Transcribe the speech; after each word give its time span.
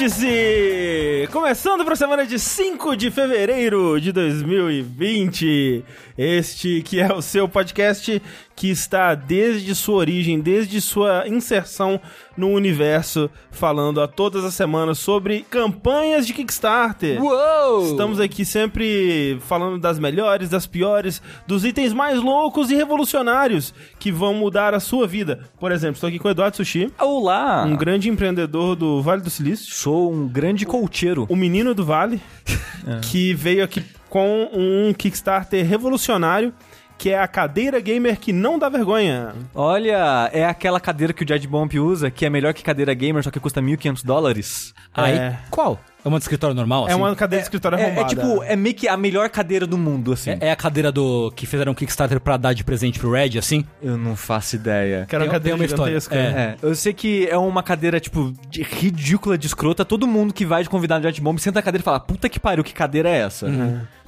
Vértice! 0.00 1.28
Começando 1.30 1.84
para 1.84 1.92
a 1.92 1.96
semana 1.96 2.24
de 2.24 2.38
5 2.38 2.96
de 2.96 3.10
fevereiro 3.10 4.00
de 4.00 4.12
2020. 4.12 5.84
Este 6.16 6.80
que 6.80 6.98
é 6.98 7.12
o 7.12 7.20
seu 7.20 7.46
podcast 7.46 8.22
que 8.60 8.68
está 8.68 9.14
desde 9.14 9.74
sua 9.74 9.94
origem, 9.94 10.38
desde 10.38 10.82
sua 10.82 11.26
inserção 11.26 11.98
no 12.36 12.50
universo, 12.50 13.30
falando 13.50 14.02
a 14.02 14.06
todas 14.06 14.44
as 14.44 14.52
semanas 14.52 14.98
sobre 14.98 15.46
campanhas 15.48 16.26
de 16.26 16.34
Kickstarter. 16.34 17.22
Uou! 17.22 17.90
Estamos 17.90 18.20
aqui 18.20 18.44
sempre 18.44 19.38
falando 19.46 19.78
das 19.78 19.98
melhores, 19.98 20.50
das 20.50 20.66
piores, 20.66 21.22
dos 21.46 21.64
itens 21.64 21.94
mais 21.94 22.20
loucos 22.20 22.70
e 22.70 22.74
revolucionários 22.74 23.72
que 23.98 24.12
vão 24.12 24.34
mudar 24.34 24.74
a 24.74 24.80
sua 24.80 25.06
vida. 25.06 25.48
Por 25.58 25.72
exemplo, 25.72 25.94
estou 25.94 26.08
aqui 26.08 26.18
com 26.18 26.28
o 26.28 26.30
Eduardo 26.30 26.58
Sushi, 26.58 26.92
Olá! 26.98 27.64
um 27.66 27.74
grande 27.74 28.10
empreendedor 28.10 28.76
do 28.76 29.00
Vale 29.00 29.22
do 29.22 29.30
Silício 29.30 29.72
Sou 29.72 30.12
um 30.12 30.28
grande 30.28 30.66
coacheiro. 30.66 31.24
o 31.30 31.34
menino 31.34 31.74
do 31.74 31.82
Vale, 31.82 32.20
que 33.10 33.32
veio 33.32 33.64
aqui 33.64 33.82
com 34.10 34.50
um 34.52 34.92
Kickstarter 34.92 35.64
revolucionário, 35.64 36.52
que 37.00 37.08
é 37.08 37.18
a 37.18 37.26
cadeira 37.26 37.80
gamer 37.80 38.18
que 38.20 38.30
não 38.30 38.58
dá 38.58 38.68
vergonha. 38.68 39.32
Olha, 39.54 40.28
é 40.34 40.44
aquela 40.44 40.78
cadeira 40.78 41.14
que 41.14 41.24
o 41.24 41.26
Jed 41.26 41.48
Bomb 41.48 41.72
usa, 41.80 42.10
que 42.10 42.26
é 42.26 42.30
melhor 42.30 42.52
que 42.52 42.62
cadeira 42.62 42.92
gamer, 42.92 43.24
só 43.24 43.30
que 43.30 43.40
custa 43.40 43.62
1.500 43.62 44.04
dólares. 44.04 44.74
Aí, 44.92 45.16
É. 45.16 45.38
qual? 45.50 45.80
É 46.04 46.08
uma 46.08 46.18
de 46.18 46.24
escritório 46.24 46.54
normal, 46.54 46.88
É 46.88 46.92
assim? 46.92 47.00
uma 47.00 47.14
cadeira 47.14 47.40
de 47.42 47.46
escritório 47.46 47.78
É, 47.78 48.00
é 48.00 48.04
tipo, 48.04 48.42
é 48.42 48.56
meio 48.56 48.74
que 48.74 48.88
a 48.88 48.96
melhor 48.96 49.28
cadeira 49.28 49.66
do 49.66 49.76
mundo, 49.76 50.12
assim. 50.12 50.30
É, 50.30 50.38
é 50.40 50.50
a 50.50 50.56
cadeira 50.56 50.90
do 50.90 51.30
que 51.36 51.46
fizeram 51.46 51.72
um 51.72 51.74
Kickstarter 51.74 52.20
pra 52.20 52.36
dar 52.36 52.52
de 52.54 52.64
presente 52.64 52.98
pro 52.98 53.10
Red, 53.12 53.38
assim? 53.38 53.64
Eu 53.82 53.96
não 53.96 54.16
faço 54.16 54.56
ideia. 54.56 55.06
Que 55.08 55.14
era 55.14 55.24
uma 55.24 55.30
cadeira 55.30 55.56
uma 55.56 55.64
história. 55.64 56.00
gigantesca. 56.00 56.14
É. 56.16 56.20
É, 56.20 56.56
eu 56.62 56.74
sei 56.74 56.92
que 56.92 57.26
é 57.28 57.36
uma 57.36 57.62
cadeira, 57.62 58.00
tipo, 58.00 58.32
de- 58.48 58.62
ridícula 58.62 59.36
de 59.36 59.46
escrota. 59.46 59.84
Todo 59.84 60.06
mundo 60.06 60.32
que 60.32 60.44
vai 60.46 60.62
de 60.62 60.68
convidado 60.70 61.02
de 61.02 61.08
Jet 61.08 61.20
Bomb 61.20 61.38
senta 61.38 61.58
na 61.58 61.62
cadeira 61.62 61.82
e 61.82 61.84
fala, 61.84 62.00
puta 62.00 62.28
que 62.28 62.40
pariu, 62.40 62.64
que 62.64 62.72
cadeira 62.72 63.08
é 63.08 63.18
essa? 63.18 63.46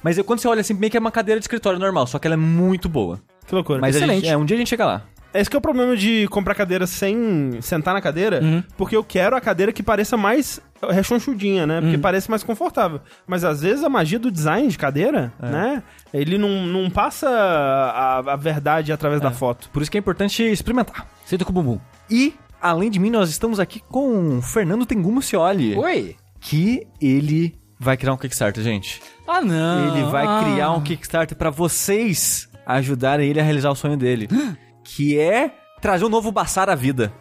Mas 0.01 0.17
eu, 0.17 0.23
quando 0.23 0.39
você 0.39 0.47
olha 0.47 0.61
assim, 0.61 0.73
meio 0.73 0.89
que 0.91 0.97
é 0.97 0.99
uma 0.99 1.11
cadeira 1.11 1.39
de 1.39 1.43
escritório 1.45 1.79
normal, 1.79 2.05
só 2.07 2.19
que 2.19 2.27
ela 2.27 2.33
é 2.33 2.37
muito 2.37 2.89
boa. 2.89 3.19
Que 3.47 3.53
loucura. 3.53 3.79
Mas 3.79 3.95
Excelente. 3.95 4.21
gente, 4.21 4.29
é, 4.29 4.37
um 4.37 4.45
dia 4.45 4.55
a 4.55 4.59
gente 4.59 4.69
chega 4.69 4.85
lá. 4.85 5.03
Esse 5.33 5.49
que 5.49 5.55
é 5.55 5.59
o 5.59 5.61
problema 5.61 5.95
de 5.97 6.27
comprar 6.29 6.53
cadeira 6.53 6.85
sem 6.85 7.59
sentar 7.61 7.93
na 7.93 8.01
cadeira, 8.01 8.39
porque 8.77 8.95
eu 8.95 9.03
quero 9.03 9.35
a 9.35 9.41
cadeira 9.41 9.71
que 9.73 9.81
pareça 9.81 10.15
mais 10.15 10.61
rechonchudinha, 10.87 11.65
né? 11.65 11.81
Porque 11.81 11.97
parece 11.97 12.29
mais 12.29 12.43
confortável. 12.43 13.01
Mas 13.25 13.43
às 13.43 13.61
vezes 13.61 13.83
a 13.83 13.89
magia 13.89 14.19
do 14.19 14.29
design 14.29 14.67
de 14.67 14.77
cadeira, 14.77 15.33
né? 15.39 15.81
Ele 16.13 16.37
não, 16.37 16.65
não 16.67 16.89
passa 16.89 17.27
a, 17.29 18.17
a 18.33 18.35
verdade 18.35 18.91
através 18.93 19.19
da 19.21 19.31
foto. 19.31 19.69
Por 19.71 19.81
isso 19.81 19.89
que 19.89 19.97
é 19.97 19.99
importante 19.99 20.43
experimentar. 20.43 21.07
Senta 21.25 21.43
com 21.43 21.51
o 21.51 21.53
bumbum. 21.53 21.79
E, 22.09 22.35
além 22.61 22.91
de 22.91 22.99
mim, 22.99 23.09
nós 23.09 23.29
estamos 23.29 23.59
aqui 23.59 23.79
com 23.89 24.37
o 24.37 24.41
Fernando 24.41 24.85
Tengu 24.85 25.11
Mucioli. 25.11 25.75
Oi! 25.75 26.15
Que 26.39 26.85
ele 27.01 27.55
vai 27.79 27.97
criar 27.97 28.13
um 28.13 28.17
Kickstarter, 28.17 28.63
gente. 28.63 29.01
Ah, 29.27 29.41
não! 29.41 29.95
Ele 29.95 30.03
vai 30.11 30.25
Ah. 30.27 30.41
criar 30.43 30.71
um 30.73 30.81
Kickstarter 30.81 31.35
pra 31.37 31.49
vocês 31.49 32.47
ajudarem 32.65 33.29
ele 33.29 33.39
a 33.39 33.43
realizar 33.43 33.69
o 33.71 33.75
sonho 33.75 33.97
dele. 33.97 34.27
que 34.83 35.19
é 35.19 35.51
trazer 35.81 36.05
um 36.05 36.09
novo 36.09 36.31
Bassar 36.31 36.69
à 36.69 36.75
vida. 36.75 37.13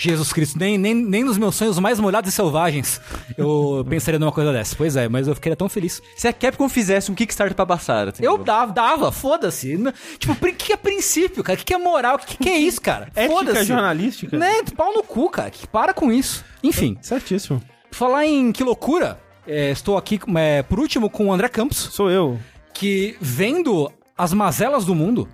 Jesus 0.00 0.32
Cristo, 0.32 0.56
nem, 0.56 0.78
nem, 0.78 0.94
nem 0.94 1.24
nos 1.24 1.36
meus 1.36 1.56
sonhos 1.56 1.76
mais 1.80 1.98
molhados 1.98 2.32
e 2.32 2.32
selvagens 2.32 3.00
eu 3.36 3.84
pensaria 3.90 4.18
numa 4.18 4.30
coisa 4.30 4.52
dessa. 4.52 4.76
Pois 4.76 4.94
é, 4.94 5.08
mas 5.08 5.26
eu 5.26 5.34
ficaria 5.34 5.56
tão 5.56 5.68
feliz. 5.68 6.00
Se 6.16 6.28
a 6.28 6.32
Capcom 6.32 6.68
fizesse 6.68 7.10
um 7.10 7.16
Kickstarter 7.16 7.54
pra 7.56 7.64
Bassara, 7.64 8.12
Eu 8.20 8.38
dava, 8.38 8.72
dava, 8.72 9.10
foda-se. 9.10 9.76
Tipo, 10.20 10.34
o 10.34 10.52
que 10.54 10.72
é 10.72 10.76
princípio, 10.76 11.42
cara? 11.42 11.58
O 11.60 11.64
que 11.64 11.74
é 11.74 11.78
moral? 11.78 12.14
O 12.14 12.18
que 12.20 12.36
que 12.36 12.48
é 12.48 12.56
isso, 12.56 12.80
cara? 12.80 13.08
Ética 13.14 13.26
Foda-se. 13.28 13.64
jornalística? 13.64 14.38
Né? 14.38 14.62
Pau 14.76 14.94
no 14.94 15.02
cu, 15.02 15.28
cara. 15.28 15.50
Que 15.50 15.66
para 15.66 15.92
com 15.92 16.12
isso. 16.12 16.44
Enfim, 16.62 16.96
Certíssimo. 17.02 17.60
falar 17.90 18.24
em 18.24 18.52
que 18.52 18.62
loucura, 18.62 19.20
é, 19.48 19.72
estou 19.72 19.96
aqui 19.96 20.20
é, 20.36 20.62
por 20.62 20.78
último 20.78 21.10
com 21.10 21.26
o 21.26 21.32
André 21.32 21.48
Campos. 21.48 21.76
Sou 21.76 22.08
eu. 22.08 22.38
que 22.72 23.16
vendo 23.20 23.90
as 24.18 24.32
mazelas 24.34 24.84
do 24.84 24.94
mundo, 24.94 25.28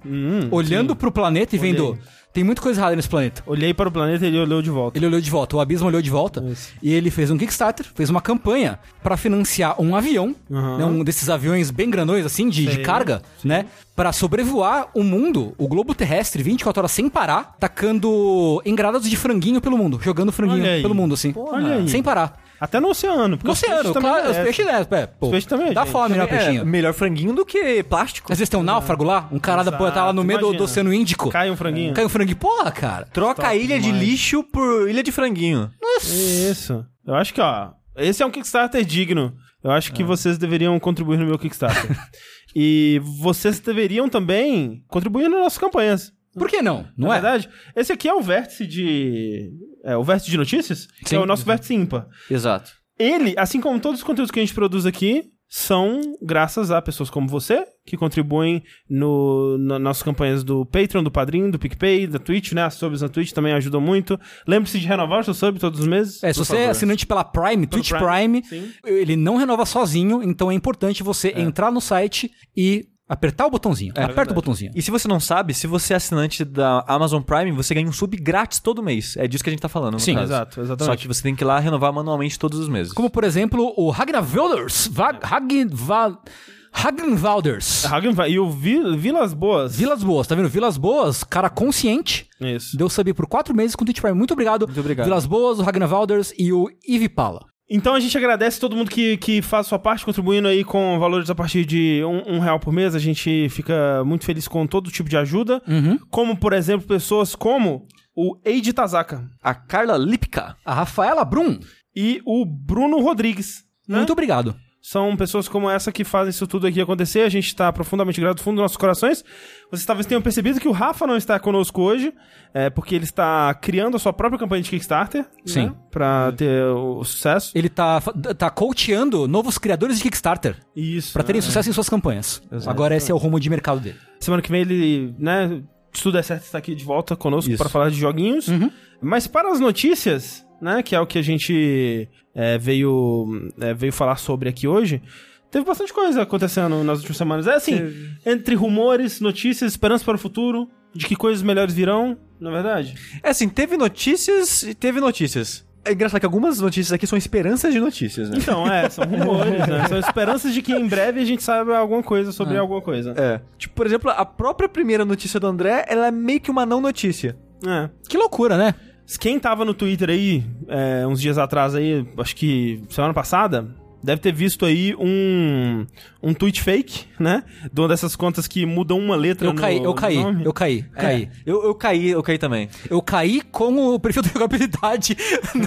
olhando 0.51 0.95
pro 0.95 1.11
planeta 1.11 1.57
e 1.57 1.59
vendo. 1.59 1.89
Olhei. 1.91 2.03
Tem 2.35 2.43
muita 2.43 2.61
coisa 2.61 2.81
errada 2.81 2.97
nesse 2.97 3.09
planeta. 3.09 3.45
Olhei 3.47 3.73
para 3.73 3.89
o 3.89 3.93
planeta 3.93 4.25
e 4.25 4.29
ele 4.29 4.41
olhou 4.41 4.61
de 4.61 4.69
volta. 4.69 4.99
Ele 4.99 5.07
olhou 5.07 5.21
de 5.21 5.31
volta, 5.31 5.57
o 5.57 5.61
Abismo 5.61 5.87
olhou 5.87 6.03
de 6.03 6.11
volta. 6.11 6.45
Isso. 6.51 6.73
E 6.83 6.93
ele 6.93 7.09
fez 7.09 7.31
um 7.31 7.39
Kickstarter, 7.39 7.87
fez 7.95 8.11
uma 8.11 8.21
campanha 8.21 8.81
pra 9.05 9.17
financiar 9.17 9.81
um 9.81 9.95
avião, 9.95 10.35
Aham. 10.51 10.79
né, 10.79 10.85
um 10.85 11.05
desses 11.05 11.31
aviões 11.31 11.71
bem 11.71 11.89
grandões, 11.89 12.27
assim, 12.27 12.49
de, 12.49 12.67
de 12.67 12.79
carga, 12.79 13.23
né? 13.45 13.67
Pra 13.95 14.13
sobrevoar 14.13 14.89
o 14.95 15.05
mundo, 15.05 15.55
o 15.57 15.69
globo 15.69 15.95
terrestre, 15.95 16.43
24 16.43 16.81
horas 16.81 16.91
sem 16.91 17.09
parar, 17.09 17.55
tacando 17.61 18.61
engradados 18.67 19.09
de 19.09 19.17
franguinho 19.17 19.61
pelo 19.61 19.79
mundo, 19.79 20.01
jogando 20.03 20.33
franguinho 20.33 20.83
pelo 20.83 20.95
mundo, 20.95 21.15
assim. 21.15 21.33
Olha 21.37 21.77
aí. 21.77 21.89
Sem 21.89 22.03
parar. 22.03 22.43
Até 22.61 22.81
no 22.81 22.89
oceano. 22.89 23.37
porque 23.37 23.47
No 23.49 23.53
os 23.53 23.61
peixes 23.61 23.79
oceano, 23.79 23.95
também 23.95 24.11
claro, 24.11 24.31
os 24.31 24.37
peixes, 24.39 24.67
né? 24.67 24.87
É, 24.91 25.07
pô, 25.07 25.27
Os 25.27 25.31
peixes 25.33 25.47
também, 25.47 25.73
Dá 25.73 25.83
gente. 25.83 25.93
fome, 25.93 26.17
né, 26.17 26.23
o 26.23 26.27
É, 26.27 26.27
peixinho? 26.29 26.65
melhor 26.67 26.93
franguinho 26.95 27.33
do 27.35 27.45
que 27.45 27.83
plástico. 27.83 28.33
Às 28.33 28.39
vezes 28.39 28.49
tem 28.49 28.59
um 28.59 28.63
náufrago 28.63 29.05
lá, 29.05 29.29
um 29.33 29.39
cara 29.39 29.63
da 29.63 29.71
Exato, 29.71 29.93
tá 29.93 30.07
lá 30.07 30.13
no 30.13 30.25
meio 30.25 30.39
do, 30.39 30.45
imagina. 30.47 30.59
do 30.59 30.65
Oceano 30.65 30.93
Índico. 30.95 31.31
Cai 31.31 31.51
um 31.51 31.57
franguinho. 31.57 31.93
Cai 31.95 32.05
um 32.05 32.09
franguinho. 32.09 32.37
Porra, 32.37 32.71
cara. 32.71 33.07
Troca 33.13 33.43
Top 33.43 33.47
a 33.49 33.55
ilha 33.55 33.79
de 33.79 33.87
demais. 33.87 34.03
lixo 34.03 34.43
por 34.45 34.89
ilha 34.89 35.03
de 35.03 35.11
franguinho. 35.13 35.71
Isso. 36.03 36.85
Eu 37.07 37.15
acho 37.15 37.35
que, 37.35 37.41
ó, 37.41 37.71
esse 37.97 38.23
é 38.23 38.27
um 38.27 38.31
Kickstarter 38.31 38.85
digno. 38.85 39.35
Eu 39.63 39.71
acho 39.71 39.91
É. 39.91 39.95
que 39.95 40.05
vocês 40.05 40.37
deveriam 40.39 40.79
contribuir 40.79 41.19
no 41.19 41.27
meu 41.27 41.39
Kickstarter. 41.39 41.91
e 42.55 43.01
vocês 43.21 43.61
deveriam 43.61 44.09
também 44.09 44.83
contribuir 44.89 45.29
nas 45.29 45.41
nossas 45.41 45.59
campanhas. 45.59 46.13
Por 46.37 46.49
que 46.49 46.61
não? 46.63 46.87
Não 46.97 47.09
Na 47.09 47.17
é? 47.17 47.21
verdade, 47.21 47.49
esse 47.77 47.93
aqui 47.93 48.09
é 48.09 48.15
o 48.15 48.21
vértice 48.23 48.67
de. 48.67 49.51
É 49.85 49.97
o 49.97 50.03
vértice 50.05 50.31
de 50.31 50.37
notícias, 50.37 50.87
que 51.03 51.11
Sim. 51.11 51.17
é 51.17 51.19
o 51.21 51.27
nosso 51.27 51.45
vértice 51.45 51.75
ímpar. 51.75 52.07
Exato. 52.31 52.73
Ele, 52.99 53.35
assim 53.37 53.61
como 53.61 53.81
todos 53.81 54.01
os 54.01 54.05
conteúdos 54.05 54.31
que 54.31 54.39
a 54.39 54.43
gente 54.43 54.55
produz 54.55 54.87
aqui, 54.87 55.25
são 55.49 56.01
graças 56.21 56.71
a 56.71 56.83
pessoas 56.83 57.11
como 57.11 57.29
você, 57.29 57.65
que 57.87 57.97
contribuem 57.97 58.63
no, 58.89 59.57
nas 59.59 59.81
nossas 59.81 60.03
campanhas 60.03 60.43
do 60.43 60.67
Patreon, 60.67 61.03
do 61.03 61.11
Padrim, 61.11 61.51
do 61.51 61.59
PicPay, 61.59 62.07
da 62.07 62.19
Twitch, 62.19 62.53
né? 62.53 62.63
As 62.63 62.75
subs 62.75 63.03
na 63.03 63.09
Twitch 63.09 63.33
também 63.33 63.53
ajudam 63.53 63.81
muito. 63.81 64.19
Lembre-se 64.49 64.81
de 64.81 64.87
renovar 64.87 65.21
o 65.21 65.25
seu 65.25 65.35
sub 65.35 65.59
todos 65.61 65.81
os 65.81 65.87
meses. 65.87 66.23
É, 66.25 66.33
se 66.33 66.41
por 66.41 66.47
você 66.47 66.57
é 66.57 66.59
favor. 66.61 66.71
assinante 66.71 67.07
pela 67.07 67.23
Prime, 67.23 67.67
Twitch 67.67 67.91
Prime, 67.91 68.43
Prime, 68.43 68.45
sim. 68.45 68.73
ele 68.85 69.17
não 69.17 69.37
renova 69.37 69.65
sozinho, 69.65 70.23
então 70.23 70.51
é 70.51 70.55
importante 70.55 71.03
você 71.03 71.33
entrar 71.37 71.71
no 71.71 71.81
site 71.81 72.31
e 72.57 72.87
apertar 73.09 73.47
o 73.47 73.51
botãozinho. 73.51 73.93
Aperta 73.97 74.33
o 74.33 74.35
botãozinho. 74.35 74.73
E 74.75 74.81
se 74.83 74.91
você 74.91 75.07
não 75.07 75.21
sabe, 75.21 75.53
se 75.55 75.67
você 75.67 75.93
é 75.93 75.97
assinante 75.97 76.45
da 76.45 76.85
Amazon 76.89 77.23
Prime, 77.23 77.53
você 77.53 77.75
ganha 77.75 77.89
um 77.89 77.93
sub 77.93 78.17
grátis 78.17 78.59
todo 78.61 78.83
mês. 78.83 79.17
É 79.17 79.27
disso 79.29 79.45
que 79.45 79.51
a 79.51 79.53
gente 79.53 79.61
tá 79.61 79.69
falando, 79.69 79.99
Sim, 80.01 80.15
caso. 80.15 80.25
exato, 80.27 80.61
exatamente. 80.61 80.85
Só 80.93 80.97
que 81.01 81.09
você 81.09 81.23
tem 81.23 81.35
que 81.35 81.45
ir 81.45 81.47
lá 81.47 81.59
renovar 81.59 81.93
manualmente 81.93 82.39
todos 82.39 82.59
os 82.59 82.69
meses. 82.69 82.93
Como, 82.93 83.11
por 83.11 83.25
exemplo, 83.25 83.73
o 83.77 83.91
Ragnar 83.91 84.23
Velders. 84.23 84.91
Ragnar 85.23 87.15
Valders. 87.17 87.85
Hagen 87.85 88.13
vai- 88.13 88.31
E 88.33 88.39
o 88.39 88.51
Vi- 88.51 88.97
Vilas 88.97 89.33
Boas. 89.33 89.77
Vilas 89.77 90.03
Boas, 90.03 90.27
tá 90.27 90.35
vendo? 90.35 90.49
Vilas 90.49 90.77
Boas, 90.77 91.23
cara 91.23 91.49
consciente. 91.49 92.29
Isso. 92.41 92.77
Deu 92.77 92.89
sub 92.91 93.13
por 93.15 93.27
quatro 93.29 93.55
meses 93.55 93.77
com 93.77 93.83
o 93.83 93.87
Twitch 93.87 94.01
Prime. 94.01 94.17
Muito 94.17 94.33
obrigado. 94.33 94.67
Muito 94.67 94.81
obrigado. 94.81 95.07
Vilas 95.07 95.25
Boas, 95.25 95.59
o 95.61 95.63
Ragnar 95.63 95.89
Valders 95.89 96.33
e 96.37 96.53
o 96.53 96.69
Ivi 96.87 97.09
Pala. 97.09 97.47
Então 97.69 97.95
a 97.95 98.01
gente 98.01 98.17
agradece 98.17 98.61
todo 98.61 98.77
mundo 98.77 98.91
que, 98.91 99.17
que 99.17 99.41
faz 99.41 99.67
sua 99.67 99.79
parte, 99.79 100.05
contribuindo 100.05 100.47
aí 100.49 100.63
com 100.65 100.99
valores 100.99 101.31
a 101.31 101.35
partir 101.35 101.65
de 101.65 102.03
um, 102.05 102.35
um 102.37 102.39
real 102.39 102.61
por 102.61 102.73
mês. 102.73 102.95
A 102.95 102.99
gente 102.99 103.49
fica 103.49 104.05
muito 104.05 104.25
feliz 104.25 104.47
com 104.47 104.67
todo 104.67 104.91
tipo 104.91 105.09
de 105.09 105.17
ajuda. 105.17 105.63
Uhum. 105.67 105.99
Como, 106.11 106.37
por 106.37 106.53
exemplo, 106.53 106.87
pessoas 106.87 107.35
como 107.35 107.87
o 108.15 108.39
Eiji 108.45 108.73
Tazaka 108.73 109.29
A 109.43 109.55
Carla 109.55 109.97
Lipka. 109.97 110.57
A 110.65 110.75
Rafaela 110.75 111.25
Brum. 111.25 111.59
e 111.97 112.21
o 112.27 112.45
Bruno 112.45 113.01
Rodrigues. 113.01 113.65
né? 113.89 113.97
Muito 113.99 114.13
obrigado. 114.13 114.55
São 114.87 115.17
pessoas 115.17 115.49
como 115.49 115.71
essa 115.71 115.91
que 115.91 116.05
fazem 116.05 116.29
isso 116.29 116.47
tudo 116.47 116.67
aqui 116.67 116.79
acontecer. 116.79 117.21
A 117.23 117.29
gente 117.31 117.47
está 117.47 117.73
profundamente 117.73 118.21
grato 118.21 118.37
do 118.37 118.43
fundo 118.43 118.57
dos 118.57 118.65
nossos 118.65 118.77
corações. 118.77 119.25
Vocês 119.71 119.87
talvez 119.87 120.05
tenham 120.05 120.21
percebido 120.21 120.61
que 120.61 120.69
o 120.69 120.73
Rafa 120.73 121.07
não 121.07 121.17
está 121.17 121.41
conosco 121.41 121.81
hoje, 121.81 122.13
é, 122.53 122.69
porque 122.69 122.95
ele 122.95 123.05
está 123.05 123.55
criando 123.55 123.97
a 123.97 123.99
sua 123.99 124.13
própria 124.13 124.39
campanha 124.39 124.61
de 124.63 124.69
Kickstarter. 124.69 125.25
Sim. 125.47 125.69
Né, 125.69 125.75
para 125.91 126.33
ter 126.33 126.65
o 126.67 127.03
sucesso. 127.03 127.53
Ele 127.55 127.71
tá, 127.71 127.99
fa- 128.03 128.13
tá 128.13 128.51
coacheando 128.51 129.27
novos 129.27 129.57
criadores 129.57 129.97
de 129.97 130.03
Kickstarter 130.03 130.55
Isso. 130.77 131.15
pra 131.15 131.23
terem 131.23 131.39
é. 131.39 131.43
sucesso 131.43 131.71
em 131.71 131.73
suas 131.73 131.89
campanhas. 131.89 132.43
Agora 132.67 132.95
esse 132.95 133.11
é 133.11 133.15
o 133.15 133.17
rumo 133.17 133.41
de 133.41 133.49
mercado 133.49 133.81
dele. 133.81 133.97
Semana 134.21 134.43
que 134.43 134.51
vem 134.51 134.61
ele, 134.61 135.15
né, 135.19 135.63
se 135.95 136.03
tudo 136.03 136.13
der 136.13 136.25
certo, 136.25 136.43
está 136.45 136.59
aqui 136.59 136.75
de 136.75 136.85
volta 136.85 137.17
conosco 137.17 137.57
para 137.57 137.71
falar 137.71 137.89
de 137.89 137.97
joguinhos. 137.97 138.49
Uhum. 138.49 138.71
Mas 139.01 139.27
para 139.27 139.51
as 139.51 139.59
notícias, 139.61 140.44
né, 140.61 140.83
que 140.83 140.95
é 140.95 141.01
o 141.01 141.07
que 141.07 141.19
a 141.19 141.23
gente 141.23 142.09
é, 142.35 142.59
veio, 142.59 143.51
é, 143.61 143.73
veio 143.75 143.93
falar 143.93 144.17
sobre 144.17 144.49
aqui 144.49 144.67
hoje, 144.67 145.03
teve 145.51 145.65
bastante 145.65 145.93
coisa 145.93 146.23
acontecendo 146.23 146.83
nas 146.83 146.99
últimas 146.99 147.17
semanas. 147.17 147.47
É 147.47 147.55
assim, 147.55 147.81
entre 148.27 148.55
rumores, 148.55 149.21
notícias, 149.21 149.73
esperança 149.73 150.05
para 150.05 150.17
o 150.17 150.19
futuro, 150.19 150.69
de 150.95 151.07
que 151.07 151.17
coisas 151.17 151.43
melhores 151.43 151.75
virão, 151.75 152.17
na 152.41 152.51
verdade. 152.51 152.95
É 153.23 153.31
assim, 153.31 153.49
teve 153.49 153.77
notícias 153.77 154.63
e 154.63 154.75
teve 154.75 155.01
notícias. 155.01 155.65
É 155.85 155.93
engraçado 155.93 156.19
que 156.19 156.27
algumas 156.27 156.61
notícias 156.61 156.93
aqui 156.93 157.07
são 157.07 157.19
esperanças 157.19 157.73
de 157.73 157.79
notícias, 157.79 158.31
né? 158.31 158.39
Então, 158.41 158.67
é, 158.67 158.89
são 158.89 159.05
rumores, 159.05 159.67
né? 159.69 159.87
São 159.87 159.99
esperanças 159.99 160.55
de 160.55 160.63
que 160.63 160.73
em 160.73 160.89
breve 160.89 161.21
a 161.21 161.25
gente 161.25 161.43
saiba 161.43 161.77
alguma 161.77 162.03
coisa 162.03 162.33
sobre 162.33 162.57
alguma 162.57 162.81
coisa. 162.81 163.13
É. 163.17 163.41
Tipo, 163.59 163.75
por 163.75 163.87
exemplo, 163.87 164.11
a 164.11 164.25
própria 164.25 164.67
primeira 164.67 165.05
notícia 165.05 165.39
do 165.39 165.47
André, 165.47 165.85
ela 165.87 166.07
é 166.07 166.11
meio 166.11 166.41
que 166.41 166.51
uma 166.51 166.65
não 166.65 166.81
notícia. 166.81 167.37
É. 167.67 167.91
Que 168.09 168.17
loucura, 168.17 168.57
né? 168.57 168.75
Quem 169.21 169.39
tava 169.39 169.65
no 169.65 169.75
Twitter 169.75 170.11
aí, 170.11 170.45
é, 170.69 171.07
uns 171.07 171.21
dias 171.21 171.39
atrás 171.39 171.75
aí, 171.75 172.07
acho 172.19 172.35
que 172.37 172.83
semana 172.89 173.13
passada, 173.15 173.69
deve 174.03 174.21
ter 174.21 174.33
visto 174.33 174.67
aí 174.67 174.95
um, 174.99 175.87
um 176.23 176.35
tweet 176.35 176.61
fake, 176.63 177.05
né? 177.19 177.43
De 177.73 177.81
uma 177.81 177.89
dessas 177.89 178.15
contas 178.17 178.47
que 178.47 178.67
mudam 178.67 178.99
uma 178.99 179.17
letra 179.17 179.47
Eu 179.49 179.53
no 179.55 179.61
caí, 179.61 179.83
eu 179.83 179.95
caí, 179.95 180.17
nome. 180.17 180.45
eu 180.45 180.53
caí, 180.53 180.85
É, 180.95 181.01
caí. 181.01 181.29
Eu, 181.47 181.65
eu 181.65 181.75
caí, 181.75 182.09
eu 182.11 182.23
caí 182.23 182.39
também. 182.39 182.69
Eu 182.91 183.01
caí 183.01 183.41
com 183.41 183.95
o 183.95 183.99
perfil 184.01 184.23
de 184.23 184.29
jogabilidade 184.31 185.17
no, 185.55 185.63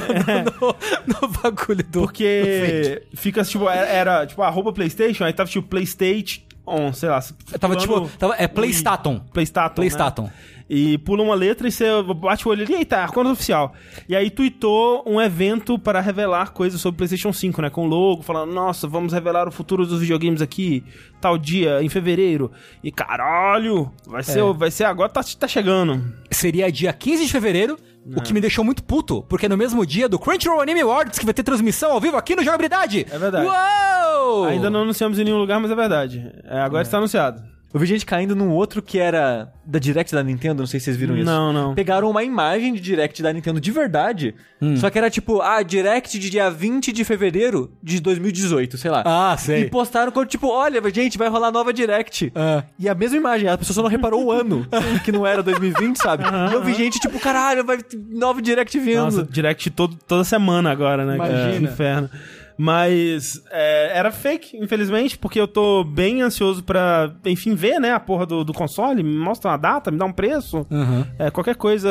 no- 0.67 0.75
no 1.21 1.27
bagulho 1.41 1.83
do. 1.83 2.01
Porque 2.01 3.03
fica, 3.15 3.43
tipo, 3.43 3.67
era, 3.69 3.87
era, 3.87 4.25
tipo, 4.27 4.41
arroba 4.41 4.71
Playstation, 4.73 5.23
aí 5.23 5.33
tava 5.33 5.49
tipo 5.49 5.67
Playstation 5.67 6.41
on, 6.67 6.93
sei 6.93 7.09
lá. 7.09 7.19
Tava 7.59 7.75
tipo. 7.75 8.09
Tava, 8.19 8.35
é. 8.37 8.47
Playstaton. 8.47 9.19
Playstaton. 9.33 9.75
Playstaton. 9.75 10.23
Né? 10.23 10.33
E 10.69 10.97
pula 10.97 11.23
uma 11.23 11.33
letra 11.33 11.65
e 11.65 11.71
você 11.71 11.85
bate 12.13 12.45
o 12.45 12.51
olho 12.51 12.63
ali, 12.65 12.73
eita, 12.73 13.07
conta 13.07 13.31
oficial. 13.31 13.73
E 14.07 14.13
aí 14.13 14.29
tweetou 14.29 15.01
um 15.07 15.21
evento 15.21 15.79
para 15.79 16.01
revelar 16.01 16.51
coisas 16.51 16.81
sobre 16.81 16.97
PlayStation 16.97 17.31
5, 17.31 17.61
né? 17.61 17.69
Com 17.69 17.87
logo, 17.87 18.21
falando, 18.21 18.51
nossa, 18.53 18.85
vamos 18.85 19.13
revelar 19.13 19.47
o 19.47 19.51
futuro 19.51 19.85
dos 19.87 20.01
videogames 20.01 20.41
aqui, 20.41 20.83
tal 21.21 21.37
dia, 21.37 21.81
em 21.81 21.87
fevereiro. 21.87 22.51
E 22.83 22.91
caralho, 22.91 23.89
vai 24.05 24.21
ser, 24.23 24.39
É. 24.39 24.53
vai 24.53 24.69
ser 24.69 24.83
agora, 24.83 25.07
tá, 25.09 25.21
tá 25.39 25.47
chegando. 25.47 26.03
Seria 26.29 26.69
dia 26.69 26.91
15 26.91 27.25
de 27.27 27.31
fevereiro. 27.31 27.79
O 28.15 28.19
É. 28.19 28.21
que 28.23 28.33
me 28.33 28.39
deixou 28.39 28.63
muito 28.63 28.83
puto, 28.83 29.23
porque 29.27 29.49
no 29.49 29.57
mesmo 29.57 29.85
dia 29.85 30.07
do 30.07 30.17
Crunchyroll 30.17 30.61
Anime 30.61 30.81
Awards, 30.81 31.19
que 31.19 31.25
vai 31.25 31.33
ter 31.33 31.43
transmissão 31.43 31.91
ao 31.91 31.99
vivo 31.99 32.15
aqui 32.15 32.35
no 32.35 32.43
Jogabilidade. 32.43 33.05
É 33.11 33.17
verdade. 33.17 33.45
Uou! 33.45 34.45
Ainda 34.45 34.69
não 34.69 34.81
anunciamos 34.83 35.19
em 35.19 35.23
nenhum 35.25 35.37
lugar, 35.37 35.59
mas 35.59 35.69
é 35.71 35.75
verdade. 35.75 36.31
É, 36.45 36.59
agora 36.59 36.83
está 36.83 36.97
anunciado. 36.97 37.43
Eu 37.73 37.79
vi 37.79 37.85
gente 37.85 38.05
caindo 38.05 38.35
num 38.35 38.49
outro 38.51 38.81
que 38.81 38.97
era 38.97 39.51
da 39.65 39.77
Direct 39.77 40.13
da 40.15 40.23
Nintendo, 40.23 40.61
não 40.61 40.67
sei 40.67 40.79
se 40.79 40.85
vocês 40.85 40.97
viram 40.97 41.17
isso. 41.17 41.25
Não, 41.25 41.51
não. 41.51 41.75
Pegaram 41.75 42.09
uma 42.09 42.23
imagem 42.23 42.73
de 42.73 42.79
Direct 42.79 43.21
da 43.21 43.33
Nintendo 43.33 43.59
de 43.59 43.71
verdade, 43.71 44.33
Hum. 44.61 44.77
só 44.77 44.89
que 44.89 44.97
era 44.97 45.09
tipo, 45.09 45.41
ah, 45.41 45.61
Direct 45.61 46.17
de 46.17 46.29
dia 46.29 46.49
20 46.49 46.91
de 46.93 47.03
fevereiro 47.03 47.71
de 47.83 47.99
2018, 47.99 48.77
sei 48.77 48.89
lá. 48.89 49.03
Ah, 49.05 49.35
sei. 49.37 49.63
E 49.63 49.69
postaram 49.69 50.11
como 50.11 50.25
tipo, 50.25 50.47
olha, 50.47 50.81
gente, 50.91 51.17
vai 51.17 51.27
rolar 51.27 51.51
nova 51.51 51.73
Direct. 51.73 52.31
Ah. 52.33 52.63
E 52.79 52.87
a 52.87 52.95
mesma 52.95 53.17
imagem, 53.17 53.49
a 53.49 53.57
pessoa 53.57 53.75
só 53.75 53.81
não 53.83 53.89
reparou 53.89 54.25
o 54.25 54.31
ano, 54.31 54.65
que 55.03 55.11
não 55.11 55.27
era 55.27 55.43
2020, 55.43 55.97
sabe? 55.97 56.23
E 56.23 56.53
eu 56.53 56.63
vi 56.63 56.73
gente 56.73 56.99
tipo, 56.99 57.19
caralho, 57.19 57.65
vai 57.65 57.77
nova 58.09 58.41
Direct 58.41 58.79
vindo. 58.79 59.01
Nossa, 59.03 59.23
direct 59.23 59.69
todo, 59.71 59.95
toda 60.07 60.23
semana 60.23 60.71
agora, 60.71 61.05
né? 61.05 61.15
Imagina. 61.15 61.53
É, 61.53 61.57
inferno. 61.57 62.09
Mas 62.57 63.39
é, 63.51 63.91
era 63.95 64.11
fake, 64.11 64.57
infelizmente, 64.57 65.15
porque 65.15 65.39
eu 65.39 65.47
tô 65.47 65.83
bem 65.83 66.23
ansioso 66.23 66.63
pra, 66.63 67.13
enfim, 67.23 67.53
ver, 67.53 67.79
né, 67.79 67.91
a 67.91 67.99
porra 67.99 68.25
do, 68.25 68.43
do 68.43 68.51
console. 68.51 69.03
Me 69.03 69.15
mostra 69.15 69.51
uma 69.51 69.57
data, 69.57 69.91
me 69.91 69.97
dá 69.97 70.05
um 70.05 70.11
preço. 70.11 70.65
Uhum. 70.71 71.05
É, 71.19 71.29
qualquer 71.29 71.55
coisa 71.55 71.87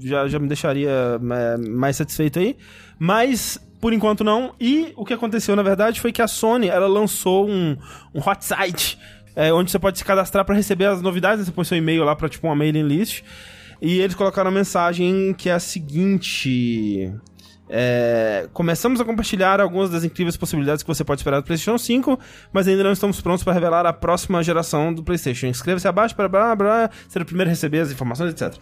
já, 0.00 0.26
já 0.26 0.38
me 0.40 0.48
deixaria 0.48 0.90
é, 0.90 1.56
mais 1.56 1.96
satisfeito 1.96 2.40
aí. 2.40 2.56
Mas, 2.98 3.56
por 3.80 3.92
enquanto, 3.92 4.24
não. 4.24 4.52
E 4.60 4.92
o 4.96 5.04
que 5.04 5.14
aconteceu, 5.14 5.54
na 5.54 5.62
verdade, 5.62 6.00
foi 6.00 6.10
que 6.10 6.20
a 6.20 6.26
Sony, 6.26 6.66
ela 6.66 6.88
lançou 6.88 7.48
um, 7.48 7.76
um 8.12 8.18
hot 8.18 8.44
site, 8.44 8.98
é, 9.36 9.52
onde 9.52 9.70
você 9.70 9.78
pode 9.78 9.96
se 9.96 10.04
cadastrar 10.04 10.44
pra 10.44 10.56
receber 10.56 10.86
as 10.86 11.00
novidades. 11.00 11.46
Você 11.46 11.52
põe 11.52 11.64
seu 11.64 11.78
e-mail 11.78 12.02
lá 12.02 12.16
pra, 12.16 12.28
tipo, 12.28 12.48
uma 12.48 12.56
mailing 12.56 12.82
list. 12.82 13.22
E 13.80 14.00
eles 14.00 14.16
colocaram 14.16 14.50
uma 14.50 14.58
mensagem 14.58 15.32
que 15.34 15.48
é 15.48 15.52
a 15.52 15.60
seguinte... 15.60 17.12
É, 17.68 18.48
começamos 18.52 19.00
a 19.00 19.04
compartilhar 19.04 19.60
algumas 19.60 19.90
das 19.90 20.04
incríveis 20.04 20.36
possibilidades 20.36 20.82
que 20.82 20.88
você 20.88 21.02
pode 21.02 21.20
esperar 21.20 21.40
do 21.40 21.44
PlayStation 21.44 21.78
5, 21.78 22.18
mas 22.52 22.68
ainda 22.68 22.84
não 22.84 22.92
estamos 22.92 23.20
prontos 23.20 23.42
para 23.42 23.52
revelar 23.52 23.86
a 23.86 23.92
próxima 23.92 24.42
geração 24.42 24.92
do 24.92 25.02
PlayStation. 25.02 25.46
Inscreva-se 25.46 25.88
abaixo 25.88 26.14
para 26.14 26.28
blá 26.28 26.54
blá, 26.54 26.90
ser 27.08 27.22
o 27.22 27.24
primeiro 27.24 27.50
a 27.50 27.52
receber 27.52 27.80
as 27.80 27.90
informações, 27.90 28.32
etc. 28.32 28.58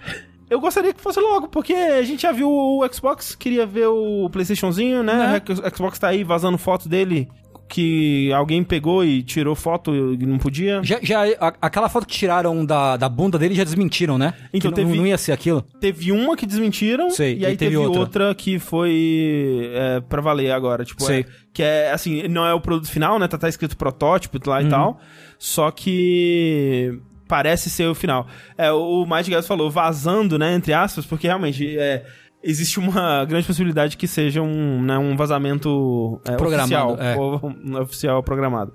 Eu 0.49 0.61
gostaria 0.61 0.93
que 0.93 1.01
fosse 1.01 1.19
logo, 1.19 1.49
porque 1.49 1.73
a 1.73 2.03
gente 2.03 2.23
já 2.23 2.31
viu 2.31 2.49
o 2.49 2.87
Xbox, 2.93 3.35
queria 3.35 3.65
ver 3.65 3.87
o 3.87 4.29
PlayStationzinho, 4.31 5.03
né? 5.03 5.41
O 5.49 5.77
Xbox 5.77 5.99
tá 5.99 6.09
aí 6.09 6.23
vazando 6.23 6.59
foto 6.59 6.89
dele 6.89 7.29
que 7.73 8.31
alguém 8.35 8.63
pegou 8.63 9.03
e 9.03 9.23
tirou 9.23 9.55
foto 9.55 9.95
e 10.15 10.27
não 10.27 10.37
podia. 10.37 10.81
Já, 10.85 10.99
já 11.03 11.23
a- 11.41 11.55
aquela 11.63 11.89
foto 11.89 12.07
que 12.07 12.13
tiraram 12.15 12.67
da, 12.67 12.99
da 12.99 13.09
bunda 13.09 13.39
dele 13.39 13.55
já 13.55 13.65
desmentiram, 13.65 14.19
né? 14.19 14.35
Então 14.53 14.71
que 14.71 14.81
não, 14.83 14.89
teve- 14.89 14.99
não 14.99 15.07
ia 15.07 15.17
ser 15.17 15.33
aquilo. 15.33 15.63
Teve 15.81 16.13
uma 16.13 16.37
que 16.37 16.45
desmentiram 16.45 17.09
Sei, 17.11 17.39
e 17.39 17.47
aí 17.47 17.57
teve 17.57 17.71
teve, 17.73 17.77
outra. 17.79 18.01
outra. 18.01 18.35
que 18.35 18.59
foi 18.59 19.71
é, 19.75 20.01
pra 20.01 20.21
valer 20.21 20.51
agora. 20.53 20.85
Tipo, 20.85 21.03
Sei. 21.03 21.21
é- 21.21 21.25
que 21.55 21.63
é 21.63 21.93
assim, 21.93 22.29
não 22.29 22.45
é 22.47 22.53
o 22.53 22.61
produto 22.61 22.91
final, 22.91 23.19
né? 23.19 23.27
Tá, 23.27 23.39
tá 23.39 23.49
escrito 23.49 23.77
protótipo 23.77 24.39
lá 24.49 24.59
Uhum. 24.61 24.67
e 24.67 24.69
tal. 24.71 25.01
Só 25.39 25.71
que 25.71 26.99
parece 27.27 27.71
ser 27.71 27.87
o 27.87 27.95
final. 27.95 28.27
É, 28.59 28.71
o 28.71 29.07
Might 29.07 29.31
Gas 29.31 29.47
falou 29.47 29.71
vazando, 29.71 30.39
né? 30.39 30.55
Entre 30.55 30.73
aspas, 30.75 31.07
porque 31.07 31.27
realmente 31.27 31.77
é, 31.79 32.05
existe 32.43 32.79
uma 32.79 33.25
grande 33.25 33.47
possibilidade 33.47 33.97
que 33.97 34.06
seja 34.06 34.43
um, 34.43 34.83
né, 34.83 34.99
um 34.99 35.17
vazamento 35.17 36.21
é, 36.25 36.33
Programado, 36.37 36.93
oficial. 36.94 36.99
é. 37.00 37.17
Ou 37.17 37.83
oficial 37.83 38.23
programado. 38.23 38.73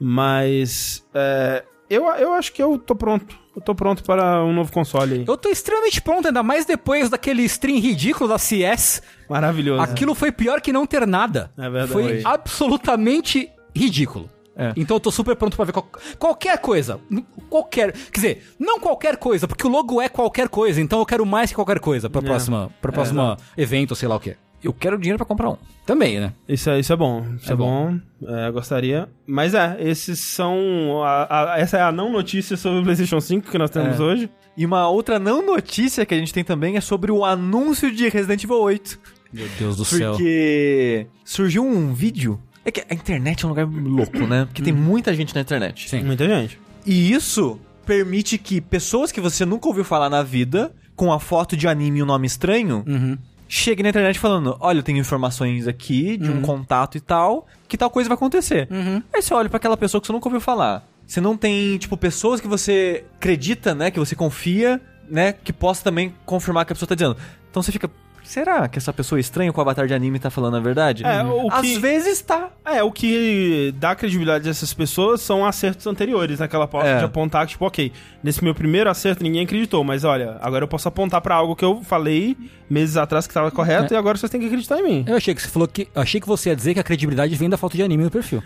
Mas 0.00 1.06
é, 1.14 1.64
eu, 1.88 2.04
eu 2.06 2.32
acho 2.32 2.52
que 2.52 2.62
eu 2.62 2.78
tô 2.78 2.94
pronto. 2.94 3.38
Eu 3.54 3.60
tô 3.60 3.74
pronto 3.74 4.02
para 4.02 4.42
um 4.42 4.52
novo 4.52 4.72
console 4.72 5.14
aí. 5.14 5.24
Eu 5.28 5.36
tô 5.36 5.50
extremamente 5.50 6.00
pronto, 6.00 6.26
ainda 6.26 6.42
mais 6.42 6.64
depois 6.64 7.10
daquele 7.10 7.42
stream 7.42 7.78
ridículo 7.78 8.28
da 8.28 8.38
CS. 8.38 9.02
Maravilhoso. 9.28 9.82
Aquilo 9.82 10.14
foi 10.14 10.32
pior 10.32 10.62
que 10.62 10.72
não 10.72 10.86
ter 10.86 11.06
nada. 11.06 11.52
É 11.58 11.68
verdade. 11.68 11.92
Foi. 11.92 12.22
absolutamente 12.24 13.50
ridículo. 13.76 14.30
É. 14.56 14.72
Então 14.76 14.96
eu 14.96 15.00
tô 15.00 15.10
super 15.10 15.34
pronto 15.36 15.56
pra 15.56 15.64
ver 15.64 15.72
qual- 15.72 15.88
qualquer 16.18 16.58
coisa. 16.58 17.00
Qualquer. 17.48 17.92
Quer 17.92 18.10
dizer, 18.20 18.42
não 18.58 18.78
qualquer 18.78 19.16
coisa, 19.16 19.48
porque 19.48 19.66
o 19.66 19.70
logo 19.70 20.00
é 20.00 20.08
qualquer 20.08 20.48
coisa, 20.48 20.80
então 20.80 20.98
eu 20.98 21.06
quero 21.06 21.24
mais 21.24 21.50
que 21.50 21.56
qualquer 21.56 21.78
coisa 21.80 22.10
pra 22.10 22.20
É. 22.20 22.24
próxima, 22.24 22.70
pra 22.80 22.90
É, 22.90 22.94
próxima 22.94 23.36
evento, 23.56 23.94
sei 23.96 24.08
lá 24.08 24.16
o 24.16 24.20
quê. 24.20 24.36
Eu 24.62 24.72
quero 24.72 24.96
dinheiro 24.96 25.16
pra 25.18 25.26
comprar 25.26 25.50
um. 25.50 25.56
Também, 25.84 26.20
né? 26.20 26.32
Isso 26.48 26.70
é, 26.70 26.78
isso 26.78 26.92
é 26.92 26.96
bom. 26.96 27.24
Isso 27.36 27.50
É 27.50 27.52
é, 27.52 27.56
bom. 27.56 27.98
É, 28.24 28.46
eu 28.48 28.52
gostaria. 28.52 29.08
Mas 29.26 29.54
é, 29.54 29.76
esses 29.80 30.20
são. 30.20 31.02
a- 31.02 31.54
a- 31.54 31.58
essa 31.58 31.78
é 31.78 31.82
a 31.82 31.90
não 31.90 32.12
notícia 32.12 32.56
sobre 32.56 32.78
o 32.78 32.82
PlayStation 32.84 33.20
5 33.20 33.50
que 33.50 33.58
nós 33.58 33.70
temos 33.70 33.98
É. 33.98 34.02
hoje. 34.02 34.30
E 34.56 34.64
uma 34.64 34.88
outra 34.88 35.18
não 35.18 35.44
notícia 35.44 36.06
que 36.06 36.14
a 36.14 36.18
gente 36.18 36.32
tem 36.32 36.44
também 36.44 36.76
é 36.76 36.80
sobre 36.80 37.10
o 37.10 37.24
anúncio 37.24 37.90
de 37.90 38.08
Resident 38.08 38.44
Evil 38.44 38.60
8. 38.60 39.00
Meu 39.32 39.48
Deus 39.58 39.76
do 39.76 39.84
céu. 39.84 40.12
Porque 40.12 41.06
surgiu 41.24 41.64
um 41.64 41.92
vídeo. 41.92 42.38
É 42.64 42.70
que 42.70 42.80
a 42.88 42.94
internet 42.94 43.42
é 43.42 43.46
um 43.46 43.50
lugar 43.50 43.66
louco, 43.66 44.26
né? 44.26 44.44
Porque 44.46 44.62
tem 44.62 44.72
muita 44.72 45.14
gente 45.14 45.34
na 45.34 45.40
internet. 45.40 45.88
Sim. 45.88 46.02
Muita 46.04 46.26
gente. 46.26 46.58
E 46.86 47.12
isso 47.12 47.58
permite 47.84 48.38
que 48.38 48.60
pessoas 48.60 49.10
que 49.10 49.20
você 49.20 49.44
nunca 49.44 49.66
ouviu 49.68 49.84
falar 49.84 50.08
na 50.08 50.22
vida, 50.22 50.72
com 50.94 51.12
a 51.12 51.18
foto 51.18 51.56
de 51.56 51.66
anime 51.66 51.98
e 51.98 52.02
um 52.02 52.06
nome 52.06 52.26
estranho, 52.26 52.84
Uhum. 52.86 53.18
cheguem 53.48 53.82
na 53.82 53.88
internet 53.90 54.18
falando: 54.18 54.56
Olha, 54.60 54.78
eu 54.78 54.82
tenho 54.82 54.98
informações 54.98 55.66
aqui 55.66 56.16
de 56.16 56.30
um 56.30 56.40
contato 56.42 56.96
e 56.96 57.00
tal, 57.00 57.46
que 57.66 57.76
tal 57.76 57.90
coisa 57.90 58.08
vai 58.08 58.14
acontecer. 58.14 58.68
Uhum. 58.70 59.02
Aí 59.12 59.20
você 59.22 59.34
olha 59.34 59.48
pra 59.48 59.56
aquela 59.56 59.76
pessoa 59.76 60.00
que 60.00 60.06
você 60.06 60.12
nunca 60.12 60.28
ouviu 60.28 60.40
falar. 60.40 60.86
Você 61.06 61.20
não 61.20 61.36
tem, 61.36 61.76
tipo, 61.78 61.96
pessoas 61.96 62.40
que 62.40 62.46
você 62.46 63.04
acredita, 63.16 63.74
né? 63.74 63.90
Que 63.90 63.98
você 63.98 64.14
confia, 64.14 64.80
né? 65.10 65.32
Que 65.32 65.52
possa 65.52 65.82
também 65.82 66.14
confirmar 66.24 66.64
que 66.64 66.72
a 66.72 66.76
pessoa 66.76 66.88
tá 66.88 66.94
dizendo. 66.94 67.16
Então 67.50 67.60
você 67.62 67.72
fica. 67.72 67.90
Será 68.22 68.68
que 68.68 68.78
essa 68.78 68.92
pessoa 68.92 69.18
estranha 69.20 69.52
com 69.52 69.58
o 69.58 69.62
avatar 69.62 69.86
de 69.86 69.92
anime 69.94 70.18
tá 70.18 70.30
falando 70.30 70.56
a 70.56 70.60
verdade? 70.60 71.04
É, 71.04 71.22
o 71.24 71.48
Às 71.52 71.60
que- 71.60 71.78
vezes 71.78 72.20
tá. 72.22 72.50
É, 72.64 72.82
o 72.82 72.90
que 72.90 73.74
dá 73.78 73.94
credibilidade 73.94 74.48
a 74.48 74.50
essas 74.50 74.72
pessoas 74.72 75.20
são 75.20 75.44
acertos 75.44 75.86
anteriores, 75.86 76.38
naquela 76.38 76.66
porta 76.68 76.88
É. 76.88 76.98
de 76.98 77.04
apontar 77.04 77.46
tipo, 77.46 77.64
ok, 77.66 77.92
nesse 78.22 78.42
meu 78.42 78.54
primeiro 78.54 78.88
acerto 78.88 79.22
ninguém 79.22 79.42
acreditou, 79.44 79.82
mas 79.84 80.04
olha, 80.04 80.36
agora 80.40 80.64
eu 80.64 80.68
posso 80.68 80.86
apontar 80.88 81.20
pra 81.20 81.34
algo 81.34 81.56
que 81.56 81.64
eu 81.64 81.82
falei 81.82 82.36
meses 82.70 82.96
atrás 82.96 83.26
que 83.26 83.34
tava 83.34 83.50
correto 83.50 83.92
É. 83.92 83.96
e 83.96 83.98
agora 83.98 84.16
vocês 84.16 84.30
têm 84.30 84.40
que 84.40 84.46
acreditar 84.46 84.78
em 84.78 84.82
mim. 84.84 85.04
Eu 85.06 85.16
achei 85.16 85.34
que 85.34 85.42
você 85.42 85.48
falou 85.48 85.66
que. 85.68 85.88
eu 85.94 86.00
achei 86.02 86.20
que 86.20 86.26
você 86.26 86.50
ia 86.50 86.56
dizer 86.56 86.74
que 86.74 86.80
a 86.80 86.84
credibilidade 86.84 87.34
vem 87.34 87.50
da 87.50 87.56
foto 87.56 87.76
de 87.76 87.82
anime 87.82 88.04
no 88.04 88.10
perfil. 88.10 88.42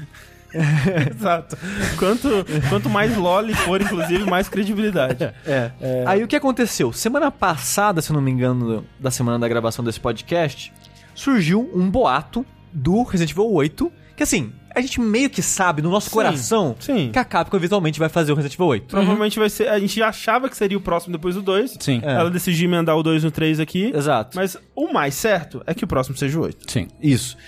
Exato. 1.11 1.57
Quanto, 1.99 2.29
quanto 2.69 2.89
mais 2.89 3.17
loli 3.17 3.55
for, 3.55 3.81
inclusive, 3.81 4.25
mais 4.25 4.49
credibilidade. 4.49 5.25
É. 5.47 5.71
Aí 6.07 6.23
o 6.23 6.29
que 6.29 6.37
aconteceu? 6.37 6.93
Semana 6.93 7.31
passada, 7.31 8.01
se 8.01 8.13
não 8.13 8.21
me 8.21 8.31
engano, 8.31 8.85
da 8.99 9.11
semana 9.11 9.39
da 9.39 9.49
gravação 9.49 9.85
desse 9.85 10.01
podcast, 10.01 10.73
surgiu 11.15 11.71
um 11.75 11.89
boato 11.91 12.45
do 12.73 13.03
Resident 13.03 13.31
Evil 13.31 13.51
8, 13.51 13.93
que 14.17 14.23
assim, 14.23 14.53
a 14.75 14.81
gente 14.83 15.01
meio 15.01 15.31
que 15.31 15.41
sabe 15.41 15.81
no 15.81 15.91
nosso 15.91 16.11
Sim, 16.11 16.15
coração 16.15 16.77
sim. 16.79 17.11
que 17.11 17.19
a 17.19 17.25
Capcom 17.25 17.57
eventualmente 17.57 17.99
vai 17.99 18.11
fazer 18.11 18.33
o 18.33 18.35
Resident 18.35 18.55
Evil 18.55 18.67
8. 18.67 18.87
Provavelmente 18.87 19.39
vai 19.39 19.49
ser. 19.49 19.69
A 19.69 19.79
gente 19.81 20.03
achava 20.03 20.51
que 20.51 20.57
seria 20.57 20.77
o 20.77 20.81
próximo 20.83 21.13
depois 21.13 21.35
do 21.35 21.41
2. 21.41 21.79
Sim. 21.81 22.03
É. 22.05 22.13
Ela 22.13 22.31
decidiu 22.31 22.69
emendar 22.69 22.95
o 22.95 23.03
2 23.03 23.25
no 23.25 23.31
3 23.31 23.59
aqui. 23.59 23.91
Exato. 23.95 24.37
Mas 24.37 24.59
o 24.75 24.93
mais 24.93 25.15
certo 25.15 25.63
é 25.67 25.73
que 25.73 25.83
o 25.83 25.87
próximo 25.87 26.15
seja 26.17 26.39
o 26.39 26.43
8. 26.43 26.71
Sim. 26.71 26.89
Isso. 27.03 27.39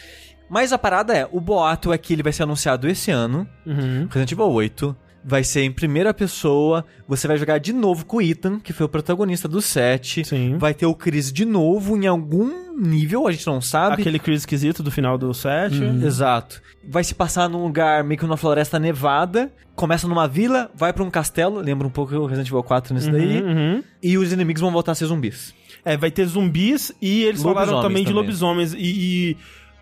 Mas 0.48 0.72
a 0.72 0.78
parada 0.78 1.14
é, 1.14 1.28
o 1.30 1.40
boato 1.40 1.92
é 1.92 1.98
que 1.98 2.12
ele 2.12 2.22
vai 2.22 2.32
ser 2.32 2.42
anunciado 2.44 2.88
esse 2.88 3.10
ano, 3.10 3.46
Uhum. 3.66 4.06
Resident 4.10 4.32
Evil 4.32 4.46
8, 4.50 4.96
vai 5.24 5.44
ser 5.44 5.62
em 5.62 5.70
primeira 5.72 6.14
pessoa. 6.14 6.84
Você 7.06 7.28
vai 7.28 7.36
jogar 7.36 7.58
de 7.58 7.72
novo 7.72 8.06
com 8.06 8.16
o 8.16 8.22
Ethan, 8.22 8.58
que 8.58 8.72
foi 8.72 8.86
o 8.86 8.88
protagonista 8.88 9.46
do 9.46 9.60
set. 9.60 10.24
Sim. 10.24 10.56
Vai 10.56 10.72
ter 10.72 10.86
o 10.86 10.94
Chris 10.94 11.30
de 11.32 11.44
novo 11.44 11.96
em 11.96 12.06
algum 12.06 12.74
nível, 12.78 13.26
a 13.26 13.32
gente 13.32 13.46
não 13.46 13.60
sabe. 13.60 14.00
Aquele 14.00 14.18
Chris 14.18 14.40
esquisito 14.42 14.82
do 14.82 14.90
final 14.90 15.18
do 15.18 15.34
set. 15.34 15.74
Exato. 16.02 16.62
Vai 16.88 17.04
se 17.04 17.14
passar 17.14 17.48
num 17.48 17.62
lugar 17.62 18.02
meio 18.04 18.18
que 18.18 18.24
numa 18.24 18.36
floresta 18.36 18.78
nevada. 18.78 19.52
Começa 19.74 20.08
numa 20.08 20.26
vila, 20.26 20.70
vai 20.74 20.92
pra 20.92 21.04
um 21.04 21.10
castelo. 21.10 21.60
Lembra 21.60 21.86
um 21.86 21.90
pouco 21.90 22.14
o 22.16 22.24
Resident 22.26 22.48
Evil 22.48 22.62
4 22.62 22.94
nisso 22.94 23.10
daí. 23.10 23.42
Uhum. 23.42 23.82
E 24.02 24.16
os 24.16 24.32
inimigos 24.32 24.60
vão 24.62 24.70
voltar 24.72 24.92
a 24.92 24.94
ser 24.94 25.06
zumbis. 25.06 25.52
É, 25.84 25.96
vai 25.96 26.10
ter 26.10 26.24
zumbis 26.26 26.92
e 27.00 27.22
eles 27.22 27.42
falaram 27.42 27.80
também 27.80 28.02
de 28.02 28.10
também. 28.10 28.22
lobisomens. 28.22 28.72
E, 28.74 28.78
e 28.78 29.36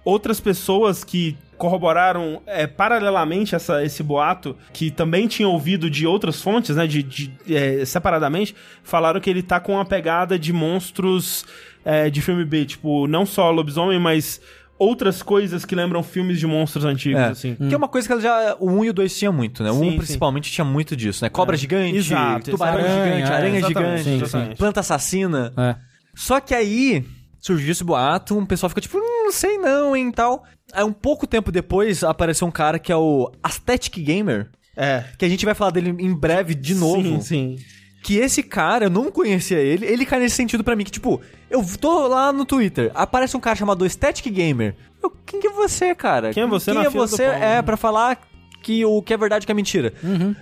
outras 0.07 0.39
pessoas 0.41 1.03
que 1.03 1.37
corroboraram 1.59 2.41
é, 2.47 2.65
paralelamente 2.67 3.55
essa, 3.57 3.83
esse 3.83 4.03
boato, 4.03 4.57
que 4.73 4.91
também 4.91 5.27
tinham 5.27 5.51
ouvido 5.51 5.91
de 5.91 6.07
outras 6.07 6.41
fontes, 6.41 6.77
né, 6.77 6.87
de, 6.87 7.03
de, 7.03 7.33
é, 7.51 7.85
separadamente, 7.85 8.55
falaram 8.85 9.19
que 9.21 9.29
ele 9.29 9.43
tá 9.43 9.59
com 9.59 9.73
uma 9.73 9.85
pegada 9.85 10.39
de 10.39 10.53
monstros 10.53 11.45
é, 11.85 12.09
de 12.09 12.23
filme 12.23 12.45
B, 12.45 12.65
tipo, 12.67 13.09
não 13.09 13.27
só 13.27 13.51
lobisomem, 13.51 13.99
mas 13.99 14.41
outras 14.79 15.23
coisas 15.23 15.65
que 15.65 15.75
lembram 15.75 16.03
filmes 16.03 16.39
de 16.39 16.47
monstros 16.47 16.85
antigos, 16.85 17.19
É. 17.21 17.25
assim. 17.29 17.55
Que 17.57 17.75
é 17.75 17.77
uma 17.77 17.89
coisa 17.89 18.07
que 18.07 18.13
ela 18.13 18.21
já. 18.21 18.57
O 18.61 18.71
1 18.71 18.85
e 18.85 18.91
o 18.91 18.93
2 18.93 19.19
tinha 19.19 19.33
muito, 19.33 19.63
né? 19.65 19.71
O 19.71 19.75
Sim, 19.81 19.89
1 19.89 19.91
sim. 19.93 19.97
principalmente 19.97 20.53
tinha 20.53 20.65
muito 20.65 20.95
disso, 20.95 21.25
né? 21.25 21.31
Cobra 21.31 21.57
É. 21.57 21.59
gigante, 21.59 21.97
Exato, 21.97 22.51
tubarão 22.51 22.81
exato. 22.81 22.93
gigante, 22.93 23.09
Aranha, 23.23 23.35
aranha 23.35 23.59
exatamente, 23.59 24.03
gigante, 24.05 24.25
exatamente. 24.25 24.57
planta 24.59 24.81
assassina. 24.81 25.53
É. 25.57 25.77
Só 26.15 26.39
que 26.41 26.55
aí 26.55 27.05
surgiu 27.47 27.71
esse 27.71 27.85
boato, 27.85 28.37
um 28.37 28.45
pessoal 28.45 28.69
ficou 28.69 28.81
tipo, 28.81 28.99
hum, 28.99 29.25
não 29.25 29.33
sei 29.33 29.57
não, 29.57 29.95
hein, 29.95 30.11
tal. 30.11 30.43
Aí 30.73 30.83
um 30.83 30.93
pouco 30.93 31.26
tempo 31.29 31.53
depois 31.53 32.03
apareceu 32.03 32.47
um 32.47 32.50
cara 32.50 32.76
que 32.79 32.91
é 32.91 32.97
o 32.97 33.31
Aesthetic 33.41 33.99
Gamer, 34.03 34.49
É. 34.76 35.05
que 35.17 35.25
a 35.25 35.29
gente 35.29 35.45
vai 35.45 35.55
falar 35.55 35.71
dele 35.71 35.95
em 35.97 36.12
breve 36.12 36.55
de 36.57 36.75
novo. 36.75 37.03
Sim, 37.03 37.21
sim. 37.21 37.57
Que 38.03 38.17
esse 38.19 38.43
cara, 38.43 38.87
eu 38.87 38.91
não 38.91 39.11
conhecia 39.12 39.59
ele, 39.59 39.87
ele 39.87 40.05
cai 40.05 40.19
nesse 40.19 40.35
sentido 40.37 40.65
pra 40.65 40.75
mim, 40.75 40.83
que 40.85 40.91
tipo, 40.91 41.21
eu 41.49 41.65
tô 41.81 42.09
lá 42.09 42.33
no 42.33 42.45
Twitter, 42.45 42.91
aparece 42.95 43.37
um 43.37 43.41
cara 43.41 43.55
chamado 43.57 43.85
Aesthetic 43.85 44.29
Gamer. 44.33 44.75
Eu, 45.03 45.11
quem 45.25 45.41
que 45.41 45.47
é 45.47 45.50
você, 45.53 45.95
cara? 45.95 46.33
Quem 46.33 46.43
é 46.43 46.47
você 46.47 46.73
Quem 46.73 46.81
na 46.83 46.87
é 46.87 46.91
você? 46.91 47.23
É, 47.23 47.62
pra 47.62 47.76
falar 47.76 48.19
que 48.66 48.85
o 48.85 49.00
que 49.00 49.14
é 49.14 49.16
verdade 49.16 49.44
e 49.44 49.46
que 49.46 49.52
é 49.52 49.54
mentira. 49.54 49.92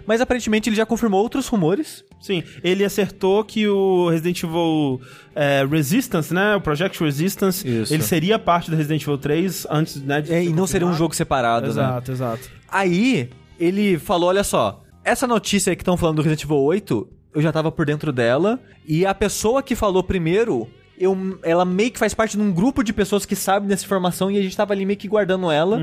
Mas 0.06 0.18
aparentemente 0.18 0.70
ele 0.70 0.76
já 0.76 0.86
confirmou 0.86 1.20
outros 1.20 1.46
rumores. 1.46 2.02
Sim, 2.18 2.42
ele 2.62 2.82
acertou 2.82 3.44
que 3.44 3.68
o 3.68 4.08
Resident 4.08 4.42
Evil 4.42 4.98
é, 5.34 5.62
Resistance, 5.70 6.32
né? 6.32 6.56
O 6.56 6.60
Project 6.62 7.04
Resistance, 7.04 7.68
Isso. 7.68 7.92
ele 7.92 8.02
seria 8.02 8.38
parte 8.38 8.70
do 8.70 8.76
Resident 8.76 9.02
Evil 9.02 9.18
3 9.18 9.66
antes, 9.68 10.02
né? 10.02 10.22
de 10.22 10.32
É, 10.32 10.42
e 10.42 10.48
não 10.54 10.66
seria 10.66 10.86
um 10.86 10.94
jogo 10.94 11.14
separado, 11.14 11.66
né? 11.66 11.72
Exato, 11.72 12.12
exato. 12.12 12.50
Aí, 12.66 13.28
ele 13.60 13.98
falou, 13.98 14.30
olha 14.30 14.42
só, 14.42 14.82
essa 15.04 15.26
notícia 15.26 15.70
aí 15.70 15.76
que 15.76 15.82
estão 15.82 15.98
falando 15.98 16.16
do 16.16 16.22
Resident 16.22 16.44
Evil 16.44 16.62
8, 16.62 17.06
eu 17.34 17.42
já 17.42 17.52
tava 17.52 17.70
por 17.70 17.84
dentro 17.84 18.10
dela, 18.10 18.58
e 18.86 19.04
a 19.04 19.14
pessoa 19.14 19.62
que 19.62 19.76
falou 19.76 20.02
primeiro, 20.02 20.66
eu, 20.98 21.38
ela 21.42 21.66
meio 21.66 21.90
que 21.90 21.98
faz 21.98 22.14
parte 22.14 22.38
de 22.38 22.42
um 22.42 22.50
grupo 22.50 22.82
de 22.82 22.94
pessoas 22.94 23.26
que 23.26 23.36
sabem 23.36 23.68
dessa 23.68 23.84
informação, 23.84 24.30
e 24.30 24.38
a 24.38 24.42
gente 24.42 24.56
tava 24.56 24.72
ali 24.72 24.86
meio 24.86 24.98
que 24.98 25.08
guardando 25.08 25.50
ela, 25.50 25.78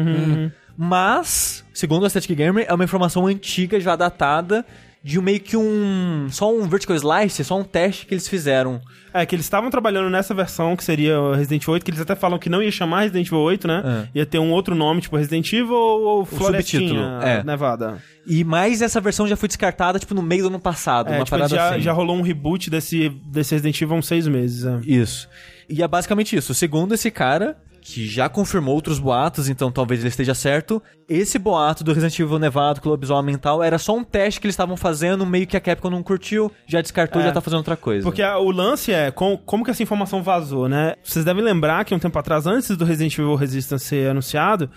mas, 0.77 1.63
segundo 1.73 2.05
a 2.05 2.09
Static 2.09 2.35
Gamer, 2.35 2.65
é 2.67 2.73
uma 2.73 2.83
informação 2.83 3.27
antiga, 3.27 3.79
já 3.79 3.95
datada, 3.95 4.65
de 5.03 5.17
um 5.17 5.21
meio 5.21 5.39
que 5.39 5.57
um... 5.57 6.27
só 6.29 6.53
um 6.55 6.67
vertical 6.67 6.95
slice, 6.95 7.43
só 7.43 7.57
um 7.57 7.63
teste 7.63 8.05
que 8.05 8.13
eles 8.13 8.27
fizeram. 8.27 8.79
É, 9.13 9.25
que 9.25 9.35
eles 9.35 9.45
estavam 9.45 9.69
trabalhando 9.69 10.09
nessa 10.09 10.33
versão 10.33 10.75
que 10.75 10.83
seria 10.83 11.19
o 11.19 11.33
Resident 11.33 11.63
Evil 11.63 11.73
8, 11.73 11.83
que 11.83 11.91
eles 11.91 11.99
até 12.01 12.15
falam 12.15 12.39
que 12.39 12.49
não 12.49 12.61
ia 12.63 12.71
chamar 12.71 13.01
Resident 13.01 13.27
Evil 13.27 13.39
8, 13.39 13.67
né? 13.67 14.07
Ia 14.15 14.25
ter 14.25 14.39
um 14.39 14.51
outro 14.51 14.73
nome, 14.73 15.01
tipo 15.01 15.17
Resident 15.17 15.51
Evil 15.51 15.73
ou 15.75 16.23
Florestinha 16.23 16.87
subtítulo, 16.87 17.21
é. 17.21 17.43
Nevada. 17.43 18.01
E 18.25 18.43
mais 18.43 18.81
essa 18.81 19.01
versão 19.01 19.27
já 19.27 19.35
foi 19.35 19.47
descartada, 19.47 19.99
tipo, 19.99 20.13
no 20.13 20.21
meio 20.21 20.43
do 20.43 20.47
ano 20.49 20.59
passado, 20.59 21.07
É, 21.09 21.17
uma 21.17 21.25
tipo, 21.25 21.31
parada 21.31 21.53
já, 21.53 21.71
assim. 21.71 21.81
já 21.81 21.91
rolou 21.91 22.15
um 22.15 22.21
reboot 22.21 22.69
desse, 22.69 23.09
desse 23.25 23.53
Resident 23.55 23.81
Evil 23.81 23.95
há 23.95 23.99
uns 23.99 24.07
seis 24.07 24.27
meses. 24.27 24.65
é. 24.65 24.79
Isso. 24.85 25.27
E 25.67 25.81
é 25.81 25.87
basicamente 25.87 26.35
isso. 26.35 26.53
Segundo 26.53 26.93
esse 26.93 27.09
cara, 27.09 27.57
que 27.81 28.05
já 28.07 28.29
confirmou 28.29 28.75
outros 28.75 28.99
boatos, 28.99 29.49
então 29.49 29.71
talvez 29.71 29.99
ele 30.01 30.09
esteja 30.09 30.33
certo, 30.35 30.81
esse 31.09 31.39
boato 31.39 31.83
do 31.83 31.91
Resident 31.91 32.17
Evil 32.19 32.37
Nevado 32.39 32.79
com 32.79 32.87
o 32.87 32.91
lobisomem 32.91 33.35
e 33.35 33.37
tal 33.37 33.61
era 33.63 33.77
só 33.79 33.95
um 33.95 34.03
teste 34.03 34.39
que 34.39 34.45
eles 34.45 34.53
estavam 34.53 34.77
fazendo, 34.77 35.25
meio 35.25 35.47
que 35.47 35.57
a 35.57 35.59
Capcom 35.59 35.89
não 35.89 36.03
curtiu, 36.03 36.51
já 36.67 36.79
descartou 36.81 37.21
É. 37.21 37.25
já 37.25 37.31
tá 37.31 37.41
fazendo 37.41 37.57
outra 37.57 37.75
coisa. 37.75 38.03
Porque 38.03 38.21
a- 38.21 38.37
o 38.37 38.51
lance 38.51 38.93
é 38.93 39.09
com- 39.11 39.35
como 39.37 39.65
que 39.65 39.71
essa 39.71 39.81
informação 39.83 40.21
vazou, 40.21 40.69
né? 40.69 40.93
Vocês 41.03 41.25
devem 41.25 41.43
lembrar 41.43 41.83
que 41.83 41.93
um 41.95 41.99
tempo 41.99 42.17
atrás, 42.19 42.45
antes 42.45 42.77
do 42.77 42.85
Resident 42.85 43.13
Evil 43.17 43.35
Resistance 43.35 43.83
ser 43.85 44.09
anunciado, 44.11 44.69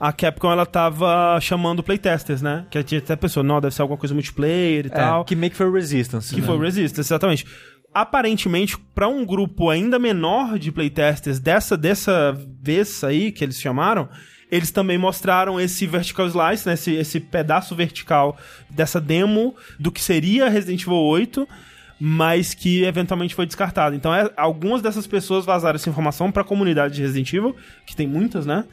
a 0.00 0.12
Capcom 0.12 0.50
ela 0.50 0.66
tava 0.66 1.38
chamando 1.40 1.80
playtesters, 1.82 2.42
né? 2.42 2.64
Que 2.70 2.82
tinha 2.82 2.98
até 2.98 3.14
pessoa, 3.14 3.44
não, 3.44 3.60
deve 3.60 3.72
ser 3.74 3.82
alguma 3.82 3.96
coisa 3.98 4.12
multiplayer 4.14 4.86
e 4.86 4.88
É, 4.88 4.90
tal. 4.90 5.24
que 5.24 5.36
meio 5.36 5.50
que 5.50 5.56
foi 5.56 5.66
o 5.66 5.72
Resistance. 5.72 6.34
Que 6.34 6.40
né? 6.40 6.46
foi 6.46 6.56
o 6.56 6.60
Resistance, 6.60 7.06
exatamente. 7.08 7.46
Aparentemente, 7.94 8.78
pra 8.94 9.06
um 9.08 9.24
grupo 9.24 9.68
ainda 9.68 9.98
menor 9.98 10.58
de 10.58 10.72
playtesters 10.72 11.38
dessa, 11.38 11.76
dessa 11.76 12.32
vez 12.62 13.04
aí 13.04 13.30
que 13.30 13.44
eles 13.44 13.60
chamaram, 13.60 14.08
eles 14.50 14.70
também 14.70 14.96
mostraram 14.98 15.60
esse 15.60 15.86
vertical 15.86 16.26
slice, 16.26 16.66
né, 16.66 16.74
esse, 16.74 16.92
esse 16.92 17.20
pedaço 17.20 17.74
vertical 17.74 18.36
dessa 18.70 19.00
demo 19.00 19.54
do 19.78 19.92
que 19.92 20.00
seria 20.00 20.48
Resident 20.48 20.82
Evil 20.82 20.94
8, 20.94 21.48
mas 22.00 22.52
que 22.52 22.82
eventualmente 22.82 23.34
foi 23.34 23.46
descartado. 23.46 23.94
Então, 23.94 24.14
é- 24.14 24.30
algumas 24.36 24.82
dessas 24.82 25.06
pessoas 25.06 25.44
vazaram 25.44 25.76
essa 25.76 25.88
informação 25.88 26.32
pra 26.32 26.42
comunidade 26.42 26.94
de 26.94 27.02
Resident 27.02 27.32
Evil, 27.32 27.56
que 27.86 27.94
tem 27.94 28.06
muitas, 28.06 28.44
né? 28.44 28.64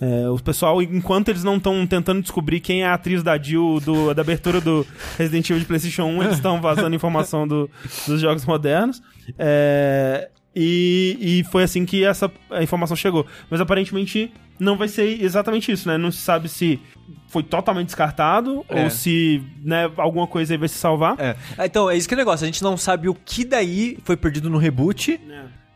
É, 0.00 0.28
o 0.28 0.38
pessoal, 0.38 0.80
enquanto 0.80 1.28
eles 1.28 1.42
não 1.42 1.56
estão 1.56 1.84
tentando 1.86 2.22
descobrir 2.22 2.60
quem 2.60 2.82
é 2.82 2.86
a 2.86 2.94
atriz 2.94 3.22
da 3.22 3.36
Jill 3.36 3.80
do, 3.84 4.14
da 4.14 4.22
abertura 4.22 4.60
do 4.60 4.86
Resident 5.16 5.50
Evil 5.50 5.60
de 5.60 5.66
PlayStation 5.66 6.04
1, 6.04 6.22
eles 6.22 6.34
estão 6.36 6.60
vazando 6.60 6.94
informação 6.94 7.48
do- 7.48 7.68
dos 8.06 8.20
jogos 8.20 8.44
modernos. 8.46 9.02
É, 9.36 10.28
e, 10.54 11.16
e 11.40 11.44
foi 11.50 11.62
assim 11.62 11.84
que 11.84 12.04
essa 12.04 12.30
a 12.50 12.62
informação 12.62 12.96
chegou. 12.96 13.26
Mas 13.50 13.60
aparentemente 13.60 14.32
não 14.58 14.76
vai 14.76 14.88
ser 14.88 15.22
exatamente 15.22 15.70
isso, 15.70 15.88
né? 15.88 15.96
Não 15.98 16.10
se 16.10 16.18
sabe 16.18 16.48
se 16.48 16.80
foi 17.28 17.42
totalmente 17.42 17.86
descartado 17.86 18.64
É. 18.68 18.84
ou 18.84 18.90
se 18.90 19.42
né, 19.64 19.90
alguma 19.96 20.26
coisa 20.26 20.54
aí 20.54 20.58
vai 20.58 20.68
se 20.68 20.74
salvar. 20.76 21.14
É. 21.18 21.36
Ah, 21.56 21.66
Então, 21.66 21.88
é 21.90 21.96
isso 21.96 22.08
que 22.08 22.14
é 22.14 22.16
o 22.16 22.18
negócio. 22.18 22.44
A 22.44 22.46
gente 22.46 22.62
não 22.62 22.76
sabe 22.76 23.08
o 23.08 23.14
que 23.14 23.44
daí 23.44 23.98
foi 24.04 24.16
perdido 24.16 24.48
no 24.50 24.58
reboot, 24.58 25.20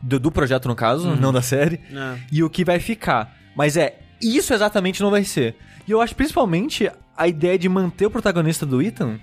do, 0.01 0.19
do 0.19 0.31
projeto 0.31 0.67
no 0.67 0.75
caso, 0.75 1.15
não 1.15 1.31
da 1.31 1.41
série, 1.41 1.79
É. 1.93 2.17
e 2.31 2.43
o 2.43 2.49
que 2.49 2.65
vai 2.65 2.79
ficar. 2.79 3.33
Mas 3.55 3.77
é, 3.77 3.99
isso 4.23 4.53
exatamente 4.53 5.01
não 5.01 5.09
vai 5.11 5.23
ser. 5.23 5.55
E 5.87 5.91
eu 5.91 6.01
acho 6.01 6.15
principalmente 6.15 6.89
a 7.15 7.27
ideia 7.27 7.57
de 7.57 7.67
manter 7.69 8.05
o 8.05 8.11
protagonista 8.11 8.65
do 8.65 8.81
Ethan. 8.81 9.19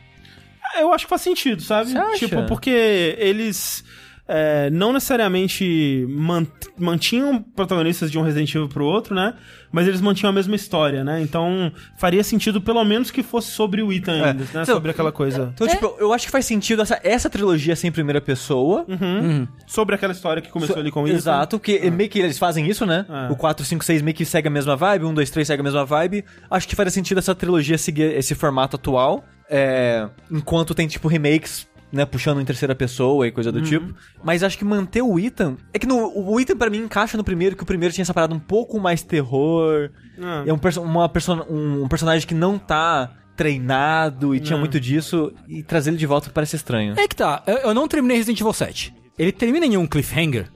Eu 0.78 0.92
acho 0.92 1.06
que 1.06 1.10
faz 1.10 1.22
sentido, 1.22 1.62
sabe? 1.62 1.92
Tipo, 2.18 2.46
porque 2.46 3.16
eles 3.18 3.82
é, 4.32 4.70
não 4.70 4.92
necessariamente 4.92 6.06
man- 6.08 6.46
mantinham 6.78 7.42
protagonistas 7.42 8.10
de 8.10 8.18
um 8.18 8.22
Resident 8.22 8.54
Evil 8.54 8.68
pro 8.68 8.84
outro, 8.84 9.12
né? 9.14 9.34
Mas 9.72 9.86
eles 9.88 10.00
mantinham 10.00 10.30
a 10.30 10.32
mesma 10.32 10.54
história, 10.54 11.02
né? 11.02 11.20
Então 11.20 11.72
faria 11.98 12.22
sentido 12.22 12.60
pelo 12.60 12.82
menos 12.84 13.10
que 13.10 13.22
fosse 13.22 13.50
sobre 13.50 13.82
o 13.82 13.92
Ethan 13.92 14.12
ainda, 14.24 14.32
né? 14.34 14.46
Então, 14.50 14.64
sobre 14.64 14.90
aquela 14.92 15.10
coisa. 15.12 15.50
Então, 15.54 15.66
tipo, 15.66 15.96
eu 15.98 16.12
acho 16.12 16.26
que 16.26 16.30
faz 16.32 16.46
sentido 16.46 16.82
essa, 16.82 17.00
essa 17.02 17.28
trilogia 17.28 17.74
ser 17.74 17.88
em 17.88 17.92
primeira 17.92 18.20
pessoa. 18.20 18.84
Uhum. 18.88 19.46
Sobre 19.66 19.94
aquela 19.96 20.12
história 20.12 20.40
que 20.40 20.48
começou 20.50 20.76
ali 20.78 20.90
com 20.90 21.02
o 21.02 21.06
Ethan. 21.08 21.16
Exato, 21.16 21.58
porque 21.58 21.90
meio 21.90 22.08
que 22.08 22.18
eles 22.20 22.38
fazem 22.38 22.68
isso, 22.68 22.86
né? 22.86 23.04
É. 23.08 23.32
O 23.32 23.36
4, 23.36 23.64
5, 23.64 23.84
6 23.84 24.02
meio 24.02 24.14
que 24.16 24.24
segue 24.24 24.46
a 24.48 24.50
mesma 24.50 24.76
vibe, 24.76 25.04
1, 25.06 25.14
2, 25.14 25.30
3 25.30 25.46
segue 25.46 25.60
a 25.60 25.64
mesma 25.64 25.84
vibe. 25.84 26.24
Acho 26.50 26.68
que 26.68 26.76
faria 26.76 26.90
sentido 26.90 27.18
essa 27.18 27.34
trilogia 27.34 27.76
seguir 27.78 28.16
esse 28.16 28.34
formato 28.34 28.76
atual. 28.76 29.24
É, 29.52 30.08
enquanto 30.30 30.76
tem, 30.76 30.86
tipo, 30.86 31.08
remakes, 31.08 31.66
né? 31.92 32.04
Puxando 32.04 32.40
em 32.40 32.44
terceira 32.44 32.74
pessoa 32.74 33.26
e 33.26 33.30
coisa 33.32 33.50
do 33.50 33.60
tipo. 33.62 33.94
Mas 34.22 34.42
acho 34.42 34.56
que 34.58 34.64
manter 34.64 35.02
o 35.02 35.18
Ethan. 35.18 35.56
É 35.72 35.78
que 35.78 35.86
no, 35.86 36.12
o 36.16 36.38
Ethan, 36.40 36.56
pra 36.56 36.70
mim, 36.70 36.78
encaixa 36.78 37.16
no 37.16 37.24
primeiro, 37.24 37.56
que 37.56 37.62
o 37.62 37.66
primeiro 37.66 37.94
tinha 37.94 38.02
essa 38.02 38.14
parada 38.14 38.34
um 38.34 38.38
pouco 38.38 38.78
mais 38.80 39.02
terror. 39.02 39.90
Ah. 40.22 40.44
É 40.46 40.52
um, 40.52 40.58
perso 40.58 40.80
uma 40.82 41.08
persona- 41.08 41.44
um, 41.48 41.84
um 41.84 41.88
personagem 41.88 42.26
que 42.26 42.34
não 42.34 42.58
tá 42.58 43.10
treinado 43.36 44.34
e 44.34 44.40
tinha 44.40 44.52
Não. 44.56 44.60
muito 44.60 44.78
disso. 44.78 45.32
E 45.48 45.62
trazer 45.62 45.90
ele 45.90 45.96
de 45.96 46.06
volta 46.06 46.30
parece 46.32 46.56
estranho. 46.56 46.94
É 46.98 47.08
que 47.08 47.16
tá, 47.16 47.42
eu, 47.46 47.56
eu 47.56 47.74
não 47.74 47.88
terminei 47.88 48.16
Resident 48.18 48.40
Evil 48.40 48.52
7. 48.52 48.94
Ele 49.18 49.32
termina 49.32 49.66
em 49.66 49.76
um 49.76 49.86
cliffhanger. 49.86 50.48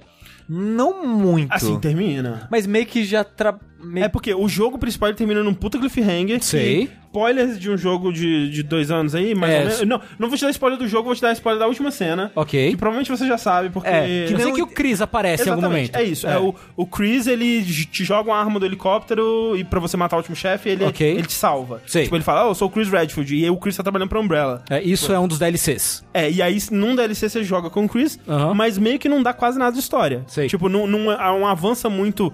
Não 0.48 1.06
muito. 1.06 1.52
Assim 1.52 1.78
termina. 1.80 2.46
Mas 2.50 2.66
meio 2.66 2.84
que 2.86 3.04
já 3.04 3.24
tra... 3.24 3.58
meio- 3.84 4.04
É 4.04 4.08
porque 4.08 4.34
o 4.34 4.48
jogo 4.48 4.78
principal 4.78 5.08
ele 5.10 5.16
termina 5.18 5.42
num 5.42 5.54
puta 5.54 5.78
cliffhanger. 5.78 6.38
que- 6.38 6.44
Sei. 6.44 6.90
Spoilers 7.14 7.60
de 7.60 7.70
um 7.70 7.76
jogo 7.76 8.12
de, 8.12 8.50
de 8.50 8.64
dois 8.64 8.90
anos 8.90 9.14
aí, 9.14 9.36
mais 9.36 9.52
É. 9.52 9.56
ou 9.58 9.64
menos. 9.66 9.80
Não, 9.86 10.00
não 10.18 10.28
vou 10.28 10.36
te 10.36 10.42
dar 10.44 10.50
spoiler 10.50 10.76
do 10.76 10.88
jogo, 10.88 11.04
vou 11.04 11.14
te 11.14 11.22
dar 11.22 11.32
spoiler 11.32 11.60
da 11.60 11.68
última 11.68 11.92
cena. 11.92 12.32
Ok. 12.34 12.70
Que 12.70 12.76
provavelmente 12.76 13.08
você 13.08 13.24
já 13.24 13.38
sabe, 13.38 13.70
porque. 13.70 13.88
É, 13.88 14.24
que 14.26 14.32
Eu 14.34 14.38
nem 14.38 14.52
que 14.52 14.60
o 14.62 14.66
Chris 14.66 15.00
aparece 15.00 15.44
em 15.46 15.52
algum 15.52 15.60
Exatamente, 15.62 15.92
momento. 15.92 16.04
é 16.08 16.10
isso. 16.10 16.26
É. 16.26 16.36
o, 16.40 16.52
o 16.76 16.84
Chris, 16.84 17.28
ele 17.28 17.62
te 17.62 18.02
joga 18.02 18.30
uma 18.32 18.36
arma 18.36 18.58
do 18.58 18.66
helicóptero 18.66 19.56
e 19.56 19.62
pra 19.62 19.78
você 19.78 19.96
matar 19.96 20.16
o 20.16 20.18
último 20.18 20.34
chefe, 20.34 20.70
ele, 20.70 20.84
Ok. 20.84 21.06
ele 21.08 21.22
te 21.22 21.34
salva. 21.34 21.80
Sei. 21.86 22.02
Tipo, 22.02 22.16
ele 22.16 22.24
fala, 22.24 22.46
oh, 22.46 22.50
eu 22.50 22.54
sou 22.56 22.66
o 22.66 22.70
Chris 22.72 22.88
Redfield, 22.90 23.32
e 23.36 23.44
aí 23.44 23.50
o 23.50 23.56
Chris 23.58 23.76
tá 23.76 23.84
trabalhando 23.84 24.08
pra 24.08 24.18
Umbrella. 24.18 24.64
É, 24.68 24.82
isso 24.82 25.12
é 25.12 25.18
um 25.18 25.28
dos 25.28 25.38
DLCs. 25.38 26.02
É, 26.12 26.28
e 26.28 26.42
aí 26.42 26.58
num 26.72 26.96
DLC 26.96 27.28
você 27.28 27.44
joga 27.44 27.70
com 27.70 27.84
o 27.84 27.88
Chris, 27.88 28.18
Aham. 28.28 28.54
mas 28.54 28.76
meio 28.76 28.98
que 28.98 29.08
não 29.08 29.22
dá 29.22 29.32
quase 29.32 29.56
nada 29.56 29.70
de 29.72 29.78
história. 29.78 30.24
Sei. 30.26 30.48
Tipo, 30.48 30.68
não, 30.68 30.84
não, 30.88 30.98
não 31.16 31.46
avança 31.46 31.88
muito 31.88 32.32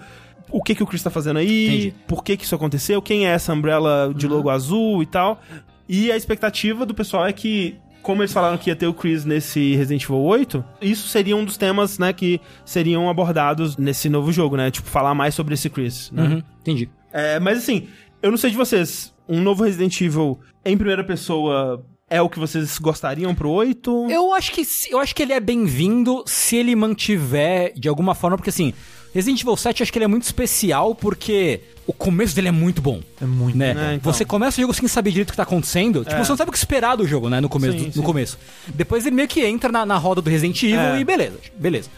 o 0.52 0.62
que 0.62 0.74
que 0.74 0.82
o 0.82 0.86
Chris 0.86 1.02
tá 1.02 1.10
fazendo 1.10 1.38
aí, 1.38 1.66
Entendi. 1.66 1.94
por 2.06 2.24
que 2.24 2.36
que 2.36 2.44
isso 2.44 2.54
aconteceu, 2.54 3.00
quem 3.00 3.26
é 3.26 3.30
essa 3.30 3.52
Umbrella 3.52 4.12
de 4.14 4.26
logo 4.26 4.50
azul 4.50 5.02
e 5.02 5.06
tal. 5.06 5.40
E 5.88 6.10
a 6.12 6.16
expectativa 6.16 6.86
do 6.86 6.94
pessoal 6.94 7.26
é 7.26 7.32
que, 7.32 7.76
como 8.02 8.22
eles 8.22 8.32
falaram 8.32 8.56
que 8.56 8.70
ia 8.70 8.76
ter 8.76 8.86
o 8.86 8.94
Chris 8.94 9.24
nesse 9.24 9.74
Resident 9.74 10.04
Evil 10.04 10.20
8, 10.20 10.64
isso 10.80 11.08
seria 11.08 11.36
um 11.36 11.44
dos 11.44 11.56
temas, 11.56 11.98
né, 11.98 12.12
que 12.12 12.40
seriam 12.64 13.10
abordados 13.10 13.76
nesse 13.76 14.08
novo 14.08 14.30
jogo, 14.30 14.56
né? 14.56 14.70
Tipo, 14.70 14.88
falar 14.88 15.14
mais 15.14 15.34
sobre 15.34 15.54
esse 15.54 15.68
Chris, 15.68 16.10
né? 16.12 16.22
Uhum, 16.22 16.42
entendi. 16.60 16.88
É, 17.12 17.40
mas 17.40 17.58
assim, 17.58 17.88
eu 18.22 18.30
não 18.30 18.38
sei 18.38 18.50
de 18.50 18.56
vocês, 18.56 19.12
um 19.28 19.40
novo 19.40 19.64
Resident 19.64 20.00
Evil 20.00 20.38
em 20.64 20.76
primeira 20.76 21.02
pessoa 21.02 21.84
é 22.08 22.20
o 22.20 22.28
que 22.28 22.40
vocês 22.40 22.78
gostariam 22.78 23.34
pro 23.34 23.48
8? 23.48 24.08
Eu 24.10 24.34
acho 24.34 24.50
que 24.52 24.62
eu 24.90 24.98
acho 24.98 25.14
que 25.14 25.22
ele 25.22 25.32
é 25.32 25.38
bem-vindo 25.38 26.24
se 26.26 26.56
ele 26.56 26.74
mantiver 26.74 27.72
de 27.76 27.88
alguma 27.88 28.16
forma, 28.16 28.36
porque 28.36 28.50
assim, 28.50 28.74
Resident 29.14 29.40
Evil 29.40 29.56
7 29.56 29.80
eu 29.80 29.84
acho 29.84 29.92
que 29.92 29.98
ele 29.98 30.04
é 30.04 30.08
muito 30.08 30.22
especial 30.22 30.94
porque 30.94 31.60
o 31.86 31.92
começo 31.92 32.34
dele 32.34 32.48
é 32.48 32.52
muito 32.52 32.80
bom. 32.80 33.00
É 33.20 33.24
muito. 33.26 33.56
Né? 33.58 33.70
É, 33.92 33.94
então. 33.94 34.12
Você 34.12 34.24
começa 34.24 34.58
o 34.58 34.60
jogo 34.62 34.72
sem 34.72 34.86
saber 34.86 35.10
direito 35.10 35.30
o 35.30 35.32
que 35.32 35.36
tá 35.36 35.42
acontecendo. 35.42 36.04
Tipo, 36.04 36.16
É. 36.16 36.24
você 36.24 36.30
não 36.30 36.36
sabe 36.36 36.48
o 36.50 36.52
que 36.52 36.58
esperar 36.58 36.96
do 36.96 37.06
jogo, 37.06 37.28
né? 37.28 37.40
No 37.40 37.48
começo. 37.48 37.76
Sim, 37.78 37.84
do- 37.86 37.92
sim. 37.92 37.98
no 37.98 38.04
começo. 38.04 38.38
Depois 38.68 39.04
ele 39.06 39.16
meio 39.16 39.26
que 39.28 39.44
entra 39.44 39.72
na, 39.72 39.84
na 39.84 39.96
roda 39.96 40.22
do 40.22 40.30
Resident 40.30 40.62
Evil 40.62 40.78
É. 40.80 41.00
e 41.00 41.04
beleza. 41.04 41.38
Beleza. 41.56 41.88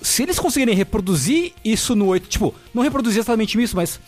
Se 0.00 0.22
eles 0.22 0.38
conseguirem 0.38 0.74
reproduzir 0.74 1.52
isso 1.64 1.94
no 1.94 2.06
8, 2.06 2.28
tipo, 2.28 2.54
não 2.72 2.82
reproduzir 2.82 3.18
exatamente 3.18 3.60
isso, 3.60 3.74
mas 3.76 3.98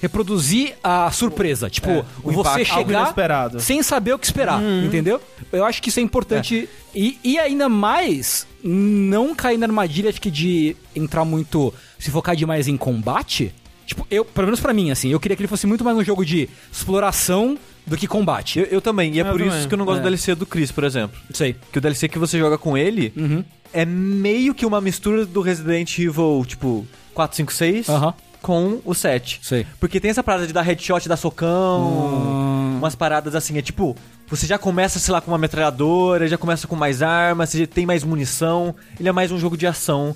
reproduzir 0.00 0.74
a 0.82 1.10
surpresa. 1.10 1.68
Tipo, 1.70 1.90
É, 1.90 2.04
o 2.22 2.32
você 2.32 2.62
impacto. 2.62 2.74
Chegar 2.78 3.02
inesperado. 3.02 3.60
sem 3.60 3.82
saber 3.82 4.12
o 4.14 4.18
que 4.18 4.26
esperar, 4.26 4.60
entendeu? 4.84 5.20
Eu 5.52 5.64
acho 5.64 5.82
que 5.82 5.88
isso 5.88 6.00
é 6.00 6.02
importante. 6.02 6.68
E, 6.94 7.18
e 7.22 7.38
ainda 7.38 7.68
mais, 7.68 8.46
não 8.64 9.34
cair 9.34 9.58
na 9.58 9.66
armadilha 9.66 10.10
acho 10.10 10.20
que 10.20 10.30
de 10.30 10.76
entrar 10.94 11.24
muito, 11.24 11.72
se 11.98 12.10
focar 12.10 12.34
demais 12.36 12.68
em 12.68 12.76
combate. 12.76 13.52
Tipo, 13.86 14.06
eu, 14.10 14.22
pelo 14.24 14.46
menos 14.48 14.60
pra 14.60 14.74
mim, 14.74 14.90
assim, 14.90 15.10
eu 15.10 15.18
queria 15.20 15.34
que 15.36 15.40
ele 15.42 15.48
fosse 15.48 15.66
muito 15.66 15.82
mais 15.82 15.96
um 15.96 16.04
jogo 16.04 16.24
de 16.24 16.48
exploração 16.70 17.56
do 17.86 17.96
que 17.96 18.06
combate. 18.06 18.58
Eu, 18.58 18.64
eu 18.66 18.80
também, 18.82 19.14
e 19.14 19.18
é 19.18 19.22
Eu 19.22 19.26
por 19.32 19.38
também. 19.40 19.58
isso 19.58 19.66
que 19.66 19.72
eu 19.74 19.78
não 19.78 19.84
gosto 19.86 19.98
É. 19.98 20.02
do 20.02 20.04
DLC 20.04 20.34
do 20.34 20.44
Chris, 20.44 20.70
por 20.70 20.84
exemplo. 20.84 21.18
Sei. 21.32 21.56
Que 21.72 21.78
o 21.78 21.80
DLC 21.80 22.06
que 22.08 22.18
você 22.18 22.38
joga 22.38 22.58
com 22.58 22.76
ele 22.76 23.12
Uhum. 23.16 23.42
é 23.72 23.86
meio 23.86 24.54
que 24.54 24.66
uma 24.66 24.78
mistura 24.80 25.24
do 25.24 25.40
Resident 25.40 25.98
Evil, 25.98 26.44
tipo, 26.46 26.86
4, 27.14 27.36
5, 27.38 27.52
6 27.52 27.88
Aham. 27.88 28.12
Com 28.42 28.80
o 28.84 28.94
7. 28.94 29.40
Sei. 29.42 29.66
Porque 29.80 29.98
tem 30.00 30.10
essa 30.10 30.22
parada 30.22 30.46
de 30.46 30.52
dar 30.52 30.62
headshot, 30.62 31.08
dar 31.08 31.16
socão, 31.16 31.82
Hum. 31.82 32.78
umas 32.78 32.94
paradas 32.94 33.34
assim, 33.34 33.58
é 33.58 33.62
tipo, 33.62 33.96
você 34.28 34.46
já 34.46 34.58
começa, 34.58 34.98
sei 34.98 35.12
lá, 35.12 35.20
com 35.20 35.30
uma 35.30 35.38
metralhadora, 35.38 36.28
já 36.28 36.38
começa 36.38 36.66
com 36.66 36.76
mais 36.76 37.02
armas, 37.02 37.50
você 37.50 37.58
já 37.60 37.66
tem 37.66 37.84
mais 37.86 38.04
munição. 38.04 38.74
Ele 38.98 39.08
é 39.08 39.12
mais 39.12 39.30
um 39.32 39.38
jogo 39.38 39.56
de 39.56 39.66
ação 39.66 40.14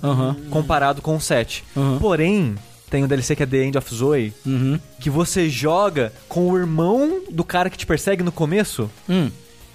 comparado 0.49 1.01
com 1.01 1.15
o 1.15 1.21
7. 1.21 1.63
Aham. 1.75 1.97
Porém, 1.99 2.55
tem 2.89 3.03
um 3.03 3.07
DLC 3.07 3.35
que 3.35 3.43
é 3.43 3.45
The 3.45 3.63
End 3.65 3.77
of 3.77 3.93
Zoe, 3.95 4.33
Uhum. 4.45 4.79
que 4.99 5.09
você 5.09 5.49
joga 5.49 6.13
com 6.29 6.49
o 6.49 6.57
irmão 6.57 7.21
do 7.31 7.43
cara 7.43 7.69
que 7.69 7.77
te 7.77 7.85
persegue 7.85 8.23
no 8.23 8.31
começo. 8.31 8.89
Hum. 9.09 9.29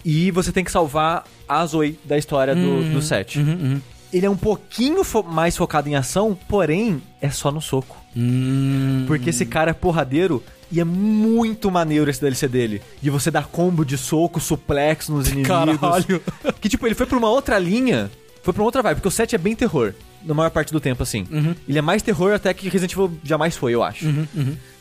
E 0.05 0.31
você 0.31 0.53
tem 0.53 0.63
que 0.65 0.71
salvar 0.71 1.25
a 1.49 1.67
Zoe 1.67 1.99
da 2.05 2.17
história 2.17 2.55
do, 2.55 2.93
do 2.93 3.03
set. 3.03 3.39
Uhum, 3.39 3.45
uhum. 3.53 3.81
Ele 4.13 4.25
é 4.25 4.31
um 4.31 4.37
pouquinho 4.37 5.03
fo- 5.05 5.23
mais 5.25 5.55
focado 5.57 5.89
em 5.89 5.97
ação, 5.97 6.39
porém 6.49 7.03
é 7.21 7.29
só 7.29 7.51
no 7.51 7.61
soco. 7.61 7.97
Hum. 8.17 9.05
Porque 9.07 9.31
esse 9.31 9.47
cara 9.47 9.71
é 9.71 9.75
porradeiro 9.75 10.43
e 10.71 10.81
é 10.81 10.85
muito 10.85 11.71
maneiro 11.71 12.11
esse 12.11 12.21
DLC 12.21 12.49
dele. 12.49 12.83
De 13.01 13.11
você 13.11 13.31
dar 13.31 13.47
combo 13.47 13.85
de 13.85 13.97
soco, 13.97 14.41
suplex 14.41 15.09
nos 15.09 15.29
inimigos. 15.33 15.49
Caralho. 15.49 16.23
Que 16.61 16.69
tipo, 16.69 16.87
ele 16.87 16.95
foi 16.95 17.07
pra 17.07 17.17
uma 17.17 17.31
outra 17.31 17.59
linha, 17.59 18.11
foi 18.43 18.53
pra 18.53 18.63
uma 18.63 18.67
outra 18.67 18.83
vibe, 18.83 18.97
porque 18.97 19.09
o 19.09 19.11
7 19.11 19.35
é 19.35 19.39
bem 19.39 19.55
terror, 19.55 19.95
na 20.25 20.35
maior 20.35 20.51
parte 20.51 20.73
do 20.73 20.81
tempo, 20.81 21.03
assim. 21.03 21.27
Uhum. 21.31 21.55
Ele 21.69 21.79
é 21.79 21.83
mais 21.83 22.03
terror 22.03 22.33
até 22.33 22.53
que 22.53 22.69
Resident 22.69 22.93
Evil 22.93 23.19
jamais 23.25 23.57
foi, 23.57 23.75
eu 23.75 23.83
acho. 23.83 24.05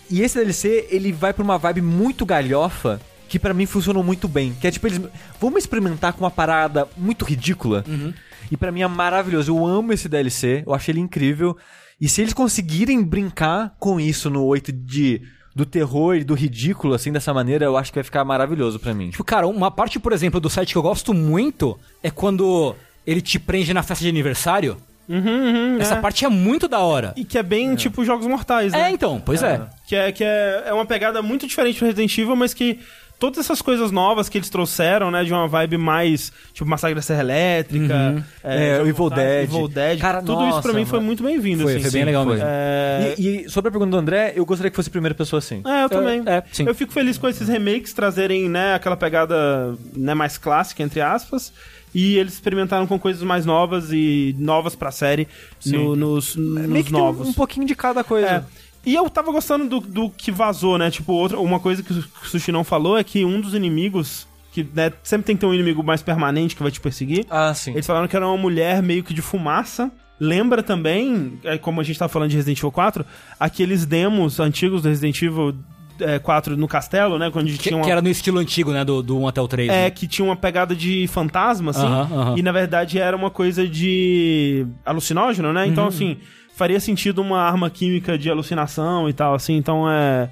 E 0.10 0.22
esse 0.22 0.36
DLC, 0.36 0.88
ele 0.90 1.12
vai 1.12 1.34
pra 1.34 1.44
uma 1.44 1.58
vibe 1.58 1.82
muito 1.82 2.26
galhofa, 2.26 3.00
que 3.28 3.38
pra 3.38 3.54
mim 3.54 3.66
funcionou 3.66 4.04
muito 4.04 4.28
bem. 4.28 4.56
Que 4.60 4.68
é 4.68 4.72
tipo, 4.72 4.88
eles. 4.88 5.02
Vamos 5.40 5.60
experimentar 5.60 6.14
com 6.14 6.24
uma 6.24 6.32
parada 6.32 6.88
muito 6.96 7.26
ridícula. 7.26 7.84
E 8.50 8.56
pra 8.56 8.72
mim 8.72 8.82
é 8.82 8.88
maravilhoso. 8.88 9.52
Eu 9.52 9.66
amo 9.66 9.92
esse 9.92 10.08
DLC, 10.08 10.64
eu 10.66 10.74
achei 10.74 10.94
ele 10.94 11.02
incrível. 11.02 11.58
E 12.00 12.08
se 12.08 12.22
eles 12.22 12.34
conseguirem 12.34 13.04
brincar 13.04 13.76
com 13.80 14.00
isso 14.00 14.30
no 14.30 14.44
8 14.46 14.72
de. 14.72 15.22
Do 15.56 15.66
terror 15.66 16.16
e 16.16 16.24
do 16.24 16.36
ridículo, 16.36 16.94
assim, 16.94 17.12
dessa 17.12 17.34
maneira, 17.34 17.66
eu 17.66 17.76
acho 17.76 17.92
que 17.92 17.98
vai 17.98 18.04
ficar 18.04 18.24
maravilhoso 18.24 18.78
pra 18.78 18.94
mim. 18.94 19.10
Tipo, 19.10 19.24
cara, 19.24 19.48
uma 19.48 19.72
parte, 19.72 20.00
por 20.00 20.14
exemplo, 20.14 20.40
do 20.40 20.52
site 20.52 20.72
que 20.72 20.78
eu 20.78 20.84
gosto 20.84 21.16
muito 21.16 21.80
é 22.04 22.12
quando 22.12 22.76
ele 23.08 23.22
te 23.22 23.40
prende 23.40 23.74
na 23.74 23.82
festa 23.82 24.04
de 24.04 24.10
aniversário. 24.10 24.78
Uhum, 25.10 25.18
uhum, 25.18 25.78
Essa 25.80 25.96
é. 25.96 26.00
parte 26.00 26.26
é 26.26 26.30
muito 26.30 26.68
da 26.68 26.80
hora. 26.82 27.14
E 27.16 27.24
que 27.24 27.38
é 27.40 27.44
bem 27.44 27.74
tipo 27.76 28.06
Jogos 28.06 28.28
Mortais, 28.28 28.74
né? 28.74 28.84
É, 28.84 28.92
então, 28.92 29.20
pois 29.26 29.42
é. 29.42 29.62
Que, 29.88 29.96
é, 29.96 30.12
que 30.12 30.24
é, 30.24 30.66
é 30.68 30.74
uma 30.74 30.86
pegada 30.86 31.22
muito 31.22 31.48
diferente 31.48 31.80
do 31.80 31.86
Resident 31.86 32.16
Evil, 32.18 32.36
mas 32.36 32.54
que 32.54 32.80
todas 33.20 33.40
essas 33.40 33.62
coisas 33.62 33.92
novas 33.92 34.30
que 34.30 34.38
eles 34.38 34.50
trouxeram, 34.50 35.10
né, 35.10 35.24
de 35.24 35.34
uma 35.34 35.48
vibe 35.48 35.78
mais, 35.78 36.32
tipo, 36.54 36.70
Massacre 36.70 36.94
da 36.96 37.02
Serra 37.02 37.22
Elétrica, 37.22 38.24
É, 38.44 38.74
Jogos 38.78 38.90
Evil 38.90 38.96
Mortais, 39.04 39.26
Dead. 39.28 39.44
Evil 39.44 39.68
Dead, 39.68 40.00
Cara, 40.00 40.22
tudo 40.22 40.42
isso 40.44 40.62
pra 40.62 40.72
nossa, 40.72 40.74
mim 40.74 40.86
foi 40.86 41.00
mano. 41.00 41.08
muito 41.08 41.24
bem-vindo, 41.24 41.64
Foi, 41.64 41.74
assim. 41.74 41.82
foi 41.82 41.92
bem 41.92 42.02
Sim, 42.02 42.06
legal 42.06 42.24
foi. 42.26 42.34
mesmo. 42.36 42.48
É... 42.50 43.16
E, 43.18 43.46
e 43.46 43.50
sobre 43.50 43.70
a 43.70 43.72
pergunta 43.72 43.92
do 43.92 43.98
André, 43.98 44.34
eu 44.36 44.46
gostaria 44.46 44.70
que 44.70 44.76
fosse 44.76 44.90
primeira 44.90 45.16
pessoa 45.16 45.40
assim. 45.40 45.62
É, 45.66 45.84
eu 45.86 45.90
também. 45.90 46.22
é, 46.26 46.44
sim. 46.52 46.66
Eu 46.68 46.76
fico 46.76 46.92
feliz 46.94 47.18
com 47.18 47.28
esses 47.28 47.48
remakes 47.48 47.94
trazerem, 47.94 48.48
né, 48.50 48.76
aquela 48.76 48.96
pegada 48.96 49.76
né, 49.96 50.14
mais 50.14 50.38
clássica, 50.38 50.84
entre 50.84 51.02
aspas. 51.02 51.52
E 51.96 52.18
eles 52.18 52.34
experimentaram 52.34 52.86
com 52.86 53.00
coisas 53.00 53.24
mais 53.24 53.46
novas 53.46 53.92
e 53.92 54.36
novas 54.38 54.76
pra 54.76 54.92
série 54.92 55.28
no- 55.66 55.96
nos, 55.96 56.36
Meio 56.36 56.68
nos 56.68 56.84
tem 56.86 56.94
um- 56.96 56.98
novos. 57.00 57.28
um 57.30 57.34
pouquinho 57.34 57.66
de 57.66 57.74
cada 57.74 58.04
coisa. 58.04 58.28
É. 58.28 58.44
E 58.88 58.96
eu 58.96 59.10
tava 59.10 59.34
gostando 59.34 59.68
do, 59.68 59.80
do 59.82 60.10
que 60.10 60.32
vazou, 60.32 60.78
né? 60.78 60.90
Tipo, 60.90 61.12
outra, 61.12 61.38
uma 61.40 61.60
coisa 61.60 61.84
que 61.84 61.92
o 61.92 62.04
Sushi 62.24 62.54
não 62.54 62.64
falou 62.64 62.98
é 62.98 63.04
que 63.04 63.26
um 63.26 63.42
dos 63.42 63.54
inimigos, 63.54 64.26
que 64.54 64.66
né, 64.74 64.94
sempre 65.04 65.26
tem 65.28 65.36
que 65.36 65.42
ter 65.42 65.46
um 65.46 65.54
inimigo 65.54 65.84
mais 65.84 66.02
permanente 66.02 66.56
que 66.56 66.64
vai 66.64 66.72
te 66.72 66.80
perseguir, 66.80 67.26
Ah, 67.30 67.54
sim. 67.54 67.72
eles 67.72 67.86
falaram 67.86 68.08
que 68.08 68.16
era 68.16 68.26
uma 68.26 68.38
mulher 68.38 68.82
meio 68.82 69.04
que 69.04 69.14
de 69.14 69.22
fumaça. 69.22 69.92
Lembra 70.20 70.64
também, 70.64 71.38
é, 71.44 71.58
como 71.58 71.82
a 71.82 71.84
gente 71.84 72.00
tava 72.00 72.08
falando 72.10 72.30
de 72.30 72.38
Resident 72.38 72.60
Evil 72.60 72.72
4, 72.72 73.06
aqueles 73.38 73.86
demos 73.86 74.40
antigos 74.40 74.82
do 74.82 74.88
Resident 74.88 75.22
Evil 75.22 75.54
é, 76.00 76.18
4 76.18 76.56
no 76.56 76.68
castelo, 76.68 77.20
né? 77.20 77.30
Quando 77.30 77.48
Que, 77.48 77.58
tinha 77.58 77.76
uma... 77.76 77.84
que 77.84 77.92
era 77.92 78.02
no 78.02 78.08
estilo 78.10 78.40
antigo, 78.40 78.72
né? 78.72 78.86
Do, 78.86 79.04
do 79.04 79.20
1 79.20 79.28
até 79.28 79.42
o 79.42 79.48
3. 79.50 79.70
É, 79.70 79.74
né? 79.84 79.90
que 79.92 80.08
tinha 80.08 80.24
uma 80.26 80.36
pegada 80.36 80.74
de 80.76 81.08
fantasma, 81.08 81.72
assim. 81.72 81.86
Aham, 81.86 82.10
aham. 82.20 82.36
E 82.38 82.42
na 82.42 82.52
verdade 82.54 82.98
era 83.00 83.18
uma 83.18 83.30
coisa 83.30 83.68
de 83.68 84.66
alucinógeno, 84.86 85.52
né? 85.52 85.66
Uhum. 85.66 85.72
Então, 85.72 85.88
assim, 85.88 86.18
faria 86.58 86.80
sentido 86.80 87.22
uma 87.22 87.40
arma 87.40 87.70
química 87.70 88.18
de 88.18 88.30
alucinação 88.30 89.08
e 89.08 89.14
tal, 89.14 89.36
assim. 89.36 89.56
Então 89.56 89.90
é. 89.90 90.28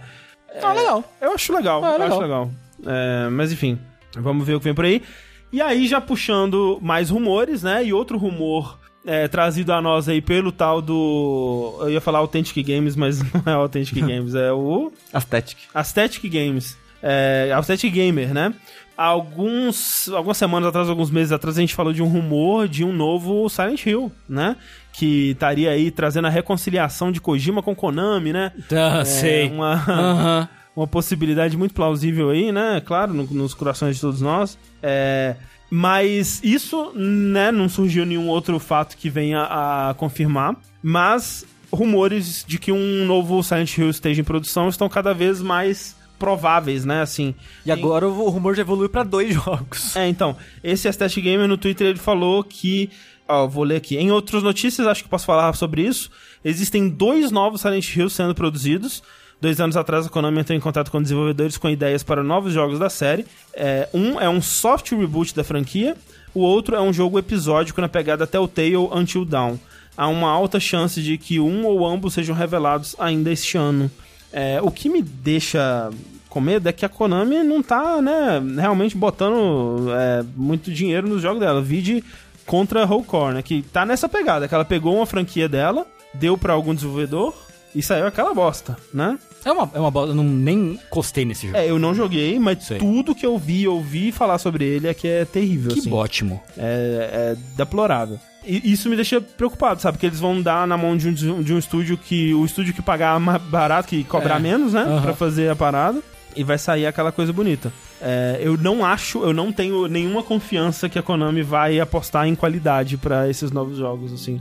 Ah, 0.62 0.74
legal. 0.74 1.04
Eu 1.22 1.34
acho 1.34 1.54
legal. 1.54 1.84
Ah, 1.84 1.88
eu 1.88 2.00
legal. 2.00 2.08
acho 2.08 2.22
legal. 2.22 2.52
É, 2.86 3.30
mas 3.30 3.52
enfim, 3.52 3.78
vamos 4.18 4.46
ver 4.46 4.56
o 4.56 4.60
que 4.60 4.66
vem 4.66 4.74
por 4.74 4.86
aí. 4.86 5.04
E 5.54 5.62
aí, 5.62 5.88
já 5.88 6.02
puxando 6.02 6.80
mais 6.82 7.10
rumores, 7.10 7.62
né? 7.64 7.86
E 7.86 7.94
outro 7.94 8.18
rumor 8.18 8.80
é, 9.06 9.28
trazido 9.28 9.72
a 9.72 9.82
nós 9.82 10.10
aí 10.10 10.20
pelo 10.20 10.52
tal 10.52 10.82
do. 10.82 11.78
Eu 11.82 11.92
ia 11.92 12.02
falar 12.02 12.20
Authentic 12.20 12.66
Games, 12.66 12.96
mas 12.96 13.20
não 13.32 13.44
é 13.46 13.52
Authentic 13.54 13.96
Games, 14.02 14.34
é 14.34 14.52
o. 14.52 14.92
Aesthetic. 15.14 15.60
Aesthetic 15.74 16.30
Games. 16.32 16.76
É, 17.04 17.52
Aesthetic 17.56 17.94
Gamer, 17.94 18.34
né? 18.34 18.54
Alguns, 18.98 20.10
algumas 20.10 20.38
semanas 20.38 20.70
atrás, 20.70 20.90
alguns 20.90 21.12
meses 21.12 21.32
atrás, 21.32 21.58
a 21.58 21.62
gente 21.62 21.76
falou 21.76 21.92
de 21.92 22.02
um 22.02 22.08
rumor 22.08 22.68
de 22.68 22.84
um 22.84 22.94
novo 22.94 23.48
Silent 23.50 23.86
Hill, 23.86 24.12
né? 24.28 24.56
Que 24.98 25.32
estaria 25.32 25.72
aí 25.72 25.92
trazendo 25.92 26.26
a 26.28 26.30
reconciliação 26.30 27.12
de 27.12 27.20
Kojima 27.20 27.62
com 27.62 27.76
Konami, 27.76 28.32
né? 28.32 28.52
Ah, 28.72 29.00
É, 29.02 29.06
sei. 29.06 29.50
Uma, 29.50 30.50
uma 30.76 30.88
possibilidade 30.88 31.58
muito 31.58 31.74
plausível 31.74 32.30
aí, 32.30 32.52
né? 32.52 32.82
Claro, 32.86 33.14
no- 33.14 33.26
nos 33.26 33.54
corações 33.54 33.96
de 33.96 34.02
todos 34.02 34.22
nós. 34.22 34.58
É, 34.82 35.36
mas 35.70 36.40
isso, 36.44 36.92
né, 36.96 37.52
não 37.52 37.68
surgiu 37.68 38.06
nenhum 38.06 38.30
outro 38.30 38.58
fato 38.60 38.96
que 38.96 39.10
venha 39.10 39.42
a 39.44 39.94
confirmar. 39.98 40.56
Mas 40.82 41.46
rumores 41.72 42.46
de 42.48 42.58
que 42.58 42.72
um 42.72 43.06
novo 43.06 43.44
Silent 43.44 43.78
Hill 43.78 43.90
esteja 43.90 44.22
em 44.22 44.24
produção 44.24 44.70
estão 44.70 44.88
cada 44.88 45.14
vez 45.14 45.42
mais 45.42 45.96
prováveis, 46.18 46.86
né? 46.86 47.02
Assim. 47.02 47.36
E 47.66 47.72
agora 47.72 48.08
o 48.08 48.30
rumor 48.30 48.56
já 48.56 48.62
evoluiu 48.62 48.88
pra 48.90 49.04
dois 49.04 49.34
jogos. 49.36 49.94
É, 49.96 50.08
então, 50.08 50.38
esse 50.64 50.88
Aesthetic 50.88 51.24
Gamer 51.24 51.48
no 51.50 51.58
Twitter 51.58 51.88
ele 51.88 52.00
falou 52.00 52.44
que. 52.44 52.90
Ó, 53.28 53.48
vou 53.48 53.64
ler 53.64 53.78
aqui. 53.78 53.98
Em 53.98 54.12
outras 54.12 54.44
notícias, 54.44 54.86
acho 54.88 55.04
que 55.04 55.10
posso 55.10 55.26
falar 55.26 55.54
sobre 55.54 55.82
isso. 55.82 56.12
Existem 56.44 56.88
dois 56.88 57.32
novos 57.32 57.62
Silent 57.62 57.96
Hill 57.96 58.10
sendo 58.10 58.36
produzidos. 58.36 59.02
Dois 59.42 59.60
anos 59.60 59.76
atrás, 59.76 60.06
a 60.06 60.10
Konami 60.10 60.40
entrou 60.40 60.58
em 60.58 60.62
contato 60.62 60.90
com 60.90 61.02
desenvolvedores 61.02 61.58
com 61.58 61.70
ideias 61.70 62.04
para 62.04 62.24
novos 62.24 62.54
jogos 62.54 62.80
da 62.80 62.90
série. 62.90 63.26
É, 63.54 63.90
um 63.94 64.20
é 64.20 64.30
um 64.30 64.42
soft 64.42 64.92
reboot 64.92 65.36
da 65.36 65.44
franquia, 65.44 65.96
o 66.34 66.40
outro 66.40 66.76
é 66.76 66.82
um 66.82 66.94
jogo 66.94 67.20
episódico 67.20 67.82
na 67.82 67.90
pegada 67.90 68.26
Telltale 68.26 68.76
Until 68.76 69.26
Dawn. 69.26 69.58
Há 69.98 70.08
uma 70.08 70.30
alta 70.30 70.60
chance 70.60 71.02
de 71.02 71.18
que 71.18 71.40
um 71.40 71.66
ou 71.66 71.86
ambos 71.86 72.14
sejam 72.14 72.36
revelados 72.36 72.96
ainda 72.98 73.32
este 73.32 73.58
ano. 73.58 73.90
É, 74.32 74.60
o 74.62 74.70
que 74.70 74.90
me 74.90 75.02
deixa 75.02 75.90
com 76.30 76.42
medo 76.42 76.68
é 76.68 76.74
que 76.74 76.86
a 76.86 76.90
Konami 76.90 77.44
não 77.44 77.64
tá, 77.64 78.02
né, 78.02 78.42
realmente 78.60 78.98
botando 78.98 79.88
é, 79.92 80.26
muito 80.36 80.70
dinheiro 80.70 81.08
nos 81.08 81.22
jogos 81.22 81.40
dela. 81.40 81.62
Vide 81.62 82.04
contra 82.46 82.84
a 82.84 82.88
Core, 82.88 83.36
né, 83.36 83.42
que 83.42 83.62
tá 83.62 83.86
nessa 83.86 84.08
pegada, 84.08 84.48
que 84.48 84.54
ela 84.54 84.66
pegou 84.66 84.96
uma 84.96 85.06
franquia 85.06 85.50
dela, 85.50 85.86
deu 86.14 86.38
pra 86.38 86.54
algum 86.54 86.74
desenvolvedor 86.74 87.34
e 87.74 87.82
saiu 87.82 88.08
aquela 88.08 88.34
bosta, 88.34 88.78
né? 88.94 89.18
É 89.44 89.52
uma, 89.52 89.70
é 89.76 89.80
uma 89.80 89.92
bola, 89.92 90.10
eu 90.12 90.16
não, 90.16 90.24
nem 90.24 90.74
encostei 90.74 91.24
nesse 91.26 91.46
jogo. 91.48 91.58
É, 91.60 91.70
eu 91.70 91.78
não 91.78 91.94
joguei, 91.94 92.40
mas 92.40 92.64
Sei. 92.64 92.78
tudo 92.80 93.14
que 93.14 93.26
eu 93.26 93.38
vi, 93.38 93.68
ouvi 93.68 94.12
falar 94.12 94.38
sobre 94.40 94.66
ele 94.66 94.88
é 94.88 94.94
que 94.94 95.08
é 95.08 95.24
terrível, 95.26 95.72
que 95.74 95.80
assim. 95.82 95.92
ótimo. 95.94 96.42
É, 96.58 97.34
é 97.34 97.38
deplorável. 97.56 98.18
E 98.48 98.72
isso 98.72 98.90
me 98.90 98.96
deixa 98.96 99.20
preocupado, 99.20 99.82
sabe? 99.82 99.98
Porque 99.98 100.06
eles 100.06 100.20
vão 100.20 100.42
dar 100.42 100.68
na 100.68 100.78
mão 100.78 100.96
de 100.96 101.10
um, 101.10 101.42
de 101.42 101.54
um 101.54 101.58
estúdio 101.58 101.98
que. 101.98 102.34
O 102.34 102.46
estúdio 102.46 102.74
que 102.74 102.82
pagar 102.82 103.20
mais 103.22 103.42
barato, 103.42 103.88
que 103.90 104.04
cobrar 104.04 104.36
É. 104.38 104.40
menos, 104.40 104.74
né? 104.74 104.82
Aham. 104.82 105.02
Pra 105.02 105.14
fazer 105.16 105.50
a 105.50 105.56
parada. 105.56 106.00
E 106.36 106.44
vai 106.44 106.58
sair 106.58 106.86
aquela 106.86 107.12
coisa 107.12 107.32
bonita. 107.34 107.72
É, 108.08 108.40
eu 108.40 108.56
não 108.56 108.86
acho, 108.86 109.24
eu 109.24 109.34
não 109.34 109.52
tenho 109.52 109.88
nenhuma 109.88 110.22
confiança 110.22 110.88
que 110.88 111.00
a 111.00 111.02
Konami 111.02 111.42
vai 111.42 111.80
apostar 111.80 112.28
em 112.28 112.36
qualidade 112.36 112.98
pra 112.98 113.28
esses 113.28 113.50
novos 113.50 113.80
jogos, 113.80 114.14
assim. 114.14 114.40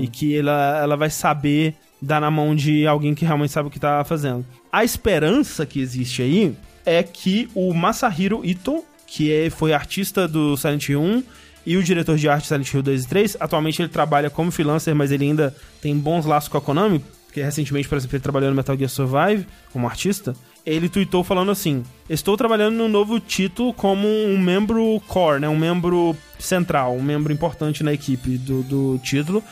E 0.00 0.08
que 0.08 0.34
ela, 0.34 0.80
ela 0.82 0.96
vai 0.96 1.10
saber 1.10 1.74
dar 2.00 2.22
na 2.22 2.30
mão 2.30 2.56
de 2.56 2.86
alguém 2.86 3.14
que 3.14 3.26
realmente 3.26 3.52
sabe 3.52 3.68
o 3.68 3.70
que 3.70 3.78
tá 3.78 4.02
fazendo. 4.02 4.46
A 4.72 4.82
esperança 4.82 5.66
que 5.66 5.78
existe 5.78 6.22
aí 6.22 6.56
é 6.86 7.02
que 7.02 7.50
o 7.54 7.74
Masahiro 7.74 8.40
Ito, 8.42 8.82
que 9.06 9.30
é, 9.30 9.50
foi 9.50 9.74
artista 9.74 10.26
do 10.26 10.56
Silent 10.56 10.88
Hill 10.88 11.02
1 11.02 11.22
e 11.66 11.76
o 11.76 11.82
diretor 11.82 12.16
de 12.16 12.30
arte 12.30 12.48
Silent 12.48 12.72
Hill 12.72 12.82
2 12.82 13.04
e 13.04 13.08
3, 13.08 13.36
atualmente 13.38 13.82
ele 13.82 13.90
trabalha 13.90 14.30
como 14.30 14.50
freelancer, 14.50 14.94
mas 14.96 15.12
ele 15.12 15.26
ainda 15.26 15.54
tem 15.82 15.94
bons 15.98 16.24
laços 16.24 16.48
com 16.48 16.56
a 16.56 16.62
Konami, 16.62 17.04
porque 17.26 17.42
recentemente, 17.42 17.88
por 17.88 17.98
exemplo, 17.98 18.16
ele 18.16 18.22
trabalhou 18.22 18.48
no 18.48 18.56
Metal 18.56 18.76
Gear 18.76 18.88
Survive 18.88 19.46
como 19.70 19.86
artista. 19.86 20.34
Ele 20.64 20.88
tweetou 20.88 21.24
falando 21.24 21.50
assim: 21.50 21.82
Estou 22.08 22.36
trabalhando 22.36 22.76
no 22.76 22.88
novo 22.88 23.18
título 23.18 23.72
como 23.72 24.06
um 24.06 24.38
membro 24.38 25.00
core, 25.08 25.40
né? 25.40 25.48
Um 25.48 25.56
membro 25.56 26.16
central, 26.38 26.94
um 26.94 27.02
membro 27.02 27.32
importante 27.32 27.82
na 27.82 27.92
equipe 27.92 28.38
do, 28.38 28.62
do 28.62 29.00
título. 29.02 29.42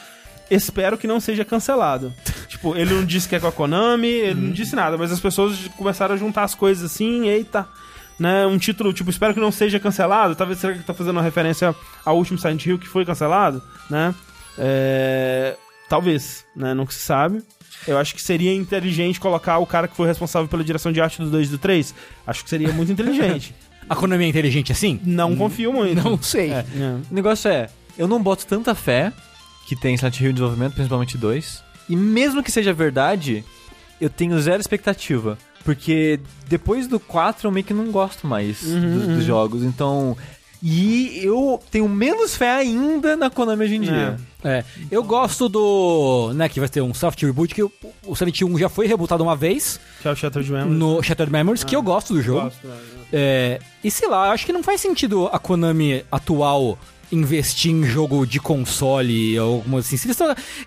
Espero 0.50 0.98
que 0.98 1.06
não 1.06 1.20
seja 1.20 1.44
cancelado. 1.44 2.12
tipo, 2.48 2.76
ele 2.76 2.92
não 2.94 3.04
disse 3.04 3.28
que 3.28 3.36
é 3.36 3.40
com 3.40 3.46
a 3.46 3.52
Konami, 3.52 4.08
ele 4.08 4.40
não 4.40 4.50
disse 4.50 4.74
nada, 4.74 4.98
mas 4.98 5.12
as 5.12 5.20
pessoas 5.20 5.56
começaram 5.76 6.14
a 6.14 6.18
juntar 6.18 6.44
as 6.44 6.54
coisas 6.54 6.90
assim, 6.90 7.28
eita. 7.28 7.66
Né, 8.18 8.44
um 8.44 8.58
título, 8.58 8.92
tipo, 8.92 9.08
espero 9.08 9.32
que 9.32 9.40
não 9.40 9.50
seja 9.50 9.80
cancelado. 9.80 10.34
Talvez 10.34 10.58
será 10.58 10.74
que 10.74 10.84
tá 10.84 10.92
fazendo 10.92 11.16
uma 11.16 11.22
referência 11.22 11.74
ao 12.04 12.18
último 12.18 12.38
Silent 12.38 12.66
Hill 12.66 12.78
que 12.78 12.86
foi 12.86 13.06
cancelado, 13.06 13.62
né? 13.88 14.14
É, 14.58 15.56
talvez, 15.88 16.44
né? 16.54 16.74
Nunca 16.74 16.92
se 16.92 16.98
sabe. 16.98 17.42
Eu 17.86 17.98
acho 17.98 18.14
que 18.14 18.20
seria 18.22 18.54
inteligente 18.54 19.18
colocar 19.18 19.58
o 19.58 19.66
cara 19.66 19.88
que 19.88 19.96
foi 19.96 20.06
responsável 20.06 20.46
pela 20.48 20.62
direção 20.62 20.92
de 20.92 21.00
arte 21.00 21.20
do 21.22 21.30
2 21.30 21.48
e 21.48 21.50
do 21.52 21.58
3. 21.58 21.94
Acho 22.26 22.44
que 22.44 22.50
seria 22.50 22.72
muito 22.72 22.92
inteligente. 22.92 23.54
A 23.88 23.96
Konami 23.96 24.24
é 24.24 24.28
inteligente 24.28 24.70
assim? 24.70 25.00
Não 25.04 25.34
confio 25.34 25.72
muito. 25.72 26.00
Não 26.02 26.20
sei. 26.22 26.50
É. 26.52 26.64
O 27.10 27.14
negócio 27.14 27.50
é, 27.50 27.68
eu 27.98 28.06
não 28.06 28.22
boto 28.22 28.46
tanta 28.46 28.74
fé 28.74 29.12
que 29.66 29.74
tem 29.74 29.96
Silent 29.96 30.20
Hill 30.20 30.30
em 30.30 30.34
desenvolvimento, 30.34 30.74
principalmente 30.74 31.18
dois. 31.18 31.62
E 31.88 31.96
mesmo 31.96 32.42
que 32.42 32.52
seja 32.52 32.72
verdade, 32.72 33.44
eu 34.00 34.08
tenho 34.08 34.38
zero 34.40 34.60
expectativa. 34.60 35.36
Porque 35.64 36.20
depois 36.48 36.86
do 36.86 37.00
4 37.00 37.48
eu 37.48 37.52
meio 37.52 37.64
que 37.64 37.74
não 37.74 37.90
gosto 37.90 38.26
mais 38.26 38.62
do- 38.62 39.16
dos 39.16 39.24
jogos. 39.24 39.62
Então. 39.62 40.16
E 40.62 41.20
eu 41.22 41.60
tenho 41.70 41.88
menos 41.88 42.36
fé 42.36 42.50
ainda 42.50 43.16
na 43.16 43.30
Konami 43.30 43.64
hoje 43.64 43.76
em 43.76 43.80
dia. 43.80 44.16
É, 44.44 44.64
eu 44.90 45.02
gosto 45.02 45.48
do. 45.48 46.32
né, 46.34 46.48
que 46.48 46.60
vai 46.60 46.68
ter 46.68 46.80
um 46.80 46.92
soft 46.94 47.22
reboot, 47.22 47.54
que 47.54 47.62
o, 47.62 47.72
o 48.06 48.14
Silent 48.14 48.40
Hill 48.40 48.48
1 48.48 48.58
já 48.58 48.68
foi 48.68 48.86
rebootado 48.86 49.22
uma 49.22 49.36
vez 49.36 49.78
Que 50.00 50.08
é 50.08 50.10
o 50.10 50.16
Shattered 50.16 50.50
Memories. 50.50 50.78
no 50.78 51.02
Shattered 51.02 51.32
Memories, 51.32 51.64
que 51.64 51.76
eu 51.76 51.82
gosto 51.82 52.14
do 52.14 52.22
jogo. 52.22 52.42
Gosto, 52.42 52.66
né? 52.66 52.76
É, 53.12 53.60
e 53.82 53.90
sei 53.90 54.08
lá, 54.08 54.30
acho 54.32 54.46
que 54.46 54.52
não 54.52 54.62
faz 54.62 54.80
sentido 54.80 55.28
a 55.32 55.38
Konami 55.38 56.04
atual 56.12 56.78
investir 57.12 57.72
em 57.72 57.84
jogo 57.84 58.24
de 58.24 58.38
console 58.38 59.38
ou 59.40 59.56
alguma 59.56 59.80
assim. 59.80 59.96
Se 59.96 60.06
eles 60.06 60.16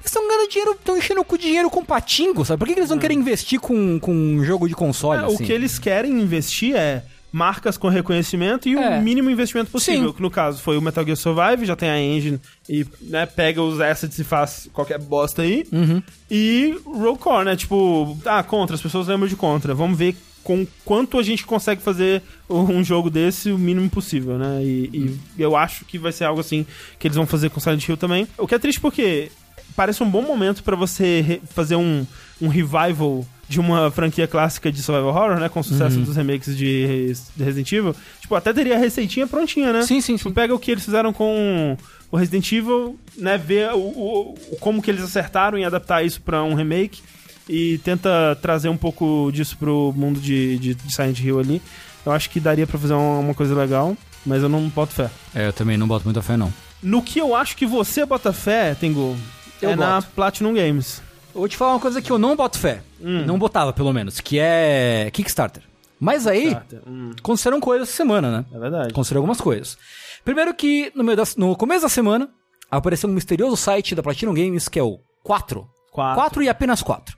estão 0.03 0.27
ganhando 0.27 0.49
dinheiro, 0.49 0.71
estão 0.73 0.97
enchendo 0.97 1.21
o 1.21 1.25
cu 1.25 1.37
de 1.37 1.45
dinheiro 1.45 1.69
com 1.69 1.85
patingo, 1.85 2.43
sabe? 2.43 2.59
Por 2.59 2.67
que, 2.67 2.73
que 2.73 2.79
eles 2.81 2.89
não 2.89 2.99
querem 2.99 3.17
investir 3.17 3.59
com, 3.59 3.99
com 3.99 4.13
um 4.13 4.43
jogo 4.43 4.67
de 4.67 4.75
console? 4.75 5.21
É, 5.21 5.25
assim? 5.25 5.35
O 5.35 5.37
que 5.37 5.51
eles 5.51 5.79
querem 5.79 6.11
investir 6.19 6.75
é 6.75 7.03
marcas 7.33 7.77
com 7.77 7.87
reconhecimento 7.89 8.69
e 8.69 8.75
É. 8.77 8.99
o 8.99 9.01
mínimo 9.01 9.29
investimento 9.29 9.71
possível. 9.71 10.09
Sim. 10.09 10.13
Que 10.15 10.21
no 10.21 10.29
caso 10.29 10.61
foi 10.61 10.77
o 10.77 10.81
Metal 10.81 11.03
Gear 11.03 11.17
Survive, 11.17 11.65
já 11.65 11.75
tem 11.75 11.89
a 11.89 11.99
engine 11.99 12.39
e 12.69 12.85
né, 13.01 13.25
pega 13.25 13.59
os 13.61 13.81
assets 13.81 14.19
e 14.19 14.23
faz 14.23 14.69
qualquer 14.71 14.99
bosta 14.99 15.41
aí. 15.41 15.65
Uhum. 15.71 16.01
E 16.29 16.77
Roll 16.85 17.17
Core, 17.17 17.45
né? 17.45 17.55
Tipo, 17.55 18.15
ah, 18.25 18.43
Contra, 18.43 18.75
as 18.75 18.81
pessoas 18.81 19.07
lembram 19.07 19.27
de 19.27 19.35
Contra. 19.35 19.73
Vamos 19.73 19.97
ver 19.97 20.15
com 20.43 20.67
quanto 20.85 21.17
a 21.17 21.23
gente 21.23 21.43
consegue 21.45 21.81
fazer 21.81 22.21
um 22.49 22.83
jogo 22.83 23.09
desse 23.09 23.49
o 23.49 23.57
mínimo 23.57 23.89
possível, 23.89 24.37
né? 24.37 24.61
E, 24.63 24.89
e 25.37 25.41
eu 25.41 25.55
acho 25.55 25.85
que 25.85 25.97
vai 25.97 26.11
ser 26.11 26.25
algo 26.25 26.41
assim 26.41 26.65
que 26.99 27.07
eles 27.07 27.15
vão 27.15 27.25
fazer 27.25 27.49
com 27.49 27.59
Silent 27.59 27.87
Hill 27.87 27.97
também. 27.97 28.27
O 28.37 28.45
que 28.45 28.53
é 28.53 28.59
triste 28.59 28.79
porque 28.79 29.31
parece 29.75 30.03
um 30.03 30.09
bom 30.09 30.21
momento 30.21 30.61
pra 30.63 30.75
você 30.75 31.41
fazer 31.45 31.77
um, 31.77 32.05
um 32.41 32.47
revival 32.47 33.25
de 33.47 33.59
uma 33.59 33.91
franquia 33.91 34.25
clássica 34.27 34.71
de 34.71 34.81
survival 34.81 35.09
horror, 35.09 35.39
né? 35.39 35.49
Com 35.49 35.59
o 35.59 35.63
sucesso 35.63 35.97
Uhum. 35.97 36.03
dos 36.03 36.15
remakes 36.15 36.55
de, 36.57 37.13
de 37.35 37.43
Resident 37.43 37.71
Evil. 37.71 37.95
Tipo, 38.21 38.35
até 38.35 38.53
teria 38.53 38.75
a 38.75 38.79
receitinha 38.79 39.27
prontinha, 39.27 39.71
né? 39.73 39.81
Sim, 39.83 39.99
sim, 40.01 40.15
Tipo, 40.15 40.29
sim. 40.29 40.33
pega 40.35 40.55
o 40.55 40.59
que 40.59 40.71
eles 40.71 40.83
fizeram 40.85 41.11
com 41.13 41.77
o 42.11 42.17
Resident 42.17 42.51
Evil, 42.51 42.97
né? 43.17 43.37
Ver 43.37 43.71
o, 43.73 43.77
o- 43.79 44.35
como 44.59 44.81
que 44.81 44.89
eles 44.89 45.03
acertaram 45.03 45.57
em 45.57 45.65
adaptar 45.65 46.03
isso 46.05 46.21
pra 46.21 46.41
um 46.43 46.53
remake 46.55 47.01
e 47.49 47.77
tenta 47.79 48.37
trazer 48.41 48.69
um 48.69 48.77
pouco 48.77 49.29
disso 49.33 49.57
pro 49.57 49.93
mundo 49.95 50.19
de, 50.19 50.57
de, 50.57 50.73
de 50.75 50.95
Silent 50.95 51.19
Hill 51.19 51.39
ali. 51.39 51.61
Eu 52.05 52.11
acho 52.13 52.29
que 52.29 52.39
daria 52.39 52.65
pra 52.65 52.79
fazer 52.79 52.93
uma, 52.93 53.19
uma 53.19 53.33
coisa 53.33 53.53
legal, 53.53 53.95
mas 54.25 54.41
eu 54.41 54.47
não 54.49 54.67
boto 54.69 54.93
fé. 54.93 55.09
É, 55.35 55.47
eu 55.47 55.53
também 55.53 55.77
não 55.77 55.87
boto 55.87 56.05
muita 56.05 56.21
fé, 56.21 56.37
não. 56.37 56.51
No 56.81 57.01
que 57.01 57.19
eu 57.19 57.35
acho 57.35 57.55
que 57.57 57.65
você 57.65 58.05
bota 58.05 58.31
fé, 58.33 58.73
Tengu, 58.73 59.15
Eu 59.61 59.71
é 59.71 59.75
na 59.75 59.95
boto. 60.01 60.07
Platinum 60.15 60.53
Games. 60.53 61.01
Vou 61.33 61.47
te 61.47 61.57
falar 61.57 61.73
uma 61.73 61.79
coisa 61.79 62.01
que 62.01 62.11
eu 62.11 62.17
não 62.17 62.35
boto 62.35 62.59
fé. 62.59 62.81
Hum. 63.01 63.25
Não 63.25 63.37
botava, 63.39 63.73
pelo 63.73 63.91
menos, 63.93 64.19
que 64.19 64.37
é 64.39 65.09
Kickstarter. 65.11 65.63
Mas 65.99 66.27
aí. 66.27 66.55
Hum, 66.85 67.11
aconteceram 67.17 67.59
coisas 67.59 67.87
essa 67.87 67.97
semana, 67.97 68.29
né? 68.39 68.45
é 68.53 68.59
verdade. 68.59 68.91
Aconteceram 68.91 69.19
algumas 69.19 69.39
coisas. 69.41 69.77
Primeiro 70.25 70.53
que 70.53 70.91
no, 70.95 71.03
meio 71.03 71.17
da- 71.17 71.23
no 71.37 71.55
começo 71.55 71.81
da 71.83 71.89
semana 71.89 72.29
apareceu 72.69 73.09
um 73.09 73.13
misterioso 73.13 73.55
site 73.57 73.95
da 73.95 74.03
Platinum 74.03 74.33
Games 74.33 74.67
que 74.67 74.77
é 74.79 74.83
o 74.83 74.99
4. 75.23 75.67
Quatro. 75.91 76.15
4 76.15 76.43
e 76.43 76.49
apenas 76.49 76.81
4. 76.81 77.15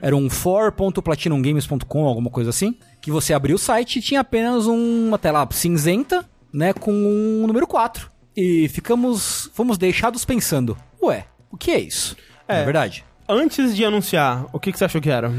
Era 0.00 0.16
um 0.16 0.30
for.platinumgames.com, 0.30 2.06
alguma 2.06 2.30
coisa 2.30 2.50
assim. 2.50 2.78
Que 3.00 3.10
você 3.10 3.34
abriu 3.34 3.56
o 3.56 3.58
site 3.58 3.98
e 3.98 4.02
tinha 4.02 4.20
apenas 4.20 4.66
uma 4.66 5.18
tela 5.18 5.46
cinzenta, 5.50 6.24
né, 6.52 6.72
com 6.72 6.92
um 6.92 7.46
número 7.46 7.66
4. 7.66 8.10
E 8.36 8.68
ficamos, 8.68 9.50
fomos 9.54 9.78
deixados 9.78 10.24
pensando, 10.24 10.76
ué, 11.02 11.26
o 11.50 11.56
que 11.56 11.70
é 11.70 11.78
isso? 11.78 12.16
É. 12.48 12.54
Não 12.54 12.60
é 12.62 12.64
verdade? 12.64 13.04
Antes 13.28 13.74
de 13.74 13.84
anunciar, 13.84 14.46
o 14.52 14.60
que, 14.60 14.70
que 14.70 14.78
você 14.78 14.84
achou 14.84 15.00
que 15.00 15.10
era? 15.10 15.32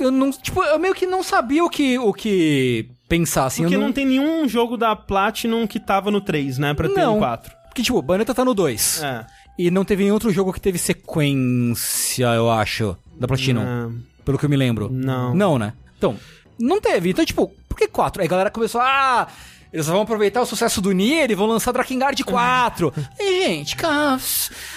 Eu 0.00 0.10
não, 0.10 0.30
tipo, 0.30 0.62
eu 0.62 0.78
meio 0.78 0.94
que 0.94 1.06
não 1.06 1.22
sabia 1.22 1.64
o 1.64 1.70
que, 1.70 1.98
o 1.98 2.12
que 2.12 2.90
pensar, 3.08 3.46
assim. 3.46 3.62
Porque 3.62 3.74
eu 3.74 3.80
não... 3.80 3.92
tem 3.92 4.06
nenhum 4.06 4.46
jogo 4.48 4.76
da 4.76 4.94
Platinum 4.94 5.66
que 5.66 5.80
tava 5.80 6.10
no 6.10 6.20
3, 6.20 6.58
né? 6.58 6.74
Pra 6.74 6.88
ter 6.88 7.00
Não. 7.00 7.16
um 7.16 7.18
4. 7.18 7.52
Porque, 7.68 7.82
tipo, 7.82 8.00
Bayonetta 8.02 8.34
tá 8.34 8.44
no 8.44 8.54
2. 8.54 9.02
É. 9.02 9.26
E 9.58 9.70
não 9.70 9.84
teve 9.84 10.02
nenhum 10.02 10.14
outro 10.14 10.30
jogo 10.30 10.52
que 10.52 10.60
teve 10.60 10.78
sequência, 10.78 12.26
eu 12.26 12.50
acho, 12.50 12.96
da 13.18 13.26
Platinum. 13.26 13.98
Pelo 14.24 14.38
que 14.38 14.44
eu 14.44 14.50
me 14.50 14.56
lembro. 14.56 14.88
Não. 14.92 15.34
Não, 15.34 15.58
né? 15.58 15.72
Então, 15.96 16.16
não 16.60 16.80
teve. 16.80 17.10
Então, 17.10 17.24
tipo, 17.24 17.50
por 17.68 17.76
que 17.76 17.88
4? 17.88 18.22
Aí 18.22 18.26
a 18.28 18.30
galera 18.30 18.50
começou, 18.50 18.80
ah, 18.80 19.26
eles 19.72 19.86
vão 19.86 20.00
aproveitar 20.02 20.40
o 20.40 20.46
sucesso 20.46 20.80
do 20.80 20.92
Nier 20.92 21.30
e 21.30 21.34
vão 21.34 21.46
lançar 21.46 21.72
Drakengard 21.72 22.22
4. 22.24 22.92
e, 23.18 23.42
gente, 23.46 23.76
calma, 23.76 24.18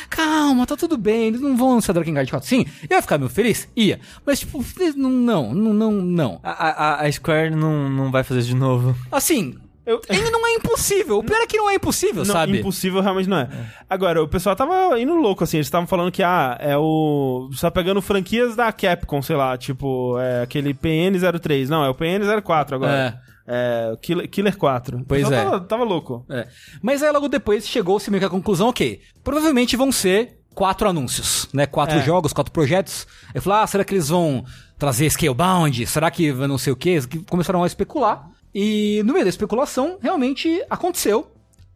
calma, 0.10 0.66
tá 0.66 0.76
tudo 0.76 0.98
bem, 0.98 1.28
eles 1.28 1.42
não 1.42 1.56
vão 1.56 1.76
lançar 1.76 1.94
Drakengard 1.94 2.30
4. 2.30 2.48
Sim, 2.48 2.66
eu 2.90 2.96
ia 2.98 3.02
ficar 3.02 3.18
meio 3.18 3.30
feliz? 3.30 3.68
Ia. 3.76 4.00
Mas, 4.26 4.40
tipo, 4.40 4.64
não, 4.96 5.54
não, 5.54 5.74
não, 5.74 5.92
não. 5.92 6.40
A, 6.44 6.52
a- 6.52 7.02
a 7.06 7.12
Square 7.12 7.56
não, 7.56 7.90
não 7.90 8.12
vai 8.12 8.24
fazer 8.24 8.42
isso 8.42 8.50
de 8.50 8.56
novo. 8.56 8.96
Assim, 9.12 9.56
Eu... 9.86 10.02
ainda 10.10 10.30
não 10.30 10.46
é 10.48 10.54
impossível. 10.56 11.18
O 11.20 11.24
pior 11.24 11.40
é 11.42 11.48
que 11.48 11.58
não 11.58 11.70
é 11.70 11.76
impossível, 11.76 12.24
Não, 12.26 12.34
sabe? 12.34 12.60
impossível 12.60 13.02
realmente 13.02 13.28
não 13.30 13.38
é. 13.38 13.50
Agora, 13.90 14.22
o 14.22 14.28
pessoal 14.28 14.56
tava 14.56 15.00
indo 15.00 15.14
louco, 15.16 15.44
assim. 15.44 15.58
Eles 15.58 15.68
estavam 15.68 15.88
falando 15.88 16.12
que, 16.12 16.22
ah, 16.24 16.58
é 16.60 16.78
o. 16.78 17.50
Só 17.54 17.70
pegando 17.70 18.02
franquias 18.02 18.56
da 18.56 18.72
Capcom, 18.72 19.22
sei 19.22 19.36
lá, 19.36 19.58
tipo, 19.58 20.18
é 20.20 20.44
aquele 20.44 20.74
PN03. 20.74 21.68
Não, 21.68 21.84
é 21.84 21.90
o 21.90 21.96
PN04 21.96 22.74
agora. 22.74 23.20
É. 23.28 23.31
o 23.94 23.98
Killer, 23.98 24.30
Killer 24.30 24.58
4. 24.58 24.98
O 25.00 25.06
Pois 25.06 25.30
é. 25.32 25.44
Tava, 25.44 25.60
tava 25.62 25.84
louco. 25.84 26.26
É. 26.30 26.48
Mas 26.82 27.02
aí 27.04 27.12
logo 27.12 27.28
depois 27.28 27.68
chegou-se 27.68 28.10
meio 28.10 28.20
que 28.22 28.26
a 28.26 28.30
conclusão, 28.30 28.70
ok, 28.70 29.02
provavelmente 29.24 29.76
vão 29.76 29.92
ser 29.92 30.40
quatro 30.54 30.88
anúncios, 30.90 31.48
né? 31.54 31.66
Quatro 31.66 31.98
É. 32.00 32.04
jogos, 32.04 32.34
quatro 32.34 32.52
projetos. 32.52 33.08
Eu 33.34 33.42
falei, 33.42 33.60
ah, 33.64 33.68
será 33.68 33.84
que 33.84 33.94
eles 33.94 34.10
vão 34.10 34.44
trazer 34.78 35.10
Scalebound? 35.10 35.86
Será 35.88 36.10
que 36.12 36.32
não 36.32 36.58
sei 36.58 36.74
o 36.74 36.76
quê? 36.76 37.00
Começaram 37.30 37.64
a 37.64 37.68
especular. 37.68 38.30
E 38.54 39.02
no 39.06 39.14
meio 39.14 39.26
da 39.26 39.30
especulação, 39.30 39.98
realmente 40.02 40.64
aconteceu 40.70 41.32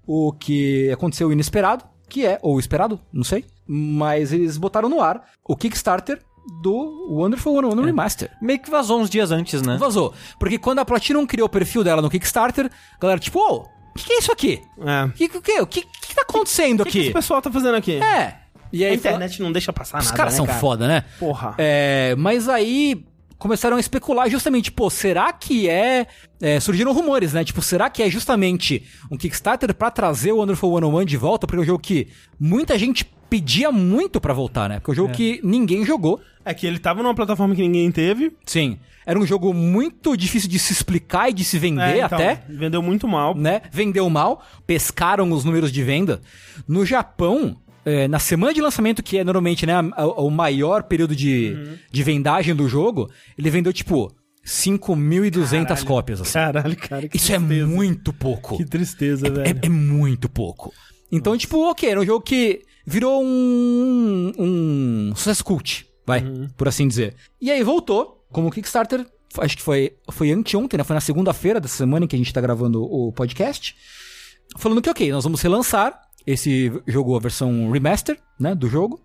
o 0.06 0.34
que 0.34 0.92
aconteceu 0.92 1.32
inesperado, 1.32 1.86
que 2.10 2.26
é, 2.26 2.38
ou 2.42 2.60
esperado, 2.60 3.00
não 3.12 3.24
sei. 3.24 3.46
Mas 3.66 4.32
eles 4.34 4.58
botaram 4.58 4.88
no 4.90 5.02
ar 5.02 5.24
o 5.44 5.56
Kickstarter 5.56 6.20
do 6.62 7.08
Wonderful 7.10 7.54
101 7.62 7.84
Remaster. 7.84 8.32
Meio 8.42 8.60
que 8.60 8.70
vazou 8.70 9.00
uns 9.00 9.10
dias 9.10 9.32
antes, 9.32 9.62
né? 9.62 9.78
Vazou. 9.78 10.14
Porque 10.40 10.58
quando 10.58 10.80
a 10.80 10.86
Platinum 10.86 11.26
criou 11.26 11.48
o 11.48 11.50
perfil 11.50 11.84
dela 11.84 12.02
no 12.02 12.10
Kickstarter, 12.10 12.66
a 12.68 13.00
galera, 13.00 13.20
tipo, 13.20 13.40
ô, 13.40 13.62
o 13.62 13.68
que, 13.98 14.06
que 14.06 14.14
é 14.14 14.18
isso 14.20 14.32
aqui? 14.32 14.62
É. 14.80 15.06
O 15.06 15.12
que, 15.12 15.28
que, 15.30 15.82
que, 15.82 16.16
tá 16.16 16.22
acontecendo 16.22 16.82
O 16.82 16.86
que, 16.86 16.92
que 16.92 16.98
aqui? 17.00 17.08
esse 17.08 17.14
pessoal 17.14 17.42
tá 17.42 17.52
fazendo 17.52 17.76
aqui? 17.76 18.02
É. 18.02 18.36
E 18.72 18.84
A 18.84 18.90
aí 18.90 18.96
internet 18.96 19.42
não 19.42 19.52
deixa 19.52 19.72
passar 19.72 20.00
Os 20.00 20.06
nada. 20.06 20.18
caras 20.18 20.34
né, 20.34 20.38
são 20.38 20.46
cara? 20.46 20.60
foda, 20.60 20.88
né? 20.88 21.04
Porra. 21.18 21.56
É, 21.58 22.14
mas 22.18 22.50
aí 22.50 23.06
começaram 23.38 23.78
a 23.78 23.80
especular 23.80 24.30
justamente, 24.30 24.72
pô, 24.72 24.90
será 24.90 25.32
que 25.34 25.70
é, 25.70 26.08
é, 26.42 26.60
Surgiram 26.60 26.94
rumores, 26.94 27.34
né? 27.34 27.44
Tipo, 27.44 27.62
será 27.62 27.90
que 27.90 28.02
é 28.04 28.10
justamente 28.10 28.84
um 29.12 29.18
Kickstarter 29.18 29.74
pra 29.74 29.92
trazer 29.92 30.32
o 30.32 30.38
Wonderful 30.38 30.74
101 30.80 31.06
de 31.06 31.18
volta? 31.18 31.46
Porque 31.48 31.60
é 31.60 31.64
um 31.64 31.66
jogo 31.66 31.80
que 31.80 32.08
muita 32.40 32.78
gente 32.78 33.06
pedia 33.30 33.72
muito 33.72 34.22
pra 34.22 34.34
voltar, 34.34 34.70
né? 34.70 34.80
Porque 34.80 34.92
é 34.92 34.94
um 34.94 34.96
jogo 34.96 35.14
que 35.14 35.40
ninguém 35.44 35.86
jogou. 35.86 36.22
É 36.44 36.54
que 36.54 36.66
ele 36.68 36.78
tava 36.80 37.02
numa 37.02 37.16
plataforma 37.16 37.56
que 37.56 37.62
ninguém 37.62 37.92
teve. 37.92 38.32
Sim. 38.46 38.78
Era 39.06 39.20
um 39.20 39.26
jogo 39.26 39.54
muito 39.54 40.16
difícil 40.18 40.50
de 40.50 40.58
se 40.58 40.74
explicar 40.74 41.30
e 41.30 41.34
de 41.34 41.44
se 41.44 41.60
vender 41.60 41.82
É, 41.82 42.06
então, 42.06 42.18
até 42.18 42.44
Vendeu 42.50 42.82
muito 42.82 43.08
mal. 43.08 43.36
né? 43.36 43.62
Vendeu 43.72 44.10
mal, 44.10 44.44
pescaram 44.66 45.32
os 45.32 45.44
números 45.44 45.72
de 45.72 45.84
venda. 45.84 46.22
No 46.68 46.86
Japão, 46.86 47.56
é, 47.86 48.08
na 48.08 48.20
semana 48.20 48.54
de 48.54 48.62
lançamento, 48.62 49.04
que 49.04 49.18
é 49.18 49.24
normalmente 49.24 49.66
né, 49.66 49.74
a- 49.74 49.92
a- 50.02 50.08
o 50.22 50.30
maior 50.32 50.84
período 50.84 51.16
de, 51.16 51.56
de 51.92 52.04
vendagem 52.04 52.56
do 52.56 52.68
jogo, 52.68 53.10
ele 53.38 53.50
vendeu 53.50 53.72
tipo 53.72 54.12
5.200 54.46 55.66
Caralho. 55.68 55.86
cópias. 55.86 56.22
Assim. 56.22 56.34
Caralho, 56.34 56.76
cara. 56.78 57.08
Que 57.08 57.18
Isso 57.18 57.32
é 57.34 57.38
tristeza. 57.38 57.68
muito 57.68 58.14
pouco. 58.14 58.58
Que 58.58 58.66
tristeza, 58.66 59.28
É, 59.28 59.30
velho. 59.30 59.60
é 59.64 59.70
muito 59.70 60.28
pouco. 60.30 60.74
Então, 61.12 61.38
tipo, 61.38 61.58
ok, 61.70 61.90
era 61.90 62.00
um 62.02 62.06
jogo 62.06 62.22
que 62.24 62.62
virou 62.86 63.24
um, 63.24 64.32
um 64.38 65.14
sucesso 65.16 65.44
cult, 65.44 65.88
vai, 66.06 66.24
por 66.58 66.68
assim 66.68 66.88
dizer. 66.88 67.16
E 67.42 67.50
aí 67.52 67.64
voltou 67.64 68.26
como 68.32 68.52
Kickstarter, 68.52 69.06
acho 69.40 69.58
que 69.58 69.64
foi, 69.64 69.94
foi 70.12 70.32
anteontem, 70.32 70.78
né? 70.78 70.84
Foi 70.84 70.94
na 70.94 71.02
segunda-feira 71.02 71.60
dessa 71.60 71.78
semana 71.78 72.06
em 72.06 72.08
que 72.08 72.16
a 72.16 72.20
gente 72.20 72.34
tá 72.34 72.42
gravando 72.42 72.84
o 72.84 73.12
podcast. 73.12 73.76
Falando 74.58 74.82
que, 74.82 74.90
ok, 74.90 75.12
nós 75.12 75.24
vamos 75.24 75.42
relançar 75.42 76.00
esse 76.26 76.72
jogo, 76.88 77.16
a 77.16 77.20
versão 77.20 77.72
remaster, 77.72 78.18
né, 78.40 78.54
do 78.56 78.68
jogo. 78.70 79.00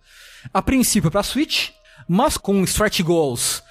A 0.52 0.62
princípio 0.62 1.10
pra 1.10 1.22
Switch, 1.22 1.70
mas 2.08 2.36
com 2.36 2.62
stretch 2.64 3.00
goals 3.02 3.62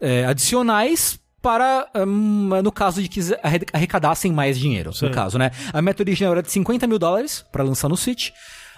é, 0.00 0.24
adicionais 0.24 1.18
para, 1.40 1.88
hum, 2.06 2.50
no 2.62 2.70
caso 2.70 3.02
de 3.02 3.08
que 3.08 3.20
arre- 3.42 3.66
arrecadassem 3.72 4.32
mais 4.32 4.56
dinheiro, 4.58 4.92
Sim. 4.92 5.06
no 5.06 5.10
caso, 5.12 5.36
né? 5.38 5.50
A 5.72 5.82
meta 5.82 6.02
original 6.02 6.32
era 6.32 6.42
de 6.42 6.52
50 6.52 6.86
mil 6.86 6.98
dólares 7.00 7.44
para 7.50 7.64
lançar 7.64 7.88
no 7.88 7.96
Switch. 7.96 8.30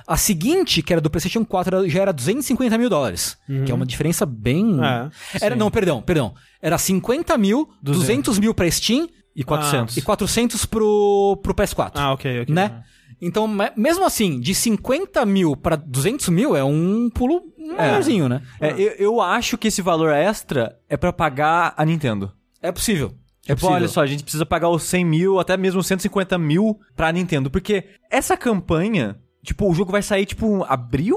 A 0.07 0.17
seguinte, 0.19 0.83
que 0.83 0.93
era 0.93 1.01
do 1.01 1.11
PlayStation 1.11 1.45
4, 1.45 1.77
era- 1.77 1.89
já 1.89 2.01
era 2.03 2.13
250 2.13 2.77
mil 2.79 2.89
dólares. 2.91 3.37
Que 3.67 3.71
é 3.71 3.75
uma 3.75 3.87
diferença 3.87 4.25
bem... 4.27 4.79
É, 4.83 5.45
era, 5.45 5.57
não, 5.57 5.71
perdão, 5.71 6.01
perdão. 6.03 6.35
Era 6.61 6.77
50 6.79 7.37
mil, 7.39 7.69
200 7.83 8.39
mil 8.39 8.55
pra 8.55 8.71
Steam 8.71 9.07
E 9.37 9.43
400. 9.45 9.97
e 9.97 10.03
400 10.03 10.65
pro, 10.67 11.39
pro 11.43 11.55
PS4 11.55 11.93
Ah, 11.97 12.13
ok, 12.13 12.43
ok. 12.43 12.55
né? 12.55 12.83
Então, 13.20 13.46
me- 13.48 13.72
mesmo 13.77 14.05
assim, 14.05 14.38
de 14.40 14.55
50 14.55 15.24
mil 15.27 15.57
pra 15.57 15.77
200 15.77 16.29
mil 16.29 16.57
é 16.57 16.62
um 16.64 17.09
pulo 17.11 17.42
maiorzinho, 17.77 18.29
né? 18.29 18.42
É, 18.61 18.72
eu, 18.72 18.92
eu 18.98 19.20
acho 19.20 19.57
que 19.59 19.68
esse 19.68 19.83
valor 19.83 20.11
extra 20.12 20.79
é 20.88 20.96
pra 20.96 21.12
pagar 21.12 21.74
a 21.77 21.85
Nintendo. 21.85 22.33
É 22.62 22.70
possível. 22.72 23.14
É 23.46 23.48
Tipo, 23.55 23.61
possível. 23.61 23.74
olha 23.74 23.88
só, 23.88 24.00
a 24.03 24.07
gente 24.07 24.22
precisa 24.22 24.46
pagar 24.46 24.68
os 24.70 24.83
100 24.85 25.05
mil, 25.05 25.38
até 25.38 25.57
mesmo 25.57 25.81
os 25.81 25.87
150 25.87 26.38
mil 26.38 26.79
pra 26.96 27.12
Nintendo. 27.12 27.50
Porque 27.50 27.85
essa 28.11 28.37
campanha, 28.37 29.18
tipo, 29.42 29.68
o 29.70 29.74
jogo 29.74 29.92
vai 29.92 30.00
sair, 30.03 30.24
tipo, 30.24 30.64
abril? 30.64 31.16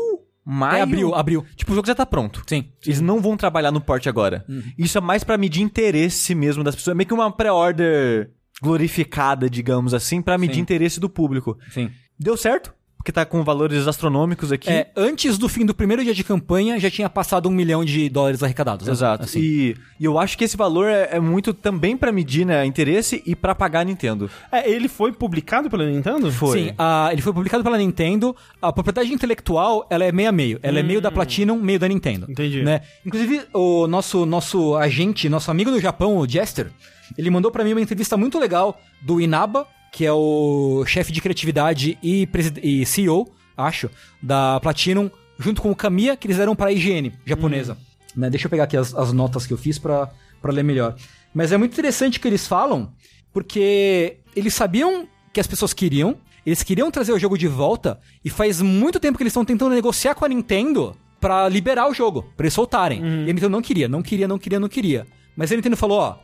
Maio? 0.50 0.78
É 0.78 0.82
abril, 0.82 1.14
abril. 1.16 1.46
Tipo, 1.58 1.74
o 1.74 1.76
jogo 1.76 1.88
já 1.88 1.96
tá 1.96 2.06
pronto. 2.06 2.42
Sim. 2.48 2.66
Eles 2.86 3.02
não 3.02 3.20
vão 3.22 3.36
trabalhar 3.36 3.70
no 3.72 3.82
porte 3.82 4.08
agora. 4.08 4.46
Uhum. 4.48 4.64
Isso 4.78 4.98
é 4.98 5.02
mais 5.02 5.22
pra 5.24 5.38
medir 5.38 5.62
interesse 5.62 6.34
mesmo 6.34 6.64
das 6.64 6.74
pessoas. 6.76 6.94
É 6.94 6.96
meio 6.98 7.06
que 7.08 7.14
uma 7.14 7.30
pré-order 7.32 8.32
glorificada, 8.62 9.50
digamos 9.50 9.94
assim, 9.94 10.22
pra 10.22 10.38
medir 10.38 10.56
Sim. 10.56 10.62
interesse 10.62 11.00
do 11.00 11.10
público. 11.10 11.58
Sim. 11.72 11.90
Deu 12.20 12.36
certo, 12.36 12.74
porque 12.98 13.12
tá 13.12 13.24
com 13.26 13.44
valores 13.44 13.88
astronômicos 13.88 14.52
aqui. 14.52 14.70
É, 14.70 14.90
antes 14.96 15.38
do 15.38 15.48
fim 15.48 15.66
do 15.66 15.74
primeiro 15.74 16.04
dia 16.04 16.14
de 16.14 16.24
campanha, 16.24 16.80
já 16.80 16.90
tinha 16.90 17.08
passado 17.10 17.48
um 17.48 17.52
milhão 17.52 17.86
de 17.86 18.10
dólares 18.10 18.42
arrecadados. 18.44 18.88
né? 18.88 18.92
Exato. 18.92 19.24
Assim. 19.26 19.40
E, 19.40 19.76
e 20.00 20.04
eu 20.06 20.18
acho 20.20 20.38
que 20.38 20.44
esse 20.44 20.58
valor 20.58 20.88
é, 20.90 21.10
é 21.14 21.20
muito 21.20 21.54
também 21.54 21.96
pra 21.96 22.12
medir 22.12 22.46
né, 22.46 22.66
interesse 22.66 23.22
e 23.26 23.36
pra 23.36 23.54
pagar 23.56 23.82
a 23.82 23.84
Nintendo. 23.86 24.30
É, 24.52 24.70
ele 24.70 24.88
foi 24.88 25.12
publicado 25.14 25.70
pela 25.70 25.86
Nintendo? 25.86 26.32
Foi. 26.32 26.60
Sim, 26.70 26.74
a- 26.78 27.10
ele 27.14 27.22
foi 27.22 27.32
publicado 27.32 27.64
pela 27.64 27.78
Nintendo. 27.78 28.36
A 28.62 28.74
propriedade 28.74 29.14
intelectual, 29.14 29.86
ela 29.90 30.04
é 30.04 30.12
meio 30.12 30.30
a 30.30 30.32
meio. 30.32 30.60
Ela 30.64 30.80
é 30.80 30.84
meio 30.84 31.00
da 31.00 31.12
Platinum, 31.12 31.62
meio 31.62 31.80
da 31.80 31.88
Nintendo. 31.88 32.26
Entendi. 32.30 32.64
Né? 32.64 32.82
Inclusive, 33.06 33.44
o 33.54 33.88
nosso, 33.88 34.26
nosso 34.26 34.76
agente, 34.76 35.30
nosso 35.30 35.52
amigo 35.52 35.70
no 35.72 35.80
Japão, 35.80 36.18
o 36.18 36.28
Jester, 36.28 36.72
ele 37.18 37.30
mandou 37.30 37.52
pra 37.52 37.64
mim 37.64 37.74
uma 37.74 37.82
entrevista 37.82 38.18
muito 38.18 38.40
legal 38.40 38.80
do 39.02 39.22
Inaba, 39.22 39.68
que 39.92 40.06
é 40.06 40.12
o 40.12 40.84
chefe 40.86 41.12
de 41.12 41.22
criatividade 41.22 41.98
e, 42.02 42.28
e 42.62 42.86
CEO, 42.86 43.32
acho, 43.56 43.90
da 44.22 44.60
Platinum, 44.60 45.10
junto 45.40 45.62
com 45.62 45.72
o 45.72 45.76
Kamiya, 45.76 46.16
que 46.16 46.28
eles 46.28 46.38
deram 46.38 46.56
pra 46.56 46.72
IGN 46.72 47.14
japonesa. 47.26 47.78
Né? 48.16 48.30
Deixa 48.30 48.48
eu 48.48 48.50
pegar 48.50 48.64
aqui 48.64 48.78
as, 48.78 48.94
as 48.94 49.14
notas 49.14 49.46
que 49.46 49.54
eu 49.54 49.58
fiz 49.58 49.78
pra, 49.78 50.10
pra 50.42 50.52
ler 50.52 50.64
melhor. 50.64 50.96
Mas 51.34 51.52
é 51.52 51.58
muito 51.58 51.74
interessante 51.74 52.18
o 52.18 52.22
que 52.22 52.28
eles 52.28 52.48
falam, 52.48 52.92
porque 53.32 54.18
eles 54.36 54.54
sabiam 54.54 55.08
que 55.32 55.40
as 55.40 55.48
pessoas 55.48 55.74
queriam, 55.74 56.18
eles 56.46 56.64
queriam 56.64 56.90
trazer 56.90 57.12
o 57.12 57.20
jogo 57.20 57.38
de 57.38 57.48
volta, 57.48 58.00
e 58.24 58.30
faz 58.30 58.62
muito 58.62 59.00
tempo 59.00 59.18
que 59.18 59.24
eles 59.24 59.32
estão 59.32 59.46
tentando 59.46 59.76
negociar 59.76 60.16
com 60.16 60.26
a 60.26 60.30
Nintendo 60.30 60.96
pra 61.20 61.48
liberar 61.50 61.90
o 61.90 61.94
jogo, 61.94 62.24
pra 62.36 62.46
eles 62.46 62.54
soltarem. 62.54 63.02
E 63.02 63.30
a 63.30 63.34
Nintendo 63.34 63.50
não 63.50 63.62
queria, 63.62 63.88
não 63.88 64.02
queria, 64.02 64.28
não 64.28 64.40
queria, 64.40 64.60
não 64.60 64.70
queria. 64.70 65.08
Mas 65.36 65.52
a 65.52 65.56
Nintendo 65.56 65.78
falou, 65.78 66.00
ó, 66.00 66.16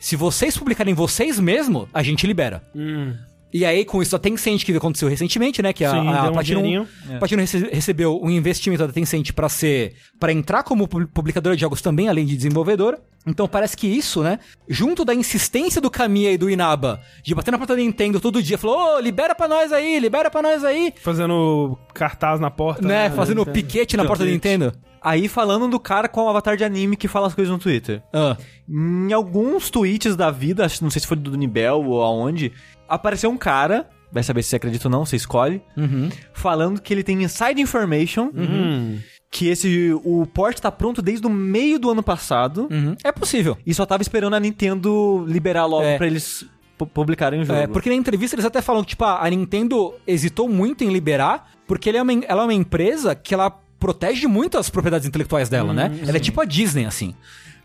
se 0.00 0.16
vocês 0.16 0.56
publicarem 0.56 0.94
vocês 0.94 1.38
mesmo, 1.38 1.88
a 1.92 2.02
gente 2.02 2.26
libera. 2.26 2.62
Hum. 2.74 3.14
E 3.52 3.64
aí, 3.64 3.84
com 3.84 4.00
isso, 4.00 4.14
a 4.14 4.18
Tencent, 4.18 4.64
que 4.64 4.76
aconteceu 4.76 5.08
recentemente, 5.08 5.60
né? 5.62 5.72
Que 5.72 5.84
a, 5.84 5.90
Sim, 5.90 5.96
a 6.08 6.28
um 6.28 6.32
Platinum, 6.32 6.62
dinheirinho. 6.62 6.88
a 7.14 7.18
Platinum 7.18 7.40
rece- 7.40 7.68
recebeu 7.72 8.20
um 8.22 8.30
investimento 8.30 8.86
da 8.86 8.92
Tencent 8.92 9.32
pra 9.32 9.48
ser 9.48 9.94
para 10.18 10.32
entrar 10.32 10.62
como 10.62 10.86
pu- 10.86 11.08
publicadora 11.08 11.56
de 11.56 11.60
jogos 11.62 11.82
também, 11.82 12.08
além 12.08 12.24
de 12.26 12.36
desenvolvedora. 12.36 12.98
Então 13.26 13.46
parece 13.46 13.76
que 13.76 13.86
isso, 13.86 14.22
né? 14.22 14.38
Junto 14.68 15.04
da 15.04 15.14
insistência 15.14 15.80
do 15.80 15.90
Kamiya 15.90 16.32
e 16.32 16.38
do 16.38 16.48
Inaba 16.48 17.00
de 17.22 17.34
bater 17.34 17.50
na 17.50 17.58
porta 17.58 17.74
da 17.76 17.82
Nintendo 17.82 18.18
todo 18.20 18.42
dia, 18.42 18.56
falou: 18.56 18.96
Ô, 18.96 19.00
libera 19.00 19.34
pra 19.34 19.46
nós 19.48 19.72
aí, 19.72 19.98
libera 19.98 20.30
pra 20.30 20.40
nós 20.40 20.64
aí. 20.64 20.94
Fazendo 21.02 21.76
cartaz 21.92 22.40
na 22.40 22.50
porta. 22.50 22.86
Né? 22.86 23.10
Fazendo 23.10 23.44
piquete 23.44 23.96
na 23.96 24.04
porta 24.04 24.24
da 24.24 24.30
Nintendo. 24.30 24.72
Aí 25.02 25.28
falando 25.28 25.66
do 25.66 25.80
cara 25.80 26.08
com 26.08 26.24
o 26.24 26.28
avatar 26.28 26.56
de 26.58 26.64
anime 26.64 26.94
que 26.94 27.08
fala 27.08 27.26
as 27.26 27.34
coisas 27.34 27.50
no 27.50 27.58
Twitter. 27.58 28.02
Ah, 28.12 28.36
Em 28.68 29.10
alguns 29.14 29.70
tweets 29.70 30.14
da 30.14 30.30
vida, 30.30 30.64
acho- 30.66 30.82
não 30.84 30.90
sei 30.90 31.00
se 31.00 31.06
foi 31.06 31.16
do 31.16 31.34
Nibel 31.38 31.82
ou 31.86 32.02
aonde, 32.02 32.52
apareceu 32.90 33.30
um 33.30 33.36
cara, 33.36 33.88
vai 34.12 34.22
saber 34.22 34.42
se 34.42 34.50
você 34.50 34.56
acredita 34.56 34.88
ou 34.88 34.92
não, 34.92 35.04
você 35.06 35.16
escolhe, 35.16 35.62
uhum. 35.76 36.08
falando 36.32 36.80
que 36.80 36.92
ele 36.92 37.02
tem 37.04 37.22
inside 37.22 37.60
information, 37.60 38.30
Hum. 38.34 38.98
que 39.30 39.46
esse 39.48 39.92
o 40.04 40.26
port 40.26 40.58
tá 40.58 40.70
pronto 40.72 41.00
desde 41.00 41.26
o 41.26 41.30
meio 41.30 41.78
do 41.78 41.90
ano 41.90 42.02
passado 42.02 42.66
Uhum. 42.70 42.96
É 43.04 43.12
possível. 43.12 43.56
e 43.64 43.72
só 43.72 43.86
tava 43.86 44.02
esperando 44.02 44.34
a 44.34 44.40
Nintendo 44.40 45.24
liberar 45.28 45.66
logo 45.66 45.84
É. 45.84 45.96
pra 45.96 46.06
eles 46.06 46.44
pu- 46.76 46.86
publicarem 46.86 47.40
o 47.40 47.44
jogo. 47.44 47.58
É, 47.58 47.66
porque 47.66 47.88
na 47.88 47.94
entrevista 47.94 48.34
eles 48.34 48.44
até 48.44 48.60
falam 48.60 48.82
que, 48.82 48.90
tipo, 48.90 49.04
a 49.04 49.24
a 49.24 49.30
Nintendo 49.30 49.94
hesitou 50.06 50.48
muito 50.48 50.82
em 50.82 50.88
liberar, 50.92 51.50
porque 51.66 51.88
ele 51.88 51.98
é 51.98 52.02
uma, 52.02 52.12
ela 52.26 52.42
é 52.42 52.44
uma 52.46 52.54
empresa 52.54 53.14
que 53.14 53.32
ela 53.32 53.50
protege 53.78 54.26
muito 54.26 54.58
as 54.58 54.68
propriedades 54.68 55.06
intelectuais 55.06 55.48
dela, 55.48 55.72
né? 55.72 55.90
Ela 56.06 56.16
é 56.16 56.20
tipo 56.20 56.40
a 56.40 56.44
Disney, 56.44 56.84
assim. 56.84 57.14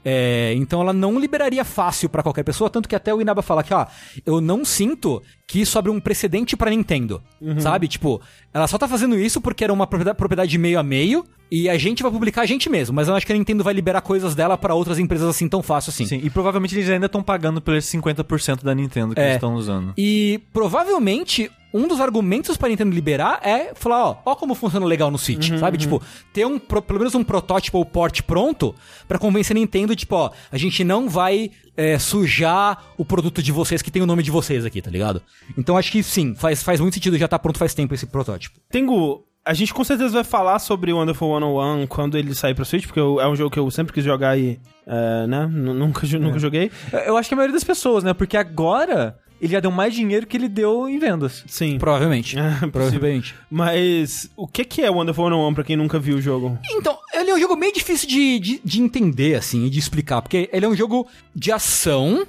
É, 0.08 0.54
então 0.56 0.82
ela 0.82 0.94
não 0.94 1.20
liberaria 1.20 1.65
fácil 1.65 2.08
pra 2.08 2.22
qualquer 2.22 2.44
pessoa, 2.44 2.70
tanto 2.70 2.88
que 2.88 2.96
até 2.96 3.12
o 3.12 3.20
Inaba 3.20 3.41
fala 3.41 3.63
que, 3.63 3.74
ó, 3.74 3.88
eu 4.24 4.39
não 4.39 4.63
sinto 4.63 5.20
que 5.48 5.60
isso 5.62 5.80
abre 5.80 5.89
um 5.91 6.00
precedente 6.00 6.56
pra 6.56 6.70
Nintendo, 6.70 7.24
sabe? 7.60 7.88
Tipo, 7.88 8.22
ela 8.54 8.68
só 8.68 8.78
tá 8.78 8.88
fazendo 8.88 9.18
isso 9.18 9.41
porque 9.41 9.63
era 9.63 9.74
uma 9.74 9.88
propriedade, 9.88 10.58
meio 10.60 10.80
a 10.80 10.84
meio 10.84 11.26
e 11.52 11.68
a 11.70 11.78
gente 11.78 12.04
vai 12.04 12.12
publicar 12.12 12.41
a 12.41 12.46
gente 12.46 12.70
mesmo, 12.70 12.96
mas 12.96 13.08
eu 13.08 13.15
acho 13.15 13.26
que 13.26 13.32
a 13.34 13.36
Nintendo 13.36 13.63
vai 13.63 13.74
liberar 13.74 14.02
coisas 14.02 14.36
dela 14.36 14.58
pra 14.58 14.74
outras 14.76 15.00
empresas 15.00 15.28
assim 15.28 15.48
tão 15.50 15.63
fácil 15.63 15.89
assim. 15.89 16.06
Sim, 16.06 16.22
e 16.24 16.30
provavelmente 16.30 16.76
eles 16.76 16.88
ainda 16.89 17.06
estão 17.08 17.24
pagando 17.24 17.60
por 17.60 17.76
esses 17.76 17.91
50% 17.91 18.63
da 18.63 18.76
Nintendo 18.76 19.15
que 19.15 19.22
É. 19.22 19.24
eles 19.24 19.36
estão 19.36 19.56
usando. 19.56 19.94
E 19.98 20.39
provavelmente 20.54 21.50
um 21.78 21.88
dos 21.88 22.00
argumentos 22.00 22.58
pra 22.58 22.70
Nintendo 22.70 22.94
liberar 22.96 23.40
é 23.44 23.74
falar, 23.76 24.04
ó, 24.06 24.18
ó 24.26 24.36
como 24.36 24.56
funciona 24.56 24.86
legal 24.86 25.12
no 25.12 25.18
Switch, 25.18 25.50
sabe? 25.60 25.78
Tipo, 25.78 26.02
ter 26.34 26.46
um 26.46 26.58
pro- 26.58 26.82
pelo 26.82 27.00
menos 27.00 27.14
um 27.16 27.24
protótipo 27.24 27.78
ou 27.78 27.86
port 27.86 28.22
pronto 28.24 28.74
pra 29.08 29.20
convencer 29.20 29.56
a 29.56 29.60
Nintendo, 29.60 29.96
tipo, 29.96 30.16
ó, 30.16 30.32
a 30.52 30.58
gente 30.58 30.84
não 30.84 31.10
vai 31.10 31.52
é, 31.78 32.00
sujar 32.00 32.84
o 32.98 33.04
produto 33.04 33.44
de 33.44 33.52
vocês 33.52 33.82
que 33.82 33.92
tem 33.92 34.02
o 34.02 34.06
nome 34.06 34.24
de 34.24 34.32
vocês 34.32 34.64
aqui, 34.66 34.82
tá 34.82 34.90
ligado? 34.90 35.22
Então 35.58 35.78
acho 35.78 35.92
que 35.92 36.02
sim, 36.02 36.34
faz, 36.36 36.64
faz 36.64 36.80
muito 36.80 36.94
sentido 36.94 37.18
já 37.18 37.28
tá 37.28 37.38
pronto 37.38 37.60
faz 37.60 37.74
tempo 37.74 37.94
esse 37.94 38.06
protótipo. 38.06 38.60
Tengo. 38.72 39.24
A 39.48 39.54
gente 39.54 39.76
com 39.76 39.84
certeza 39.84 40.12
vai 40.12 40.24
falar 40.24 40.58
sobre 40.58 40.92
o 40.92 40.98
Wonderful 40.98 41.38
101 41.40 41.86
quando 41.86 42.18
ele 42.18 42.34
sair 42.34 42.56
pra 42.56 42.66
Switch, 42.66 42.86
porque 42.88 43.00
eu- 43.00 43.22
é 43.22 43.28
um 43.30 43.36
jogo 43.36 43.52
que 43.52 43.60
eu 43.60 43.70
sempre 43.70 43.94
quis 43.94 44.04
jogar 44.04 44.36
e. 44.40 44.60
é, 44.88 45.28
né? 45.28 45.46
Nunca, 45.52 46.02
nunca 46.18 46.40
joguei. 46.40 46.72
Eu 47.06 47.16
acho 47.16 47.28
que 47.30 47.36
a 47.36 47.38
maioria 47.38 47.54
das 47.54 47.64
pessoas, 47.64 48.04
né? 48.04 48.12
Porque 48.14 48.36
agora 48.38 49.16
ele 49.45 49.53
já 49.53 49.60
deu 49.60 49.71
mais 49.71 49.93
dinheiro 49.93 50.25
que 50.27 50.36
ele 50.36 50.49
deu 50.49 50.88
em 50.89 50.97
vendas. 50.99 51.43
Sim. 51.47 51.77
Provavelmente. 51.77 52.36
É. 52.45 52.67
Provavelmente. 52.67 53.34
Mas 53.49 54.29
o 54.36 54.47
que, 54.47 54.63
que 54.65 54.81
é 54.81 54.89
o 54.89 54.95
Wonderful 54.95 55.25
101 55.29 55.53
pra 55.53 55.63
quem 55.63 55.75
nunca 55.75 55.97
viu 55.99 56.17
o 56.17 56.21
jogo? 56.21 56.58
Então, 56.71 56.97
ele 57.13 57.31
é 57.31 57.36
um 57.36 57.39
jogo 57.39 57.55
meio 57.55 57.73
difícil 57.73 58.08
de, 58.08 58.39
de, 58.39 58.62
de 58.63 58.81
entender, 58.81 59.36
assim, 59.36 59.65
e 59.65 59.69
de 59.69 59.79
explicar, 59.79 60.21
porque 60.21 60.49
ele 60.51 60.65
é 60.65 60.69
um 60.69 60.75
jogo 60.75 61.08
de 61.36 61.51
ação. 61.51 62.25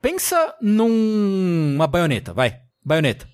Pensa 0.00 0.54
numa 0.60 1.86
baioneta, 1.86 2.32
vai. 2.32 2.56
Baioneta. 2.84 3.28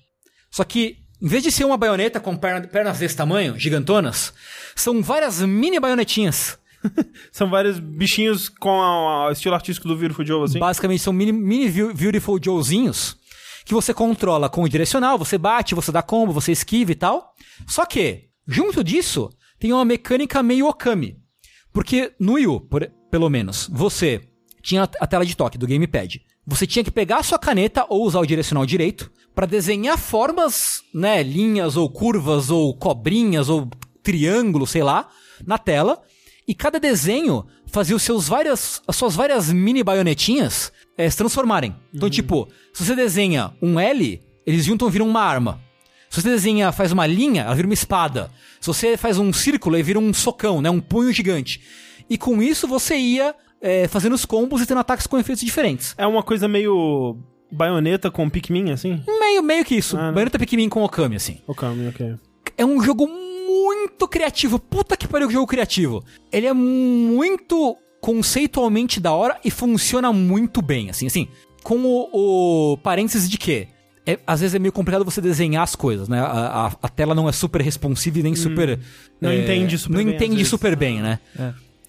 Só 0.51 0.63
que, 0.63 0.97
em 1.21 1.27
vez 1.27 1.43
de 1.43 1.51
ser 1.51 1.65
uma 1.65 1.77
baioneta 1.77 2.19
com 2.19 2.35
perna- 2.35 2.67
pernas 2.67 2.99
desse 2.99 3.15
tamanho, 3.15 3.57
gigantonas, 3.57 4.33
são 4.75 5.01
várias 5.01 5.41
mini 5.41 5.79
baionetinhas 5.79 6.57
São 7.31 7.49
vários 7.49 7.77
bichinhos 7.79 8.47
com 8.47 8.69
o 8.69 9.31
estilo 9.31 9.53
artístico 9.55 9.87
do 9.87 9.97
Beautiful 9.97 10.25
Joe, 10.25 10.43
assim. 10.45 10.59
Basicamente 10.59 11.01
são 11.03 11.11
mini, 11.11 11.31
mini 11.33 11.69
Beautiful 11.93 12.39
Joezinhos 12.41 13.17
que 13.69 13.73
você 13.75 13.93
controla 13.93 14.49
com 14.49 14.63
o 14.63 14.67
direcional, 14.67 15.15
você 15.15 15.37
bate, 15.37 15.75
você 15.75 15.91
dá 15.91 16.01
combo, 16.01 16.33
você 16.33 16.51
esquiva 16.51 16.91
e 16.91 16.95
tal. 16.95 17.35
Só 17.67 17.85
que, 17.85 18.29
junto 18.47 18.83
disso, 18.83 19.29
tem 19.59 19.71
uma 19.71 19.85
mecânica 19.85 20.41
meio 20.41 20.67
Okami. 20.67 21.17
Porque 21.71 22.11
no 22.19 22.33
Wii 22.33 22.47
U, 22.47 22.59
por- 22.61 22.91
pelo 23.11 23.29
menos, 23.29 23.69
você 23.71 24.21
tinha 24.63 24.89
a 24.99 25.05
tela 25.05 25.23
de 25.23 25.35
toque 25.37 25.55
do 25.55 25.67
gamepad. 25.67 26.19
Você 26.47 26.65
tinha 26.65 26.83
que 26.83 26.89
pegar 26.89 27.17
a 27.17 27.23
sua 27.23 27.37
caneta 27.37 27.85
ou 27.87 28.03
usar 28.05 28.19
o 28.19 28.25
direcional 28.25 28.65
direito 28.65 29.11
para 29.35 29.45
desenhar 29.45 29.99
formas, 29.99 30.81
né, 30.91 31.21
linhas 31.21 31.77
ou 31.77 31.87
curvas 31.91 32.49
ou 32.49 32.75
cobrinhas 32.75 33.49
ou 33.49 33.69
triângulos, 34.01 34.71
sei 34.71 34.81
lá, 34.81 35.09
na 35.45 35.59
tela. 35.59 36.01
E 36.47 36.55
cada 36.55 36.79
desenho 36.79 37.45
fazia 37.67 37.95
os 37.95 38.01
seus 38.01 38.27
várias, 38.27 38.81
as 38.87 38.95
suas 38.95 39.15
várias 39.15 39.51
mini 39.53 39.83
baionetinhas 39.83 40.71
eh, 40.99 41.09
se 41.09 41.15
transformarem. 41.15 41.73
Então, 41.93 42.09
tipo, 42.09 42.49
se 42.73 42.85
você 42.85 42.93
desenha 42.93 43.51
um 43.61 43.79
L, 43.79 44.21
eles 44.45 44.65
juntam 44.65 44.89
e 44.89 44.91
viram 44.91 45.07
uma 45.07 45.21
arma. 45.21 45.61
Se 46.09 46.21
você 46.21 46.29
desenha, 46.29 46.73
faz 46.73 46.91
uma 46.91 47.07
linha, 47.07 47.43
ela 47.43 47.55
vira 47.55 47.67
uma 47.67 47.73
espada. 47.73 48.29
Se 48.59 48.67
você 48.67 48.97
faz 48.97 49.17
um 49.17 49.31
círculo, 49.31 49.77
ele 49.77 49.83
vira 49.83 49.97
um 49.97 50.13
socão, 50.13 50.61
né? 50.61 50.69
Um 50.69 50.81
punho 50.81 51.13
gigante. 51.13 51.61
E 52.09 52.17
com 52.17 52.41
isso 52.41 52.67
você 52.67 52.97
ia 52.97 53.33
eh, 53.61 53.87
fazendo 53.87 54.13
os 54.13 54.25
combos 54.25 54.61
e 54.61 54.65
tendo 54.65 54.79
ataques 54.79 55.07
com 55.07 55.17
efeitos 55.17 55.41
diferentes. 55.45 55.95
É 55.97 56.05
uma 56.05 56.21
coisa 56.21 56.49
meio 56.49 57.15
baioneta 57.49 58.11
com 58.11 58.29
Pikmin, 58.29 58.71
assim? 58.71 59.01
Meio, 59.07 59.41
meio 59.41 59.63
que 59.63 59.75
isso. 59.75 59.97
Ah? 59.97 60.11
Bayonetta 60.11 60.37
Pikmin 60.37 60.67
com 60.67 60.83
Okami, 60.83 61.15
assim. 61.15 61.39
Ok, 61.47 61.65
ok. 61.87 62.15
É 62.57 62.65
um 62.65 62.81
jogo 62.83 63.07
muito 63.07 64.05
criativo. 64.05 64.59
Puta 64.59 64.97
que 64.97 65.07
pariu 65.07 65.29
que 65.29 65.33
jogo 65.33 65.47
criativo. 65.47 66.03
Ele 66.29 66.47
é 66.47 66.53
muito 66.53 67.77
conceitualmente 68.01 68.99
da 68.99 69.11
hora 69.11 69.37
e 69.43 69.51
funciona 69.51 70.11
muito 70.13 70.61
bem, 70.61 70.89
assim, 70.89 71.07
assim. 71.07 71.27
Com 71.63 71.77
o, 71.83 72.73
o 72.73 72.77
parênteses 72.77 73.29
de 73.29 73.37
que 73.37 73.67
é, 74.05 74.17
às 74.25 74.39
vezes 74.41 74.55
é 74.55 74.59
meio 74.59 74.71
complicado 74.71 75.03
você 75.05 75.21
desenhar 75.21 75.61
as 75.63 75.75
coisas, 75.75 76.07
né? 76.07 76.19
A, 76.19 76.67
a- 76.67 76.71
a 76.83 76.89
tela 76.89 77.13
não 77.13 77.27
é 77.29 77.31
super 77.31 77.61
responsiva 77.61 78.19
e 78.19 78.23
nem 78.23 78.35
super. 78.35 78.77
Hum. 78.77 78.81
Não 79.21 79.29
é, 79.29 79.39
entende 79.43 79.77
super 79.77 79.93
Não 79.97 80.03
bem, 80.03 80.09
às 80.09 80.15
entende 80.15 80.35
vezes. 80.37 80.49
super 80.49 80.75
bem, 80.75 81.01
né? 81.01 81.19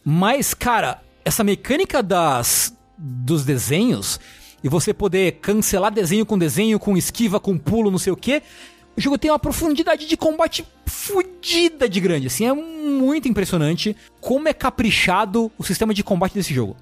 Mas, 0.04 0.52
cara, 0.54 1.00
essa 1.24 1.44
mecânica 1.44 2.02
das 2.02 2.76
dos 2.98 3.44
desenhos 3.46 4.20
e 4.62 4.68
você 4.68 4.92
poder 4.92 5.38
cancelar 5.40 5.90
desenho 5.90 6.26
com 6.26 6.36
desenho, 6.36 6.78
com 6.78 6.94
esquiva, 6.96 7.40
com 7.40 7.56
pulo, 7.56 7.90
não 7.90 7.98
sei 7.98 8.12
o 8.12 8.16
quê. 8.16 8.42
O 8.96 9.00
jogo 9.00 9.16
tem 9.16 9.30
uma 9.30 9.38
profundidade 9.38 10.06
de 10.06 10.16
combate 10.16 10.64
fodida 10.84 11.88
de 11.88 12.00
grande, 12.00 12.26
assim, 12.26 12.44
é 12.44 12.52
muito 12.52 13.28
impressionante 13.28 13.96
como 14.20 14.48
é 14.48 14.52
caprichado 14.52 15.50
o 15.56 15.62
sistema 15.62 15.94
de 15.94 16.02
combate 16.02 16.34
desse 16.34 16.52
jogo. 16.52 16.76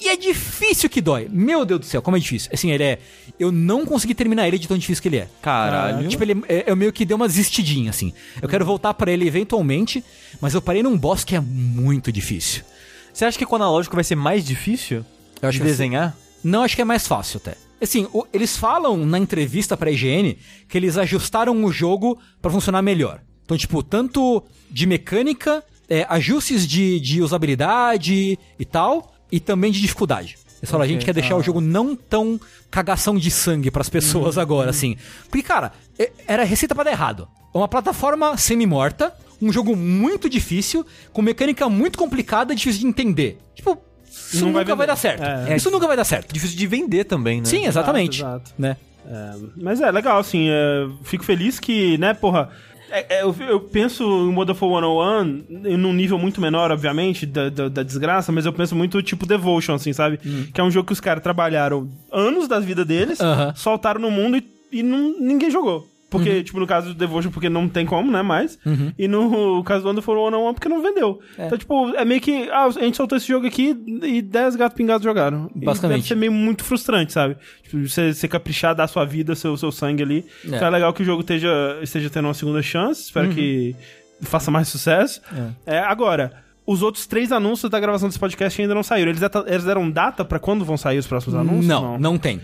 E 0.00 0.08
é 0.08 0.16
difícil 0.16 0.90
que 0.90 1.00
dói. 1.00 1.28
Meu 1.30 1.64
Deus 1.64 1.80
do 1.80 1.86
céu, 1.86 2.02
como 2.02 2.16
é 2.16 2.20
difícil. 2.20 2.50
Assim, 2.52 2.72
ele 2.72 2.82
é. 2.82 2.98
Eu 3.38 3.52
não 3.52 3.86
consegui 3.86 4.14
terminar 4.14 4.48
ele 4.48 4.58
de 4.58 4.66
tão 4.66 4.76
difícil 4.76 5.00
que 5.00 5.08
ele 5.08 5.18
é. 5.18 5.28
Caralho. 5.40 6.08
Tipo, 6.08 6.24
ele 6.24 6.42
é, 6.48 6.64
eu 6.66 6.74
meio 6.74 6.92
que 6.92 7.04
deu 7.04 7.16
uma 7.16 7.28
desistidinha, 7.28 7.90
assim. 7.90 8.12
Eu 8.40 8.48
quero 8.48 8.64
voltar 8.64 8.92
pra 8.94 9.12
ele 9.12 9.26
eventualmente, 9.28 10.02
mas 10.40 10.54
eu 10.54 10.62
parei 10.62 10.82
num 10.82 10.98
boss 10.98 11.22
que 11.22 11.36
é 11.36 11.40
muito 11.40 12.10
difícil. 12.10 12.64
Você 13.12 13.24
acha 13.24 13.38
que 13.38 13.46
com 13.46 13.52
o 13.54 13.56
analógico 13.56 13.94
vai 13.94 14.02
ser 14.04 14.16
mais 14.16 14.44
difícil 14.44 15.04
Eu 15.40 15.48
acho 15.48 15.58
de 15.58 15.64
que 15.64 15.70
desenhar? 15.70 16.16
Não, 16.42 16.62
acho 16.62 16.74
que 16.74 16.82
é 16.82 16.84
mais 16.84 17.06
fácil 17.06 17.40
até. 17.44 17.56
Assim, 17.82 18.06
o- 18.12 18.24
eles 18.32 18.56
falam 18.56 18.96
na 19.04 19.18
entrevista 19.18 19.76
pra 19.76 19.90
IGN 19.90 20.38
que 20.68 20.78
eles 20.78 20.96
ajustaram 20.96 21.64
o 21.64 21.72
jogo 21.72 22.18
pra 22.40 22.50
funcionar 22.50 22.80
melhor. 22.82 23.20
Então, 23.44 23.56
tipo, 23.56 23.82
tanto 23.82 24.42
de 24.70 24.86
mecânica, 24.86 25.62
é, 25.88 26.06
ajustes 26.08 26.66
de, 26.66 27.00
de 27.00 27.20
usabilidade 27.20 28.38
e 28.58 28.64
tal, 28.64 29.12
e 29.30 29.40
também 29.40 29.72
de 29.72 29.80
dificuldade. 29.80 30.36
Eles 30.60 30.70
falam, 30.70 30.84
a 30.84 30.88
gente 30.88 31.04
quer 31.04 31.12
deixar 31.12 31.36
o 31.36 31.42
jogo 31.42 31.60
não 31.60 31.96
tão 31.96 32.40
cagação 32.70 33.18
de 33.18 33.30
sangue 33.30 33.70
pras 33.70 33.88
pessoas 33.88 34.38
agora, 34.38 34.70
assim. 34.70 34.96
Porque, 35.28 35.42
cara, 35.42 35.72
é- 35.98 36.12
era 36.26 36.44
receita 36.44 36.74
pra 36.74 36.84
dar 36.84 36.92
errado. 36.92 37.26
É 37.52 37.58
uma 37.58 37.66
plataforma 37.68 38.36
semi-morta, 38.36 39.12
um 39.40 39.52
jogo 39.52 39.74
muito 39.76 40.28
difícil, 40.30 40.86
com 41.12 41.20
mecânica 41.20 41.68
muito 41.68 41.98
complicada 41.98 42.52
e 42.52 42.56
difícil 42.56 42.82
de 42.82 42.86
entender. 42.86 43.38
Tipo, 43.56 43.76
isso 44.36 44.44
vai 44.44 44.52
nunca 44.62 44.76
vai, 44.76 44.86
vender. 44.86 44.86
dar 44.86 44.96
certo. 44.96 45.22
É. 45.22 45.56
Isso 45.56 45.70
nunca 45.70 45.86
vai 45.86 45.96
dar 45.96 46.04
certo. 46.04 46.32
Difícil 46.32 46.56
de 46.56 46.66
vender 46.66 47.04
também, 47.04 47.40
né? 47.40 47.44
Sim, 47.46 47.66
exatamente. 47.66 48.20
Exato, 48.20 48.34
exato. 48.48 48.52
Né? 48.58 48.76
É, 49.06 49.34
mas 49.56 49.80
é 49.80 49.90
legal, 49.90 50.18
assim, 50.18 50.48
é, 50.48 50.86
fico 51.02 51.24
feliz 51.24 51.58
que, 51.58 51.98
né, 51.98 52.14
porra. 52.14 52.48
é- 52.90 53.06
é, 53.18 53.22
eu, 53.22 53.34
eu 53.48 53.58
penso 53.60 54.04
em 54.04 54.32
Modern 54.32 54.56
101 54.56 55.44
em 55.66 55.76
num 55.76 55.92
nível 55.92 56.18
muito 56.18 56.40
menor, 56.40 56.70
obviamente, 56.70 57.26
da, 57.26 57.48
da, 57.48 57.68
da 57.68 57.82
desgraça, 57.82 58.30
mas 58.30 58.46
eu 58.46 58.52
penso 58.52 58.76
muito 58.76 59.02
tipo 59.02 59.26
Devotion, 59.26 59.74
assim, 59.74 59.92
sabe? 59.92 60.18
Que 60.52 60.60
é 60.60 60.64
um 60.64 60.70
jogo 60.70 60.86
que 60.86 60.92
os 60.92 61.00
caras 61.00 61.22
trabalharam 61.22 61.88
anos 62.12 62.46
da 62.46 62.60
vida 62.60 62.84
deles, 62.84 63.20
Aham. 63.20 63.52
soltaram 63.56 64.00
no 64.00 64.10
mundo 64.10 64.36
e, 64.36 64.46
e 64.70 64.82
não, 64.82 65.18
ninguém 65.18 65.50
jogou. 65.50 65.88
Porque, 66.12 66.42
tipo, 66.42 66.60
no 66.60 66.66
caso 66.66 66.88
do 66.88 66.94
Devotion, 66.94 67.30
porque 67.30 67.48
não 67.48 67.68
tem 67.68 67.84
como, 67.84 68.12
né, 68.12 68.22
mais. 68.22 68.58
E 68.98 69.08
no 69.08 69.62
caso 69.66 69.82
do 69.82 69.88
Wonderful 69.88 70.14
101, 70.30 70.54
porque 70.54 70.68
não 70.68 70.82
vendeu. 70.82 71.20
Então, 71.38 71.58
tipo, 71.58 71.88
é 71.94 72.04
meio 72.04 72.20
que, 72.20 72.48
ah, 72.50 72.66
a 72.66 72.70
gente 72.70 72.96
soltou 72.96 73.16
esse 73.16 73.26
jogo 73.26 73.46
aqui 73.46 73.76
e 74.02 74.22
10 74.22 74.56
gatos 74.56 74.76
pingados 74.76 75.02
jogaram. 75.02 75.50
E 75.56 75.64
Basicamente. 75.64 75.96
deve 75.98 76.08
ser 76.08 76.14
meio 76.14 76.32
muito 76.32 76.62
frustrante, 76.64 77.12
sabe? 77.12 77.36
Tipo, 77.62 77.88
você, 77.88 78.12
você 78.12 78.28
caprichar, 78.28 78.74
dar 78.74 78.86
sua 78.86 79.04
vida, 79.04 79.34
seu, 79.34 79.56
seu 79.56 79.72
sangue 79.72 80.02
ali. 80.02 80.26
É. 80.44 80.56
Então 80.56 80.68
é 80.68 80.70
legal 80.70 80.92
que 80.92 81.02
o 81.02 81.04
jogo 81.04 81.22
esteja, 81.22 81.78
esteja 81.82 82.10
tendo 82.10 82.26
uma 82.26 82.34
segunda 82.34 82.62
chance. 82.62 83.02
Espero 83.02 83.30
que 83.30 83.74
faça 84.22 84.50
mais 84.50 84.68
sucesso. 84.68 85.20
É, 85.66 85.78
agora, 85.78 86.32
os 86.66 86.82
outros 86.82 87.06
três 87.06 87.32
anúncios 87.32 87.70
da 87.70 87.80
gravação 87.80 88.08
desse 88.08 88.18
podcast 88.18 88.60
ainda 88.60 88.74
não 88.74 88.82
saíram. 88.82 89.10
Eles, 89.10 89.22
eles 89.46 89.64
deram 89.64 89.90
data 89.90 90.24
pra 90.24 90.38
quando 90.38 90.64
vão 90.64 90.76
sair 90.76 90.98
os 90.98 91.06
próximos 91.06 91.34
anúncios? 91.34 91.66
Não, 91.66 91.98
não 91.98 92.18
tem. 92.18 92.40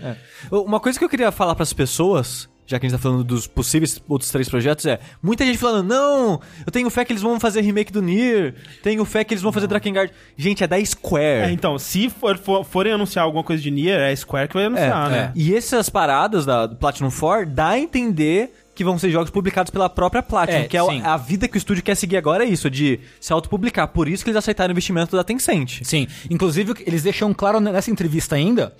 Uma 0.51 0.79
coisa 0.79 0.97
que 0.97 1.05
eu 1.05 1.09
queria 1.09 1.31
falar 1.31 1.55
pras 1.55 1.73
pessoas, 1.73 2.49
já 2.69 2.79
que 2.79 2.85
a 2.85 2.89
gente 2.89 2.97
tá 2.97 3.01
falando 3.01 3.23
dos 3.23 3.47
possíveis 3.47 3.99
outros 4.07 4.29
três 4.29 4.47
projetos, 4.47 4.85
é 4.85 4.99
muita 5.23 5.43
gente 5.43 5.57
falando, 5.57 5.87
não, 5.87 6.39
eu 6.65 6.71
tenho 6.71 6.87
fé 6.91 7.03
que 7.03 7.11
eles 7.11 7.21
vão 7.23 7.39
fazer 7.39 7.61
remake 7.61 7.91
do 7.91 7.99
Nier, 8.01 8.53
tenho 8.83 9.03
fé 9.05 9.23
que 9.23 9.33
eles 9.33 9.41
vão 9.41 9.51
fazer 9.51 9.65
Drakengard. 9.65 10.13
Gente, 10.37 10.63
é 10.63 10.67
da 10.67 10.83
Square. 10.85 11.49
É, 11.49 11.51
então, 11.51 11.79
se 11.79 12.09
for, 12.11 12.37
for- 12.37 12.63
forem 12.63 12.93
anunciar 12.93 13.25
alguma 13.25 13.43
coisa 13.43 13.61
de 13.63 13.71
Nier, 13.71 13.99
é 13.99 14.11
a 14.11 14.15
Square 14.15 14.47
que 14.47 14.53
vai 14.53 14.65
anunciar, 14.65 15.07
É, 15.07 15.11
né? 15.11 15.31
E 15.35 15.55
essas 15.55 15.89
paradas 15.89 16.45
da, 16.45 16.67
do 16.67 16.75
Platinum 16.75 17.09
4 17.09 17.47
dá 17.49 17.69
a 17.69 17.79
entender 17.79 18.53
que 18.75 18.83
vão 18.83 18.97
ser 18.99 19.09
jogos 19.09 19.29
publicados 19.31 19.71
pela 19.71 19.89
própria 19.89 20.21
Platinum, 20.21 20.59
É, 20.59 20.67
que 20.67 20.77
é 20.77 20.83
sim. 20.85 21.01
a 21.03 21.17
vida 21.17 21.47
que 21.47 21.57
o 21.57 21.57
estúdio 21.57 21.83
quer 21.83 21.95
seguir 21.95 22.17
agora 22.17 22.45
é 22.45 22.47
isso, 22.47 22.69
de 22.69 22.99
se 23.19 23.33
autopublicar. 23.33 23.87
Por 23.89 24.07
isso 24.07 24.23
que 24.23 24.29
eles 24.29 24.37
aceitaram 24.37 24.69
o 24.69 24.73
investimento 24.73 25.17
da 25.17 25.23
Tencent. 25.23 25.81
Sim. 25.83 26.07
Inclusive, 26.29 26.73
eles 26.85 27.01
deixam 27.03 27.33
claro 27.33 27.59
nessa 27.59 27.89
entrevista 27.91 28.35
ainda 28.35 28.73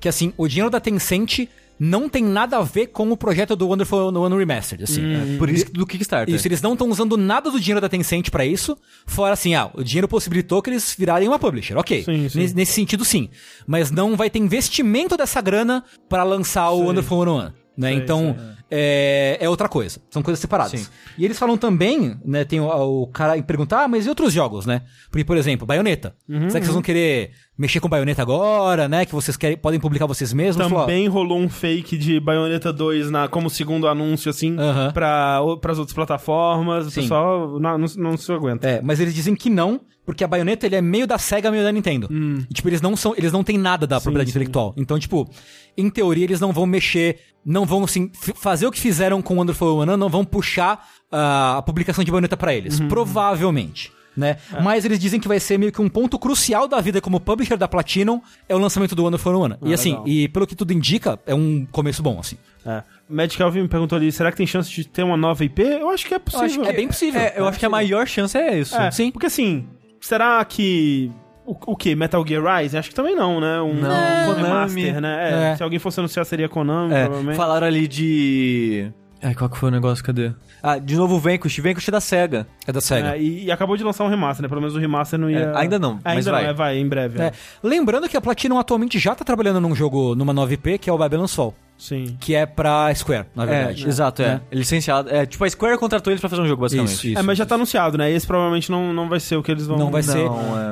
que, 0.00 0.08
assim, 0.08 0.32
o 0.36 0.48
dinheiro 0.48 0.70
da 0.70 0.80
Tencent 0.80 1.46
não 1.78 2.08
tem 2.08 2.22
nada 2.22 2.58
a 2.58 2.62
ver 2.62 2.88
com 2.88 3.10
o 3.10 3.16
projeto 3.16 3.56
do 3.56 3.68
Wonderful 3.68 4.08
101 4.12 4.36
Remastered, 4.38 4.84
assim. 4.84 5.34
É, 5.34 5.38
Por 5.38 5.50
isso 5.50 5.72
do 5.72 5.86
Kickstarter. 5.86 6.34
Isso, 6.34 6.46
eles 6.46 6.62
não 6.62 6.72
estão 6.74 6.88
usando 6.88 7.16
nada 7.16 7.50
do 7.50 7.58
dinheiro 7.60 7.80
da 7.80 7.88
Tencent 7.88 8.30
pra 8.30 8.44
isso, 8.46 8.76
fora 9.06 9.34
assim, 9.34 9.54
ah, 9.54 9.70
o 9.74 9.82
dinheiro 9.82 10.08
possibilitou 10.08 10.62
que 10.62 10.70
eles 10.70 10.94
virarem 10.98 11.28
uma 11.28 11.38
publisher, 11.38 11.76
ok. 11.76 12.02
Sim, 12.04 12.28
sim. 12.28 12.38
Nesse, 12.38 12.54
nesse 12.54 12.72
sentido, 12.72 13.04
sim. 13.04 13.28
Mas 13.66 13.90
não 13.90 14.16
vai 14.16 14.30
ter 14.30 14.38
investimento 14.38 15.16
dessa 15.16 15.40
grana 15.40 15.84
pra 16.08 16.22
lançar 16.22 16.70
o 16.70 16.84
Wonderful 16.86 17.24
101, 17.24 17.63
né? 17.76 17.88
Sei, 17.88 17.96
então, 17.98 18.36
é, 18.70 19.36
é 19.40 19.48
outra 19.48 19.68
coisa. 19.68 20.00
São 20.10 20.22
coisas 20.22 20.38
separadas. 20.40 20.80
Sim. 20.80 20.86
E 21.18 21.24
eles 21.24 21.38
falam 21.38 21.56
também, 21.56 22.16
né, 22.24 22.44
tem 22.44 22.60
o, 22.60 22.66
o 23.02 23.06
cara 23.08 23.40
perguntar, 23.42 23.84
ah, 23.84 23.88
mas 23.88 24.06
e 24.06 24.08
outros 24.08 24.32
jogos, 24.32 24.66
né? 24.66 24.82
Porque, 25.10 25.24
por 25.24 25.36
exemplo, 25.36 25.66
Bayonetta. 25.66 26.14
Uhum, 26.28 26.48
Será 26.48 26.60
que 26.60 26.66
vocês 26.66 26.74
vão 26.74 26.82
querer 26.82 27.30
mexer 27.56 27.78
com 27.80 27.88
Bayonetta 27.88 28.20
agora, 28.22 28.88
né? 28.88 29.04
Que 29.04 29.12
vocês 29.14 29.36
querem, 29.36 29.56
podem 29.56 29.78
publicar 29.78 30.06
vocês 30.06 30.32
mesmos? 30.32 30.66
Também 30.66 31.06
rolou 31.08 31.38
um 31.38 31.48
fake 31.48 31.96
de 31.96 32.18
Bayonetta 32.18 32.72
2 32.72 33.10
na, 33.10 33.28
como 33.28 33.48
segundo 33.48 33.86
anúncio, 33.86 34.28
assim, 34.30 34.56
Aham. 34.58 34.90
pra, 34.92 35.40
pras 35.60 35.78
outras 35.78 35.94
plataformas. 35.94 36.86
O 36.86 36.90
Sim. 36.90 37.02
pessoal 37.02 37.60
não, 37.60 37.78
não, 37.78 37.86
não 37.96 38.16
se 38.16 38.32
aguenta. 38.32 38.66
É, 38.68 38.82
mas 38.82 38.98
eles 38.98 39.14
dizem 39.14 39.36
que 39.36 39.48
não, 39.48 39.80
porque 40.04 40.24
a 40.24 40.28
Bayonetta 40.28 40.66
ele 40.66 40.74
é 40.76 40.82
meio 40.82 41.06
da 41.06 41.16
SEGA, 41.16 41.50
meio 41.50 41.62
da 41.62 41.70
Nintendo. 41.70 42.08
E, 42.50 42.54
tipo, 42.54 42.68
eles 42.68 42.80
não 42.80 42.96
são, 42.96 43.14
eles 43.16 43.30
não 43.32 43.44
têm 43.44 43.56
nada 43.56 43.86
da 43.86 44.00
propriedade 44.00 44.30
Hum. 44.30 44.32
sim. 44.32 44.38
intelectual. 44.38 44.74
Então, 44.76 44.98
tipo, 44.98 45.30
em 45.76 45.88
teoria 45.90 46.24
eles 46.24 46.40
não 46.40 46.52
vão 46.52 46.66
mexer, 46.66 47.18
não 47.44 47.64
vão 47.66 47.84
assim 47.84 48.10
fazer 48.34 48.66
o 48.66 48.70
que 48.72 48.80
fizeram 48.80 49.20
com 49.22 49.36
Wonderful 49.36 49.80
101, 49.80 49.96
não 49.96 50.08
vão 50.08 50.24
puxar 50.24 50.88
ah, 51.12 51.56
a 51.58 51.62
publicação 51.62 52.02
de 52.04 52.10
Bayonetta 52.10 52.36
pra 52.36 52.54
eles, 52.54 52.78
Uhum. 52.80 52.88
provavelmente. 52.88 53.92
Né? 54.16 54.36
É. 54.52 54.62
Mas 54.62 54.84
eles 54.84 55.00
dizem 55.00 55.18
que 55.18 55.26
vai 55.26 55.40
ser 55.40 55.58
meio 55.58 55.72
que 55.72 55.82
um 55.82 55.88
ponto 55.88 56.16
crucial 56.20 56.68
da 56.68 56.80
vida 56.80 57.00
como 57.00 57.18
publisher 57.18 57.56
da 57.56 57.66
Platinum 57.66 58.20
é 58.48 58.54
o 58.54 58.58
lançamento 58.58 58.94
do 58.94 59.02
Wonderful 59.02 59.32
101. 59.32 59.68
e 59.68 59.74
assim, 59.74 59.90
Ah, 59.94 59.98
legal. 59.98 60.08
e 60.08 60.28
pelo 60.28 60.46
que 60.46 60.54
tudo 60.54 60.72
indica, 60.72 61.18
é 61.26 61.34
um 61.34 61.66
começo 61.72 62.00
bom, 62.00 62.20
assim. 62.20 62.36
É. 62.64 62.82
Magic 63.08 63.36
Calvin 63.36 63.62
me 63.62 63.68
perguntou 63.68 63.96
ali, 63.96 64.12
será 64.12 64.30
que 64.30 64.36
tem 64.36 64.46
chance 64.46 64.70
de 64.70 64.84
ter 64.86 65.02
uma 65.02 65.16
nova 65.16 65.44
IP? 65.44 65.60
Eu 65.62 65.90
acho 65.90 66.06
que 66.06 66.14
é 66.14 66.18
possível. 66.20 66.46
acho 66.46 66.60
que 66.60 66.68
é 66.68 66.72
bem 66.72 66.86
possível. 66.86 67.20
É, 67.20 67.34
eu 67.36 67.48
acho 67.48 67.58
que 67.58 67.66
a 67.66 67.68
maior 67.68 68.06
chance 68.06 68.38
é 68.38 68.56
isso. 68.60 68.76
É, 68.76 68.88
Sim. 68.92 69.10
Porque 69.10 69.26
assim, 69.26 69.66
será 70.00 70.42
que. 70.44 71.10
O, 71.46 71.54
o 71.72 71.76
que? 71.76 71.94
Metal 71.94 72.24
Gear 72.26 72.42
Rise? 72.60 72.76
Acho 72.78 72.88
que 72.88 72.94
também 72.94 73.14
não, 73.14 73.38
né? 73.40 73.60
Um, 73.60 73.74
Não. 73.74 73.90
um 73.90 74.34
Konami. 74.34 74.42
remaster, 74.84 75.00
né? 75.00 75.30
É, 75.30 75.52
É. 75.52 75.56
Se 75.56 75.62
alguém 75.62 75.78
fosse 75.78 76.00
anunciar, 76.00 76.24
seria 76.24 76.48
Konami, 76.48 76.94
É, 76.94 77.04
provavelmente. 77.04 77.36
falaram 77.36 77.66
ali 77.66 77.86
de 77.86 78.90
Ai, 79.24 79.34
qual 79.34 79.48
que 79.48 79.56
foi 79.56 79.70
o 79.70 79.72
negócio? 79.72 80.04
Cadê? 80.04 80.32
Ah, 80.62 80.78
de 80.78 80.96
novo 80.96 81.14
o 81.16 81.18
Vanquish. 81.18 81.58
Vanquish 81.58 81.88
é 81.88 81.90
da 81.90 82.00
SEGA. 82.00 82.46
É 82.66 82.72
da 82.72 82.80
SEGA. 82.80 83.16
É, 83.16 83.20
e, 83.22 83.44
e 83.44 83.50
acabou 83.50 83.76
de 83.76 83.82
lançar 83.82 84.04
um 84.04 84.08
remaster, 84.08 84.42
né? 84.42 84.48
Pelo 84.48 84.60
menos 84.60 84.76
o 84.76 84.78
remaster 84.78 85.18
não 85.18 85.30
ia. 85.30 85.38
É, 85.38 85.56
ainda 85.56 85.78
não, 85.78 85.92
É, 86.04 86.14
mas 86.14 86.18
ainda 86.18 86.30
vai. 86.32 86.42
não, 86.44 86.50
é, 86.50 86.52
vai, 86.52 86.78
em 86.78 86.86
breve. 86.88 87.20
É, 87.22 87.26
É. 87.26 87.32
Lembrando 87.62 88.08
que 88.08 88.16
a 88.16 88.20
Platinum 88.20 88.58
atualmente 88.58 88.98
já 88.98 89.14
tá 89.14 89.24
trabalhando 89.24 89.60
num 89.60 89.74
jogo, 89.74 90.14
numa 90.14 90.32
9P, 90.34 90.78
que 90.78 90.90
é 90.90 90.92
o 90.92 90.98
Babylon's 90.98 91.34
Fall. 91.34 91.54
Sim. 91.76 92.16
Que 92.20 92.34
é 92.36 92.46
pra 92.46 92.94
Square, 92.94 93.26
na 93.34 93.42
É, 93.42 93.46
verdade. 93.46 93.88
exato, 93.88 94.22
é. 94.22 94.26
É. 94.26 94.40
É 94.50 94.54
licenciado. 94.54 95.10
É, 95.10 95.26
tipo, 95.26 95.42
a 95.44 95.50
Square 95.50 95.76
contratou 95.78 96.12
eles 96.12 96.20
pra 96.20 96.30
fazer 96.30 96.40
um 96.42 96.46
jogo, 96.46 96.62
basicamente. 96.62 96.92
Isso, 96.94 97.06
isso. 97.08 97.18
É, 97.18 97.22
mas 97.22 97.36
já 97.36 97.44
tá 97.44 97.56
anunciado, 97.56 97.98
né? 97.98 98.10
Esse 98.12 98.26
provavelmente 98.26 98.70
não, 98.70 98.92
não 98.92 99.08
vai 99.08 99.18
ser 99.18 99.36
o 99.36 99.42
que 99.42 99.50
eles 99.50 99.66
vão. 99.66 99.76
Não 99.76 99.90
vai 99.90 100.02
Não, 100.02 100.12
ser. 100.12 100.26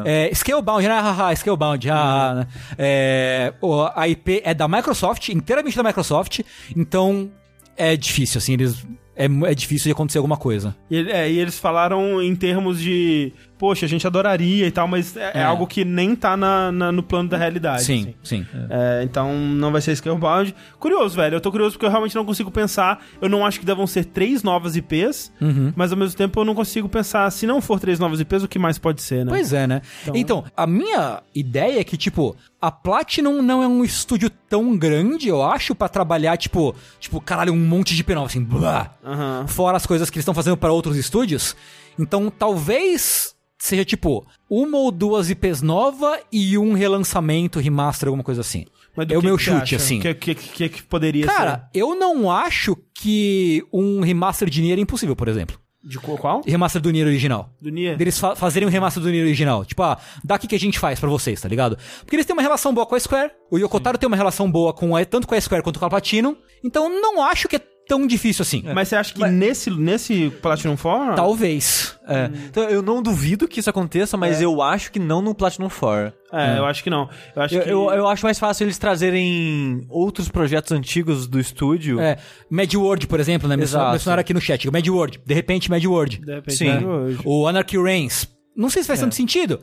é. 0.05 0.29
É, 0.31 0.35
Scalebound, 0.35 0.87
né? 0.87 0.95
Haha, 1.01 1.35
Scalebound. 1.35 1.91
ah, 1.91 2.35
né? 2.37 2.47
É, 2.79 3.53
o- 3.61 3.89
a 3.97 4.07
IP 4.09 4.43
é 4.45 4.55
da 4.55 4.69
Microsoft, 4.69 5.29
inteiramente 5.31 5.77
da 5.77 5.83
Microsoft, 5.83 6.41
então 6.77 7.31
é 7.77 7.97
difícil, 7.97 8.39
assim, 8.39 8.55
eles. 8.55 8.87
É, 9.15 9.27
é 9.27 9.55
difícil 9.55 9.85
de 9.85 9.93
acontecer 9.93 10.19
alguma 10.19 10.37
coisa. 10.37 10.75
E, 10.91 10.99
é, 11.11 11.31
e 11.31 11.39
eles 11.39 11.59
falaram 11.59 12.23
em 12.23 12.35
termos 12.35 12.81
de. 12.81 13.33
Poxa, 13.63 13.87
a 13.87 13.89
gente 13.89 14.05
adoraria 14.05 14.67
e 14.67 14.73
tal, 14.73 14.89
mas 14.89 15.17
é, 15.17 15.31
é 15.35 15.39
É. 15.39 15.45
algo 15.45 15.69
que 15.69 15.85
nem 15.85 16.17
tá 16.17 16.37
na, 16.37 16.73
na- 16.73 16.91
no 16.91 17.01
plano 17.01 17.29
da 17.29 17.37
realidade. 17.37 17.85
sim, 17.85 18.13
assim. 18.21 18.43
sim. 18.43 18.47
É, 18.69 19.03
então 19.05 19.33
não 19.33 19.71
vai 19.71 19.81
ser 19.81 19.95
Scalebound. 19.95 20.53
Curioso, 20.81 21.15
velho. 21.15 21.37
Eu 21.37 21.41
tô 21.41 21.49
curioso 21.53 21.75
porque 21.77 21.87
eu 21.87 21.91
realmente 21.91 22.17
não 22.17 22.25
consigo 22.25 22.51
pensar. 22.51 23.01
Eu 23.21 23.29
não 23.29 23.47
acho 23.47 23.61
que 23.61 23.65
devam 23.65 23.87
ser 23.87 24.07
três 24.07 24.43
novas 24.43 24.75
IPs, 24.75 25.31
Uhum. 25.41 25.73
mas 25.77 25.93
ao 25.93 25.97
mesmo 25.97 26.17
tempo 26.17 26.41
eu 26.41 26.45
não 26.45 26.57
consigo 26.57 26.89
pensar, 26.89 27.31
se 27.31 27.47
não 27.47 27.61
for 27.61 27.79
três 27.79 28.01
novas 28.01 28.19
IPs, 28.19 28.43
o 28.43 28.49
que 28.49 28.59
mais 28.59 28.79
pode 28.79 29.01
ser, 29.01 29.25
né? 29.25 29.31
Pois 29.31 29.53
é, 29.53 29.65
né? 29.69 29.81
Então, 30.13 30.43
a 30.57 30.67
minha 30.67 31.23
ideia 31.33 31.79
é 31.79 31.85
que, 31.85 31.97
tipo, 31.97 32.35
a 32.61 32.69
Platinum 32.69 33.43
não 33.43 33.63
é 33.63 33.69
um 33.69 33.85
estúdio 33.85 34.29
tão 34.49 34.77
grande, 34.77 35.29
eu 35.29 35.41
acho, 35.41 35.73
pra 35.73 35.89
trabalhar, 35.89 36.37
tipo, 36.37 36.75
tipo, 36.99 37.21
caralho, 37.21 37.53
um 37.53 37.57
monte 37.65 37.95
de 37.95 38.05
nova, 38.13 38.27
assim, 38.27 38.43
blá. 38.43 38.93
Aham. 39.05 39.47
Fora 39.47 39.77
as 39.77 39.87
coisas 39.87 40.11
que 40.11 40.17
eles 40.17 40.23
estão 40.25 40.35
fazendo 40.35 40.57
para 40.57 40.73
outros 40.73 40.97
estúdios. 40.97 41.55
Então, 41.97 42.29
talvez 42.29 43.32
seja, 43.63 43.85
tipo, 43.85 44.27
uma 44.51 44.77
ou 44.77 44.91
duas 44.91 45.31
IPs 45.31 45.63
nova 45.63 46.19
e 46.33 46.59
um 46.59 46.73
relançamento, 46.73 47.61
remaster, 47.61 48.09
alguma 48.09 48.25
coisa 48.25 48.41
assim. 48.41 48.67
Mas 48.97 49.09
é 49.09 49.17
o 49.17 49.23
meu 49.23 49.39
chute, 49.39 49.57
acha? 49.57 49.77
assim. 49.77 49.99
O 50.01 50.03
que, 50.03 50.15
que, 50.15 50.35
que, 50.35 50.69
que 50.69 50.83
poderia 50.83 51.27
Cara, 51.27 51.69
eu 51.73 51.95
não 51.95 52.31
acho 52.31 52.77
que 52.93 53.65
um 53.73 54.01
remaster 54.01 54.51
de 54.51 54.61
Nier 54.61 54.79
é 54.79 54.83
impossível, 54.83 55.15
por 55.15 55.29
exemplo. 55.29 55.57
ser? 55.57 55.89
De 55.89 55.99
qual? 55.99 56.43
Remaster 56.45 56.83
do 56.83 56.91
Nier 56.91 57.07
original. 57.07 57.51
Do 57.61 57.71
Nier? 57.71 57.97
Deles 57.97 58.19
fa 58.19 58.35
fazerem 58.35 58.69
um 58.69 58.71
remaster 58.71 59.03
do 59.03 59.09
Nier 59.09 59.25
original. 59.25 59.65
Tipo, 59.65 59.83
ah, 59.85 59.99
daqui 60.25 60.47
que 60.49 60.57
a 60.57 60.59
gente 60.59 60.79
faz 60.79 60.99
pra 60.99 61.09
vocês, 61.09 61.41
tá 61.41 61.49
ligado? 61.49 61.79
Porque 62.01 62.17
eles 62.17 62.27
têm 62.27 62.35
uma 62.35 62.43
relação 62.43 62.75
boa 62.75 62.87
com 62.87 62.97
a 62.97 63.01
Square. 63.01 63.31
O 63.51 63.59
Yokotaro 63.59 63.97
tem 63.97 64.09
uma 64.09 64.17
relação 64.17 64.51
boa 64.51 64.73
com 64.73 64.97
a, 64.97 65.05
tanto 65.05 65.27
com 65.27 65.35
a 65.35 65.41
Square 65.41 65.63
quanto 65.63 65.79
com 65.79 65.87
a 65.87 65.91
Platinum. 65.91 66.37
Então 66.65 66.89
não 66.89 67.23
acho 67.23 67.49
que 67.49 67.57
é 67.57 67.61
tão 67.93 68.07
difícil 68.07 68.43
assim. 68.43 68.65
Mas 68.75 68.89
você 68.89 68.97
acha 68.97 69.13
que 69.13 69.23
nesse, 69.27 69.69
nesse 69.69 70.31
Platinum 70.41 70.79
4? 70.79 71.15
Talvez. 71.15 71.95
É. 72.09 72.31
Então, 72.47 72.65
eu 72.65 72.81
não 72.81 73.03
duvido 73.03 73.47
que 73.47 73.61
isso 73.61 73.69
aconteça, 73.69 74.17
mas 74.17 74.41
eu 74.41 74.63
acho 74.63 74.91
que 74.91 74.99
não 74.99 75.21
no 75.21 75.35
Platinum 75.35 75.69
4. 75.69 76.11
É, 76.33 76.57
eu 76.59 76.65
acho 76.65 76.83
que 76.83 76.89
não. 76.89 77.11
Eu 77.37 77.43
acho 77.43 77.55
Eu, 77.55 77.63
que. 77.63 77.69
eu, 77.69 77.91
eu 77.91 78.09
acho 78.09 78.25
mais 78.25 78.39
fácil 78.39 78.65
eles 78.65 78.79
trazerem 78.79 79.85
outros 79.91 80.31
projetos 80.31 80.73
antigos 80.73 81.27
do 81.27 81.39
estúdio. 81.39 82.01
É, 82.01 82.17
Mad 82.49 82.73
World, 82.73 83.07
por 83.07 83.21
exemplo, 83.21 83.47
né? 83.47 83.57
Exato. 83.63 83.93
Mencionaram 83.93 84.23
aqui 84.23 84.33
no 84.33 84.41
chat. 84.41 84.71
Mad 84.71 84.89
World. 84.89 85.21
De 85.27 85.35
repente, 85.35 85.71
Mad 85.71 85.85
World. 85.85 86.17
De 86.17 86.35
repente, 86.35 86.57
Sim. 86.57 86.69
né, 86.71 86.87
hoje. 86.87 87.19
O 87.27 87.47
Anarchy 87.47 87.77
Reigns. 87.77 88.27
Não 88.57 88.71
sei 88.71 88.83
se 88.83 88.87
faz 88.87 89.01
tanto 89.01 89.15
sentido. 89.15 89.61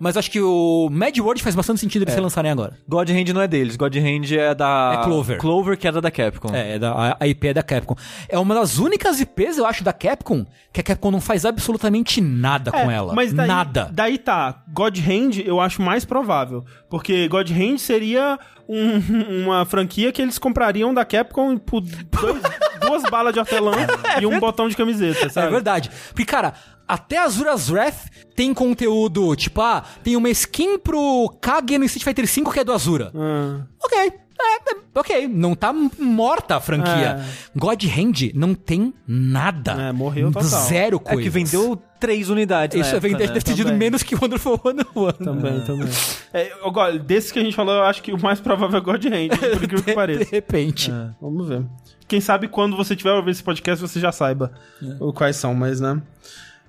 Mas 0.00 0.16
acho 0.16 0.30
que 0.30 0.40
o 0.40 0.88
Mad 0.90 1.16
World 1.18 1.42
faz 1.42 1.54
bastante 1.54 1.80
sentido 1.80 2.02
eles 2.02 2.14
relançarem 2.14 2.50
agora. 2.50 2.74
God 2.88 3.08
Hand 3.10 3.32
não 3.34 3.40
é 3.42 3.48
deles, 3.48 3.76
God 3.76 3.94
Hand 3.96 4.32
é 4.36 4.54
da... 4.54 4.98
É 5.00 5.04
Clover. 5.04 5.38
Clover, 5.38 5.76
que 5.76 5.86
era 5.88 6.00
da 6.00 6.10
Capcom. 6.10 6.54
É, 6.54 6.74
é 6.74 6.78
da, 6.78 6.92
a, 6.92 7.16
a 7.20 7.26
IP 7.26 7.48
é 7.48 7.54
da 7.54 7.62
Capcom. 7.62 7.96
É 8.28 8.38
uma 8.38 8.54
das 8.54 8.78
únicas 8.78 9.20
IPs, 9.20 9.58
eu 9.58 9.66
acho, 9.66 9.82
da 9.82 9.92
Capcom, 9.92 10.46
que 10.72 10.80
a 10.80 10.84
Capcom 10.84 11.10
não 11.10 11.20
faz 11.20 11.44
absolutamente 11.44 12.20
nada 12.20 12.70
com 12.70 12.90
É, 12.90 12.94
ela. 12.94 13.12
Mas 13.14 13.32
daí, 13.32 13.48
nada. 13.48 13.90
Daí 13.92 14.18
tá. 14.18 14.62
God 14.72 14.96
Hand 14.98 15.40
eu 15.44 15.60
acho 15.60 15.82
mais 15.82 16.04
provável. 16.04 16.64
Porque 16.88 17.26
God 17.28 17.50
Hand 17.50 17.78
seria 17.78 18.38
um- 18.68 18.98
uma 19.44 19.64
franquia 19.64 20.12
que 20.12 20.22
eles 20.22 20.38
comprariam 20.38 20.92
da 20.94 21.04
Capcom 21.04 21.56
por 21.58 21.80
dois- 21.80 22.42
duas 22.80 23.02
balas 23.10 23.32
de 23.34 23.40
hortelã 23.40 23.72
e 24.20 24.26
um 24.26 24.38
botão 24.38 24.68
de 24.68 24.76
camiseta, 24.76 25.26
É 25.26 25.28
sabe? 25.28 25.50
verdade. 25.50 25.90
Porque, 26.08 26.24
cara, 26.24 26.54
até 26.88 27.18
Azura's 27.18 27.70
Wrath 27.70 28.06
tem 28.34 28.54
conteúdo, 28.54 29.36
tipo, 29.36 29.60
ah, 29.60 29.84
tem 30.02 30.16
uma 30.16 30.30
skin 30.30 30.78
pro 30.78 31.28
Kage 31.40 31.76
no 31.78 31.84
Street 31.84 32.04
Fighter 32.04 32.26
V 32.26 32.50
que 32.52 32.60
é 32.60 32.64
do 32.64 32.72
Azura. 32.72 33.12
Ah, 33.14 33.66
Ok. 33.84 34.12
É, 34.40 34.70
é, 34.70 34.76
ok, 34.94 35.26
não 35.26 35.52
tá 35.56 35.72
morta 35.72 36.54
a 36.56 36.60
franquia. 36.60 37.24
God 37.56 37.82
Hand 37.86 38.30
não 38.34 38.54
tem 38.54 38.94
nada. 39.04 39.72
É, 39.72 39.90
morreu 39.92 40.30
total. 40.30 40.48
Zero 40.48 40.96
É 41.04 41.08
coisa. 41.14 41.22
que 41.22 41.28
vendeu 41.28 41.76
três 41.98 42.30
unidades 42.30 42.80
Isso 42.80 42.94
é 42.94 42.98
época, 42.98 43.12
né? 43.14 43.18
deve 43.26 43.40
ter 43.40 43.56
Também. 43.56 43.76
menos 43.76 44.04
que 44.04 44.14
Wonderful 44.14 44.60
101. 44.64 45.12
também, 45.24 45.60
também. 45.64 45.88
É, 46.32 46.52
agora, 46.62 46.96
desses 47.00 47.32
que 47.32 47.40
a 47.40 47.42
gente 47.42 47.56
falou, 47.56 47.74
eu 47.74 47.82
acho 47.82 48.00
que 48.00 48.12
o 48.12 48.22
mais 48.22 48.38
provável 48.38 48.78
é 48.78 48.80
God 48.80 49.04
Hand, 49.06 49.28
por 49.36 49.44
incrível 49.64 49.82
que 49.82 49.90
De 49.90 49.94
pareça. 49.96 50.30
repente. 50.30 50.88
É, 50.92 51.08
vamos 51.20 51.48
ver. 51.48 51.64
Quem 52.06 52.20
sabe 52.20 52.46
quando 52.46 52.76
você 52.76 52.94
tiver 52.94 53.10
ouvindo 53.10 53.30
esse 53.32 53.42
podcast 53.42 53.80
você 53.82 53.98
já 53.98 54.12
saiba 54.12 54.52
o 55.00 55.12
quais 55.12 55.34
são, 55.34 55.52
mas 55.52 55.80
né. 55.80 56.00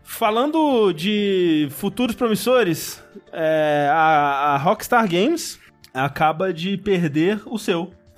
Falando 0.09 0.91
de 0.91 1.67
futuros 1.69 2.15
promissores, 2.15 3.01
é, 3.31 3.87
a, 3.91 4.55
a 4.55 4.57
Rockstar 4.57 5.07
Games 5.07 5.59
acaba 5.93 6.51
de 6.51 6.75
perder 6.77 7.39
o 7.45 7.59
seu. 7.59 7.93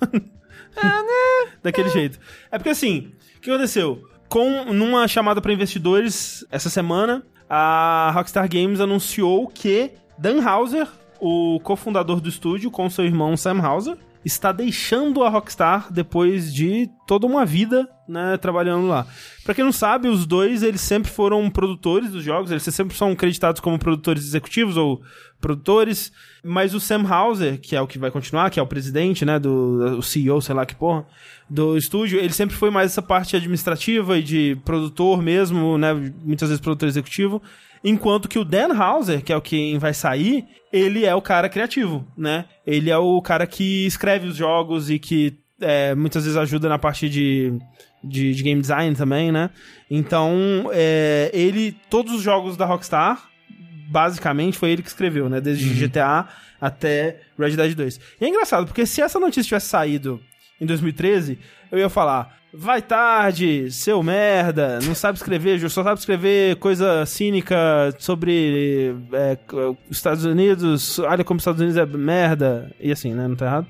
é, 0.74 0.82
né? 0.82 1.52
Daquele 1.62 1.90
jeito. 1.90 2.18
É 2.50 2.56
porque 2.56 2.70
assim, 2.70 3.12
o 3.36 3.40
que 3.42 3.50
aconteceu? 3.50 4.02
Com, 4.26 4.72
numa 4.72 5.06
chamada 5.06 5.42
para 5.42 5.52
investidores 5.52 6.44
essa 6.50 6.70
semana, 6.70 7.22
a 7.48 8.10
Rockstar 8.14 8.48
Games 8.48 8.80
anunciou 8.80 9.46
que 9.46 9.92
Dan 10.16 10.40
Houser, 10.42 10.88
o 11.20 11.60
cofundador 11.60 12.22
do 12.22 12.28
estúdio, 12.30 12.70
com 12.70 12.88
seu 12.88 13.04
irmão 13.04 13.36
Sam 13.36 13.60
Houser, 13.60 13.98
está 14.24 14.52
deixando 14.52 15.22
a 15.22 15.28
Rockstar 15.28 15.92
depois 15.92 16.52
de 16.52 16.88
toda 17.06 17.26
uma 17.26 17.44
vida, 17.44 17.88
né, 18.08 18.36
trabalhando 18.36 18.86
lá. 18.86 19.06
Pra 19.44 19.54
quem 19.54 19.64
não 19.64 19.72
sabe, 19.72 20.08
os 20.08 20.26
dois, 20.26 20.62
eles 20.62 20.80
sempre 20.80 21.10
foram 21.10 21.50
produtores 21.50 22.10
dos 22.10 22.22
jogos, 22.22 22.50
eles 22.50 22.62
sempre 22.62 22.96
são 22.96 23.14
creditados 23.16 23.60
como 23.60 23.78
produtores 23.78 24.24
executivos 24.24 24.76
ou 24.76 25.02
produtores, 25.40 26.12
mas 26.44 26.74
o 26.74 26.80
Sam 26.80 27.04
Houser, 27.04 27.60
que 27.60 27.74
é 27.74 27.80
o 27.80 27.86
que 27.86 27.98
vai 27.98 28.10
continuar, 28.10 28.50
que 28.50 28.60
é 28.60 28.62
o 28.62 28.66
presidente, 28.66 29.24
né, 29.24 29.38
do 29.38 29.98
o 29.98 30.02
CEO, 30.02 30.40
sei 30.40 30.54
lá 30.54 30.64
que 30.64 30.74
porra, 30.74 31.04
do 31.50 31.76
estúdio, 31.76 32.18
ele 32.18 32.32
sempre 32.32 32.56
foi 32.56 32.70
mais 32.70 32.92
essa 32.92 33.02
parte 33.02 33.36
administrativa 33.36 34.16
e 34.16 34.22
de 34.22 34.56
produtor 34.64 35.20
mesmo, 35.20 35.76
né, 35.76 35.92
muitas 36.24 36.48
vezes 36.48 36.60
produtor 36.60 36.88
executivo, 36.88 37.42
enquanto 37.84 38.28
que 38.28 38.38
o 38.38 38.44
Dan 38.44 38.72
Houser, 38.72 39.22
que 39.22 39.32
é 39.32 39.36
o 39.36 39.40
quem 39.40 39.78
vai 39.78 39.94
sair, 39.94 40.46
ele 40.72 41.04
é 41.04 41.14
o 41.14 41.22
cara 41.22 41.48
criativo, 41.48 42.06
né? 42.16 42.46
Ele 42.66 42.90
é 42.90 42.96
o 42.96 43.20
cara 43.20 43.46
que 43.46 43.86
escreve 43.86 44.26
os 44.26 44.36
jogos 44.36 44.90
e 44.90 44.98
que 44.98 45.38
é, 45.60 45.94
muitas 45.94 46.24
vezes 46.24 46.36
ajuda 46.36 46.68
na 46.68 46.78
parte 46.78 47.08
de, 47.08 47.52
de, 48.02 48.34
de 48.34 48.42
game 48.42 48.60
design 48.60 48.94
também, 48.96 49.30
né? 49.30 49.50
Então, 49.90 50.70
é, 50.72 51.30
ele, 51.32 51.76
todos 51.90 52.14
os 52.14 52.22
jogos 52.22 52.56
da 52.56 52.64
Rockstar, 52.64 53.28
basicamente 53.88 54.58
foi 54.58 54.70
ele 54.70 54.82
que 54.82 54.88
escreveu, 54.88 55.28
né? 55.28 55.40
Desde 55.40 55.68
GTA 55.68 56.28
até 56.60 57.20
Red 57.38 57.56
Dead 57.56 57.74
2. 57.74 58.00
E 58.20 58.24
é 58.24 58.28
engraçado, 58.28 58.66
porque 58.66 58.86
se 58.86 59.02
essa 59.02 59.18
notícia 59.18 59.42
tivesse 59.42 59.66
saído 59.66 60.20
em 60.60 60.66
2013, 60.66 61.38
eu 61.70 61.78
ia 61.78 61.88
falar: 61.88 62.38
vai 62.52 62.82
tarde, 62.82 63.70
seu 63.70 64.02
merda, 64.02 64.78
não 64.82 64.94
sabe 64.94 65.16
escrever, 65.16 65.58
só 65.70 65.82
sabe 65.82 65.98
escrever 65.98 66.56
coisa 66.56 67.04
cínica 67.06 67.56
sobre 67.98 68.94
é, 69.12 69.38
os 69.88 69.96
Estados 69.96 70.24
Unidos, 70.24 70.98
olha 70.98 71.24
como 71.24 71.38
os 71.38 71.42
Estados 71.42 71.60
Unidos 71.60 71.76
é 71.78 71.86
merda, 71.86 72.70
e 72.78 72.92
assim, 72.92 73.14
né? 73.14 73.26
Não 73.26 73.36
tá 73.36 73.46
errado. 73.46 73.66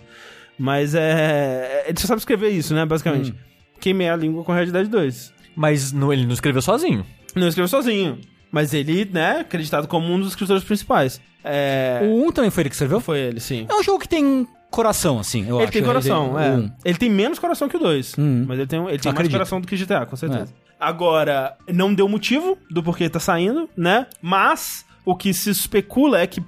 Mas 0.58 0.94
é. 0.94 1.84
Ele 1.88 1.98
só 1.98 2.06
sabe 2.08 2.20
escrever 2.20 2.50
isso, 2.50 2.74
né? 2.74 2.84
Basicamente. 2.84 3.34
Queimei 3.80 4.08
a 4.08 4.14
língua 4.14 4.44
com 4.44 4.52
Red 4.52 4.66
Dead 4.66 4.86
2. 4.86 5.32
Mas 5.56 5.92
não- 5.92 6.12
ele 6.12 6.24
não 6.24 6.32
escreveu 6.34 6.62
sozinho. 6.62 7.04
Não 7.34 7.48
escreveu 7.48 7.68
sozinho. 7.68 8.18
Mas 8.50 8.74
ele, 8.74 9.04
né, 9.06 9.40
acreditado 9.40 9.88
como 9.88 10.12
um 10.12 10.18
dos 10.20 10.28
escritores 10.28 10.62
principais. 10.62 11.20
É. 11.42 12.00
O 12.04 12.28
1 12.28 12.32
também 12.32 12.50
foi 12.50 12.62
ele 12.62 12.68
que 12.68 12.74
escreveu? 12.76 13.00
Foi 13.00 13.18
ele, 13.18 13.40
sim. 13.40 13.66
É 13.68 13.74
um 13.74 13.82
jogo 13.82 13.98
que 13.98 14.08
tem 14.08 14.46
coração, 14.72 15.20
assim, 15.20 15.46
eu 15.48 15.56
ele 15.56 15.64
acho. 15.64 15.72
tem 15.72 15.84
coração, 15.84 16.32
o 16.32 16.38
é. 16.38 16.50
um. 16.50 16.70
Ele 16.84 16.98
tem 16.98 17.10
menos 17.10 17.38
coração 17.38 17.68
que 17.68 17.76
o 17.76 17.80
2. 17.80 18.16
Hum. 18.18 18.44
Mas 18.48 18.58
ele 18.58 18.66
tem, 18.66 18.88
ele 18.88 18.98
tem 18.98 19.12
mais 19.12 19.28
coração 19.28 19.60
do 19.60 19.66
que 19.68 19.76
GTA, 19.76 20.04
com 20.06 20.16
certeza. 20.16 20.52
Agora, 20.80 21.56
não 21.72 21.94
deu 21.94 22.08
motivo 22.08 22.58
do 22.68 22.82
porquê 22.82 23.08
tá 23.08 23.20
saindo, 23.20 23.68
né? 23.76 24.06
Mas 24.20 24.84
o 25.04 25.14
que 25.14 25.32
se 25.32 25.50
especula 25.50 26.20
é 26.20 26.26
que, 26.26 26.42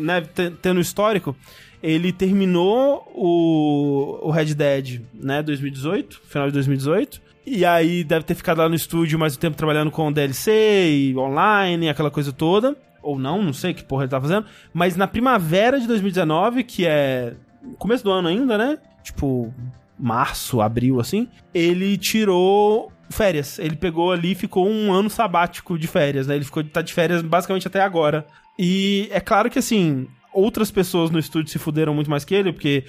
né, 0.00 0.22
te- 0.22 0.50
tendo 0.62 0.80
histórico, 0.80 1.36
ele 1.82 2.10
terminou 2.12 3.06
o, 3.14 4.20
o 4.22 4.30
Red 4.30 4.54
Dead, 4.54 5.02
né, 5.12 5.42
2018, 5.42 6.22
final 6.26 6.46
de 6.46 6.54
2018. 6.54 7.20
E 7.44 7.64
aí 7.64 8.02
deve 8.02 8.24
ter 8.24 8.34
ficado 8.34 8.58
lá 8.58 8.68
no 8.68 8.74
estúdio 8.74 9.18
mais 9.18 9.36
um 9.36 9.38
tempo 9.38 9.56
trabalhando 9.56 9.90
com 9.90 10.10
DLC 10.10 11.10
e 11.12 11.16
online, 11.16 11.88
aquela 11.88 12.10
coisa 12.10 12.32
toda. 12.32 12.76
Ou 13.02 13.18
não, 13.18 13.40
não 13.40 13.52
sei 13.52 13.72
que 13.72 13.84
porra 13.84 14.02
ele 14.04 14.10
tá 14.10 14.20
fazendo. 14.20 14.46
Mas 14.74 14.96
na 14.96 15.06
primavera 15.06 15.78
de 15.78 15.86
2019, 15.86 16.64
que 16.64 16.84
é 16.86 17.34
começo 17.78 18.04
do 18.04 18.10
ano 18.10 18.28
ainda, 18.28 18.56
né? 18.56 18.78
Tipo, 19.02 19.52
março, 19.98 20.60
abril, 20.60 21.00
assim, 21.00 21.28
ele 21.54 21.96
tirou 21.96 22.92
férias. 23.10 23.58
Ele 23.58 23.76
pegou 23.76 24.12
ali 24.12 24.32
e 24.32 24.34
ficou 24.34 24.68
um 24.68 24.92
ano 24.92 25.08
sabático 25.08 25.78
de 25.78 25.86
férias, 25.86 26.26
né? 26.26 26.36
Ele 26.36 26.44
ficou 26.44 26.62
tá 26.64 26.82
de 26.82 26.92
férias 26.92 27.22
basicamente 27.22 27.66
até 27.66 27.80
agora. 27.80 28.26
E 28.58 29.08
é 29.10 29.20
claro 29.20 29.50
que, 29.50 29.58
assim, 29.58 30.08
outras 30.32 30.70
pessoas 30.70 31.10
no 31.10 31.18
estúdio 31.18 31.50
se 31.50 31.58
fuderam 31.58 31.94
muito 31.94 32.10
mais 32.10 32.24
que 32.24 32.34
ele, 32.34 32.52
porque 32.52 32.84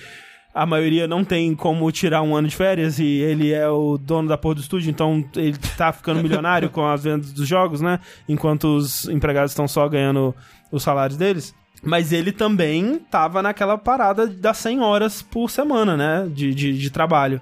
a 0.53 0.65
maioria 0.65 1.07
não 1.07 1.23
tem 1.23 1.53
como 1.55 1.91
tirar 1.91 2.23
um 2.23 2.35
ano 2.35 2.47
de 2.47 2.55
férias 2.55 2.97
e 2.97 3.05
ele 3.05 3.53
é 3.53 3.69
o 3.69 3.97
dono 3.97 4.27
da 4.27 4.37
porra 4.37 4.55
do 4.55 4.61
estúdio, 4.61 4.89
então 4.89 5.23
ele 5.35 5.55
tá 5.77 5.91
ficando 5.91 6.21
milionário 6.21 6.69
com 6.69 6.85
as 6.85 7.03
vendas 7.03 7.31
dos 7.31 7.47
jogos, 7.47 7.79
né? 7.79 7.99
Enquanto 8.27 8.75
os 8.75 9.07
empregados 9.07 9.51
estão 9.51 9.67
só 9.67 9.87
ganhando 9.87 10.33
os 10.71 10.81
salários 10.81 11.17
deles. 11.17 11.53
Mas 11.83 12.11
ele 12.11 12.31
também 12.31 12.99
tava 13.11 13.41
naquela 13.41 13.77
parada 13.77 14.25
das 14.27 14.57
100 14.57 14.79
horas 14.81 15.21
por 15.21 15.49
semana, 15.49 15.95
né? 15.95 16.27
De, 16.33 16.53
de, 16.53 16.77
de 16.77 16.89
trabalho. 16.89 17.39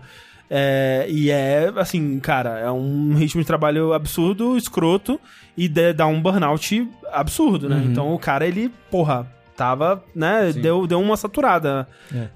É, 0.50 1.08
e 1.10 1.32
é, 1.32 1.72
assim, 1.78 2.20
cara, 2.20 2.60
é 2.60 2.70
um 2.70 3.16
ritmo 3.16 3.42
de 3.42 3.48
trabalho 3.48 3.94
absurdo, 3.94 4.56
escroto, 4.58 5.20
e 5.58 5.68
de- 5.68 5.94
dá 5.94 6.06
um 6.06 6.22
burnout 6.22 6.88
absurdo, 7.12 7.68
né? 7.70 7.78
Então 7.92 8.14
o 8.14 8.20
cara, 8.20 8.46
ele, 8.46 8.72
porra, 8.92 9.26
tava, 9.58 10.04
né? 10.14 10.52
Deu, 10.62 10.86
deu 10.86 11.02
uma 11.02 11.18
saturada, 11.18 11.88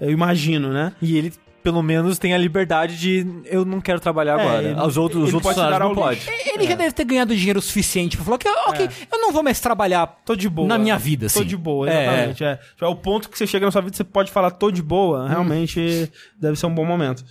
eu 0.01 0.09
imagino, 0.09 0.69
né? 0.73 0.93
E 1.01 1.17
ele, 1.17 1.33
pelo 1.69 1.83
menos, 1.83 2.17
tem 2.17 2.33
a 2.33 2.37
liberdade 2.37 2.97
de 2.97 3.25
eu 3.45 3.63
não 3.63 3.79
quero 3.79 3.99
trabalhar 3.99 4.39
É, 4.39 4.41
agora. 4.41 4.63
ele- 4.69 4.81
os 4.81 4.97
outros, 4.97 5.27
os 5.27 5.33
outros 5.35 5.53
pode 5.55 5.79
não 5.79 5.93
pode. 5.93 6.21
Ele 6.53 6.65
já 6.67 6.73
deve 6.75 6.91
ter 6.93 7.03
ganhado 7.05 7.35
dinheiro 7.35 7.61
suficiente 7.61 8.17
pra 8.17 8.25
falar 8.25 8.37
que, 8.39 8.49
ok, 8.49 8.89
eu 9.11 9.19
não 9.21 9.31
vou 9.31 9.43
mais 9.43 9.59
trabalhar 9.59 10.07
Tô 10.25 10.35
de 10.35 10.49
boa. 10.49 10.67
na 10.67 10.79
minha 10.79 10.97
vida, 10.97 11.27
assim. 11.27 11.39
Tô 11.39 11.45
de 11.45 11.55
boa, 11.55 11.87
É. 11.87 12.03
exatamente. 12.07 12.43
É, 12.43 12.55
Tipo, 12.55 12.85
é 12.85 12.87
o 12.87 12.95
ponto 12.95 13.29
que 13.29 13.37
você 13.37 13.45
chega 13.45 13.67
na 13.67 13.71
sua 13.71 13.81
vida, 13.81 13.95
você 13.95 14.03
pode 14.03 14.31
falar 14.31 14.49
tô 14.51 14.71
de 14.71 14.81
boa, 14.81 15.27
realmente 15.29 16.11
deve 16.39 16.57
ser 16.57 16.65
um 16.65 16.73
bom 16.73 16.85
momento. 16.85 17.23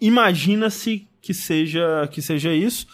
Imagina-se 0.00 1.06
que 1.20 1.34
seja, 1.34 2.08
que 2.10 2.22
seja 2.22 2.52
isso. 2.52 2.86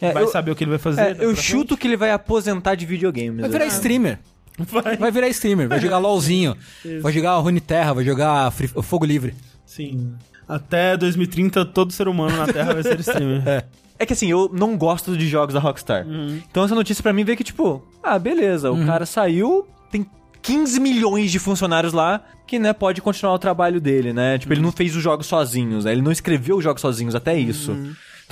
É, 0.00 0.12
vai 0.12 0.22
eu- 0.22 0.28
saber 0.28 0.50
o 0.50 0.54
que 0.54 0.64
ele 0.64 0.70
vai 0.70 0.78
fazer. 0.78 1.00
É, 1.00 1.24
eu 1.24 1.34
chuto 1.34 1.76
que 1.76 1.86
ele 1.86 1.96
vai 1.96 2.10
aposentar 2.10 2.74
de 2.74 2.84
videogames. 2.86 3.40
Vai 3.40 3.50
virar 3.50 3.66
streamer. 3.66 4.18
frente. 4.18 4.72
Vai. 4.84 4.96
Vai 4.98 5.10
virar 5.10 5.28
streamer, 5.28 5.66
vai 5.68 5.80
jogar 5.80 5.96
LOLzinho, 5.98 6.54
vai 7.00 7.10
jogar 7.12 7.36
Runeterra, 7.38 7.94
vai 7.94 8.04
jogar 8.04 8.50
Free- 8.52 8.68
Fogo 8.82 9.04
Livre. 9.06 9.34
Sim. 9.64 10.12
Até 10.48 10.96
2030, 10.96 11.64
todo 11.66 11.92
ser 11.92 12.08
humano 12.08 12.36
na 12.36 12.46
Terra 12.46 12.74
vai 12.74 12.82
ser 12.82 12.98
streamer. 13.00 13.42
É. 13.46 13.64
É 13.98 14.06
que 14.06 14.12
assim, 14.14 14.28
eu 14.28 14.50
não 14.52 14.76
gosto 14.76 15.16
de 15.16 15.28
jogos 15.28 15.54
da 15.54 15.60
Rockstar. 15.60 16.04
Uhum. 16.06 16.40
Então 16.50 16.64
essa 16.64 16.74
notícia 16.74 17.02
pra 17.02 17.12
mim 17.12 17.22
veio 17.24 17.36
que, 17.38 17.44
tipo, 17.44 17.84
ah, 18.02 18.18
beleza, 18.18 18.70
o 18.72 18.84
cara 18.84 19.06
saiu, 19.06 19.66
tem 19.92 20.04
15 20.40 20.80
milhões 20.80 21.30
de 21.30 21.38
funcionários 21.38 21.92
lá 21.92 22.20
que, 22.46 22.58
né, 22.58 22.72
pode 22.72 23.00
continuar 23.00 23.34
o 23.34 23.38
trabalho 23.38 23.80
dele, 23.80 24.12
né? 24.12 24.38
Tipo, 24.38 24.52
Uhum. 24.52 24.56
ele 24.58 24.62
não 24.64 24.72
fez 24.72 24.96
os 24.96 25.02
jogos 25.02 25.26
sozinhos, 25.26 25.84
né? 25.84 25.92
Ele 25.92 26.02
não 26.02 26.10
escreveu 26.10 26.56
os 26.56 26.64
jogos 26.64 26.80
sozinhos, 26.82 27.14
até 27.14 27.38
isso. 27.38 27.76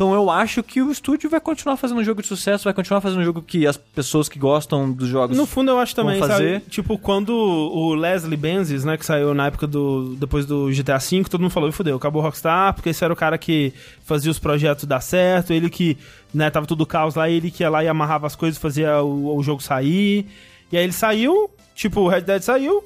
Então 0.01 0.15
eu 0.15 0.31
acho 0.31 0.63
que 0.63 0.81
o 0.81 0.91
estúdio 0.91 1.29
vai 1.29 1.39
continuar 1.41 1.77
fazendo 1.77 2.01
um 2.01 2.03
jogo 2.05 2.23
de 2.23 2.29
sucesso, 2.29 2.65
vai 2.65 2.73
continuar 2.73 3.03
fazendo 3.03 3.21
um 3.21 3.25
jogo 3.25 3.43
que 3.43 3.67
as 3.67 3.77
pessoas 3.77 4.31
que 4.31 4.39
gostam 4.39 4.91
dos 4.91 5.07
jogos 5.07 5.37
No 5.37 5.45
fundo, 5.45 5.71
eu 5.73 5.79
acho 5.79 5.95
também, 5.95 6.19
fazer. 6.19 6.61
sabe? 6.61 6.71
Tipo, 6.71 6.97
quando 6.97 7.35
o 7.37 7.95
Leslie 7.95 8.35
Benzies, 8.35 8.83
né, 8.83 8.97
que 8.97 9.05
saiu 9.05 9.35
na 9.35 9.49
época 9.49 9.67
do... 9.67 10.17
Depois 10.19 10.47
do 10.47 10.71
GTA 10.71 10.97
V, 10.97 11.25
todo 11.25 11.43
mundo 11.43 11.51
falou, 11.51 11.69
"Ih, 11.69 11.73
fudeu, 11.73 11.99
acabou 11.99 12.23
o 12.23 12.25
Rockstar, 12.25 12.73
porque 12.73 12.89
esse 12.89 13.05
era 13.05 13.13
o 13.13 13.17
cara 13.17 13.37
que 13.37 13.75
fazia 14.03 14.31
os 14.31 14.39
projetos 14.39 14.87
dar 14.87 15.03
certo, 15.03 15.53
ele 15.53 15.69
que, 15.69 15.99
né, 16.33 16.49
tava 16.49 16.65
tudo 16.65 16.87
caos 16.87 17.15
lá, 17.15 17.29
ele 17.29 17.51
que 17.51 17.63
ia 17.63 17.69
lá 17.69 17.85
e 17.85 17.89
amarrava 17.89 18.27
as 18.27 18.35
coisas, 18.35 18.59
fazia 18.59 19.03
o, 19.03 19.37
o 19.37 19.43
jogo 19.43 19.63
sair. 19.63 20.25
E 20.73 20.79
aí 20.79 20.85
ele 20.85 20.95
saiu, 20.95 21.51
tipo, 21.75 22.01
o 22.01 22.09
Red 22.09 22.23
Dead 22.23 22.41
saiu, 22.41 22.83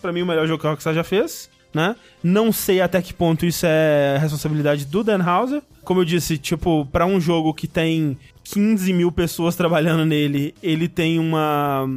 pra 0.00 0.12
mim 0.12 0.22
o 0.22 0.26
melhor 0.26 0.46
jogo 0.46 0.60
que 0.60 0.66
a 0.68 0.70
Rockstar 0.70 0.94
já 0.94 1.02
fez, 1.02 1.50
né? 1.74 1.96
Não 2.22 2.52
sei 2.52 2.80
até 2.80 3.00
que 3.00 3.12
ponto 3.14 3.46
isso 3.46 3.66
é 3.66 4.18
responsabilidade 4.20 4.84
do 4.84 5.02
Dan 5.02 5.22
Houser. 5.24 5.62
Como 5.82 6.00
eu 6.00 6.04
disse, 6.04 6.38
tipo, 6.38 6.86
pra 6.86 7.06
um 7.06 7.20
jogo 7.20 7.52
que 7.52 7.66
tem 7.66 8.16
15 8.44 8.92
mil 8.92 9.10
pessoas 9.10 9.56
trabalhando 9.56 10.04
nele, 10.04 10.54
ele 10.62 10.88
tem 10.88 11.18
uma 11.18 11.88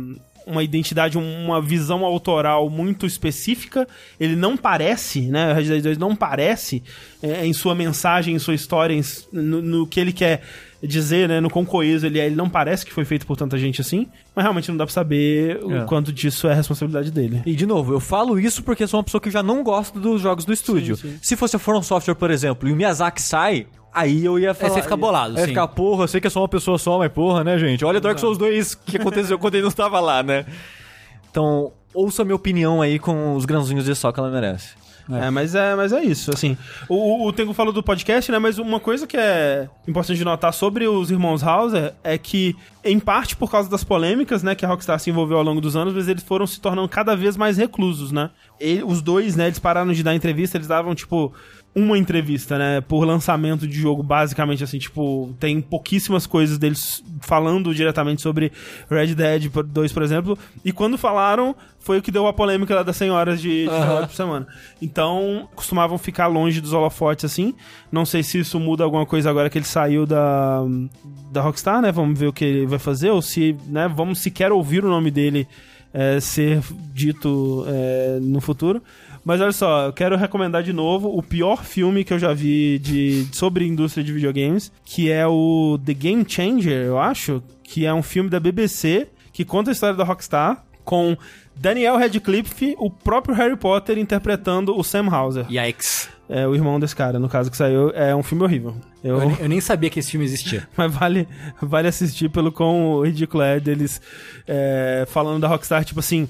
uma 0.45 0.63
identidade, 0.63 1.17
uma 1.17 1.59
visão 1.61 2.05
autoral 2.05 2.69
muito 2.69 3.05
específica. 3.05 3.87
Ele 4.19 4.35
não 4.35 4.55
parece, 4.55 5.21
né? 5.21 5.51
Red 5.53 5.63
Dead 5.63 5.83
2 5.83 5.97
não 5.97 6.15
parece 6.15 6.83
é, 7.21 7.45
em 7.45 7.53
sua 7.53 7.73
mensagem, 7.73 8.35
em 8.35 8.39
sua 8.39 8.53
história, 8.53 8.93
em 8.93 9.01
no, 9.31 9.61
no 9.61 9.87
que 9.87 9.99
ele 9.99 10.13
quer 10.13 10.41
dizer, 10.87 11.27
né? 11.29 11.39
No 11.39 11.49
quão 11.49 11.63
coeso 11.65 12.05
ele 12.05 12.19
é. 12.19 12.25
Ele 12.25 12.35
não 12.35 12.49
parece 12.49 12.85
que 12.85 12.93
foi 12.93 13.05
feito 13.05 13.25
por 13.25 13.35
tanta 13.37 13.57
gente 13.57 13.81
assim. 13.81 14.07
Mas 14.35 14.43
realmente 14.43 14.69
não 14.69 14.77
dá 14.77 14.85
pra 14.85 14.93
saber 14.93 15.59
É. 15.61 15.81
o 15.83 15.85
quanto 15.85 16.11
disso 16.11 16.47
é 16.47 16.53
responsabilidade 16.53 17.11
dele. 17.11 17.41
E 17.45 17.55
de 17.55 17.65
novo, 17.65 17.93
eu 17.93 17.99
falo 17.99 18.39
isso 18.39 18.63
porque 18.63 18.83
eu 18.83 18.87
sou 18.87 18.99
uma 18.99 19.03
pessoa 19.03 19.21
que 19.21 19.29
já 19.31 19.41
não 19.43 19.63
gosta 19.63 19.99
dos 19.99 20.21
jogos 20.21 20.45
do 20.45 20.53
estúdio. 20.53 20.95
Sim, 20.95 21.11
sim. 21.11 21.19
Se 21.21 21.35
fosse 21.35 21.55
a 21.55 21.59
From 21.59 21.81
Software, 21.81 22.15
por 22.15 22.31
exemplo, 22.31 22.67
e 22.67 22.71
o 22.71 22.75
Miyazaki 22.75 23.21
sai, 23.21 23.67
aí 23.93 24.25
eu 24.25 24.37
ia 24.39 24.53
falar. 24.53 24.73
você 24.73 24.81
fica 24.81 24.97
bolado, 24.97 25.33
Aí 25.35 25.39
ia 25.39 25.45
sim. 25.45 25.49
ficar, 25.49 25.67
porra, 25.69 26.03
eu 26.03 26.07
sei 26.07 26.19
que 26.21 26.27
é 26.27 26.29
só 26.29 26.41
uma 26.41 26.49
pessoa 26.49 26.77
só, 26.77 26.97
mas 26.97 27.11
porra, 27.11 27.43
né, 27.43 27.57
gente? 27.57 27.83
Olha 27.85 28.01
Dark 28.01 28.19
Souls 28.19 28.37
2, 28.37 28.73
o 28.73 28.77
que 28.85 28.97
aconteceu 28.97 29.39
quando 29.39 29.55
ele 29.55 29.63
não 29.63 29.69
estava 29.69 29.99
lá, 29.99 30.21
né? 30.23 30.45
Então, 31.31 31.73
ouça 31.93 32.21
a 32.21 32.25
minha 32.25 32.35
opinião 32.35 32.81
aí 32.81 32.97
com 32.97 33.35
os 33.35 33.43
grãozinhos 33.43 33.83
de 33.83 33.93
sal 33.93 34.13
que 34.13 34.19
ela 34.21 34.31
merece. 34.31 34.69
É, 35.09 35.29
mas 35.29 35.53
é, 35.53 35.75
mas 35.75 35.93
é 35.93 36.03
isso, 36.03 36.31
assim. 36.31 36.57
O, 36.89 36.95
o, 36.95 37.27
o 37.27 37.33
Tengu 37.33 37.53
falou 37.53 37.71
do 37.71 37.83
podcast, 37.83 38.31
né? 38.31 38.39
Mas 38.39 38.57
uma 38.57 38.79
coisa 38.79 39.05
que 39.05 39.15
é 39.15 39.69
importante 39.87 40.17
de 40.17 40.25
notar 40.25 40.53
sobre 40.53 40.87
os 40.87 41.11
irmãos 41.11 41.43
Hauser 41.43 41.93
é 42.03 42.17
que, 42.17 42.55
em 42.83 42.99
parte 42.99 43.35
por 43.35 43.51
causa 43.51 43.69
das 43.69 43.83
polêmicas, 43.83 44.41
né, 44.41 44.55
que 44.55 44.65
a 44.65 44.67
Rockstar 44.67 44.99
se 44.99 45.09
envolveu 45.09 45.37
ao 45.37 45.43
longo 45.43 45.61
dos 45.61 45.75
anos, 45.75 45.93
mas 45.93 46.07
eles 46.07 46.23
foram 46.23 46.47
se 46.47 46.59
tornando 46.59 46.89
cada 46.89 47.15
vez 47.15 47.37
mais 47.37 47.57
reclusos, 47.57 48.11
né? 48.11 48.31
E 48.59 48.81
os 48.83 49.01
dois, 49.01 49.35
né, 49.35 49.45
eles 49.47 49.59
pararam 49.59 49.93
de 49.93 50.01
dar 50.01 50.15
entrevista, 50.15 50.57
eles 50.57 50.67
davam, 50.67 50.95
tipo, 50.95 51.33
uma 51.75 51.97
entrevista, 51.97 52.57
né, 52.57 52.79
por 52.79 53.03
lançamento 53.03 53.67
de 53.67 53.77
jogo, 53.77 54.01
basicamente, 54.01 54.63
assim, 54.63 54.79
tipo, 54.79 55.35
tem 55.37 55.59
pouquíssimas 55.59 56.25
coisas 56.25 56.57
deles 56.57 57.03
falando 57.19 57.75
diretamente 57.75 58.21
sobre 58.21 58.49
Red 58.89 59.13
Dead 59.13 59.49
2, 59.49 59.91
por 59.91 60.01
exemplo, 60.01 60.39
e 60.63 60.71
quando 60.71 60.97
falaram, 60.97 61.53
foi 61.77 61.97
o 61.97 62.01
que 62.01 62.11
deu 62.11 62.27
a 62.27 62.33
polêmica 62.33 62.73
lá 62.73 62.81
das 62.81 62.95
100 62.95 63.11
horas 63.11 63.41
de, 63.41 63.63
de 63.63 63.69
trabalho 63.69 64.07
por 64.07 64.15
semana. 64.15 64.47
Então, 64.81 65.49
costumavam 65.53 65.97
ficar 65.97 66.27
longe 66.27 66.61
dos 66.61 66.71
holofotes, 66.71 67.25
assim, 67.25 67.53
não 67.91 68.05
sei 68.05 68.23
se 68.23 68.39
isso 68.39 68.57
muda 68.57 68.85
alguma 68.85 69.05
coisa 69.05 69.29
agora 69.29 69.49
que 69.49 69.57
ele 69.57 69.65
saiu 69.65 70.05
da, 70.05 70.63
da 71.29 71.41
Rockstar, 71.41 71.81
né, 71.81 71.91
vamos 71.91 72.17
ver 72.17 72.27
o 72.27 72.33
que 72.33 72.45
ele 72.45 72.65
vai 72.65 72.79
fazer, 72.79 73.09
ou 73.09 73.21
se, 73.21 73.53
né, 73.67 73.91
vamos 73.93 74.19
sequer 74.19 74.49
ouvir 74.49 74.85
o 74.85 74.89
nome 74.89 75.11
dele 75.11 75.45
é, 75.93 76.19
ser 76.19 76.61
dito 76.93 77.65
é, 77.67 78.19
no 78.21 78.39
futuro. 78.39 78.81
Mas 79.25 79.41
olha 79.41 79.51
só, 79.51 79.87
eu 79.87 79.93
quero 79.93 80.15
recomendar 80.15 80.61
de 80.61 80.71
novo 80.71 81.09
o 81.09 81.23
pior 81.23 81.63
filme 81.65 82.03
que 82.03 82.13
eu 82.13 82.19
já 82.19 82.31
vi 82.31 82.77
de, 82.79 83.25
sobre 83.31 83.65
indústria 83.67 84.03
de 84.03 84.13
videogames, 84.13 84.71
que 84.85 85.11
é 85.11 85.25
o 85.25 85.79
The 85.83 85.93
Game 85.95 86.23
Changer, 86.27 86.85
eu 86.85 86.99
acho, 86.99 87.41
que 87.63 87.85
é 87.87 87.93
um 87.93 88.03
filme 88.03 88.29
da 88.29 88.39
BBC 88.39 89.07
que 89.33 89.43
conta 89.43 89.71
a 89.71 89.73
história 89.73 89.95
da 89.95 90.03
Rockstar 90.03 90.63
com 90.83 91.17
Daniel 91.55 91.97
Radcliffe, 91.97 92.75
o 92.77 92.91
próprio 92.91 93.33
Harry 93.35 93.57
Potter 93.57 93.97
interpretando 93.97 94.77
o 94.77 94.83
Sam 94.83 95.07
Hauser. 95.09 95.45
Yikes. 95.51 96.07
É 96.29 96.47
o 96.47 96.53
irmão 96.55 96.79
desse 96.79 96.95
cara, 96.95 97.17
no 97.19 97.27
caso 97.29 97.49
que 97.51 97.57
saiu, 97.57 97.89
é 97.91 98.15
um 98.15 98.21
filme 98.23 98.43
horrível. 98.43 98.75
Eu, 99.03 99.19
Eu, 99.21 99.27
nem- 99.27 99.37
eu 99.41 99.49
nem 99.49 99.61
sabia 99.61 99.89
que 99.89 99.99
esse 99.99 100.11
filme 100.11 100.25
existia. 100.25 100.67
mas 100.77 100.93
vale, 100.93 101.27
vale 101.61 101.87
assistir 101.87 102.29
pelo 102.29 102.51
quão 102.51 103.01
ridículo 103.03 103.41
é 103.43 103.59
deles 103.59 103.99
é, 104.47 105.05
falando 105.07 105.41
da 105.41 105.47
Rockstar, 105.47 105.83
tipo 105.83 105.99
assim: 105.99 106.27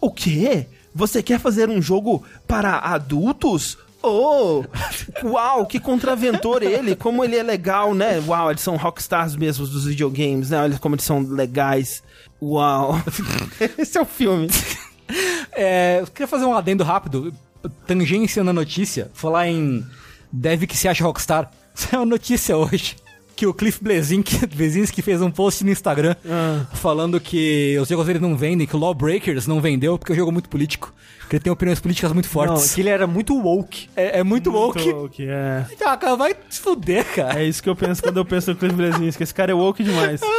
O 0.00 0.10
quê? 0.10 0.66
Você 0.98 1.22
quer 1.22 1.38
fazer 1.38 1.70
um 1.70 1.80
jogo 1.80 2.24
para 2.44 2.76
adultos? 2.76 3.78
Oh! 4.02 4.64
Uau, 5.22 5.64
que 5.64 5.78
contraventor 5.78 6.60
ele! 6.60 6.96
Como 6.96 7.24
ele 7.24 7.36
é 7.36 7.42
legal, 7.44 7.94
né? 7.94 8.20
Uau, 8.26 8.50
eles 8.50 8.62
são 8.62 8.74
rockstars 8.74 9.36
mesmos 9.36 9.70
dos 9.70 9.84
videogames, 9.84 10.50
né? 10.50 10.60
Olha 10.60 10.76
como 10.76 10.96
eles 10.96 11.04
são 11.04 11.20
legais. 11.20 12.02
Uau! 12.42 13.00
Esse 13.78 13.96
é 13.96 14.00
o 14.00 14.04
filme. 14.04 14.48
É, 15.52 16.00
eu 16.02 16.06
queria 16.06 16.26
fazer 16.26 16.44
um 16.44 16.54
adendo 16.54 16.84
rápido, 16.84 17.34
tangência 17.86 18.44
na 18.44 18.52
notícia, 18.52 19.10
falar 19.14 19.48
em 19.48 19.82
deve 20.30 20.66
que 20.66 20.76
se 20.76 20.86
acha 20.86 21.02
Rockstar. 21.02 21.50
Isso 21.74 21.88
é 21.90 21.98
uma 21.98 22.04
notícia 22.04 22.56
hoje. 22.58 22.94
Que 23.38 23.46
o 23.46 23.54
Cliff 23.54 23.78
Blesinski 23.80 25.00
fez 25.00 25.22
um 25.22 25.30
post 25.30 25.62
no 25.64 25.70
Instagram 25.70 26.16
Ah. 26.28 26.66
falando 26.74 27.20
que 27.20 27.78
os 27.80 27.88
jogos 27.88 28.04
dele 28.04 28.18
não 28.18 28.36
vendem, 28.36 28.66
que 28.66 28.74
o 28.74 28.78
Lawbreakers 28.80 29.46
não 29.46 29.60
vendeu 29.60 29.96
porque 29.96 30.12
o 30.12 30.16
jogo 30.16 30.30
é 30.30 30.32
muito 30.32 30.48
político. 30.48 30.92
Que 31.30 31.36
ele 31.36 31.44
tem 31.44 31.52
opiniões 31.52 31.78
políticas 31.78 32.12
muito 32.12 32.24
Não, 32.26 32.32
fortes. 32.32 32.74
que 32.74 32.80
ele 32.80 32.88
era 32.88 33.06
muito 33.06 33.38
woke. 33.40 33.88
É, 33.94 34.18
é 34.18 34.22
muito 34.24 34.50
woke. 34.50 34.90
woke, 34.92 35.24
é. 35.28 35.64
Ah, 35.86 35.96
cara, 35.96 36.16
vai 36.16 36.34
se 36.50 36.58
fuder, 36.58 37.04
cara. 37.14 37.38
É 37.40 37.44
isso 37.44 37.62
que 37.62 37.68
eu 37.68 37.76
penso 37.76 38.02
quando 38.02 38.16
eu 38.16 38.24
penso 38.24 38.50
no 38.50 38.56
Cliff 38.56 38.74
Blazinski. 38.74 39.22
Esse 39.22 39.32
cara 39.34 39.52
é 39.52 39.54
woke 39.54 39.84
demais. 39.84 40.20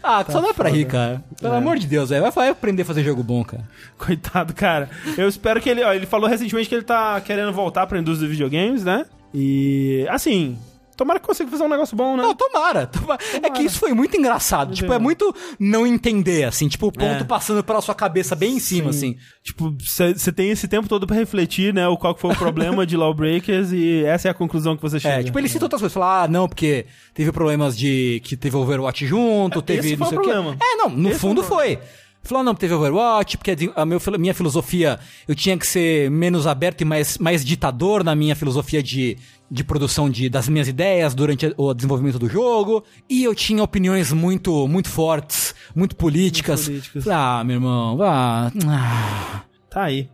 Ah, 0.00 0.24
só 0.30 0.40
dá 0.40 0.54
pra 0.54 0.68
rir, 0.70 0.86
cara. 0.86 1.22
Pelo 1.40 1.54
É. 1.54 1.56
amor 1.58 1.76
de 1.76 1.86
Deus. 1.86 2.08
Vai, 2.10 2.30
vai 2.30 2.48
aprender 2.48 2.82
a 2.82 2.84
fazer 2.84 3.02
jogo 3.02 3.22
bom, 3.22 3.44
cara. 3.44 3.64
Coitado, 3.98 4.54
cara. 4.54 4.88
Eu 5.16 5.28
espero 5.28 5.60
que 5.60 5.68
ele. 5.68 5.82
Ó, 5.82 5.92
ele 5.92 6.06
falou 6.06 6.28
recentemente 6.30 6.68
que 6.68 6.74
ele 6.76 6.84
tá 6.84 7.20
querendo 7.20 7.52
voltar 7.52 7.84
pra 7.86 7.98
indústria 7.98 8.26
de 8.28 8.32
videogames, 8.32 8.84
né? 8.84 9.04
E. 9.34 10.06
Assim. 10.08 10.56
Tomara 10.98 11.20
que 11.20 11.26
consiga 11.26 11.48
fazer 11.50 11.62
um 11.62 11.68
negócio 11.68 11.96
bom, 11.96 12.16
né? 12.16 12.22
Não, 12.24 12.34
tomara, 12.34 12.86
tomara. 12.88 13.20
É 13.42 13.48
que 13.48 13.62
isso 13.62 13.78
foi 13.78 13.94
muito 13.94 14.16
engraçado. 14.16 14.74
Tipo, 14.74 14.92
é 14.92 14.98
muito 14.98 15.34
não 15.58 15.86
entender, 15.86 16.44
assim. 16.44 16.68
Tipo, 16.68 16.88
o 16.88 16.92
ponto 16.92 17.22
É. 17.22 17.24
passando 17.24 17.62
pela 17.62 17.80
sua 17.80 17.94
cabeça 17.94 18.34
bem 18.34 18.56
em 18.56 18.58
cima, 18.58 18.90
assim. 18.90 19.16
Tipo, 19.42 19.74
você 19.78 20.32
tem 20.32 20.50
esse 20.50 20.66
tempo 20.66 20.88
todo 20.88 21.06
pra 21.06 21.14
refletir, 21.16 21.72
né? 21.72 21.86
O 21.88 21.96
qual 21.96 22.14
que 22.14 22.20
foi 22.20 22.32
o 22.32 22.36
problema 22.36 22.84
de 22.84 22.96
Lawbreakers 22.96 23.70
e 23.72 24.04
essa 24.04 24.26
é 24.28 24.30
a 24.30 24.34
conclusão 24.34 24.76
que 24.76 24.82
você 24.82 24.98
chega. 24.98 25.20
É, 25.20 25.22
tipo, 25.22 25.38
ele 25.38 25.48
cita 25.48 25.64
outras 25.64 25.80
coisas. 25.80 25.94
Fala, 25.94 26.24
ah, 26.24 26.28
não, 26.28 26.48
porque 26.48 26.84
teve 27.14 27.30
problemas 27.30 27.78
de... 27.78 28.20
Que 28.24 28.36
teve 28.36 28.56
Overwatch 28.56 29.06
junto, 29.06 29.62
teve 29.62 29.88
esse 29.92 29.96
não 29.96 30.06
foi 30.06 30.08
sei 30.08 30.18
o 30.18 30.20
o 30.20 30.24
quê. 30.24 30.30
problema. 30.32 30.56
É, 30.60 30.76
não, 30.76 30.90
no 30.90 31.10
Esse 31.10 31.20
fundo 31.20 31.42
foi 31.42 31.76
foi. 31.76 31.78
Falou, 32.22 32.44
não, 32.44 32.54
teve 32.54 32.74
Overwatch, 32.74 33.38
porque 33.38 33.56
a 33.74 33.86
meu, 33.86 33.98
minha 34.18 34.34
filosofia, 34.34 34.98
eu 35.26 35.34
tinha 35.34 35.56
que 35.56 35.66
ser 35.66 36.10
menos 36.10 36.46
aberto 36.46 36.82
e 36.82 36.84
mais, 36.84 37.16
mais 37.16 37.42
ditador 37.44 38.04
na 38.04 38.14
minha 38.14 38.36
filosofia 38.36 38.82
de, 38.82 39.16
de 39.50 39.64
produção 39.64 40.10
de, 40.10 40.28
das 40.28 40.46
minhas 40.48 40.68
ideias 40.68 41.14
durante 41.14 41.54
o 41.56 41.72
desenvolvimento 41.72 42.18
do 42.18 42.28
jogo. 42.28 42.84
E 43.08 43.24
eu 43.24 43.34
tinha 43.34 43.62
opiniões 43.62 44.12
muito, 44.12 44.68
muito 44.68 44.90
fortes, 44.90 45.54
muito 45.74 45.96
políticas. 45.96 46.68
Muito 46.68 46.90
políticas. 46.90 47.08
Ah, 47.08 47.42
meu 47.44 47.54
irmão, 47.56 47.96
vá. 47.96 48.52
Ah. 48.66 49.42
Tá 49.70 49.84
aí. 49.84 50.10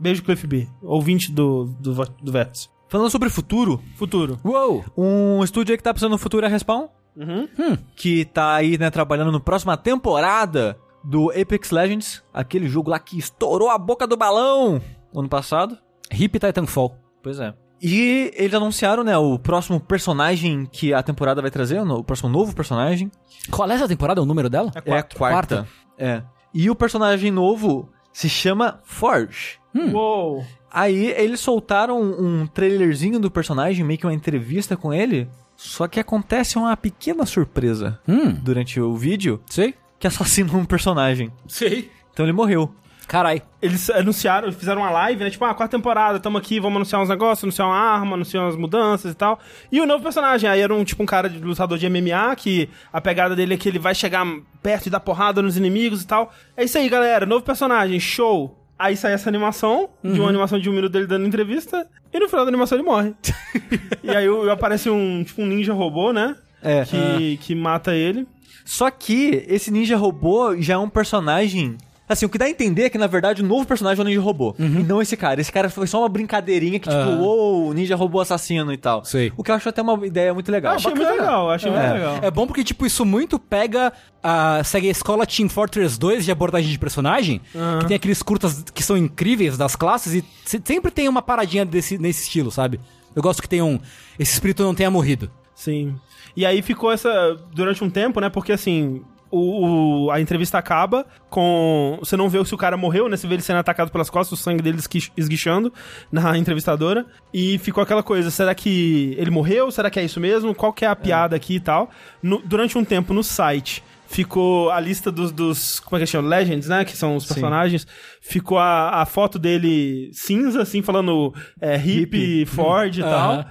Beijo, 0.00 0.22
Cliff 0.24 0.46
B. 0.46 0.66
Ouvinte 0.82 1.30
do, 1.30 1.66
do, 1.78 1.92
do 2.22 2.32
Vets. 2.32 2.68
Falando 2.88 3.10
sobre 3.10 3.28
futuro, 3.28 3.82
Futuro. 3.96 4.40
Uou! 4.44 4.84
um 4.96 5.44
estúdio 5.44 5.72
aí 5.72 5.76
que 5.76 5.82
tá 5.84 5.92
pensando 5.92 6.12
no 6.12 6.18
futuro 6.18 6.44
é 6.44 6.48
a 6.48 6.50
Respawn, 6.50 6.88
Uhum. 7.16 7.48
que 7.96 8.24
tá 8.24 8.54
aí, 8.54 8.78
né, 8.78 8.90
trabalhando 8.90 9.32
no 9.32 9.40
próxima 9.40 9.76
temporada 9.76 10.78
do 11.04 11.30
Apex 11.30 11.70
Legends, 11.70 12.22
aquele 12.32 12.68
jogo 12.68 12.90
lá 12.90 12.98
que 12.98 13.18
estourou 13.18 13.70
a 13.70 13.78
boca 13.78 14.06
do 14.06 14.16
balão 14.16 14.80
ano 15.14 15.28
passado. 15.28 15.78
Hip 16.12 16.38
Titanfall. 16.38 16.96
Pois 17.22 17.38
é. 17.38 17.54
E 17.80 18.32
eles 18.34 18.54
anunciaram, 18.54 19.04
né, 19.04 19.16
o 19.16 19.38
próximo 19.38 19.78
personagem 19.78 20.66
que 20.66 20.92
a 20.92 21.02
temporada 21.02 21.40
vai 21.40 21.50
trazer, 21.50 21.80
o 21.80 22.02
próximo 22.02 22.28
novo 22.28 22.54
personagem. 22.54 23.10
Qual 23.50 23.70
é 23.70 23.74
essa 23.74 23.86
temporada? 23.86 24.20
O 24.20 24.26
número 24.26 24.50
dela? 24.50 24.72
É 24.84 24.98
a 24.98 25.02
quarta. 25.02 25.66
É. 25.96 26.22
E 26.52 26.68
o 26.70 26.74
personagem 26.74 27.30
novo 27.30 27.88
se 28.12 28.28
chama 28.28 28.80
Forge. 28.82 29.58
Uou. 29.92 30.44
Aí 30.70 31.06
eles 31.12 31.40
soltaram 31.40 32.00
um 32.02 32.46
trailerzinho 32.46 33.20
do 33.20 33.30
personagem, 33.30 33.84
meio 33.84 33.98
que 33.98 34.06
uma 34.06 34.14
entrevista 34.14 34.76
com 34.76 34.92
ele. 34.92 35.28
Só 35.56 35.88
que 35.88 35.98
acontece 36.00 36.56
uma 36.58 36.76
pequena 36.76 37.26
surpresa 37.26 37.98
Hum, 38.06 38.32
durante 38.32 38.80
o 38.80 38.94
vídeo 38.96 39.40
sei. 39.46 39.74
Que 39.98 40.06
assassinam 40.06 40.56
um 40.56 40.64
personagem. 40.64 41.32
Sei. 41.46 41.90
Então 42.12 42.24
ele 42.24 42.32
morreu. 42.32 42.74
Carai. 43.08 43.42
Eles 43.62 43.88
anunciaram, 43.88 44.52
fizeram 44.52 44.82
uma 44.82 44.90
live, 44.90 45.24
né? 45.24 45.30
Tipo, 45.30 45.46
ah, 45.46 45.54
quarta 45.54 45.74
temporada, 45.74 46.20
tamo 46.20 46.36
aqui, 46.36 46.60
vamos 46.60 46.76
anunciar 46.76 47.00
uns 47.00 47.08
negócios, 47.08 47.42
anunciar 47.42 47.66
uma 47.66 47.74
arma, 47.74 48.14
anunciar 48.14 48.44
umas 48.44 48.54
mudanças 48.54 49.12
e 49.12 49.14
tal. 49.14 49.40
E 49.72 49.80
o 49.80 49.86
novo 49.86 50.02
personagem, 50.02 50.48
aí 50.48 50.60
era 50.60 50.74
um 50.74 50.84
tipo 50.84 51.02
um 51.02 51.06
cara 51.06 51.26
de 51.26 51.38
lutador 51.38 51.78
de 51.78 51.88
MMA, 51.88 52.36
que 52.36 52.68
a 52.92 53.00
pegada 53.00 53.34
dele 53.34 53.54
é 53.54 53.56
que 53.56 53.66
ele 53.66 53.78
vai 53.78 53.94
chegar 53.94 54.26
perto 54.62 54.86
e 54.86 54.90
dar 54.90 55.00
porrada 55.00 55.40
nos 55.40 55.56
inimigos 55.56 56.02
e 56.02 56.06
tal. 56.06 56.30
É 56.54 56.64
isso 56.64 56.76
aí, 56.76 56.86
galera, 56.86 57.24
novo 57.24 57.42
personagem, 57.42 57.98
show. 57.98 58.54
Aí 58.78 58.94
sai 58.94 59.12
essa 59.14 59.28
animação, 59.28 59.88
de 60.04 60.20
uma 60.20 60.28
animação 60.28 60.60
de 60.60 60.68
um 60.68 60.72
minuto 60.72 60.92
dele 60.92 61.06
dando 61.06 61.26
entrevista, 61.26 61.88
e 62.12 62.20
no 62.20 62.28
final 62.28 62.44
da 62.44 62.50
animação 62.50 62.78
ele 62.78 62.86
morre. 62.86 63.12
e 64.04 64.10
aí 64.10 64.26
aparece 64.50 64.88
um, 64.88 65.24
tipo, 65.24 65.42
um 65.42 65.46
ninja 65.46 65.72
robô, 65.72 66.12
né? 66.12 66.36
É. 66.62 66.84
Que, 66.84 67.38
que 67.38 67.54
mata 67.54 67.94
ele. 67.94 68.26
Só 68.70 68.90
que 68.90 69.44
esse 69.48 69.70
ninja 69.70 69.96
robô 69.96 70.54
já 70.60 70.74
é 70.74 70.78
um 70.78 70.90
personagem. 70.90 71.76
Assim, 72.06 72.24
o 72.24 72.28
que 72.28 72.38
dá 72.38 72.46
a 72.46 72.50
entender 72.50 72.84
é 72.84 72.90
que, 72.90 72.96
na 72.98 73.06
verdade, 73.06 73.42
o 73.42 73.46
novo 73.46 73.66
personagem 73.66 74.00
é 74.00 74.04
o 74.04 74.08
ninja 74.08 74.20
robô. 74.20 74.54
E 74.58 74.62
não 74.62 75.00
esse 75.00 75.14
cara. 75.16 75.40
Esse 75.40 75.50
cara 75.52 75.68
foi 75.70 75.86
só 75.86 76.00
uma 76.00 76.08
brincadeirinha 76.08 76.78
que, 76.78 76.88
tipo, 76.88 77.22
uou, 77.22 77.72
ninja 77.74 77.94
robô 77.96 78.20
assassino 78.20 78.70
e 78.72 78.76
tal. 78.78 79.04
Sei. 79.04 79.30
O 79.36 79.42
que 79.44 79.50
eu 79.50 79.54
acho 79.54 79.68
até 79.68 79.80
uma 79.82 80.06
ideia 80.06 80.32
muito 80.34 80.50
legal. 80.52 80.74
achei 80.74 80.90
muito 80.94 81.06
legal, 81.20 81.50
achei 81.50 81.70
muito 81.70 81.82
legal. 81.94 82.18
É 82.22 82.30
bom 82.30 82.46
porque, 82.46 82.64
tipo, 82.64 82.84
isso 82.86 83.04
muito 83.06 83.38
pega. 83.38 83.92
A, 84.22 84.62
segue 84.64 84.88
a 84.88 84.90
escola 84.90 85.26
Team 85.26 85.48
Fortress 85.48 85.98
2 85.98 86.24
de 86.26 86.30
abordagem 86.32 86.70
de 86.70 86.78
personagem, 86.78 87.40
que 87.80 87.86
tem 87.86 87.96
aqueles 87.96 88.22
curtas 88.22 88.64
que 88.74 88.82
são 88.82 88.96
incríveis 88.98 89.56
das 89.58 89.76
classes 89.76 90.12
e 90.14 90.24
se- 90.44 90.60
sempre 90.64 90.90
tem 90.90 91.08
uma 91.08 91.22
paradinha 91.22 91.64
desse, 91.64 91.96
nesse 91.98 92.22
estilo, 92.24 92.50
sabe? 92.50 92.80
Eu 93.14 93.22
gosto 93.22 93.40
que 93.42 93.48
tem 93.48 93.62
um. 93.62 93.78
Esse 94.18 94.32
espírito 94.34 94.62
não 94.62 94.74
tenha 94.74 94.90
morrido. 94.90 95.30
Sim. 95.54 95.94
E 96.36 96.44
aí 96.46 96.62
ficou 96.62 96.92
essa. 96.92 97.36
Durante 97.52 97.82
um 97.84 97.90
tempo, 97.90 98.20
né? 98.20 98.28
Porque 98.28 98.52
assim. 98.52 99.02
O, 99.30 100.06
o- 100.06 100.10
a 100.10 100.22
entrevista 100.22 100.56
acaba 100.56 101.04
com. 101.28 101.98
Você 102.00 102.16
não 102.16 102.30
vê 102.30 102.42
se 102.46 102.54
o 102.54 102.56
cara 102.56 102.78
morreu, 102.78 103.10
né? 103.10 103.16
Você 103.16 103.26
vê 103.28 103.34
ele 103.34 103.42
sendo 103.42 103.58
atacado 103.58 103.90
pelas 103.92 104.08
costas, 104.08 104.38
o 104.38 104.42
sangue 104.42 104.62
dele 104.62 104.78
esguichando 105.18 105.70
na 106.10 106.38
entrevistadora. 106.38 107.04
E 107.34 107.58
ficou 107.58 107.82
aquela 107.82 108.02
coisa: 108.02 108.30
será 108.30 108.54
que 108.54 109.14
ele 109.18 109.30
morreu? 109.30 109.70
Será 109.70 109.90
que 109.90 110.00
é 110.00 110.04
isso 110.04 110.18
mesmo? 110.18 110.54
Qual 110.54 110.72
que 110.72 110.82
é 110.84 110.88
a 110.88 110.96
piada 110.96 111.36
aqui 111.36 111.56
e 111.56 111.60
tal? 111.60 111.90
No- 112.22 112.40
durante 112.42 112.78
um 112.78 112.84
tempo 112.84 113.12
no 113.12 113.22
site. 113.22 113.84
Ficou 114.10 114.70
a 114.70 114.80
lista 114.80 115.12
dos, 115.12 115.30
dos. 115.30 115.78
Como 115.80 115.98
é 115.98 116.00
que 116.00 116.06
chama? 116.10 116.26
Legends, 116.30 116.66
né? 116.66 116.82
Que 116.82 116.96
são 116.96 117.14
os 117.14 117.26
personagens. 117.26 117.86
Ficou 118.22 118.58
a, 118.58 119.02
a 119.02 119.04
foto 119.04 119.38
dele 119.38 120.08
cinza, 120.14 120.62
assim, 120.62 120.80
falando 120.80 121.34
é, 121.60 121.76
hip, 121.76 122.46
Ford 122.46 122.96
e 122.96 123.02
tal. 123.02 123.30
Aham. 123.32 123.46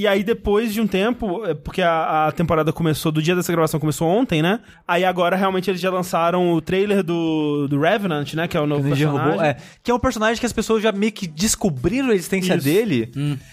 E 0.00 0.06
aí, 0.06 0.24
depois 0.24 0.72
de 0.72 0.80
um 0.80 0.86
tempo, 0.86 1.44
é, 1.44 1.52
porque 1.52 1.82
a, 1.82 2.28
a 2.28 2.32
temporada 2.32 2.72
começou, 2.72 3.12
do 3.12 3.20
dia 3.20 3.36
dessa 3.36 3.52
gravação 3.52 3.78
começou 3.78 4.08
ontem, 4.08 4.40
né? 4.40 4.60
Aí 4.88 5.04
agora 5.04 5.36
realmente 5.36 5.70
eles 5.70 5.78
já 5.78 5.90
lançaram 5.90 6.54
o 6.54 6.60
trailer 6.62 7.02
do, 7.02 7.68
do 7.68 7.78
Revenant, 7.78 8.32
né? 8.32 8.48
Que 8.48 8.56
é 8.56 8.60
o 8.62 8.66
novo 8.66 8.88
personagem. 8.88 9.32
robô, 9.32 9.42
é. 9.42 9.58
Que 9.82 9.90
é 9.90 9.94
um 9.94 9.98
personagem 9.98 10.40
que 10.40 10.46
as 10.46 10.54
pessoas 10.54 10.82
já 10.82 10.90
meio 10.90 11.12
que 11.12 11.26
descobriram 11.26 12.08
a 12.08 12.14
existência 12.14 12.54
Isso. 12.54 12.64
dele. 12.64 13.12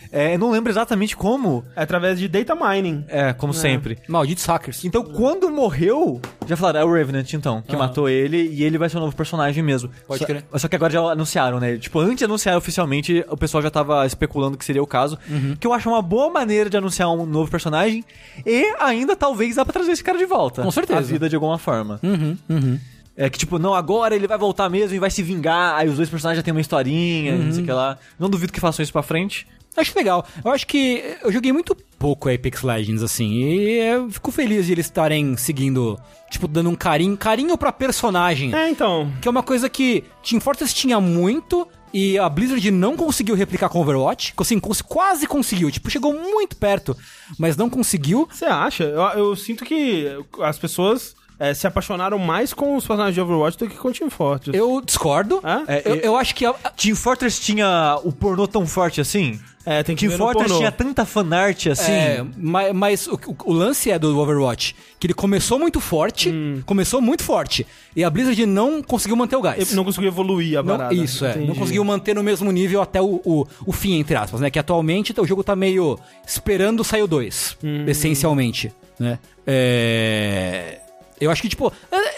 É, 0.09 0.35
eu 0.35 0.39
não 0.39 0.49
lembro 0.49 0.71
exatamente 0.71 1.17
como. 1.17 1.65
É 1.75 1.81
através 1.81 2.17
de 2.17 2.29
data 2.29 2.55
mining. 2.55 3.03
É, 3.09 3.33
como 3.33 3.53
sempre. 3.53 3.97
Malditos 4.07 4.45
hackers. 4.45 4.85
Então, 4.85 5.03
quando 5.03 5.51
morreu, 5.51 6.21
já 6.47 6.55
falaram, 6.55 6.79
é 6.81 6.85
o 6.85 6.93
Revenant, 6.93 7.31
então, 7.33 7.61
que 7.61 7.75
Ah. 7.75 7.79
matou 7.79 8.07
ele 8.09 8.37
e 8.53 8.63
ele 8.63 8.77
vai 8.77 8.89
ser 8.89 8.97
o 8.97 8.99
novo 9.01 9.15
personagem 9.15 9.61
mesmo. 9.63 9.89
Pode 10.07 10.19
só, 10.19 10.25
crer. 10.25 10.45
Só 10.55 10.67
que 10.67 10.75
agora 10.75 10.91
já 10.93 10.99
anunciaram, 11.01 11.59
né? 11.59 11.77
Tipo, 11.77 11.99
antes 11.99 12.17
de 12.17 12.25
anunciar 12.25 12.57
oficialmente, 12.57 13.25
o 13.29 13.37
pessoal 13.37 13.61
já 13.61 13.69
tava 13.69 14.05
especulando 14.05 14.57
que 14.57 14.65
seria 14.65 14.81
o 14.81 14.87
caso. 14.87 15.17
Uhum. 15.29 15.55
Que 15.59 15.67
eu 15.67 15.73
acho 15.73 15.89
uma 15.89 16.01
boa 16.01 16.29
maneira 16.31 16.69
de 16.69 16.77
anunciar 16.77 17.09
um 17.11 17.25
novo 17.25 17.49
personagem 17.51 18.03
e 18.45 18.73
ainda 18.79 19.15
talvez 19.15 19.55
dá 19.55 19.63
pra 19.65 19.73
trazer 19.73 19.91
esse 19.91 20.03
cara 20.03 20.17
de 20.17 20.25
volta. 20.25 20.61
Com 20.63 20.71
certeza. 20.71 20.99
A 20.99 21.01
vida 21.01 21.27
de 21.29 21.35
alguma 21.35 21.57
forma. 21.57 21.99
Uhum, 22.03 22.37
uhum. 22.49 22.79
É 23.19 23.31
que, 23.31 23.39
tipo, 23.39 23.57
não, 23.57 23.73
agora 23.73 24.15
ele 24.15 24.27
vai 24.27 24.37
voltar 24.37 24.69
mesmo 24.69 24.95
e 24.95 24.99
vai 24.99 25.09
se 25.09 25.23
vingar. 25.23 25.75
Aí 25.75 25.89
os 25.89 25.95
dois 25.97 26.07
personagens 26.07 26.37
já 26.37 26.43
tem 26.43 26.51
uma 26.53 26.61
historinha, 26.61 27.33
Uhum. 27.33 27.45
não 27.45 27.51
sei 27.51 27.63
o 27.63 27.65
que 27.65 27.71
lá. 27.71 27.97
Não 28.19 28.29
duvido 28.29 28.53
que 28.53 28.59
façam 28.59 28.83
isso 28.83 28.93
pra 28.93 29.01
frente. 29.01 29.47
Acho 29.77 29.95
legal. 29.95 30.25
Eu 30.43 30.51
acho 30.51 30.65
que 30.65 31.15
eu 31.21 31.31
joguei 31.31 31.53
muito 31.53 31.75
pouco 31.99 32.29
Apex 32.29 32.63
Legends, 32.63 33.03
assim, 33.03 33.31
e 33.31 33.79
eu 33.79 34.09
fico 34.09 34.31
feliz 34.31 34.65
de 34.65 34.71
eles 34.71 34.87
estarem 34.87 35.37
seguindo, 35.37 35.99
tipo, 36.29 36.47
dando 36.47 36.69
um 36.69 36.75
carinho, 36.75 37.15
carinho 37.15 37.57
pra 37.57 37.71
personagem. 37.71 38.53
É, 38.55 38.69
então. 38.69 39.11
Que 39.21 39.27
é 39.27 39.31
uma 39.31 39.43
coisa 39.43 39.69
que 39.69 40.03
Team 40.27 40.41
Fortress 40.41 40.73
tinha 40.73 40.99
muito 40.99 41.67
e 41.93 42.17
a 42.17 42.27
Blizzard 42.27 42.69
não 42.71 42.97
conseguiu 42.97 43.35
replicar 43.35 43.69
com 43.69 43.79
Overwatch. 43.81 44.33
Assim, 44.37 44.59
quase 44.59 45.25
conseguiu. 45.25 45.71
Tipo, 45.71 45.89
chegou 45.89 46.13
muito 46.13 46.55
perto, 46.57 46.95
mas 47.37 47.55
não 47.55 47.69
conseguiu. 47.69 48.27
Você 48.31 48.45
acha? 48.45 48.83
Eu, 48.83 49.01
eu 49.01 49.35
sinto 49.35 49.63
que 49.63 50.07
as 50.41 50.57
pessoas 50.57 51.15
é, 51.39 51.53
se 51.53 51.67
apaixonaram 51.67 52.17
mais 52.17 52.53
com 52.53 52.75
os 52.75 52.85
personagens 52.85 53.13
de 53.15 53.21
Overwatch 53.21 53.57
do 53.57 53.67
que 53.67 53.75
com 53.77 53.89
o 53.89 53.93
Team 53.93 54.09
Fortress. 54.09 54.57
Eu 54.57 54.81
discordo. 54.83 55.39
É, 55.67 55.81
eu, 55.85 55.95
eu- 55.97 56.17
acho 56.17 56.33
que 56.35 56.45
a- 56.45 56.53
Team 56.53 56.95
Fortress 56.95 57.39
tinha 57.41 57.99
o 58.03 58.11
pornô 58.11 58.47
tão 58.47 58.65
forte 58.65 58.99
assim? 59.01 59.39
É, 59.69 59.83
tem 59.83 59.97
que 59.97 60.07
Team 60.07 60.17
Fortress 60.17 60.45
pornô. 60.47 60.59
tinha 60.59 60.71
tanta 60.71 61.05
fanart 61.05 61.67
assim? 61.67 61.91
É, 61.91 62.25
mas, 62.37 62.73
mas 62.73 63.07
o, 63.07 63.15
o- 63.27 63.35
o 63.47 63.53
lance 63.53 63.91
é 63.91 63.99
do 63.99 64.17
Overwatch 64.17 64.73
que 64.97 65.05
ele 65.07 65.13
começou 65.13 65.59
muito 65.59 65.79
forte, 65.81 66.33
começou 66.65 66.99
muito 67.01 67.21
forte, 67.21 67.67
e 67.95 68.03
a 68.03 68.09
Blizzard 68.09 68.45
não 68.47 68.81
conseguiu 68.81 69.15
manter 69.17 69.35
o 69.35 69.41
gás. 69.41 69.73
Não 69.73 69.83
conseguiu 69.83 70.07
evoluir 70.07 70.57
a 70.57 70.63
Não, 70.63 70.91
isso, 70.91 71.23
é. 71.25 71.31
Entendi. 71.31 71.47
Não 71.47 71.53
conseguiu 71.55 71.83
manter 71.83 72.15
no 72.15 72.23
mesmo 72.23 72.49
nível 72.51 72.81
até 72.81 72.99
o, 73.01 73.21
o, 73.25 73.45
o 73.65 73.71
fim, 73.73 73.99
entre 73.99 74.15
aspas, 74.15 74.39
né? 74.41 74.49
Que 74.49 74.57
atualmente 74.57 75.13
o 75.19 75.25
jogo 75.25 75.43
tá 75.43 75.55
meio 75.55 75.99
esperando 76.25 76.83
sair 76.83 77.03
o 77.03 77.07
2, 77.07 77.57
essencialmente, 77.87 78.71
né? 78.99 79.19
É... 79.45 80.79
Eu 81.19 81.31
acho 81.31 81.41
que, 81.41 81.49
tipo... 81.49 81.71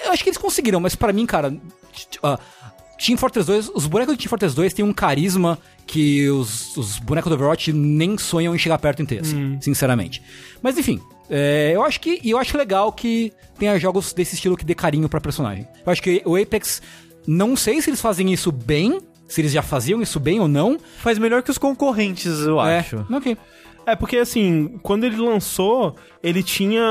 Eu 0.06 0.12
acho 0.12 0.24
que 0.24 0.30
eles 0.30 0.38
conseguiram, 0.38 0.80
mas 0.80 0.96
pra 0.96 1.12
mim, 1.14 1.26
cara... 1.26 1.56
ah, 2.24 2.40
Team 3.04 3.18
Fortress 3.18 3.48
2, 3.48 3.72
os 3.74 3.86
bonecos 3.88 4.14
de 4.16 4.22
Team 4.24 4.30
Fortress 4.30 4.54
2 4.56 4.74
têm 4.74 4.84
um 4.84 4.92
carisma 4.92 5.58
que 5.88 6.30
os, 6.30 6.76
os 6.76 7.00
bonecos 7.00 7.30
do 7.30 7.36
Overwatch 7.36 7.72
nem 7.72 8.18
sonham 8.18 8.54
em 8.54 8.58
chegar 8.58 8.78
perto 8.78 9.02
em 9.02 9.06
ter, 9.06 9.22
assim, 9.22 9.58
sinceramente. 9.62 10.22
Mas 10.62 10.78
enfim, 10.78 11.00
é, 11.30 11.72
eu 11.74 11.84
acho 11.84 12.00
que 12.02 12.20
eu 12.24 12.38
acho 12.38 12.58
legal 12.58 12.92
que 12.92 13.32
tenha 13.58 13.80
jogos 13.80 14.12
desse 14.12 14.36
estilo 14.36 14.58
que 14.58 14.66
dê 14.66 14.76
carinho 14.76 15.08
pra 15.08 15.22
personagem. 15.22 15.66
Eu 15.86 15.92
acho 15.92 16.02
que 16.04 16.22
o 16.26 16.36
Apex, 16.36 16.82
não 17.26 17.56
sei 17.56 17.82
se 17.82 17.90
eles 17.90 18.02
fazem 18.02 18.32
isso 18.34 18.52
bem, 18.52 19.00
se 19.30 19.40
eles 19.42 19.54
já 19.54 19.62
faziam 19.62 20.02
isso 20.02 20.20
bem 20.20 20.40
ou 20.42 20.48
não. 20.50 20.78
Faz 20.98 21.18
melhor 21.18 21.42
que 21.42 21.50
os 21.52 21.58
concorrentes, 21.58 22.40
eu 22.42 22.60
É, 22.62 22.80
acho. 22.80 23.06
ok. 23.10 23.38
É 23.92 23.96
porque, 23.96 24.18
assim, 24.18 24.80
quando 24.84 25.04
ele 25.04 25.18
lançou, 25.18 25.96
ele 26.22 26.44
tinha 26.44 26.82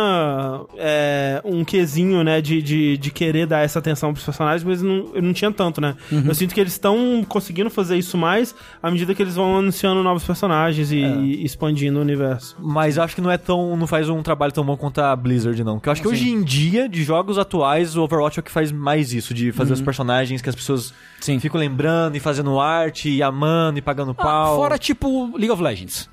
é, 0.76 1.40
um 1.44 1.64
quesinho, 1.64 2.22
né, 2.24 2.40
de, 2.40 2.60
de, 2.62 2.96
de 2.96 3.10
querer 3.10 3.46
dar 3.46 3.60
essa 3.60 3.78
atenção 3.78 4.12
pros 4.12 4.24
personagens, 4.24 4.64
mas 4.64 4.82
não, 4.82 5.10
ele 5.14 5.26
não 5.26 5.32
tinha 5.32 5.50
tanto, 5.50 5.80
né? 5.80 5.96
Eu 6.10 6.34
sinto 6.34 6.54
que 6.54 6.60
eles 6.60 6.72
estão 6.72 7.24
conseguindo 7.28 7.70
fazer 7.70 7.96
isso 7.96 8.16
mais 8.16 8.54
à 8.82 8.90
medida 8.90 9.14
que 9.14 9.22
eles 9.22 9.34
vão 9.34 9.58
anunciando 9.58 10.02
novos 10.02 10.24
personagens 10.24 10.90
e, 10.92 10.96
e 10.98 11.44
expandindo 11.44 11.98
o 11.98 12.02
universo. 12.02 12.56
Mas 12.60 12.96
eu 12.96 13.02
acho 13.02 13.14
que 13.14 13.20
não 13.20 13.30
é 13.30 13.36
tão. 13.38 13.76
não 13.76 13.86
faz 13.86 14.08
um 14.08 14.22
trabalho 14.22 14.52
tão 14.52 14.64
bom 14.64 14.76
quanto 14.76 15.00
a 15.00 15.14
Blizzard, 15.14 15.62
não. 15.62 15.74
Porque 15.76 15.88
eu 15.88 15.92
acho 15.92 16.02
que 16.02 16.08
hoje 16.08 16.30
em 16.30 16.42
dia, 16.42 16.88
de 16.88 17.02
jogos 17.04 17.38
atuais, 17.38 17.96
o 17.96 18.02
Overwatch 18.02 18.38
é 18.38 18.40
o 18.40 18.42
que 18.42 18.50
faz 18.50 18.72
mais 18.72 19.12
isso, 19.12 19.32
de 19.34 19.52
fazer 19.52 19.72
os 19.72 19.80
personagens 19.80 20.40
que 20.42 20.48
as 20.48 20.54
pessoas 20.54 20.92
Sim. 21.20 21.38
ficam 21.38 21.60
lembrando 21.60 22.16
e 22.16 22.20
fazendo 22.20 22.58
arte, 22.58 23.08
e 23.08 23.22
amando 23.22 23.78
e 23.78 23.82
pagando 23.82 24.12
Ah, 24.12 24.22
pau. 24.22 24.56
fora, 24.56 24.78
tipo, 24.78 25.30
League 25.36 25.50
of 25.50 25.62
Legends. 25.62 26.08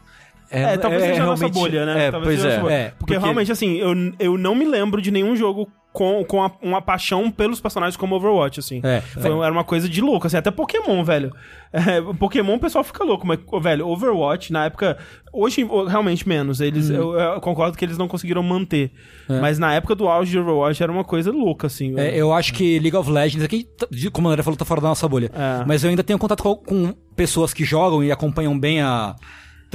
É, 0.49 0.77
talvez 0.77 1.03
seja 1.03 1.23
a 1.23 1.25
nossa 1.25 1.47
bolha, 1.49 1.85
né? 1.85 2.05
É, 2.07 2.11
talvez 2.11 2.41
pois 2.41 2.53
é. 2.53 2.73
É, 2.85 2.91
porque, 2.99 3.17
realmente, 3.17 3.51
assim, 3.51 3.75
eu, 3.77 3.93
eu 4.19 4.37
não 4.37 4.53
me 4.55 4.65
lembro 4.65 5.01
de 5.01 5.11
nenhum 5.11 5.35
jogo 5.35 5.67
com, 5.93 6.25
com 6.25 6.43
a- 6.43 6.51
uma 6.61 6.81
paixão 6.81 7.31
pelos 7.31 7.61
personagens 7.61 7.95
como 7.95 8.15
Overwatch, 8.15 8.59
assim. 8.59 8.81
É. 8.83 8.99
Foi- 8.99 9.31
era 9.31 9.51
uma 9.51 9.63
coisa 9.63 9.87
de 9.87 10.01
louco, 10.01 10.27
assim, 10.27 10.35
até 10.35 10.51
Pokémon, 10.51 11.03
velho. 11.03 11.31
É, 11.75 12.01
Pokémon 12.17 12.55
o 12.55 12.59
pessoal 12.59 12.85
fica 12.85 13.03
louco, 13.03 13.27
mas, 13.27 13.37
velho, 13.61 13.85
Overwatch, 13.89 14.53
na 14.53 14.63
época, 14.65 14.97
hoje 15.33 15.67
realmente 15.89 16.25
menos, 16.25 16.61
eles, 16.61 16.89
Uhum. 16.89 16.95
eu, 16.95 17.19
eu 17.19 17.41
concordo 17.41 17.77
que 17.77 17.83
eles 17.83 17.97
não 17.97 18.07
conseguiram 18.07 18.41
manter, 18.41 18.91
mas 19.27 19.59
na 19.59 19.73
época 19.73 19.93
do 19.93 20.07
auge 20.07 20.31
de 20.31 20.39
Overwatch 20.39 20.81
era 20.81 20.89
uma 20.89 21.03
coisa 21.03 21.31
louca, 21.33 21.67
assim. 21.67 21.93
É, 21.99 22.15
eu 22.15 22.31
acho 22.31 22.53
que 22.53 22.79
League 22.79 22.95
of 22.95 23.11
Legends, 23.11 23.43
aqui, 23.43 23.65
t- 23.65 23.87
de- 23.91 24.09
como 24.09 24.29
a 24.29 24.31
André 24.31 24.41
falou, 24.43 24.55
tá 24.55 24.63
fora 24.63 24.79
da 24.79 24.87
nossa 24.87 25.05
bolha. 25.05 25.29
É. 25.33 25.65
Mas 25.65 25.83
eu 25.83 25.89
ainda 25.89 26.01
tenho 26.03 26.17
contato 26.17 26.41
com, 26.43 26.55
com 26.55 26.93
pessoas 27.13 27.53
que 27.53 27.65
jogam 27.65 28.01
e 28.01 28.09
acompanham 28.11 28.57
bem 28.57 28.81
a. 28.81 29.15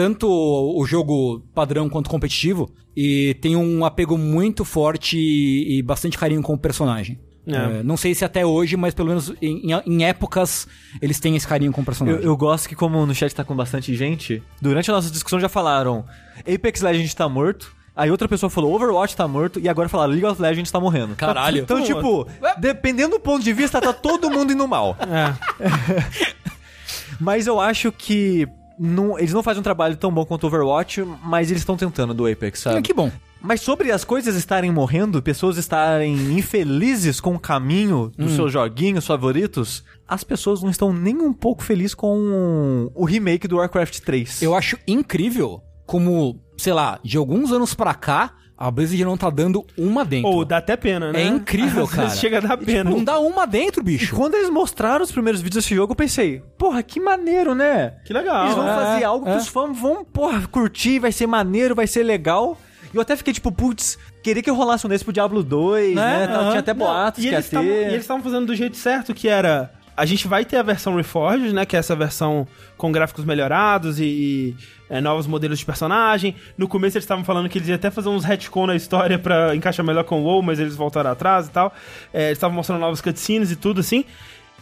Tanto 0.01 0.27
o 0.27 0.83
jogo 0.87 1.41
padrão 1.55 1.87
quanto 1.91 2.09
competitivo. 2.09 2.71
E 2.97 3.37
tem 3.43 3.55
um 3.55 3.85
apego 3.85 4.17
muito 4.17 4.65
forte 4.65 5.19
e, 5.19 5.77
e 5.77 5.83
bastante 5.83 6.17
carinho 6.17 6.41
com 6.41 6.55
o 6.55 6.59
personagem. 6.59 7.21
É. 7.47 7.81
É, 7.81 7.83
não 7.83 7.99
sei 7.99 8.15
se 8.15 8.25
até 8.25 8.47
hoje, 8.47 8.79
mas 8.79 8.95
pelo 8.95 9.09
menos 9.09 9.31
em, 9.43 9.71
em- 9.87 10.05
épocas 10.05 10.67
eles 11.03 11.21
têm 11.21 11.37
esse 11.37 11.47
carinho 11.47 11.71
com 11.71 11.81
o 11.81 11.83
Eu, 11.83 11.85
personagem. 11.85 12.23
eu 12.25 12.35
gosto 12.35 12.67
que, 12.67 12.75
como 12.75 13.05
no 13.05 13.15
chat 13.15 13.35
tá 13.35 13.45
com 13.45 13.55
bastante 13.55 13.95
gente, 13.95 14.43
durante 14.59 14.91
a 14.91 14.95
nossa 14.95 15.11
discussão 15.11 15.39
já 15.39 15.51
falaram 15.51 16.07
Apex 16.41 16.81
Legends 16.81 17.13
tá 17.13 17.29
morto. 17.29 17.77
Aí 17.95 18.11
outra 18.11 18.27
pessoa 18.27 18.49
falou 18.49 18.75
Overwatch 18.75 19.15
tá 19.15 19.29
morto. 19.29 19.61
E 19.61 19.69
agora 19.69 19.87
falaram 19.87 20.13
League 20.13 20.25
of 20.25 20.41
Legends 20.41 20.71
tá 20.71 20.81
morrendo. 20.81 21.15
Caralho. 21.15 21.59
Então, 21.63 21.83
tipo, 21.83 22.27
dependendo 22.59 23.17
do 23.17 23.21
ponto 23.21 23.45
de 23.45 23.53
vista, 23.53 23.83
tá 23.83 23.93
todo 23.93 24.31
mundo 24.31 24.51
indo 24.51 24.67
mal. 24.67 24.97
É. 25.07 26.41
Mas 27.21 27.47
eu 27.47 27.61
acho 27.61 27.93
que. 27.93 28.49
Não, 28.83 29.19
eles 29.19 29.35
não 29.35 29.43
fazem 29.43 29.61
um 29.61 29.63
trabalho 29.63 29.95
tão 29.95 30.11
bom 30.11 30.25
quanto 30.25 30.45
o 30.45 30.47
Overwatch, 30.47 31.05
mas 31.23 31.51
eles 31.51 31.61
estão 31.61 31.77
tentando 31.77 32.15
do 32.15 32.27
Apex, 32.27 32.61
sabe? 32.61 32.79
Ah, 32.79 32.83
que 32.83 32.95
bom. 32.95 33.13
Mas 33.43 33.61
sobre 33.61 33.93
as 33.93 34.05
coisas 34.05 34.35
estarem 34.35 34.73
morrendo, 34.73 35.23
pessoas 35.23 35.59
estarem 35.59 36.15
infelizes 36.39 37.21
com 37.21 37.35
o 37.35 37.39
caminho 37.39 38.11
dos 38.17 38.33
seus 38.33 38.51
joguinhos 38.53 39.07
favoritos, 39.07 39.85
as 40.09 40.25
pessoas 40.25 40.63
não 40.63 40.71
estão 40.71 40.93
nem 40.95 41.17
um 41.19 41.33
pouco 41.33 41.63
felizes 41.63 41.95
com 41.95 42.91
o 42.95 43.05
remake 43.05 43.47
do 43.47 43.57
Warcraft 43.57 44.01
3. 44.01 44.41
Eu 44.41 44.55
acho 44.55 44.79
incrível 44.87 45.63
como, 45.87 46.41
sei 46.57 46.73
lá, 46.73 46.99
de 47.03 47.17
alguns 47.19 47.53
anos 47.53 47.75
pra 47.75 47.95
cá, 47.95 48.35
a 48.61 48.71
Blizzard 48.71 49.03
não 49.07 49.17
tá 49.17 49.31
dando 49.31 49.65
uma 49.79 50.05
dentro. 50.05 50.29
Ou 50.31 50.45
dá 50.45 50.59
até 50.59 50.77
pena, 50.77 51.11
né? 51.11 51.23
É 51.23 51.27
incrível, 51.27 51.85
Às 51.89 51.91
vezes 51.91 51.97
cara. 52.11 52.21
chega 52.21 52.37
a 52.37 52.41
dar 52.43 52.57
pena. 52.59 52.91
Não 52.91 53.03
dá 53.03 53.19
uma 53.19 53.47
dentro, 53.47 53.81
E 53.81 53.85
bicho. 53.85 54.15
quando 54.15 54.35
eles 54.35 54.51
mostraram 54.51 55.03
os 55.03 55.11
primeiros 55.11 55.41
vídeos 55.41 55.65
desse 55.65 55.75
jogo, 55.75 55.93
eu 55.93 55.97
pensei, 55.97 56.43
porra, 56.59 56.83
que 56.83 57.01
maneiro, 57.01 57.55
né? 57.55 57.95
Que 58.05 58.13
legal. 58.13 58.45
Eles 58.45 58.55
vão 58.57 58.69
é. 58.69 58.75
fazer 58.75 59.05
algo 59.05 59.25
que 59.25 59.33
é. 59.33 59.37
os 59.37 59.49
fãs 59.49 59.77
vão, 59.79 60.05
porra, 60.05 60.47
curtir, 60.47 60.99
vai 60.99 61.11
ser 61.11 61.27
maneiro, 61.27 61.75
vai 61.75 61.87
ser 61.87 62.03
legal. 62.03 62.59
E 62.93 62.97
eu 62.97 63.01
até 63.01 63.17
fiquei 63.17 63.33
tipo, 63.33 63.51
putz, 63.51 63.97
queria 64.23 64.43
que 64.43 64.51
rolasse 64.51 64.85
um 64.87 64.91
desse 64.91 65.05
pro 65.05 65.13
Diablo 65.13 65.43
2, 65.43 65.95
né? 65.95 66.27
Tal, 66.27 66.41
Aham. 66.43 66.49
Tinha 66.51 66.61
até 66.61 66.75
Não, 66.75 66.79
boatos 66.81 67.19
e 67.21 67.23
que 67.23 67.29
ia 67.33 67.37
eles 67.39 67.49
tavam- 67.49 67.67
ter. 67.69 67.73
E 67.83 67.85
eles 67.93 68.01
estavam 68.03 68.23
fazendo 68.23 68.47
do 68.47 68.55
jeito 68.55 68.77
certo, 68.77 69.15
que 69.15 69.27
era... 69.29 69.73
A 69.97 70.07
gente 70.07 70.27
vai 70.27 70.45
ter 70.45 70.57
a 70.57 70.63
versão 70.63 70.97
Reforged, 70.97 71.53
né? 71.53 71.67
Que 71.67 71.77
é 71.77 71.79
essa 71.79 71.95
versão 71.95 72.47
com 72.77 72.91
gráficos 72.91 73.25
melhorados 73.25 74.01
e, 74.01 74.57
é, 74.89 75.01
novos 75.01 75.27
modelos 75.27 75.59
de 75.59 75.65
personagem. 75.65 76.35
No 76.57 76.67
começo 76.67 76.97
eles 76.97 77.05
estavam 77.05 77.25
falando 77.25 77.49
que 77.49 77.59
eles 77.59 77.69
iam 77.69 77.77
até 77.77 77.91
fazer 77.91 78.09
uns 78.09 78.25
retcon 78.25 78.67
na 78.67 78.75
história 78.75 79.19
pra 79.19 79.55
encaixar 79.55 79.85
melhor 79.85 80.05
com 80.05 80.21
o 80.21 80.25
WoW, 80.25 80.43
mas 80.43 80.59
eles 80.59 80.77
voltaram 80.77 81.11
atrás 81.11 81.49
e 81.49 81.51
tal. 81.51 81.73
É, 82.13 82.27
eles 82.27 82.39
estavam 82.39 82.57
mostrando 82.57 82.81
novas 82.81 83.01
cutscenes 83.01 83.51
e 83.51 83.57
tudo 83.57 83.81
assim. 83.81 84.05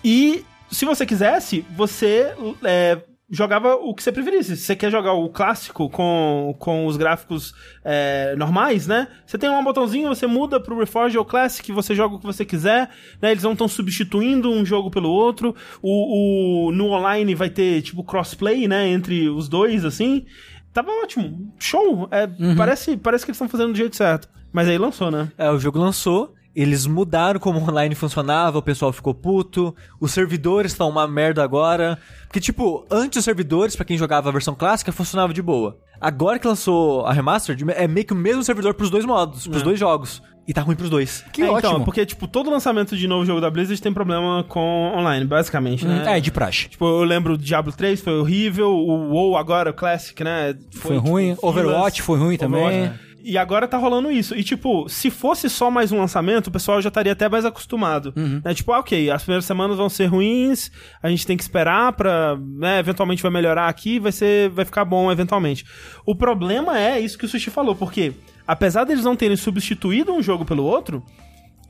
E 0.05 0.45
se 0.71 0.85
você 0.85 1.07
quisesse, 1.07 1.65
você 1.77 2.35
é, 2.65 2.99
jogava 3.31 3.75
o 3.75 3.95
que 3.95 4.03
você 4.03 4.11
preferisse. 4.11 4.57
Se 4.57 4.63
você 4.65 4.75
quer 4.77 4.91
jogar 4.91 5.13
o 5.13 5.29
clássico 5.29 5.89
com, 5.91 6.55
com 6.59 6.87
os 6.87 6.97
gráficos 6.97 7.55
é, 7.85 8.35
normais, 8.37 8.87
né? 8.87 9.09
Você 9.27 9.37
tem 9.37 9.51
um 9.51 9.63
botãozinho, 9.63 10.09
você 10.09 10.27
muda 10.27 10.59
pro 10.59 10.79
Reforged 10.79 11.19
ou 11.19 11.25
Classic, 11.25 11.71
você 11.73 11.95
joga 11.95 12.15
o 12.15 12.19
que 12.19 12.27
você 12.27 12.45
quiser, 12.45 12.89
né? 13.21 13.31
Eles 13.31 13.43
não 13.43 13.53
estão 13.53 13.69
substituindo 13.69 14.51
um 14.51 14.65
jogo 14.65 14.91
pelo 14.91 15.11
outro. 15.11 15.55
O, 15.83 16.69
o- 16.69 16.73
no 16.73 16.87
online 16.91 17.35
vai 17.35 17.51
ter, 17.51 17.83
tipo, 17.83 18.03
crossplay, 18.03 18.67
né? 18.67 18.89
Entre 18.89 19.29
os 19.29 19.49
dois, 19.49 19.85
assim. 19.85 20.25
Tava 20.73 20.91
ótimo. 21.03 21.53
Show. 21.59 22.09
É, 22.11 22.27
parece, 22.57 22.97
parece 22.97 23.25
que 23.25 23.31
eles 23.31 23.37
estão 23.37 23.49
fazendo 23.49 23.73
do 23.73 23.77
jeito 23.79 23.97
certo. 23.97 24.29
Mas 24.53 24.69
aí 24.69 24.79
lançou, 24.79 25.11
né? 25.11 25.31
É, 25.37 25.51
o 25.51 25.59
jogo 25.59 25.79
lançou, 25.79 26.35
eles 26.61 26.87
mudaram 26.87 27.39
como 27.39 27.61
o 27.61 27.63
online 27.63 27.95
funcionava, 27.95 28.59
o 28.59 28.63
pessoal 28.63 28.93
ficou 28.93 29.15
puto, 29.15 29.75
os 30.01 30.11
servidores 30.11 30.73
estão 30.73 30.89
uma 30.89 31.07
merda 31.07 31.43
agora. 31.43 31.99
Porque, 32.27 32.41
tipo, 32.41 32.85
antes 32.91 33.19
os 33.19 33.25
servidores, 33.25 33.77
pra 33.77 33.85
quem 33.85 33.97
jogava 33.97 34.29
a 34.29 34.33
versão 34.33 34.55
clássica, 34.55 34.91
funcionava 34.91 35.33
de 35.33 35.41
boa. 35.41 35.79
Agora 36.01 36.39
que 36.39 36.47
lançou 36.47 37.07
a 37.07 37.13
Remastered, 37.13 37.65
é 37.77 37.87
meio 37.87 38.07
que 38.07 38.13
o 38.13 38.17
mesmo 38.17 38.43
servidor 38.43 38.75
pros 38.75 38.91
dois 38.91 39.05
modos, 39.05 39.47
pros 39.47 39.63
dois 39.63 39.79
jogos. 39.79 40.23
E 40.49 40.53
tá 40.55 40.63
ruim 40.63 40.75
pros 40.75 40.89
dois. 40.89 41.25
Que 41.31 41.43
É, 41.43 41.51
ótimo. 41.51 41.59
Então, 41.59 41.85
porque, 41.85 42.07
tipo, 42.07 42.27
todo 42.27 42.51
lançamento 42.51 42.97
de 42.97 43.07
novo 43.07 43.27
jogo 43.27 43.39
da 43.39 43.51
Blizzard 43.51 43.81
tem 43.83 43.93
problema 43.93 44.43
com 44.49 44.95
online, 44.97 45.27
basicamente, 45.27 45.87
né? 45.87 46.17
É, 46.17 46.21
de 46.21 46.33
praxe. 46.33 46.71
Tipo, 46.71 46.87
eu 46.87 47.05
lembro 47.05 47.37
do 47.37 47.45
Diablo 47.45 47.71
3, 47.71 48.01
foi 48.01 48.19
horrível. 48.19 48.71
O 48.71 49.11
WoW 49.11 49.37
agora, 49.37 49.71
o 49.71 49.75
Classic, 49.75 50.25
né? 50.25 50.57
Foi 50.75 50.97
ruim. 50.97 51.35
tipo, 51.35 51.47
Overwatch 51.47 52.01
foi 52.01 52.19
ruim 52.19 52.37
também. 52.39 52.65
Overwatch. 52.65 53.08
E 53.23 53.37
agora 53.37 53.67
tá 53.67 53.77
rolando 53.77 54.11
isso. 54.11 54.35
E, 54.35 54.45
tipo, 54.45 54.89
se 54.89 55.11
fosse 55.11 55.51
só 55.51 55.71
mais 55.71 55.91
um 55.93 55.99
lançamento, 55.99 56.47
o 56.47 56.51
pessoal 56.51 56.81
já 56.81 56.89
estaria 56.89 57.13
até 57.13 57.29
mais 57.29 57.45
acostumado. 57.45 58.13
Uhum. 58.17 58.41
Né? 58.45 58.55
Tipo, 58.55 58.73
ah, 58.73 58.79
ok, 58.79 59.11
as 59.11 59.23
primeiras 59.23 59.45
semanas 59.45 59.77
vão 59.77 59.89
ser 59.89 60.07
ruins, 60.07 60.71
a 61.03 61.09
gente 61.11 61.27
tem 61.27 61.37
que 61.37 61.43
esperar 61.43 61.93
pra, 61.95 62.37
né, 62.57 62.79
eventualmente 62.79 63.23
vai 63.23 63.33
melhorar 63.33 63.69
aqui, 63.69 63.99
vai 63.99 64.13
ser, 64.13 64.49
vai 64.51 64.65
ficar 64.65 64.85
bom 64.85 65.11
eventualmente. 65.11 65.65
O 66.07 66.15
problema 66.15 66.79
é 66.79 67.01
isso 67.01 67.19
que 67.19 67.25
o 67.25 67.29
Sushi 67.29 67.51
falou, 67.51 67.75
porque 67.75 68.13
apesar 68.47 68.85
deles 68.85 69.05
não 69.05 69.17
terem 69.17 69.37
substituído 69.37 70.13
um 70.13 70.23
jogo 70.23 70.45
pelo 70.45 70.63
outro, 70.65 71.03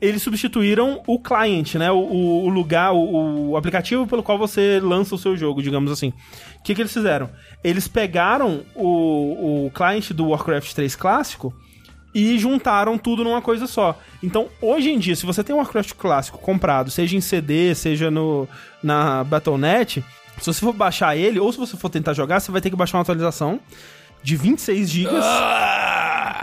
eles 0.01 0.21
substituíram 0.21 1.01
o 1.05 1.19
client, 1.19 1.75
né? 1.75 1.91
O, 1.91 1.97
o- 1.97 2.47
lugar, 2.49 2.93
o, 2.93 3.49
o 3.49 3.57
aplicativo 3.57 4.07
pelo 4.07 4.23
qual 4.23 4.37
você 4.37 4.79
lança 4.81 5.13
o 5.13 5.17
seu 5.17 5.35
jogo, 5.35 5.61
digamos 5.61 5.91
assim. 5.91 6.13
O 6.59 6.63
que, 6.63 6.75
que 6.75 6.81
eles 6.81 6.93
fizeram? 6.93 7.29
Eles 7.63 7.87
pegaram 7.87 8.63
o, 8.75 9.65
o 9.65 9.71
client 9.71 10.11
do 10.11 10.29
Warcraft 10.29 10.73
3 10.73 10.95
clássico 10.95 11.53
e 12.13 12.37
juntaram 12.37 12.97
tudo 12.97 13.23
numa 13.23 13.41
coisa 13.41 13.67
só. 13.67 13.97
Então, 14.21 14.49
hoje 14.61 14.89
em 14.89 14.99
dia, 14.99 15.15
se 15.15 15.25
você 15.25 15.43
tem 15.43 15.55
um 15.55 15.59
Warcraft 15.59 15.93
clássico 15.93 16.37
comprado, 16.37 16.91
seja 16.91 17.15
em 17.15 17.21
CD, 17.21 17.73
seja 17.75 18.09
no, 18.09 18.47
na 18.83 19.23
Battle.net, 19.23 20.03
se 20.39 20.45
você 20.45 20.59
for 20.59 20.73
baixar 20.73 21.15
ele, 21.15 21.39
ou 21.39 21.51
se 21.51 21.57
você 21.57 21.77
for 21.77 21.89
tentar 21.89 22.13
jogar, 22.13 22.39
você 22.39 22.51
vai 22.51 22.61
ter 22.61 22.69
que 22.69 22.75
baixar 22.75 22.97
uma 22.97 23.03
atualização 23.03 23.59
de 24.23 24.35
26 24.35 24.89
GB. 24.89 25.11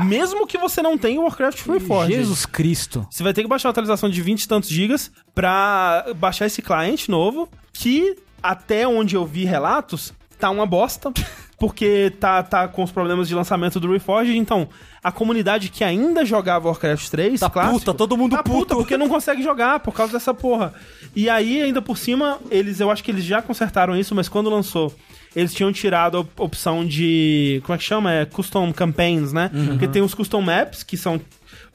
Mesmo 0.05 0.47
que 0.47 0.59
você 0.59 0.83
não 0.83 0.99
tenha 0.99 1.21
o 1.21 1.25
Warcraft 1.25 1.67
Reforged. 1.67 2.14
Jesus 2.14 2.45
Cristo. 2.45 3.07
Você 3.11 3.23
vai 3.23 3.33
ter 3.33 3.43
que 3.43 3.49
baixar 3.49 3.69
uma 3.69 3.71
atualização 3.71 4.11
de 4.11 4.21
20 4.21 4.43
e 4.43 4.49
tantos 4.49 4.69
gigas 4.69 5.11
pra 5.35 6.07
baixar 6.17 6.47
esse 6.47 6.61
cliente 6.61 7.11
novo, 7.11 7.49
que 7.73 8.17
até 8.51 8.87
onde 8.87 9.15
eu 9.17 9.25
vi 9.27 9.45
relatos, 9.45 10.13
tá 10.39 10.51
uma 10.51 10.67
bosta, 10.67 11.13
porque 11.59 12.13
tá, 12.21 12.43
tá 12.43 12.69
com 12.69 12.83
os 12.83 12.91
problemas 12.93 13.29
de 13.29 13.35
lançamento 13.35 13.81
do 13.81 13.91
Reforged, 13.93 14.37
então 14.37 14.69
a 15.03 15.11
comunidade 15.13 15.69
que 15.71 15.83
ainda 15.85 16.25
jogava 16.25 16.69
Warcraft 16.69 17.09
3, 17.09 17.41
Tá 17.41 17.49
clássico, 17.49 17.79
puta, 17.79 17.95
todo 17.95 18.17
mundo 18.17 18.33
tá 18.37 18.43
puta 18.43 18.59
puto. 18.59 18.77
porque 18.77 18.97
não 18.97 19.09
consegue 19.09 19.43
jogar 19.43 19.81
por 19.81 19.95
causa 19.95 20.13
dessa 20.13 20.35
porra. 20.35 20.75
E 21.15 21.31
aí, 21.31 21.63
ainda 21.63 21.81
por 21.81 21.97
cima, 21.97 22.39
eles, 22.51 22.81
eu 22.81 22.91
acho 22.91 23.03
que 23.05 23.11
eles 23.11 23.25
já 23.25 23.41
consertaram 23.41 23.97
isso, 23.97 24.15
mas 24.15 24.29
quando 24.29 24.51
lançou, 24.51 24.93
eles 25.35 25.55
tinham 25.55 25.73
tirado 25.73 26.17
a 26.17 26.21
op- 26.21 26.41
opção 26.41 26.85
de, 26.85 27.63
como 27.65 27.75
é 27.75 27.79
que 27.79 27.85
chama? 27.85 28.13
É 28.13 28.25
custom 28.27 28.73
campaigns, 28.73 29.33
né? 29.33 29.51
Porque 29.69 29.87
tem 29.89 30.03
os 30.03 30.13
custom 30.15 30.43
maps, 30.43 30.83
que 30.83 30.97
são 30.97 31.21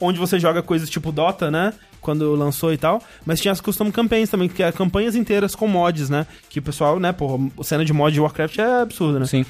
onde 0.00 0.18
você 0.18 0.38
joga 0.38 0.62
coisas 0.62 0.90
tipo 0.90 1.10
Dota, 1.10 1.50
né? 1.50 1.72
Quando 2.02 2.34
lançou 2.34 2.72
e 2.72 2.76
tal. 2.76 3.00
Mas 3.24 3.40
tinha 3.40 3.52
as 3.52 3.60
custom 3.62 3.90
campaigns 3.90 4.28
também, 4.28 4.48
que 4.48 4.62
é 4.62 4.70
campanhas 4.72 5.14
inteiras 5.16 5.54
com 5.54 5.66
mods, 5.66 6.10
né? 6.10 6.26
Que 6.50 6.58
o 6.58 6.62
pessoal, 6.62 6.98
né, 7.00 7.12
porra, 7.12 7.48
cena 7.62 7.84
de 7.84 7.92
mod 7.94 8.12
de 8.12 8.20
Warcraft 8.20 8.58
é 8.58 8.82
absurda, 8.82 9.18
né? 9.20 9.26
Sim. 9.26 9.46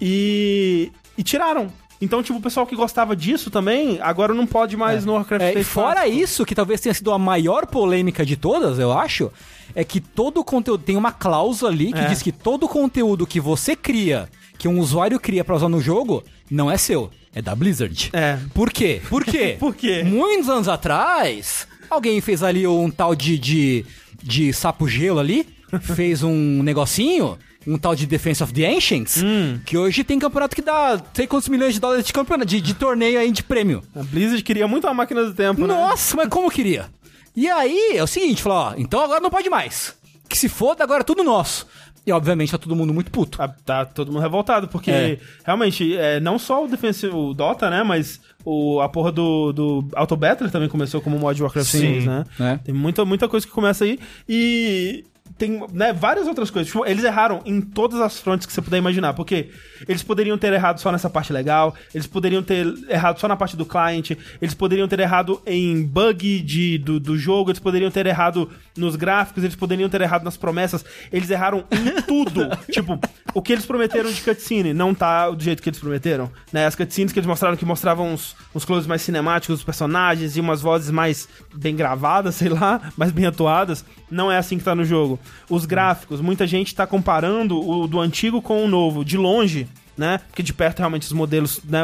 E, 0.00 0.90
e 1.16 1.22
tiraram. 1.22 1.68
Então, 2.00 2.20
tipo, 2.22 2.38
o 2.38 2.42
pessoal 2.42 2.66
que 2.66 2.74
gostava 2.74 3.14
disso 3.14 3.48
também, 3.48 4.00
agora 4.00 4.34
não 4.34 4.44
pode 4.44 4.76
mais 4.76 5.04
no 5.04 5.12
Warcraft 5.12 5.44
É, 5.44 5.52
3 5.52 5.68
fora 5.68 6.00
clássico. 6.00 6.16
isso, 6.18 6.44
que 6.44 6.54
talvez 6.54 6.80
tenha 6.80 6.92
sido 6.92 7.12
a 7.12 7.18
maior 7.18 7.64
polêmica 7.66 8.26
de 8.26 8.36
todas, 8.36 8.80
eu 8.80 8.90
acho, 8.90 9.30
é 9.72 9.84
que 9.84 10.00
todo 10.00 10.40
o 10.40 10.44
conteúdo 10.44 10.82
tem 10.82 10.96
uma 10.96 11.12
cláusula 11.12 11.70
ali 11.70 11.92
que 11.92 11.98
É. 12.00 12.06
diz 12.08 12.20
que 12.20 12.32
todo 12.32 12.64
o 12.64 12.68
conteúdo 12.68 13.24
que 13.24 13.38
você 13.38 13.76
cria, 13.76 14.28
que 14.58 14.66
um 14.66 14.80
usuário 14.80 15.20
cria 15.20 15.44
pra 15.44 15.54
usar 15.54 15.68
no 15.68 15.80
jogo 15.80 16.24
não 16.50 16.68
é 16.68 16.76
seu, 16.76 17.08
é 17.34 17.40
da 17.42 17.54
Blizzard. 17.54 18.10
É. 18.12 18.38
Por 18.54 18.70
quê? 18.72 19.00
Por 19.08 19.24
quê? 19.24 19.56
Por 19.60 19.74
quê? 19.74 20.02
Muitos 20.04 20.48
anos 20.48 20.68
atrás, 20.68 21.66
alguém 21.88 22.20
fez 22.20 22.42
ali 22.42 22.66
um 22.66 22.90
tal 22.90 23.14
de, 23.14 23.38
de, 23.38 23.84
de 24.22 24.52
sapo 24.52 24.86
gelo 24.88 25.18
ali, 25.18 25.46
fez 25.94 26.22
um 26.22 26.62
negocinho, 26.62 27.38
um 27.66 27.78
tal 27.78 27.94
de 27.94 28.06
Defense 28.06 28.42
of 28.42 28.52
the 28.52 28.66
Ancients, 28.66 29.22
Hum. 29.22 29.60
que 29.64 29.78
hoje 29.78 30.02
tem 30.04 30.18
campeonato 30.18 30.54
que 30.56 30.62
dá 30.62 31.00
sei 31.14 31.26
quantos 31.26 31.48
milhões 31.48 31.74
de 31.74 31.80
dólares 31.80 32.04
de 32.04 32.12
campeonato, 32.12 32.48
de, 32.48 32.60
de 32.60 32.74
torneio 32.74 33.18
aí 33.20 33.30
de 33.30 33.42
prêmio. 33.42 33.82
A 33.94 34.02
Blizzard 34.02 34.42
queria 34.42 34.66
muito 34.66 34.86
a 34.86 34.92
máquina 34.94 35.24
do 35.24 35.32
tempo, 35.32 35.60
né? 35.60 35.68
Nossa, 35.68 36.16
mas 36.16 36.28
como 36.28 36.50
queria? 36.50 36.86
E 37.34 37.48
aí, 37.48 37.92
é 37.96 38.02
o 38.02 38.06
seguinte, 38.06 38.42
falou, 38.42 38.58
ó, 38.58 38.74
então 38.76 39.00
agora 39.00 39.20
não 39.20 39.30
pode 39.30 39.48
mais. 39.48 39.94
Que 40.28 40.36
se 40.36 40.48
foda, 40.48 40.82
agora 40.84 41.00
é 41.00 41.04
tudo 41.04 41.22
nosso. 41.24 41.66
E 42.04 42.10
obviamente 42.10 42.50
tá 42.50 42.58
todo 42.58 42.74
mundo 42.74 42.92
muito 42.92 43.10
puto. 43.12 43.40
Ah, 43.40 43.48
Tá 43.48 43.84
todo 43.84 44.10
mundo 44.10 44.20
revoltado, 44.22 44.66
porque 44.68 44.90
É. 44.90 45.18
realmente, 45.44 45.96
é, 45.96 46.18
não 46.18 46.38
só 46.38 46.64
o 46.64 46.68
Defense, 46.68 47.06
o 47.06 47.32
Dota, 47.32 47.70
né, 47.70 47.82
mas 47.84 48.20
o, 48.44 48.80
a 48.80 48.88
porra 48.88 49.12
do, 49.12 49.52
do 49.52 49.88
Auto 49.94 50.16
Battle 50.16 50.50
também 50.50 50.68
começou 50.68 51.00
como 51.00 51.16
mod 51.18 51.40
Warcraft 51.40 51.68
Sim. 51.70 51.78
3, 51.80 52.04
né? 52.06 52.24
É. 52.40 52.56
Tem 52.58 52.74
muita, 52.74 53.04
muita 53.04 53.28
coisa 53.28 53.46
que 53.46 53.52
começa 53.52 53.84
aí 53.84 54.00
e 54.28 55.04
tem 55.42 55.60
né, 55.72 55.92
várias 55.92 56.28
outras 56.28 56.52
coisas. 56.52 56.70
Tipo, 56.70 56.86
eles 56.86 57.02
erraram 57.02 57.40
em 57.44 57.60
todas 57.60 58.00
as 58.00 58.20
frontes 58.20 58.46
que 58.46 58.52
você 58.52 58.62
puder 58.62 58.78
imaginar, 58.78 59.12
porque 59.12 59.50
eles 59.88 60.00
poderiam 60.00 60.38
ter 60.38 60.52
errado 60.52 60.78
só 60.78 60.92
nessa 60.92 61.10
parte 61.10 61.32
legal, 61.32 61.74
eles 61.92 62.06
poderiam 62.06 62.44
ter 62.44 62.64
errado 62.88 63.18
só 63.18 63.26
na 63.26 63.34
parte 63.34 63.56
do 63.56 63.66
client, 63.66 64.12
eles 64.40 64.54
poderiam 64.54 64.86
ter 64.86 65.00
errado 65.00 65.42
em 65.44 65.82
bug 65.84 66.40
de, 66.42 66.78
do, 66.78 67.00
do 67.00 67.18
jogo, 67.18 67.50
eles 67.50 67.58
poderiam 67.58 67.90
ter 67.90 68.06
errado 68.06 68.48
nos 68.76 68.94
gráficos, 68.94 69.42
eles 69.42 69.56
poderiam 69.56 69.88
ter 69.88 70.00
errado 70.00 70.22
nas 70.22 70.36
promessas, 70.36 70.84
eles 71.12 71.28
erraram 71.28 71.64
em 71.72 72.00
tudo. 72.06 72.48
tipo, 72.70 72.96
o 73.34 73.42
que 73.42 73.52
eles 73.52 73.66
prometeram 73.66 74.12
de 74.12 74.20
cutscene 74.20 74.72
não 74.72 74.94
tá 74.94 75.28
do 75.28 75.42
jeito 75.42 75.60
que 75.60 75.68
eles 75.68 75.80
prometeram, 75.80 76.30
né? 76.52 76.66
As 76.66 76.76
cutscenes 76.76 77.12
que 77.12 77.18
eles 77.18 77.26
mostraram 77.26 77.56
que 77.56 77.64
mostravam 77.64 78.12
uns, 78.12 78.36
uns 78.54 78.64
closes 78.64 78.86
mais 78.86 79.02
cinemáticos 79.02 79.56
dos 79.56 79.64
personagens 79.64 80.36
e 80.36 80.40
umas 80.40 80.62
vozes 80.62 80.90
mais 80.90 81.28
bem 81.52 81.74
gravadas, 81.74 82.36
sei 82.42 82.48
lá, 82.48 82.92
mais 82.96 83.10
bem 83.10 83.26
atuadas, 83.26 83.84
não 84.08 84.30
é 84.30 84.38
assim 84.38 84.56
que 84.56 84.64
tá 84.64 84.74
no 84.74 84.84
jogo. 84.84 85.18
Os 85.48 85.64
gráficos, 85.64 86.20
muita 86.20 86.46
gente 86.46 86.74
tá 86.74 86.86
comparando 86.86 87.58
o 87.58 87.86
do 87.86 88.00
antigo 88.00 88.40
com 88.40 88.64
o 88.64 88.68
novo, 88.68 89.04
de 89.04 89.16
longe, 89.16 89.66
né? 89.96 90.18
Porque 90.28 90.42
de 90.42 90.52
perto 90.52 90.78
realmente 90.78 91.02
os 91.02 91.12
modelos, 91.12 91.60
né, 91.64 91.82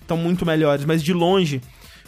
estão 0.00 0.16
muito 0.16 0.46
melhores, 0.46 0.84
mas 0.84 1.02
de 1.02 1.12
longe 1.12 1.60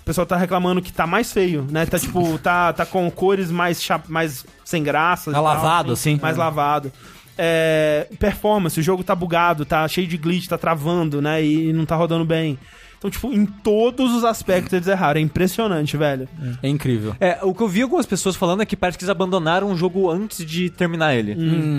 o 0.02 0.04
pessoal 0.04 0.26
tá 0.26 0.36
reclamando 0.36 0.82
que 0.82 0.92
tá 0.92 1.06
mais 1.06 1.32
feio, 1.32 1.64
né? 1.70 1.86
Tá 1.86 1.98
tipo, 1.98 2.36
tá, 2.42 2.72
tá 2.72 2.84
com 2.84 3.08
cores 3.10 3.50
mais, 3.50 3.80
mais 4.08 4.44
sem 4.64 4.82
graça. 4.82 5.30
Tá 5.30 5.36
tal, 5.36 5.44
lavado, 5.44 5.92
assim. 5.92 6.18
Mais 6.20 6.36
lavado. 6.36 6.92
É, 7.38 8.08
performance, 8.18 8.78
o 8.78 8.82
jogo 8.82 9.04
tá 9.04 9.14
bugado, 9.14 9.64
tá 9.64 9.86
cheio 9.86 10.06
de 10.06 10.18
glitch, 10.18 10.48
tá 10.48 10.58
travando, 10.58 11.22
né? 11.22 11.42
E 11.44 11.72
não 11.72 11.86
tá 11.86 11.94
rodando 11.94 12.24
bem. 12.24 12.58
Então, 13.02 13.10
tipo, 13.10 13.32
em 13.32 13.44
todos 13.44 14.14
os 14.14 14.24
aspectos 14.24 14.72
eles 14.72 14.86
erraram. 14.86 15.18
É 15.18 15.22
impressionante, 15.22 15.96
velho. 15.96 16.28
É 16.62 16.68
incrível. 16.68 17.16
É, 17.18 17.40
o 17.42 17.52
que 17.52 17.60
eu 17.60 17.66
vi 17.66 17.82
algumas 17.82 18.06
pessoas 18.06 18.36
falando 18.36 18.62
é 18.62 18.66
que 18.66 18.76
parece 18.76 18.96
que 18.96 19.02
eles 19.02 19.10
abandonaram 19.10 19.72
o 19.72 19.76
jogo 19.76 20.08
antes 20.08 20.46
de 20.46 20.70
terminar 20.70 21.12
ele. 21.12 21.32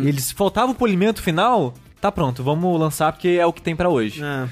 Eles 0.06 0.32
faltava 0.34 0.74
o 0.74 0.76
polimento 0.76 1.22
final, 1.22 1.74
tá 2.02 2.12
pronto, 2.12 2.44
vamos 2.44 2.78
lançar 2.78 3.14
porque 3.14 3.30
é 3.30 3.46
o 3.46 3.54
que 3.54 3.62
tem 3.62 3.74
pra 3.74 3.88
hoje. 3.88 4.22
É. 4.22 4.50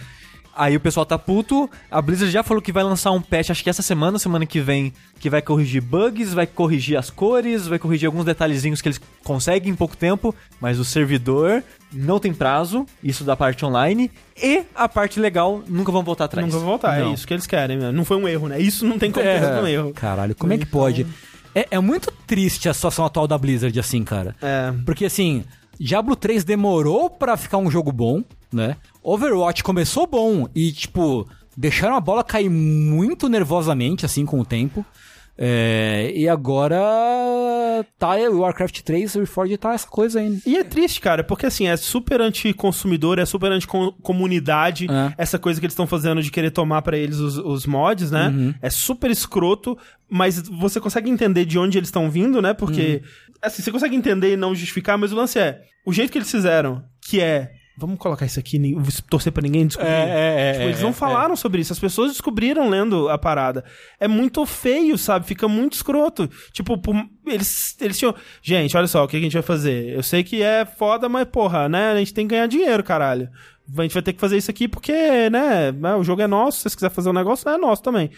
Aí 0.56 0.76
o 0.76 0.80
pessoal 0.80 1.06
tá 1.06 1.18
puto, 1.18 1.70
a 1.89 2.02
Blizzard 2.02 2.32
já 2.32 2.43
falou 2.43 2.62
que 2.62 2.72
vai 2.72 2.84
lançar 2.84 3.12
um 3.12 3.22
patch, 3.22 3.49
acho 3.49 3.64
que 3.64 3.70
essa 3.70 3.82
semana, 3.82 4.20
semana 4.20 4.45
que 4.45 4.60
vem, 4.60 4.93
que 5.20 5.30
vai 5.30 5.41
corrigir 5.41 5.82
bugs, 5.82 6.34
vai 6.34 6.45
corrigir 6.45 6.97
as 6.97 7.10
cores, 7.10 7.68
vai 7.68 7.80
corrigir 7.80 8.06
alguns 8.08 8.26
detalhezinhos 8.26 8.82
que 8.82 8.88
eles 8.89 8.99
conseguem 9.24 9.72
em 9.72 9.76
pouco 9.76 9.95
tempo, 9.95 10.36
mas 10.60 10.78
o 10.78 10.84
servidor 10.84 11.64
não 11.91 12.20
tem 12.20 12.34
prazo, 12.34 12.86
isso 13.02 13.24
da 13.24 13.36
parte 13.36 13.66
online, 13.66 14.12
e 14.41 14.64
a 14.76 14.89
parte 14.89 15.20
legal 15.20 15.64
nunca 15.68 15.91
vão 15.91 16.04
voltar 16.04 16.26
atrás. 16.26 16.45
Nunca 16.45 16.58
vou 16.60 16.68
voltar, 16.68 16.99
Não. 16.99 17.12
é 17.12 17.14
isso 17.14 17.26
que 17.26 17.34
eles 17.34 17.47
querem, 17.47 17.78
né? 17.78 17.91
Não 17.91 18.04
foi 18.04 18.18
um 18.18 18.28
erro, 18.28 18.47
né? 18.49 18.60
Isso 18.60 18.86
não 18.86 18.99
tem 18.99 19.12
como 19.12 19.26
ter 19.26 19.39
sido 19.39 19.62
um 19.62 19.68
erro. 19.68 19.93
Caralho, 19.93 20.36
como 20.36 20.52
é 20.52 20.58
que 20.58 20.66
pode? 20.66 21.08
É, 21.56 21.68
é 21.72 21.80
muito 21.80 22.12
triste 22.26 22.68
a 22.70 22.74
situação 22.74 23.06
atual 23.06 23.28
da 23.28 23.38
Blizzard, 23.38 23.78
assim, 23.80 24.04
cara. 24.04 24.36
É. 24.41 24.74
Porque, 24.86 25.06
assim, 25.06 25.43
Diablo 25.80 26.16
3 26.16 26.43
demorou 26.43 27.10
pra 27.10 27.36
ficar 27.36 27.58
um 27.58 27.70
jogo 27.70 27.91
bom, 27.91 28.24
né? 28.52 28.78
Overwatch 29.04 29.64
começou 29.64 30.06
bom 30.08 30.47
e, 30.56 30.72
tipo, 30.72 31.28
deixaram 31.58 31.95
a 31.95 32.02
bola 32.02 32.24
cair 32.24 32.49
muito 32.49 33.28
nervosamente, 33.30 34.06
assim, 34.06 34.26
com 34.26 34.39
o 34.39 34.45
tempo. 34.45 34.86
É, 35.43 36.12
e 36.14 36.28
agora 36.30 36.78
tá 37.97 38.16
o 38.30 38.39
Warcraft 38.41 38.82
3, 38.82 39.16
o 39.16 39.20
Reforged 39.22 39.58
tá 39.58 39.74
essa 39.74 39.88
coisa 39.88 40.20
aí. 40.20 40.39
E 40.45 40.56
é 40.58 40.64
triste, 40.64 40.99
cara, 41.02 41.24
porque 41.24 41.47
assim, 41.47 41.68
é 41.68 41.76
super 41.78 42.22
anti-consumidor, 42.22 43.18
é 43.18 43.26
super 43.26 43.52
anti-comunidade, 43.52 44.86
É. 44.89 45.14
essa 45.18 45.39
coisa 45.39 45.60
que 45.60 45.66
eles 45.66 45.74
estão 45.74 45.88
fazendo 45.88 46.22
de 46.22 46.30
querer 46.30 46.52
tomar 46.52 46.82
pra 46.82 46.97
eles 46.97 47.18
os, 47.18 47.38
os 47.38 47.66
mods, 47.66 48.12
né? 48.12 48.28
Uhum. 48.30 48.54
É 48.62 48.70
super 48.70 49.10
escroto, 49.10 49.78
mas 50.10 50.39
você 50.47 50.80
consegue 50.80 51.10
entender 51.10 51.45
de 51.45 51.58
onde 51.58 51.78
eles 51.78 51.88
estão 51.88 52.10
vindo, 52.10 52.41
né? 52.41 52.54
Porque, 52.54 53.02
Uhum. 53.04 53.34
assim, 53.41 53.62
você 53.64 53.72
consegue 53.72 53.95
entender 53.95 54.34
e 54.34 54.38
não 54.38 54.54
justificar, 54.54 54.97
mas 54.97 55.12
o 55.12 55.16
lance 55.16 55.39
é, 55.39 55.62
o 55.86 55.93
jeito 55.93 56.12
que 56.12 56.18
eles 56.18 56.30
fizeram, 56.30 56.84
que 57.02 57.20
é, 57.20 57.52
vamos 57.82 58.00
colocar 58.00 58.26
isso 58.26 58.40
aqui, 58.40 58.58
torcer 59.10 59.32
pra 59.34 59.42
ninguém 59.42 59.68
descobrir. 59.68 59.90
É, 59.92 60.50
é, 60.50 60.52
Tipo, 60.54 60.64
é, 60.64 60.68
eles 60.68 60.82
não 60.82 60.90
é, 60.90 60.94
falaram 60.94 61.36
sobre 61.36 61.60
isso, 61.62 61.74
as 61.74 61.80
pessoas 61.80 62.12
descobriram 62.12 62.70
lendo 62.70 63.10
a 63.10 63.18
parada. 63.18 63.66
É 64.00 64.08
muito 64.08 64.46
feio, 64.46 64.98
sabe? 64.98 65.26
Fica 65.26 65.48
muito 65.48 65.74
escroto. 65.74 66.30
Tipo, 66.54 66.78
por- 66.78 66.96
eles, 67.26 67.76
eles 67.82 67.98
tinham. 68.00 68.16
Gente, 68.42 68.78
olha 68.78 68.88
só, 68.88 69.04
o 69.04 69.08
que 69.08 69.18
a 69.18 69.20
gente 69.20 69.34
vai 69.34 69.42
fazer? 69.42 69.90
Eu 69.96 70.04
sei 70.04 70.24
que 70.24 70.42
é 70.42 70.66
foda, 70.66 71.10
mas 71.10 71.26
porra, 71.28 71.68
né? 71.68 71.92
A 71.92 71.98
gente 71.98 72.14
tem 72.14 72.28
que 72.28 72.32
ganhar 72.36 72.48
dinheiro, 72.48 72.84
caralho. 72.84 73.30
A 73.78 73.82
gente 73.84 73.94
vai 73.94 74.04
ter 74.04 74.14
que 74.14 74.20
fazer 74.20 74.38
isso 74.38 74.52
aqui 74.52 74.68
porque, 74.68 75.30
né? 75.30 75.72
né, 75.72 75.96
O 75.96 76.04
jogo 76.04 76.22
é 76.22 76.28
nosso, 76.28 76.58
se 76.58 76.64
vocês 76.64 76.76
quiserem 76.76 76.94
fazer 76.96 77.10
um 77.10 77.14
negócio, 77.14 77.50
é 77.50 77.58
nosso 77.58 77.82
também. 77.82 78.10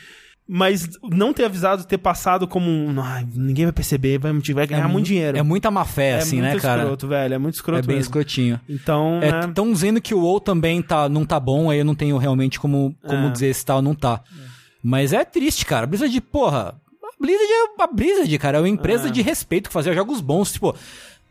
Mas 0.45 0.89
não 1.09 1.31
ter 1.33 1.45
avisado, 1.45 1.85
ter 1.85 1.97
passado 1.97 2.45
como 2.47 2.69
um. 2.69 3.01
"Ai, 3.01 3.25
ninguém 3.33 3.65
vai 3.65 3.71
perceber, 3.71 4.17
vai, 4.17 4.33
vai 4.33 4.67
ganhar 4.67 4.89
muito 4.89 5.05
dinheiro. 5.05 5.37
É 5.37 5.41
muita 5.41 5.71
má 5.71 5.85
fé, 5.85 6.11
É 6.11 6.15
assim, 6.17 6.41
muito 6.41 6.55
né, 6.55 6.59
cara? 6.59 6.81
escroto, 6.81 7.07
velho. 7.07 7.33
É 7.33 7.37
muito 7.37 7.55
escroto. 7.55 7.79
É 7.79 7.81
bem 7.87 7.95
mesmo. 7.95 8.09
escrotinho. 8.09 8.59
Então, 8.67 9.19
É, 9.21 9.31
né? 9.31 9.39
Estão 9.47 9.71
dizendo 9.71 10.01
que 10.01 10.13
o 10.13 10.19
WoW 10.19 10.41
também 10.41 10.81
tá, 10.81 11.07
não 11.07 11.25
tá 11.25 11.39
bom, 11.39 11.69
aí 11.69 11.79
eu 11.79 11.85
não 11.85 11.95
tenho 11.95 12.17
realmente 12.17 12.59
como, 12.59 12.93
como 13.07 13.27
É. 13.27 13.29
dizer 13.31 13.53
se 13.55 13.65
tá 13.65 13.77
ou 13.77 13.81
não 13.81 13.95
tá. 13.95 14.19
Mas 14.83 15.13
é 15.13 15.23
triste, 15.23 15.65
cara. 15.65 15.85
A 15.85 15.87
Blizzard, 15.87 16.19
porra. 16.21 16.75
A 17.01 17.21
Blizzard 17.25 17.49
é 17.49 17.83
a 17.83 17.87
Blizzard, 17.87 18.37
cara. 18.37 18.57
É 18.57 18.61
uma 18.61 18.67
empresa 18.69 19.07
É. 19.07 19.11
de 19.11 19.21
respeito 19.21 19.69
que 19.69 19.73
fazia 19.73 19.93
jogos 19.93 20.19
bons. 20.19 20.51
Tipo, 20.51 20.75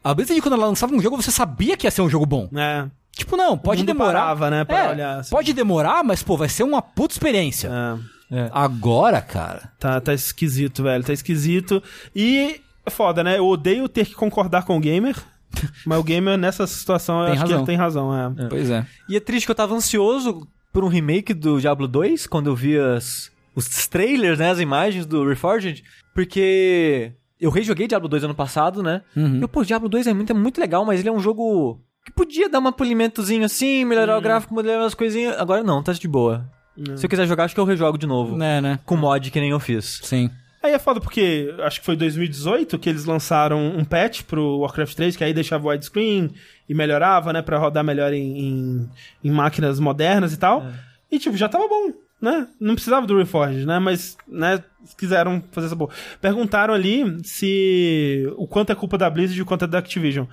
a 0.03 0.15
Blizzard, 0.15 0.41
quando 0.41 0.55
ela 0.55 0.67
lançava 0.67 0.95
um 0.95 1.01
jogo, 1.03 1.21
você 1.21 1.31
sabia 1.31 1.77
que 1.77 1.87
ia 1.87 1.91
ser 1.91 2.01
um 2.01 2.09
jogo 2.09 2.25
bom. 2.25 2.49
É. 2.57 2.87
Tipo, 3.15 3.37
não, 3.37 3.59
pode 3.59 3.85
demorar. 3.85 4.13
parava, 4.21 4.49
né, 4.51 4.65
É, 4.67 4.89
olhar, 4.89 5.19
assim. 5.19 5.31
Pode 5.31 5.53
demorar, 5.53 6.03
mas, 6.03 6.23
pô, 6.23 6.35
vai 6.35 6.49
ser 6.49 6.63
uma 6.63 6.81
puta 6.81 7.13
experiência. 7.13 7.69
é. 7.69 8.12
Agora, 8.53 9.21
cara. 9.21 9.73
Tá, 9.79 10.01
tá 10.01 10.15
esquisito, 10.15 10.83
velho. 10.83 11.05
Tá 11.05 11.13
esquisito. 11.13 11.83
E 12.15 12.61
é 12.85 12.91
foda, 12.91 13.23
né? 13.23 13.39
Eu 13.39 13.47
odeio 13.47 13.89
ter 13.89 14.07
que 14.07 14.15
concordar 14.15 14.65
com 14.65 14.77
o 14.77 14.81
gamer. 14.81 15.17
Mas 15.87 15.99
o 15.99 16.03
gamer, 16.03 16.39
nessa 16.39 16.67
situação, 16.67 17.21
eu 17.21 17.27
Tem 17.27 17.33
acho 17.35 17.45
que 17.45 17.51
razão. 17.51 17.59
ele 17.59 17.67
tem 17.67 17.77
razão, 17.77 18.19
é. 18.19 18.49
Pois 18.49 18.71
é. 18.71 18.87
E 19.09 19.17
é 19.17 19.21
triste 19.21 19.45
que 19.47 19.51
eu 19.51 19.57
tava 19.57 19.75
ansioso 19.75 20.47
por 20.73 20.83
um 20.83 20.89
remake 20.89 21.35
do 21.35 21.61
Diablo 21.61 21.87
2, 21.87 22.27
quando 22.27 22.47
eu 22.49 22.57
vi 22.57 22.79
as, 22.79 23.31
os 23.55 23.87
trailers, 23.87 24.39
né, 24.39 24.51
as 24.51 24.59
imagens 24.59 25.05
do 25.05 25.29
Reforged, 25.29 25.85
porque 26.15 27.13
eu 27.39 27.51
rejoguei 27.51 27.87
Diablo 27.87 28.09
2 28.09 28.25
ano 28.25 28.35
passado, 28.35 28.83
né? 28.83 29.03
Uhum. 29.15 29.43
E, 29.43 29.49
pô, 29.49 29.63
Diablo 29.63 29.89
2 29.89 30.07
é 30.07 30.15
muito, 30.15 30.31
é 30.31 30.35
muito 30.35 30.61
legal, 30.61 30.85
mas 30.85 31.01
ele 31.01 31.09
é 31.11 31.13
um 31.13 31.21
jogo 31.21 31.79
que 32.05 32.13
podia 32.13 32.49
dar 32.49 32.61
um 32.61 32.73
polimentozinho 32.73 33.45
assim, 33.45 33.85
melhorar 33.85 34.17
o 34.17 34.21
gráfico, 34.21 34.55
melhorar 34.55 34.87
as 34.87 34.95
coisinhas. 34.95 35.39
Agora 35.39 35.63
não, 35.63 35.83
tá 35.83 35.93
de 35.93 36.09
boa. 36.09 36.49
Se 36.97 37.05
eu 37.05 37.11
quiser 37.11 37.27
jogar, 37.27 37.45
acho 37.45 37.55
que 37.55 37.61
eu 37.61 37.65
rejogo 37.65 37.99
de 37.99 38.07
novo. 38.07 38.37
Né, 38.37 38.61
né? 38.61 38.79
Com 38.85 38.97
mod 38.97 39.31
que 39.31 39.41
nem 39.41 39.51
eu 39.51 39.61
fiz. 39.61 40.01
Sim. 40.03 40.31
Aí 40.63 40.73
é 40.73 40.79
foda 40.79 41.01
porque 41.01 41.53
acho 41.61 41.81
que 41.81 41.87
foi 41.87 41.97
2018 41.97 42.79
que 42.79 42.89
eles 42.89 43.05
lançaram 43.05 43.59
um 43.77 43.85
patch 43.85 44.23
pro 44.23 44.59
Warcraft 44.59 44.95
3, 44.95 45.17
que 45.17 45.25
aí 45.25 45.35
deixava 45.35 45.67
o 45.67 45.71
widescreen 45.71 46.31
e 46.69 46.75
melhorava, 46.75 47.33
né, 47.33 47.43
pra 47.43 47.59
rodar 47.59 47.83
melhor 47.83 48.13
em, 48.13 48.39
em, 48.39 48.91
em 49.25 49.31
máquinas 49.31 49.81
modernas 49.81 50.33
e 50.33 50.39
tal. 50.39 50.65
E, 51.11 51.19
tipo, 51.19 51.37
já 51.37 51.49
tava 51.49 51.67
bom, 51.67 51.93
né? 52.21 52.47
Não 52.61 52.75
precisava 52.75 53.07
do 53.07 53.19
Reforged, 53.19 53.67
né? 53.67 53.81
Mas, 53.81 54.17
né, 54.29 54.63
quiseram 54.97 55.43
fazer 55.51 55.67
essa 55.67 55.75
boa. 55.75 55.91
Perguntaram 56.21 56.73
ali 56.73 57.19
se 57.25 58.25
o 58.37 58.47
quanto 58.47 58.71
é 58.71 58.75
culpa 58.75 58.97
da 58.97 59.11
Blizzard 59.11 59.39
e 59.39 59.43
o 59.43 59.47
quanto 59.47 59.65
é 59.65 59.69
da 59.69 59.79
Activision. 59.79 60.27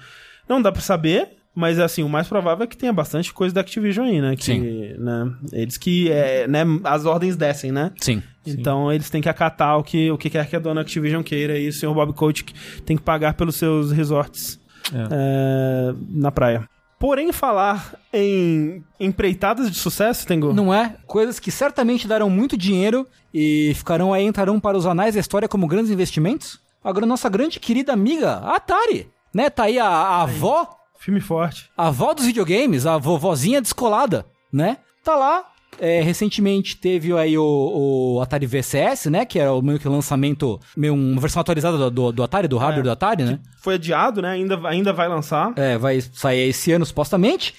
Não 0.47 0.61
dá 0.61 0.71
pra 0.71 0.81
saber, 0.81 1.38
mas 1.55 1.79
assim, 1.79 2.03
o 2.03 2.09
mais 2.09 2.27
provável 2.27 2.63
é 2.63 2.67
que 2.67 2.77
tenha 2.77 2.93
bastante 2.93 3.33
coisa 3.33 3.53
da 3.53 3.61
Activision 3.61 4.05
aí, 4.07 4.21
né? 4.21 4.35
Que, 4.35 4.43
Sim. 4.43 4.61
né, 4.97 5.33
eles 5.51 5.77
que, 5.77 6.11
é, 6.11 6.47
né, 6.47 6.63
as 6.83 7.05
ordens 7.05 7.35
descem, 7.35 7.71
né? 7.71 7.91
Sim. 7.99 8.21
Então 8.45 8.91
eles 8.91 9.09
têm 9.09 9.21
que 9.21 9.29
acatar 9.29 9.77
o 9.77 9.83
que, 9.83 10.09
o 10.11 10.17
que 10.17 10.29
quer 10.29 10.47
que 10.47 10.55
a 10.55 10.59
dona 10.59 10.81
Activision 10.81 11.21
queira 11.21 11.57
e 11.57 11.67
o 11.67 11.73
senhor 11.73 11.93
Bob 11.93 12.13
Kotick 12.13 12.53
tem 12.85 12.95
que 12.95 13.03
pagar 13.03 13.33
pelos 13.33 13.55
seus 13.55 13.91
resorts 13.91 14.59
é, 14.93 15.93
na 16.09 16.31
praia. 16.31 16.67
Porém, 16.99 17.31
falar 17.31 17.95
em 18.11 18.83
empreitadas 18.99 19.71
de 19.71 19.77
sucesso, 19.77 20.27
Tengu, 20.27 20.51
Não 20.53 20.73
é? 20.73 20.97
Coisas 21.07 21.39
que 21.39 21.49
certamente 21.49 22.07
darão 22.07 22.29
muito 22.29 22.57
dinheiro 22.57 23.07
e 23.33 23.71
ficarão 23.75 24.13
aí, 24.13 24.25
entrarão 24.25 24.59
para 24.59 24.77
os 24.77 24.85
anais 24.85 25.13
da 25.13 25.21
história 25.21 25.47
como 25.47 25.65
grandes 25.65 25.91
investimentos. 25.91 26.59
Agora, 26.83 27.05
nossa 27.05 27.29
grande 27.29 27.59
querida 27.59 27.93
amiga, 27.93 28.31
a 28.39 28.57
Atari, 28.57 29.07
né? 29.33 29.49
Tá 29.49 29.63
aí 29.63 29.79
a, 29.79 29.87
a 29.87 30.23
avó 30.23 30.78
Filme 30.99 31.19
forte. 31.21 31.69
A 31.77 31.87
avó 31.87 32.13
dos 32.13 32.25
videogames, 32.25 32.85
a 32.85 32.97
vovozinha 32.97 33.61
descolada, 33.61 34.25
né? 34.51 34.77
Tá 35.03 35.15
lá. 35.15 35.45
É, 35.79 36.01
recentemente 36.01 36.75
teve 36.75 37.13
aí 37.17 37.37
o, 37.37 38.15
o 38.17 38.21
Atari 38.21 38.45
VCS, 38.45 39.05
né? 39.05 39.23
Que 39.23 39.39
era 39.39 39.53
o 39.53 39.61
meio 39.61 39.79
que 39.79 39.87
lançamento, 39.87 40.59
meio 40.75 40.93
uma 40.93 41.21
versão 41.21 41.39
atualizada 41.39 41.77
do, 41.77 41.89
do, 41.89 42.11
do 42.11 42.23
Atari, 42.23 42.47
do 42.49 42.57
hardware 42.57 42.81
É. 42.81 42.83
do 42.83 42.91
Atari, 42.91 43.23
né? 43.23 43.39
Foi 43.61 43.75
adiado, 43.75 44.21
né? 44.21 44.31
Ainda, 44.31 44.59
ainda 44.67 44.91
vai 44.91 45.07
lançar. 45.07 45.53
É, 45.55 45.77
vai 45.77 46.01
sair 46.01 46.49
esse 46.49 46.71
ano, 46.71 46.85
supostamente. 46.85 47.53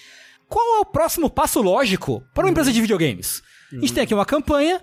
Qual 0.49 0.77
é 0.77 0.81
o 0.81 0.85
próximo 0.85 1.31
passo 1.31 1.63
lógico 1.63 2.23
para 2.35 2.45
uma 2.45 2.51
empresa 2.51 2.73
de 2.73 2.81
videogames? 2.81 3.43
A 3.73 3.77
gente 3.77 3.95
tem 3.95 4.03
aqui 4.03 4.13
uma 4.13 4.27
campanha, 4.27 4.83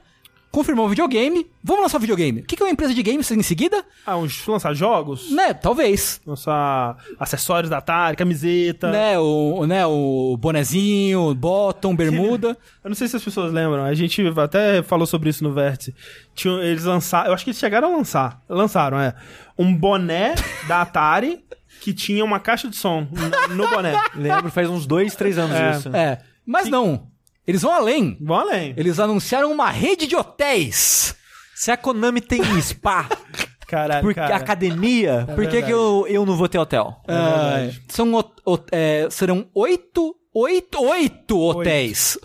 confirmou 0.51 0.85
o 0.85 0.89
videogame, 0.89 1.45
vamos 1.63 1.83
lançar 1.83 1.97
o 1.97 2.01
videogame. 2.01 2.41
O 2.41 2.43
que 2.45 2.55
que 2.55 2.63
é 2.63 2.65
uma 2.65 2.71
empresa 2.71 2.93
de 2.93 3.03
games 3.03 3.29
em 3.29 3.43
seguida? 3.43 3.83
Ah, 4.05 4.17
uns, 4.17 4.45
lançar 4.47 4.73
jogos, 4.73 5.29
Né, 5.29 5.53
talvez. 5.53 6.19
lançar 6.25 6.97
acessórios 7.19 7.69
da 7.69 7.77
Atari, 7.77 8.15
camiseta. 8.17 8.89
Né, 8.91 9.19
o, 9.19 9.65
né, 9.67 9.85
o 9.85 10.35
bonezinho, 10.39 11.33
bottom, 11.35 11.95
bermuda. 11.95 12.57
Eu 12.83 12.89
não 12.89 12.95
sei 12.95 13.07
se 13.07 13.15
as 13.15 13.23
pessoas 13.23 13.51
lembram, 13.53 13.83
a 13.83 13.93
gente 13.93 14.21
até 14.39 14.81
falou 14.81 15.05
sobre 15.05 15.29
isso 15.29 15.43
no 15.43 15.53
Vértice. 15.53 15.93
Tinha, 16.33 16.53
eles 16.63 16.85
lançaram, 16.85 17.27
eu 17.27 17.33
acho 17.33 17.43
que 17.43 17.49
eles 17.51 17.59
chegaram 17.59 17.93
a 17.93 17.97
lançar, 17.97 18.41
lançaram, 18.49 18.99
é, 18.99 19.13
um 19.57 19.73
boné 19.75 20.33
da 20.67 20.81
Atari 20.81 21.43
que 21.81 21.93
tinha 21.93 22.23
uma 22.25 22.39
caixa 22.39 22.67
de 22.67 22.75
som 22.75 23.07
no- 23.49 23.55
no 23.55 23.69
boné. 23.69 23.93
Lembro, 24.15 24.49
faz 24.49 24.69
uns 24.69 24.85
dois, 24.87 25.15
três 25.15 25.37
anos 25.37 25.55
É. 25.55 25.71
isso. 25.71 25.89
É, 25.95 26.17
mas 26.45 26.67
não. 26.69 27.07
Eles 27.47 27.61
vão 27.61 27.71
além. 27.71 28.17
Vão 28.21 28.37
além. 28.37 28.73
Eles 28.75 28.99
anunciaram 28.99 29.51
uma 29.51 29.69
rede 29.71 30.05
de 30.05 30.15
hotéis. 30.15 31.15
Se 31.55 31.71
a 31.71 31.77
Konami 31.77 32.21
tem 32.21 32.41
spa, 32.61 33.07
Caralho, 33.67 34.01
porque 34.01 34.19
cara. 34.19 34.35
academia, 34.35 35.27
por 35.35 35.47
que, 35.47 35.61
que 35.61 35.71
eu, 35.71 36.05
eu 36.07 36.25
não 36.25 36.35
vou 36.37 36.47
ter 36.47 36.57
hotel? 36.59 36.95
Ah, 37.07 37.69
são 37.89 38.13
o- 38.13 38.53
o- 38.53 38.59
é, 38.71 39.07
serão 39.09 39.47
oito, 39.55 40.15
oito, 40.33 40.79
oito 40.83 41.39
hotéis. 41.39 42.17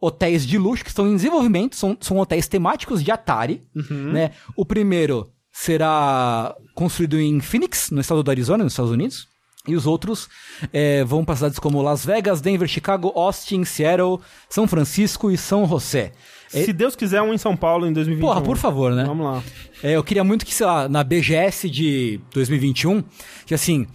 Hotéis 0.00 0.46
de 0.46 0.56
luxo 0.56 0.84
que 0.84 0.90
estão 0.90 1.06
em 1.08 1.16
desenvolvimento, 1.16 1.74
são, 1.76 1.96
são 2.00 2.18
hotéis 2.18 2.46
temáticos 2.48 3.02
de 3.02 3.10
Atari. 3.10 3.62
Né? 3.90 4.30
O 4.56 4.64
primeiro 4.64 5.28
será 5.52 6.54
construído 6.74 7.20
em 7.20 7.40
Phoenix, 7.40 7.90
no 7.90 8.00
estado 8.00 8.22
do 8.22 8.30
Arizona, 8.30 8.62
nos 8.64 8.72
Estados 8.72 8.92
Unidos. 8.92 9.26
E 9.66 9.74
os 9.74 9.86
outros 9.86 10.28
é, 10.72 11.04
vão 11.04 11.24
para 11.24 11.36
cidades 11.36 11.58
como 11.58 11.82
Las 11.82 12.04
Vegas, 12.04 12.40
Denver, 12.40 12.66
Chicago, 12.66 13.12
Austin, 13.14 13.64
Seattle, 13.64 14.18
São 14.48 14.66
Francisco 14.66 15.30
e 15.30 15.36
São 15.36 15.66
José. 15.68 16.12
Se 16.48 16.72
Deus 16.72 16.96
quiser, 16.96 17.20
um 17.20 17.34
em 17.34 17.38
São 17.38 17.54
Paulo 17.54 17.86
em 17.86 17.92
2021. 17.92 18.26
Porra, 18.26 18.40
por 18.40 18.56
favor, 18.56 18.92
né? 18.92 19.04
Vamos 19.04 19.26
lá. 19.26 19.42
É, 19.82 19.92
eu 19.92 20.02
queria 20.02 20.24
muito 20.24 20.46
que, 20.46 20.54
sei 20.54 20.64
lá, 20.66 20.88
na 20.88 21.04
BGS 21.04 21.68
de 21.68 22.18
2021, 22.32 23.04
que 23.44 23.52
assim, 23.52 23.86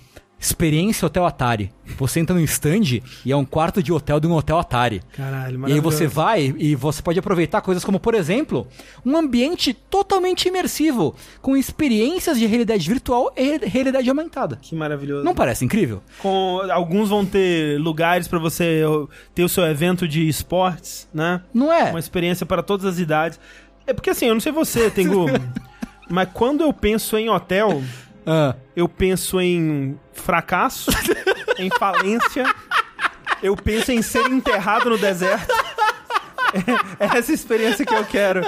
experiência 0.43 1.05
Hotel 1.05 1.25
Atari. 1.25 1.71
Você 1.97 2.19
entra 2.19 2.35
no 2.35 2.41
stand 2.41 3.01
e 3.25 3.31
é 3.31 3.35
um 3.35 3.45
quarto 3.45 3.81
de 3.81 3.91
hotel 3.93 4.19
de 4.19 4.27
um 4.27 4.33
hotel 4.33 4.59
Atari. 4.59 5.01
Caralho, 5.15 5.69
E 5.69 5.73
aí 5.73 5.79
você 5.79 6.05
vai 6.05 6.53
e 6.57 6.75
você 6.75 7.01
pode 7.01 7.17
aproveitar 7.17 7.61
coisas 7.61 7.83
como, 7.83 7.99
por 7.99 8.13
exemplo, 8.13 8.67
um 9.05 9.15
ambiente 9.15 9.73
totalmente 9.73 10.47
imersivo, 10.47 11.15
com 11.41 11.55
experiências 11.55 12.37
de 12.37 12.45
realidade 12.45 12.87
virtual 12.87 13.31
e 13.37 13.57
realidade 13.57 14.09
aumentada. 14.09 14.57
Que 14.61 14.75
maravilhoso. 14.75 15.23
Não 15.23 15.33
parece 15.33 15.63
incrível? 15.63 16.03
Com, 16.19 16.59
alguns 16.69 17.09
vão 17.09 17.25
ter 17.25 17.79
lugares 17.79 18.27
pra 18.27 18.39
você 18.39 18.81
ter 19.33 19.43
o 19.43 19.49
seu 19.49 19.63
evento 19.65 20.07
de 20.07 20.27
esportes, 20.27 21.07
né? 21.13 21.41
Não 21.53 21.71
é? 21.71 21.89
Uma 21.89 21.99
experiência 21.99 22.45
para 22.45 22.61
todas 22.61 22.85
as 22.85 22.99
idades. 22.99 23.39
É 23.87 23.93
porque 23.93 24.09
assim, 24.09 24.25
eu 24.25 24.33
não 24.33 24.41
sei 24.41 24.51
você, 24.51 24.89
Tengu, 24.89 25.25
mas 26.09 26.29
quando 26.33 26.61
eu 26.61 26.73
penso 26.73 27.17
em 27.17 27.29
hotel, 27.29 27.81
Ah, 28.25 28.55
eu 28.75 28.87
penso 28.87 29.39
em 29.39 29.99
fracasso, 30.13 30.91
em 31.59 31.69
falência, 31.77 32.45
eu 33.41 33.55
penso 33.55 33.91
em 33.91 34.01
ser 34.01 34.25
enterrado 34.27 34.89
no 34.89 34.97
deserto. 34.97 35.53
É 36.99 37.17
essa 37.17 37.31
experiência 37.33 37.85
que 37.85 37.93
eu 37.93 38.05
quero 38.05 38.41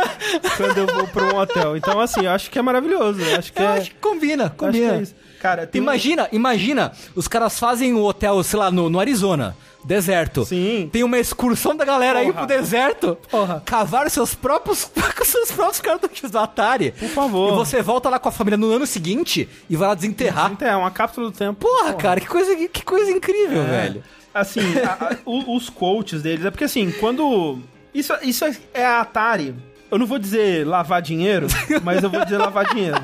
quando 0.58 0.78
eu 0.78 0.88
vou 0.88 1.08
pra 1.08 1.24
um 1.34 1.38
hotel. 1.38 1.76
Então, 1.78 2.00
assim, 2.00 2.26
eu 2.26 2.32
acho 2.32 2.50
que 2.50 2.60
é 2.60 2.62
maravilhoso. 2.62 3.22
Eu 3.22 3.38
acho 3.40 3.52
que 3.54 3.62
eu 3.62 3.66
é. 3.68 3.78
acho 3.80 3.90
que 3.92 3.98
combina, 3.98 4.44
acho 4.46 4.52
que 4.54 4.58
combina. 4.58 4.94
é. 4.96 5.04
Cara, 5.42 5.68
tem 5.68 5.80
um- 5.82 5.84
Imagina, 5.84 6.28
imagina, 6.32 6.92
os 7.16 7.28
caras 7.28 7.60
fazem 7.60 7.94
o 7.94 8.04
hotel, 8.04 8.42
sei 8.44 8.58
lá, 8.58 8.72
no, 8.72 8.90
no 8.90 9.00
Arizona, 9.00 9.56
deserto. 9.84 10.44
Sim. 10.46 10.90
Tem 10.92 11.04
uma 11.04 11.20
excursão 11.20 11.76
da 11.76 11.86
galera 11.86 12.20
aí 12.20 12.26
Porra. 12.32 12.38
pro 12.40 12.48
deserto. 12.48 13.18
Porra. 13.30 13.62
Cavar 13.64 14.10
seus 14.10 14.34
próprios, 14.34 14.90
seus 15.24 15.52
próprios 15.52 15.80
cartuchos 15.82 16.32
do 16.32 16.40
Atari. 16.40 16.92
Por 16.98 17.10
favor. 17.10 17.54
E 17.54 17.56
você 17.58 17.82
volta 17.84 18.10
lá 18.10 18.18
com 18.18 18.30
a 18.30 18.32
família 18.32 18.58
no 18.58 18.72
ano 18.72 18.88
seguinte 18.88 19.48
e 19.70 19.76
vai 19.76 19.88
lá 19.90 19.94
desenterrar. 19.94 20.52
É 20.62 20.76
uma 20.76 20.90
cápsula 20.90 21.30
do 21.30 21.38
tempo. 21.38 21.60
Porra, 21.68 21.94
cara, 21.94 22.20
que 22.20 22.28
coisa, 22.28 22.56
que 22.68 22.84
coisa 22.84 23.12
incrível, 23.12 23.62
É. 23.62 23.66
velho. 23.66 24.04
Assim, 24.34 24.62
a- 24.80 25.12
a- 25.12 25.18
os 25.26 25.70
quotes 25.70 26.22
deles, 26.24 26.44
é 26.44 26.50
porque 26.52 26.64
assim, 26.66 26.92
quando. 27.00 27.60
Isso, 27.96 28.14
isso 28.22 28.46
é 28.74 28.86
a 28.86 29.00
Atari. 29.00 29.56
Eu 29.90 29.98
não 29.98 30.06
vou 30.06 30.20
dizer 30.20 30.68
lavar 30.68 31.02
dinheiro, 31.02 31.48
mas 31.82 32.04
eu 32.04 32.10
vou 32.10 32.24
dizer 32.24 32.38
lavar 32.38 32.66
dinheiro. 32.66 33.02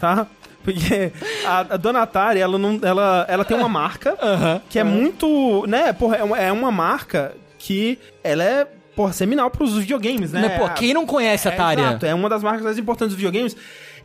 Tá? 0.00 0.26
Porque 0.64 1.12
a, 1.44 1.60
a 1.60 1.76
dona 1.76 2.02
Atari, 2.02 2.40
ela, 2.40 2.56
não, 2.56 2.80
ela, 2.82 3.26
ela 3.28 3.44
tem 3.44 3.56
uma 3.56 3.68
marca 3.68 4.16
que 4.70 4.78
é 4.78 4.84
muito. 4.84 5.66
né, 5.66 5.92
porra, 5.92 6.16
é 6.16 6.24
uma, 6.24 6.38
é 6.38 6.50
uma 6.50 6.70
marca 6.70 7.34
que 7.58 7.98
ela 8.24 8.42
é, 8.42 8.66
porra, 8.96 9.12
seminal 9.12 9.50
pros 9.50 9.76
videogames, 9.76 10.32
né? 10.32 10.42
Né, 10.42 10.58
pô, 10.58 10.68
quem 10.70 10.94
não 10.94 11.04
conhece 11.04 11.48
a 11.48 11.52
Atari? 11.52 11.82
É, 11.82 11.84
exato, 11.84 12.06
é 12.06 12.14
uma 12.14 12.28
das 12.28 12.42
marcas 12.42 12.62
mais 12.62 12.78
importantes 12.78 13.14
dos 13.14 13.22
videogames. 13.22 13.54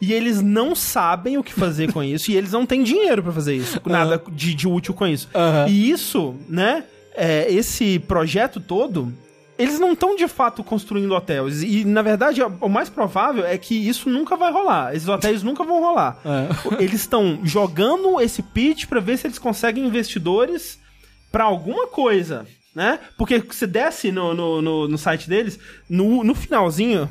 E 0.01 0.13
eles 0.13 0.41
não 0.41 0.75
sabem 0.75 1.37
o 1.37 1.43
que 1.43 1.53
fazer 1.53 1.91
com 1.91 2.03
isso. 2.03 2.29
e 2.29 2.35
eles 2.35 2.51
não 2.51 2.67
têm 2.67 2.83
dinheiro 2.83 3.23
pra 3.23 3.31
fazer 3.31 3.55
isso. 3.55 3.81
Nada 3.85 4.21
de, 4.31 4.53
de 4.53 4.67
útil 4.67 4.93
com 4.93 5.07
isso. 5.07 5.27
Aham. 5.33 5.67
E 5.67 5.89
isso, 5.89 6.35
né? 6.47 6.83
é, 7.17 7.51
esse 7.51 7.97
projeto 7.97 8.59
todo. 8.59 9.11
Eles 9.57 9.79
não 9.79 9.93
estão 9.93 10.15
de 10.15 10.27
fato 10.27 10.63
construindo 10.63 11.11
hotéis. 11.13 11.63
E, 11.63 11.83
na 11.83 12.01
verdade, 12.01 12.41
o 12.43 12.69
mais 12.69 12.89
provável 12.89 13.45
é 13.45 13.57
que 13.57 13.75
isso 13.75 14.09
nunca 14.09 14.35
vai 14.35 14.51
rolar. 14.51 14.95
Esses 14.95 15.07
hotéis 15.07 15.43
nunca 15.43 15.63
vão 15.63 15.79
rolar. 15.79 16.17
É. 16.27 16.83
Eles 16.83 17.01
estão 17.01 17.39
jogando 17.43 18.19
esse 18.19 18.43
pitch 18.43 18.85
pra 18.85 18.99
ver 18.99 19.17
se 19.17 19.27
eles 19.27 19.39
conseguem 19.39 19.85
investidores 19.85 20.79
pra 21.31 21.45
alguma 21.45 21.87
coisa, 21.87 22.45
né? 22.75 22.99
Porque 23.17 23.39
você 23.39 23.65
desce 23.65 24.11
no, 24.11 24.33
no, 24.33 24.61
no, 24.61 24.87
no 24.87 24.97
site 24.97 25.27
deles, 25.29 25.57
no, 25.89 26.23
no 26.23 26.35
finalzinho, 26.35 27.09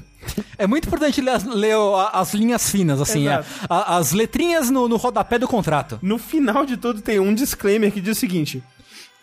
É 0.58 0.66
muito 0.66 0.86
importante 0.86 1.20
ler 1.20 1.32
as, 1.32 1.44
ler 1.44 1.76
as 2.12 2.34
linhas 2.34 2.70
finas, 2.70 3.00
assim, 3.00 3.28
é, 3.28 3.42
as 3.68 4.12
letrinhas 4.12 4.70
no, 4.70 4.88
no 4.88 4.96
rodapé 4.96 5.38
do 5.38 5.46
contrato. 5.46 5.98
no 6.02 6.18
final 6.18 6.64
de 6.66 6.76
tudo 6.76 7.00
tem 7.00 7.18
um 7.18 7.34
disclaimer 7.34 7.92
que 7.92 8.00
diz 8.00 8.16
o 8.16 8.20
seguinte: 8.20 8.62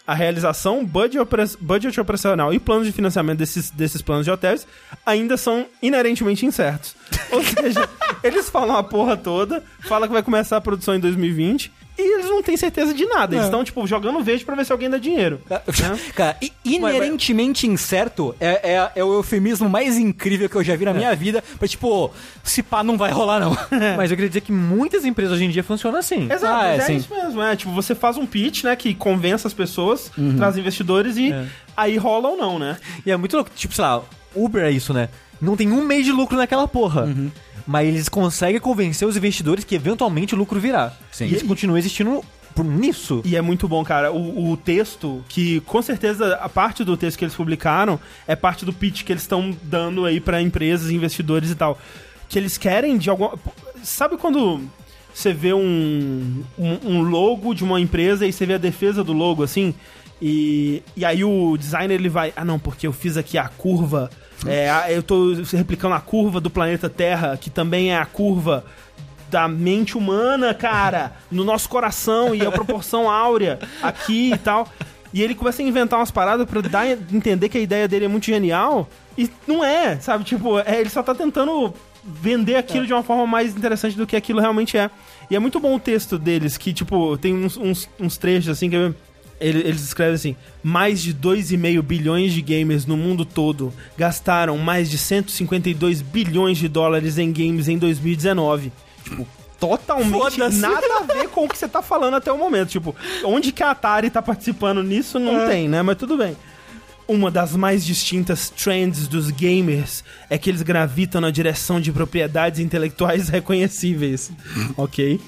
a 0.05 0.13
realização, 0.13 0.83
budget, 0.85 1.19
opera- 1.19 1.49
budget 1.59 1.99
operacional 1.99 2.53
e 2.53 2.59
planos 2.59 2.85
de 2.85 2.91
financiamento 2.91 3.37
desses, 3.39 3.69
desses 3.71 4.01
planos 4.01 4.25
de 4.25 4.31
hotéis 4.31 4.67
ainda 5.05 5.37
são 5.37 5.65
inerentemente 5.81 6.45
incertos. 6.45 6.95
Ou 7.31 7.41
seja, 7.43 7.87
eles 8.23 8.49
falam 8.49 8.75
a 8.75 8.83
porra 8.83 9.15
toda, 9.15 9.63
falam 9.81 10.07
que 10.07 10.13
vai 10.13 10.23
começar 10.23 10.57
a 10.57 10.61
produção 10.61 10.95
em 10.95 10.99
2020 10.99 11.71
e 11.97 12.13
eles 12.15 12.25
não 12.25 12.41
têm 12.41 12.57
certeza 12.57 12.93
de 12.93 13.05
nada. 13.05 13.33
Eles 13.35 13.43
É. 13.45 13.47
estão, 13.47 13.63
tipo, 13.63 13.85
jogando 13.87 14.21
verde 14.23 14.43
pra 14.45 14.55
ver 14.55 14.65
se 14.65 14.71
alguém 14.71 14.89
dá 14.89 14.97
dinheiro. 14.97 15.39
Cara, 16.15 16.35
i- 16.41 16.51
inerentemente 16.65 17.67
incerto 17.67 18.35
é, 18.39 18.71
é, 18.73 18.91
é 18.95 19.03
o 19.03 19.13
eufemismo 19.13 19.69
mais 19.69 19.97
incrível 19.97 20.49
que 20.49 20.55
eu 20.55 20.63
já 20.63 20.75
vi 20.75 20.85
na 20.85 20.93
minha 20.93 21.15
vida. 21.15 21.43
Pra 21.57 21.67
tipo, 21.67 22.11
se 22.43 22.61
pá, 22.63 22.83
não 22.83 22.97
vai 22.97 23.11
rolar, 23.11 23.39
não. 23.39 23.51
Mas 23.97 24.11
eu 24.11 24.17
queria 24.17 24.29
dizer 24.29 24.41
que 24.41 24.51
muitas 24.51 25.05
empresas 25.05 25.33
hoje 25.33 25.45
em 25.45 25.49
dia 25.49 25.63
funcionam 25.63 25.99
assim. 25.99 26.25
Exato, 26.31 26.45
Ah, 26.45 26.65
é, 26.67 26.71
mas 26.77 26.83
é, 26.83 26.87
sim. 26.87 26.95
isso 26.97 27.13
mesmo, 27.13 27.41
é. 27.41 27.55
Tipo, 27.55 27.71
você 27.73 27.93
faz 27.95 28.17
um 28.17 28.25
pitch, 28.25 28.63
né, 28.63 28.75
que 28.75 28.93
convence 28.93 29.45
as 29.45 29.53
pessoas, 29.53 30.11
Uhum. 30.17 30.35
traz 30.37 30.57
investidores 30.57 31.17
e 31.17 31.31
É. 31.31 31.45
aí 31.75 31.97
rola 31.97 32.29
ou 32.29 32.37
não, 32.37 32.57
né? 32.59 32.77
E 33.05 33.11
é 33.11 33.17
muito 33.17 33.35
louco. 33.35 33.51
Tipo, 33.55 33.73
sei 33.73 33.83
lá, 33.83 34.01
Uber 34.35 34.63
é 34.63 34.71
isso, 34.71 34.93
né? 34.93 35.09
Não 35.41 35.55
tem 35.55 35.71
um 35.71 35.83
mês 35.83 36.05
de 36.05 36.11
lucro 36.11 36.37
naquela 36.37 36.67
porra. 36.67 37.03
Uhum. 37.03 37.31
Mas 37.65 37.87
eles 37.87 38.09
conseguem 38.09 38.59
convencer 38.59 39.07
os 39.07 39.15
investidores 39.15 39.63
que 39.63 39.75
eventualmente 39.75 40.35
o 40.35 40.37
lucro 40.37 40.59
virá. 40.59 40.93
Sim. 41.11 41.25
E 41.25 41.29
eles 41.29 41.43
continuam 41.43 41.77
existindo 41.77 42.23
por 42.53 42.65
nisso. 42.65 43.21
E 43.25 43.35
é 43.35 43.41
muito 43.41 43.67
bom, 43.67 43.83
cara. 43.83 44.11
O, 44.11 44.51
o 44.51 44.57
texto, 44.57 45.23
que 45.27 45.59
com 45.61 45.81
certeza 45.81 46.35
a 46.35 46.49
parte 46.49 46.83
do 46.83 46.95
texto 46.95 47.17
que 47.17 47.25
eles 47.25 47.35
publicaram 47.35 47.99
é 48.27 48.35
parte 48.35 48.65
do 48.65 48.73
pitch 48.73 49.03
que 49.03 49.11
eles 49.11 49.23
estão 49.23 49.55
dando 49.63 50.05
aí 50.05 50.19
pra 50.19 50.41
empresas, 50.41 50.91
investidores 50.91 51.51
e 51.51 51.55
tal. 51.55 51.79
Que 52.29 52.37
eles 52.37 52.57
querem 52.57 52.97
de 52.97 53.09
alguma. 53.09 53.33
Sabe 53.81 54.17
quando 54.17 54.61
você 55.13 55.33
vê 55.33 55.53
um, 55.53 56.43
um, 56.57 56.79
um 56.83 57.01
logo 57.01 57.53
de 57.53 57.63
uma 57.63 57.79
empresa 57.79 58.25
e 58.25 58.33
você 58.33 58.45
vê 58.45 58.55
a 58.55 58.57
defesa 58.57 59.03
do 59.03 59.13
logo 59.13 59.43
assim? 59.43 59.73
E, 60.21 60.81
e 60.95 61.03
aí 61.03 61.23
o 61.23 61.57
designer 61.57 61.95
ele 61.95 62.09
vai. 62.09 62.33
Ah, 62.35 62.45
não, 62.45 62.57
porque 62.57 62.87
eu 62.87 62.93
fiz 62.93 63.17
aqui 63.17 63.37
a 63.37 63.47
curva. 63.47 64.09
É, 64.45 64.69
eu 64.89 65.01
tô 65.01 65.33
replicando 65.51 65.95
a 65.95 65.99
curva 65.99 66.41
do 66.41 66.49
planeta 66.49 66.89
Terra, 66.89 67.37
que 67.37 67.49
também 67.49 67.91
é 67.93 67.97
a 67.97 68.05
curva 68.05 68.65
da 69.31 69.47
mente 69.47 69.97
humana, 69.97 70.53
cara, 70.53 71.13
no 71.31 71.43
nosso 71.43 71.67
coração 71.69 72.35
e 72.35 72.45
a 72.45 72.51
proporção 72.51 73.09
áurea 73.09 73.59
aqui 73.81 74.31
e 74.33 74.37
tal. 74.37 74.67
E 75.13 75.21
ele 75.21 75.33
começa 75.35 75.61
a 75.61 75.65
inventar 75.65 75.97
umas 75.99 76.11
paradas 76.11 76.47
pra 76.47 76.61
dar 76.61 76.87
entender 76.87 77.47
que 77.49 77.57
a 77.57 77.61
ideia 77.61 77.87
dele 77.87 78.05
é 78.05 78.07
muito 78.07 78.25
genial. 78.25 78.89
E 79.17 79.29
não 79.47 79.63
é, 79.63 79.99
sabe? 79.99 80.23
Tipo, 80.23 80.59
é, 80.59 80.79
ele 80.79 80.89
só 80.89 81.01
tá 81.03 81.13
tentando 81.15 81.73
vender 82.03 82.55
aquilo 82.57 82.85
de 82.85 82.93
uma 82.93 83.03
forma 83.03 83.25
mais 83.25 83.55
interessante 83.55 83.95
do 83.95 84.05
que 84.05 84.15
aquilo 84.15 84.39
realmente 84.41 84.77
é. 84.77 84.89
E 85.29 85.35
é 85.35 85.39
muito 85.39 85.59
bom 85.59 85.75
o 85.75 85.79
texto 85.79 86.17
deles, 86.19 86.57
que, 86.57 86.73
tipo, 86.73 87.17
tem 87.17 87.33
uns, 87.33 87.55
uns, 87.57 87.87
uns 87.99 88.17
trechos 88.17 88.49
assim 88.49 88.69
que 88.69 88.75
ele- 88.75 88.95
eles 89.49 89.83
escrevem 89.83 90.15
assim: 90.15 90.35
mais 90.63 91.01
de 91.01 91.13
2,5 91.13 91.81
bilhões 91.81 92.33
de 92.33 92.41
gamers 92.41 92.85
no 92.85 92.95
mundo 92.95 93.25
todo 93.25 93.73
gastaram 93.97 94.57
mais 94.57 94.89
de 94.89 94.97
152 94.97 96.01
bilhões 96.01 96.57
de 96.57 96.67
dólares 96.67 97.17
em 97.17 97.31
games 97.31 97.67
em 97.67 97.77
2019. 97.77 98.71
Tipo, 99.03 99.27
totalmente 99.59 100.37
nada 100.59 100.85
a 100.99 101.13
ver 101.13 101.29
com 101.29 101.45
o 101.45 101.49
que 101.49 101.57
você 101.57 101.67
tá 101.67 101.81
falando 101.81 102.15
até 102.15 102.31
o 102.31 102.37
momento. 102.37 102.69
Tipo, 102.69 102.95
onde 103.23 103.51
que 103.51 103.63
a 103.63 103.71
Atari 103.71 104.09
tá 104.09 104.21
participando 104.21 104.83
nisso 104.83 105.19
não 105.19 105.47
tem, 105.47 105.67
né? 105.67 105.81
Mas 105.81 105.97
tudo 105.97 106.17
bem. 106.17 106.35
Uma 107.05 107.29
das 107.29 107.53
mais 107.53 107.85
distintas 107.85 108.49
trends 108.49 109.07
dos 109.09 109.29
gamers 109.29 110.05
é 110.29 110.37
que 110.37 110.49
eles 110.49 110.61
gravitam 110.61 111.19
na 111.19 111.31
direção 111.31 111.79
de 111.81 111.91
propriedades 111.91 112.59
intelectuais 112.59 113.27
reconhecíveis. 113.29 114.31
ok? 114.77 115.19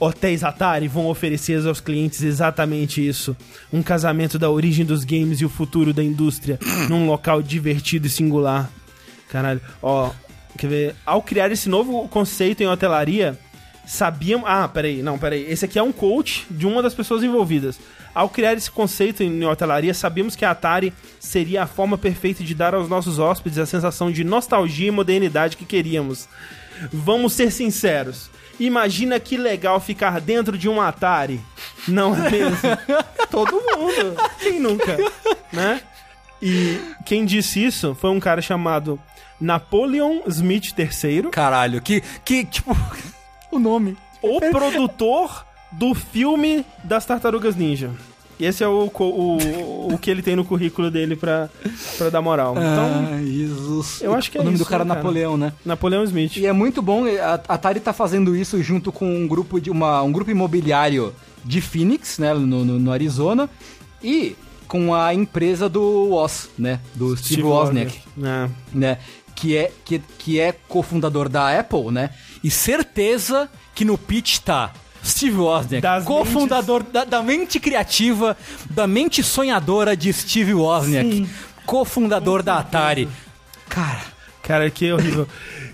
Hotéis 0.00 0.44
Atari 0.44 0.86
vão 0.86 1.06
oferecer 1.06 1.66
aos 1.66 1.80
clientes 1.80 2.22
exatamente 2.22 3.06
isso. 3.06 3.36
Um 3.72 3.82
casamento 3.82 4.38
da 4.38 4.50
origem 4.50 4.84
dos 4.84 5.04
games 5.04 5.40
e 5.40 5.44
o 5.44 5.48
futuro 5.48 5.92
da 5.92 6.02
indústria 6.02 6.58
num 6.88 7.06
local 7.06 7.42
divertido 7.42 8.06
e 8.06 8.10
singular. 8.10 8.70
Caralho, 9.28 9.60
ó, 9.82 10.10
quer 10.56 10.68
ver? 10.68 10.94
Ao 11.04 11.20
criar 11.20 11.50
esse 11.50 11.68
novo 11.68 12.08
conceito 12.08 12.62
em 12.62 12.66
hotelaria, 12.66 13.38
sabiam. 13.86 14.44
Ah, 14.46 14.68
peraí, 14.68 15.02
não, 15.02 15.18
peraí. 15.18 15.44
Esse 15.50 15.64
aqui 15.64 15.78
é 15.78 15.82
um 15.82 15.92
coach 15.92 16.46
de 16.50 16.66
uma 16.66 16.82
das 16.82 16.94
pessoas 16.94 17.22
envolvidas. 17.22 17.80
Ao 18.14 18.28
criar 18.28 18.54
esse 18.54 18.70
conceito 18.70 19.22
em 19.22 19.44
hotelaria, 19.44 19.94
sabíamos 19.94 20.34
que 20.34 20.44
a 20.44 20.50
Atari 20.50 20.92
seria 21.20 21.62
a 21.62 21.66
forma 21.66 21.96
perfeita 21.98 22.42
de 22.42 22.54
dar 22.54 22.74
aos 22.74 22.88
nossos 22.88 23.18
hóspedes 23.18 23.58
a 23.58 23.66
sensação 23.66 24.10
de 24.10 24.24
nostalgia 24.24 24.88
e 24.88 24.92
modernidade 24.92 25.56
que 25.56 25.64
queríamos. 25.64 26.28
Vamos 26.92 27.32
ser 27.32 27.50
sinceros. 27.50 28.30
Imagina 28.58 29.20
que 29.20 29.36
legal 29.36 29.80
ficar 29.80 30.20
dentro 30.20 30.58
de 30.58 30.68
um 30.68 30.80
Atari. 30.80 31.40
Não 31.86 32.14
é 32.14 32.30
mesmo? 32.30 32.58
Todo 33.30 33.52
mundo. 33.52 34.16
Quem 34.40 34.58
nunca? 34.58 34.96
Né? 35.52 35.80
E 36.42 36.80
quem 37.04 37.24
disse 37.24 37.64
isso 37.64 37.94
foi 37.94 38.10
um 38.10 38.20
cara 38.20 38.40
chamado 38.42 39.00
Napoleon 39.40 40.20
Smith 40.26 40.74
III, 40.76 41.30
Caralho, 41.30 41.80
que, 41.80 42.02
que 42.24 42.44
tipo, 42.44 42.76
o 43.50 43.58
nome. 43.58 43.96
o 44.22 44.40
produtor 44.40 45.46
do 45.70 45.94
filme 45.94 46.64
das 46.82 47.04
Tartarugas 47.04 47.54
Ninja. 47.54 47.90
E 48.38 48.44
esse 48.44 48.62
é 48.62 48.68
o, 48.68 48.90
o, 48.98 49.94
o 49.94 49.98
que 49.98 50.10
ele 50.10 50.22
tem 50.22 50.36
no 50.36 50.44
currículo 50.44 50.90
dele 50.90 51.16
pra, 51.16 51.48
pra 51.96 52.08
dar 52.08 52.22
moral. 52.22 52.52
Então, 52.52 53.14
ah, 53.14 53.20
Jesus. 53.24 54.00
eu 54.00 54.14
acho 54.14 54.30
que 54.30 54.38
é 54.38 54.40
O 54.40 54.44
nome 54.44 54.54
isso, 54.54 54.64
do 54.64 54.68
cara 54.68 54.84
é 54.84 54.86
né? 54.86 54.94
Napoleão, 54.94 55.36
né? 55.36 55.52
Napoleão 55.64 56.04
Smith. 56.04 56.36
E 56.36 56.46
é 56.46 56.52
muito 56.52 56.80
bom, 56.80 57.04
a 57.06 57.34
Atari 57.48 57.80
tá 57.80 57.92
fazendo 57.92 58.36
isso 58.36 58.62
junto 58.62 58.92
com 58.92 59.06
um 59.12 59.26
grupo 59.26 59.60
de 59.60 59.70
uma, 59.70 60.02
um 60.02 60.12
grupo 60.12 60.30
imobiliário 60.30 61.12
de 61.44 61.60
Phoenix, 61.60 62.18
né, 62.18 62.32
no, 62.34 62.46
no, 62.46 62.78
no 62.78 62.92
Arizona, 62.92 63.48
e 64.02 64.36
com 64.66 64.94
a 64.94 65.14
empresa 65.14 65.68
do 65.68 65.80
Woz, 66.10 66.50
né, 66.58 66.80
do 66.94 67.16
Steve, 67.16 67.42
Wozniak, 67.42 68.00
É. 68.22 68.48
né, 68.72 68.98
que 69.34 69.56
é 69.56 69.72
que, 69.84 70.00
que 70.18 70.38
é 70.40 70.52
cofundador 70.52 71.28
da 71.28 71.58
Apple, 71.58 71.90
né? 71.92 72.10
E 72.42 72.50
certeza 72.50 73.48
que 73.74 73.84
no 73.84 73.96
pitch 73.96 74.38
tá 74.40 74.72
Steve 75.08 75.36
Wozniak, 75.36 75.82
cofundador 76.04 76.82
da, 76.82 77.04
da 77.04 77.22
mente 77.22 77.58
criativa, 77.58 78.36
da 78.70 78.86
mente 78.86 79.22
sonhadora 79.22 79.96
de 79.96 80.12
Steve 80.12 80.54
Wozniak, 80.54 81.28
cofundador 81.66 82.42
da 82.42 82.58
Atari. 82.58 83.08
Cara, 83.68 84.00
Cara, 84.42 84.70
que 84.70 84.90
horrível. 84.92 85.28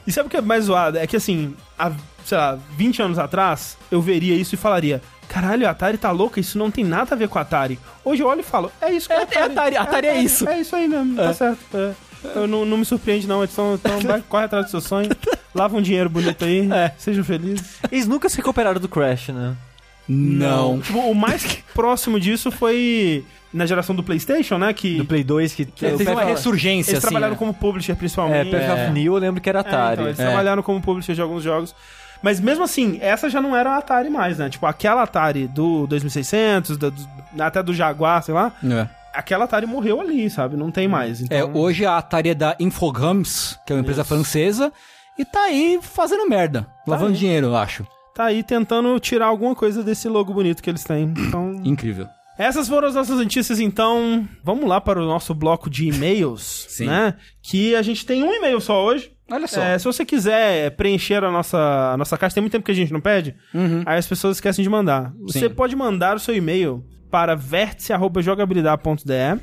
E 0.06 0.10
sabe 0.12 0.26
o 0.26 0.30
que 0.30 0.36
é 0.36 0.40
mais 0.40 0.64
zoado? 0.64 0.98
É 0.98 1.06
que 1.06 1.16
assim, 1.16 1.54
há, 1.78 1.92
sei 2.24 2.36
lá, 2.36 2.58
20 2.76 3.02
anos 3.02 3.18
atrás, 3.20 3.76
eu 3.90 4.02
veria 4.02 4.34
isso 4.34 4.54
e 4.56 4.58
falaria: 4.58 5.00
caralho, 5.28 5.66
a 5.68 5.70
Atari 5.70 5.96
tá 5.96 6.10
louca, 6.10 6.40
isso 6.40 6.58
não 6.58 6.70
tem 6.72 6.82
nada 6.84 7.14
a 7.14 7.16
ver 7.18 7.28
com 7.28 7.38
a 7.38 7.42
Atari. 7.42 7.78
Hoje 8.04 8.22
eu 8.22 8.26
olho 8.26 8.40
e 8.40 8.42
falo: 8.42 8.72
é 8.80 8.90
isso 8.92 9.06
que 9.06 9.12
é, 9.12 9.18
É- 9.18 9.28
é 9.38 9.42
Atari, 9.44 9.76
Atari 9.76 10.06
é 10.08 10.20
isso. 10.20 10.48
É 10.48 10.58
isso 10.60 10.74
aí 10.74 10.88
mesmo, 10.88 11.14
tá 11.14 11.32
certo. 11.32 11.96
É. 12.24 12.38
Eu 12.38 12.46
não, 12.46 12.64
não 12.64 12.76
me 12.78 12.84
surpreende, 12.84 13.26
não. 13.26 13.42
Então, 13.44 13.74
então 13.74 14.00
vai, 14.00 14.22
corre 14.28 14.44
atrás 14.44 14.66
do 14.66 14.70
seu 14.70 14.80
sonho. 14.80 15.08
Lava 15.54 15.76
um 15.76 15.82
dinheiro 15.82 16.08
bonito 16.10 16.44
aí. 16.44 16.68
É. 16.72 16.92
Sejam 16.98 17.22
felizes. 17.24 17.76
Eles 17.90 18.06
nunca 18.08 18.28
se 18.28 18.36
recuperaram 18.38 18.80
do 18.80 18.88
Crash, 18.88 19.28
né? 19.28 19.54
não. 20.08 20.80
Tipo, 20.80 20.98
o 21.00 21.14
mais 21.14 21.44
próximo 21.74 22.20
disso 22.20 22.50
foi 22.50 23.24
na 23.52 23.64
geração 23.66 23.94
do 23.94 24.02
PlayStation, 24.02 24.58
né? 24.58 24.72
Que 24.72 24.96
Do 24.98 25.04
Play 25.04 25.22
2, 25.24 25.54
que... 25.54 25.62
o 25.62 25.66
têm 25.66 26.06
uma 26.08 26.16
Path- 26.16 26.28
ressurgência, 26.28 26.90
eles 26.90 26.98
assim. 26.98 27.00
trabalharam 27.06 27.34
né? 27.34 27.38
como 27.38 27.54
publisher, 27.54 27.92
É, 27.92 27.94
principalmente. 27.94 28.50
Path 28.50 28.70
of 28.70 28.90
New 28.92 29.14
eu 29.14 29.18
lembro 29.18 29.40
que 29.40 29.48
era 29.48 29.60
É, 29.60 29.60
Atari. 29.60 29.92
então, 29.94 30.04
eles 30.06 30.18
É. 30.20 30.24
trabalharam 30.26 30.62
como 30.62 30.80
publisher 30.80 31.14
de 31.14 31.22
alguns 31.22 31.42
jogos. 31.42 31.74
Mas 32.22 32.40
mesmo 32.40 32.64
assim, 32.64 32.98
essa 33.00 33.28
já 33.30 33.40
não 33.40 33.54
era 33.54 33.70
a 33.74 33.78
Atari 33.78 34.10
mais, 34.10 34.38
né? 34.38 34.48
Tipo, 34.50 34.66
aquela 34.66 35.02
Atari 35.02 35.46
do 35.46 35.86
2600, 35.86 36.76
da- 36.76 36.90
do- 36.90 37.08
até 37.38 37.62
do 37.62 37.72
Jaguar, 37.72 38.22
sei 38.22 38.34
lá, 38.34 38.50
É. 38.64 38.88
aquela 39.14 39.44
Atari 39.44 39.66
morreu 39.66 40.00
ali, 40.00 40.28
sabe? 40.28 40.56
Não 40.56 40.70
tem 40.70 40.86
mais. 40.88 41.20
Então, 41.20 41.36
É, 41.38 41.44
hoje 41.44 41.86
a 41.86 41.96
Atari 41.98 42.30
é 42.30 42.34
da 42.34 42.56
Infogrames, 42.60 43.58
que 43.66 43.72
é 43.72 43.76
uma 43.76 43.80
empresa 43.82 44.04
francesa, 44.04 44.72
e 45.18 45.24
tá 45.24 45.44
aí 45.44 45.78
fazendo 45.80 46.28
merda. 46.28 46.66
lavando 46.86 47.12
aí. 47.12 47.16
dinheiro, 47.18 47.46
eu 47.48 47.56
acho. 47.56 47.86
tá 48.14 48.24
aí 48.26 48.42
tentando 48.42 48.98
tirar 49.00 49.26
alguma 49.26 49.54
coisa 49.54 49.82
desse 49.82 50.08
logo 50.08 50.32
bonito 50.32 50.62
que 50.62 50.70
eles 50.70 50.84
têm. 50.84 51.12
Então, 51.16 51.60
Incrível. 51.64 52.06
essas 52.38 52.68
foram 52.68 52.88
as 52.88 52.94
nossas 52.94 53.18
notícias, 53.18 53.58
então 53.60 54.28
vamos 54.42 54.68
lá 54.68 54.80
para 54.80 55.00
o 55.02 55.06
nosso 55.06 55.34
bloco 55.34 55.68
de 55.70 55.88
e-mails, 55.88 56.66
Sim. 56.70 56.86
né? 56.86 57.14
Que 57.42 57.74
a 57.74 57.82
gente 57.82 58.04
tem 58.06 58.22
um 58.22 58.32
e-mail 58.32 58.60
só 58.60 58.84
hoje. 58.84 59.12
Olha 59.30 59.46
só. 59.46 59.60
É, 59.62 59.78
se 59.78 59.84
você 59.86 60.04
quiser 60.04 60.72
preencher 60.76 61.24
a 61.24 61.30
nossa, 61.30 61.56
a 61.92 61.96
nossa 61.96 62.16
caixa, 62.18 62.34
tem 62.34 62.42
muito 62.42 62.52
tempo 62.52 62.64
que 62.64 62.70
a 62.70 62.74
gente 62.74 62.92
não 62.92 63.00
pede, 63.00 63.34
aí 63.86 63.96
as 63.98 64.06
pessoas 64.06 64.36
esquecem 64.36 64.62
de 64.62 64.68
mandar. 64.68 65.12
Você 65.22 65.48
Sim. 65.48 65.54
pode 65.54 65.74
mandar 65.74 66.14
o 66.16 66.20
seu 66.20 66.36
e-mail 66.36 66.84
para 67.14 67.36
vértice.jogabilidade.de 67.36 69.40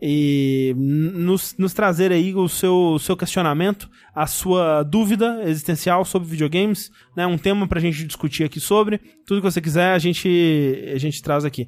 e 0.00 0.72
nos, 0.76 1.56
nos 1.58 1.74
trazer 1.74 2.12
aí 2.12 2.32
o 2.32 2.48
seu, 2.48 2.92
o 2.94 2.98
seu 3.00 3.16
questionamento, 3.16 3.90
a 4.14 4.24
sua 4.28 4.84
dúvida 4.84 5.40
existencial 5.42 6.04
sobre 6.04 6.28
videogames, 6.28 6.92
né? 7.16 7.26
Um 7.26 7.36
tema 7.36 7.66
pra 7.66 7.80
gente 7.80 8.04
discutir 8.04 8.44
aqui 8.44 8.60
sobre. 8.60 9.00
Tudo 9.26 9.40
que 9.40 9.50
você 9.50 9.60
quiser, 9.60 9.94
a 9.94 9.98
gente, 9.98 10.28
a 10.94 10.98
gente 10.98 11.20
traz 11.20 11.44
aqui. 11.44 11.66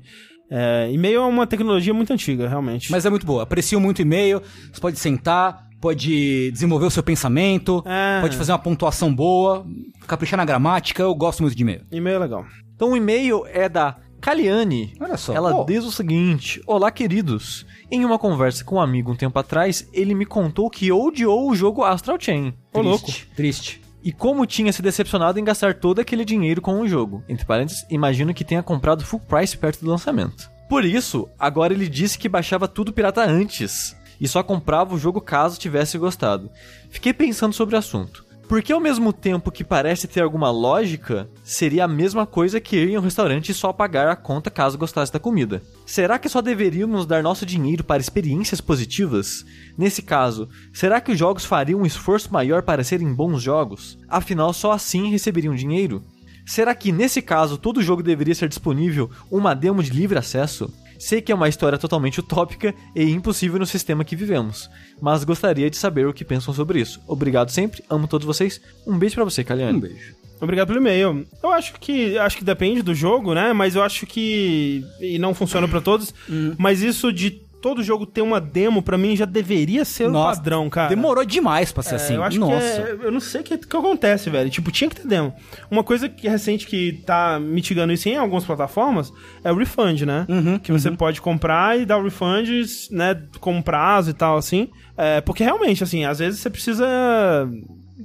É, 0.48 0.88
e-mail 0.92 1.22
é 1.22 1.26
uma 1.26 1.48
tecnologia 1.48 1.92
muito 1.92 2.12
antiga, 2.12 2.48
realmente. 2.48 2.92
Mas 2.92 3.04
é 3.04 3.10
muito 3.10 3.26
boa. 3.26 3.42
Aprecio 3.42 3.80
muito 3.80 4.00
e-mail. 4.00 4.40
Você 4.72 4.80
pode 4.80 5.00
sentar, 5.00 5.66
pode 5.80 6.52
desenvolver 6.52 6.86
o 6.86 6.90
seu 6.92 7.02
pensamento, 7.02 7.82
É. 7.84 8.20
pode 8.20 8.36
fazer 8.36 8.52
uma 8.52 8.58
pontuação 8.60 9.12
boa, 9.12 9.66
caprichar 10.06 10.36
na 10.36 10.44
gramática. 10.44 11.02
Eu 11.02 11.16
gosto 11.16 11.42
muito 11.42 11.56
de 11.56 11.62
e-mail. 11.64 11.82
E-mail 11.90 12.14
é 12.14 12.18
legal. 12.20 12.46
Então 12.76 12.92
o 12.92 12.96
e-mail 12.96 13.44
é 13.48 13.68
da 13.68 13.96
Kaliane. 14.20 14.94
Olha 15.00 15.16
só. 15.16 15.34
Ela 15.34 15.64
diz 15.64 15.84
o 15.84 15.90
seguinte: 15.90 16.62
Olá, 16.66 16.90
queridos. 16.90 17.66
Em 17.90 18.04
uma 18.04 18.18
conversa 18.18 18.62
com 18.62 18.76
um 18.76 18.80
amigo 18.80 19.10
um 19.10 19.16
tempo 19.16 19.38
atrás, 19.38 19.88
ele 19.92 20.14
me 20.14 20.24
contou 20.24 20.70
que 20.70 20.92
odiou 20.92 21.50
o 21.50 21.56
jogo 21.56 21.82
Astral 21.82 22.18
Chain. 22.20 22.54
Ô, 22.72 22.80
louco. 22.80 23.06
Triste. 23.06 23.28
Triste. 23.34 23.82
E 24.02 24.12
como 24.12 24.46
tinha 24.46 24.72
se 24.72 24.80
decepcionado 24.80 25.38
em 25.38 25.44
gastar 25.44 25.74
todo 25.74 26.00
aquele 26.00 26.24
dinheiro 26.24 26.62
com 26.62 26.80
o 26.80 26.88
jogo. 26.88 27.22
Entre 27.28 27.44
parênteses, 27.44 27.84
imagino 27.90 28.32
que 28.32 28.44
tenha 28.44 28.62
comprado 28.62 29.04
full 29.04 29.20
price 29.20 29.56
perto 29.56 29.84
do 29.84 29.90
lançamento. 29.90 30.50
Por 30.68 30.84
isso, 30.84 31.28
agora 31.38 31.74
ele 31.74 31.88
disse 31.88 32.18
que 32.18 32.28
baixava 32.28 32.68
tudo 32.68 32.92
pirata 32.92 33.24
antes. 33.24 33.96
E 34.20 34.28
só 34.28 34.42
comprava 34.42 34.94
o 34.94 34.98
jogo 34.98 35.20
caso 35.20 35.58
tivesse 35.58 35.98
gostado. 35.98 36.50
Fiquei 36.90 37.12
pensando 37.12 37.54
sobre 37.54 37.74
o 37.74 37.78
assunto. 37.78 38.24
Porque 38.50 38.72
ao 38.72 38.80
mesmo 38.80 39.12
tempo 39.12 39.52
que 39.52 39.62
parece 39.62 40.08
ter 40.08 40.22
alguma 40.22 40.50
lógica, 40.50 41.30
seria 41.44 41.84
a 41.84 41.88
mesma 41.88 42.26
coisa 42.26 42.60
que 42.60 42.74
ir 42.74 42.88
em 42.88 42.98
um 42.98 43.00
restaurante 43.00 43.50
e 43.50 43.54
só 43.54 43.72
pagar 43.72 44.08
a 44.08 44.16
conta 44.16 44.50
caso 44.50 44.76
gostasse 44.76 45.12
da 45.12 45.20
comida. 45.20 45.62
Será 45.86 46.18
que 46.18 46.28
só 46.28 46.42
deveríamos 46.42 47.06
dar 47.06 47.22
nosso 47.22 47.46
dinheiro 47.46 47.84
para 47.84 48.00
experiências 48.02 48.60
positivas? 48.60 49.46
Nesse 49.78 50.02
caso, 50.02 50.48
será 50.72 51.00
que 51.00 51.12
os 51.12 51.18
jogos 51.18 51.44
fariam 51.44 51.82
um 51.82 51.86
esforço 51.86 52.32
maior 52.32 52.62
para 52.64 52.82
serem 52.82 53.14
bons 53.14 53.40
jogos? 53.40 53.96
Afinal, 54.08 54.52
só 54.52 54.72
assim 54.72 55.12
receberiam 55.12 55.54
dinheiro? 55.54 56.02
Será 56.44 56.74
que 56.74 56.90
nesse 56.90 57.22
caso 57.22 57.56
todo 57.56 57.80
jogo 57.80 58.02
deveria 58.02 58.34
ser 58.34 58.48
disponível 58.48 59.08
uma 59.30 59.54
demo 59.54 59.80
de 59.80 59.90
livre 59.90 60.18
acesso? 60.18 60.68
Sei 61.00 61.22
que 61.22 61.32
é 61.32 61.34
uma 61.34 61.48
história 61.48 61.78
totalmente 61.78 62.20
utópica 62.20 62.74
e 62.94 63.04
impossível 63.04 63.58
no 63.58 63.64
sistema 63.64 64.04
que 64.04 64.14
vivemos, 64.14 64.68
mas 65.00 65.24
gostaria 65.24 65.70
de 65.70 65.78
saber 65.78 66.06
o 66.06 66.12
que 66.12 66.26
pensam 66.26 66.52
sobre 66.52 66.78
isso. 66.78 67.00
Obrigado 67.08 67.50
sempre, 67.50 67.82
amo 67.88 68.06
todos 68.06 68.26
vocês. 68.26 68.60
Um 68.86 68.98
beijo 68.98 69.14
pra 69.14 69.24
você, 69.24 69.42
Kaliane. 69.42 69.78
Um 69.78 69.80
beijo. 69.80 70.14
Obrigado 70.38 70.68
pelo 70.68 70.78
e-mail. 70.78 71.26
Eu 71.42 71.52
acho 71.52 71.72
que 71.80 72.18
acho 72.18 72.36
que 72.36 72.44
depende 72.44 72.82
do 72.82 72.94
jogo, 72.94 73.32
né? 73.32 73.50
Mas 73.54 73.76
eu 73.76 73.82
acho 73.82 74.06
que 74.06 74.84
e 75.00 75.18
não 75.18 75.32
funciona 75.32 75.66
pra 75.66 75.80
todos. 75.80 76.12
Mas 76.58 76.82
isso 76.82 77.10
de 77.10 77.40
todo 77.60 77.82
jogo 77.82 78.06
ter 78.06 78.22
uma 78.22 78.40
demo 78.40 78.82
pra 78.82 78.96
mim 78.98 79.14
já 79.16 79.24
deveria 79.24 79.84
ser 79.84 80.08
o 80.08 80.12
padrão, 80.12 80.68
cara. 80.70 80.88
Demorou 80.88 81.24
demais 81.24 81.70
pra 81.72 81.82
ser 81.82 81.94
É, 81.94 81.96
assim. 81.96 82.14
Eu 82.14 82.22
acho 82.22 82.38
Nossa. 82.38 82.82
que 82.82 83.04
é, 83.04 83.06
eu 83.06 83.12
não 83.12 83.20
sei 83.20 83.40
o 83.40 83.44
que, 83.44 83.58
que 83.58 83.76
acontece, 83.76 84.30
velho. 84.30 84.50
Tipo, 84.50 84.70
tinha 84.70 84.88
que 84.88 84.96
ter 84.96 85.06
demo. 85.06 85.32
Uma 85.70 85.84
coisa 85.84 86.08
que 86.08 86.28
recente 86.28 86.66
que 86.66 87.02
tá 87.06 87.38
mitigando 87.40 87.92
isso 87.92 88.08
em 88.08 88.16
algumas 88.16 88.44
plataformas 88.44 89.12
é 89.44 89.52
o 89.52 89.56
refund, 89.56 90.02
né? 90.02 90.26
Uhum, 90.28 90.58
que 90.58 90.72
você 90.72 90.90
pode 90.90 91.20
comprar 91.20 91.78
e 91.78 91.84
dar 91.86 91.98
o 91.98 92.02
refund, 92.02 92.48
né, 92.90 93.20
com 93.40 93.60
prazo 93.62 94.10
e 94.10 94.14
tal, 94.14 94.36
assim. 94.36 94.68
É, 94.96 95.20
porque 95.20 95.44
realmente, 95.44 95.82
assim, 95.82 96.04
às 96.04 96.18
vezes 96.18 96.40
você 96.40 96.50
precisa 96.50 96.86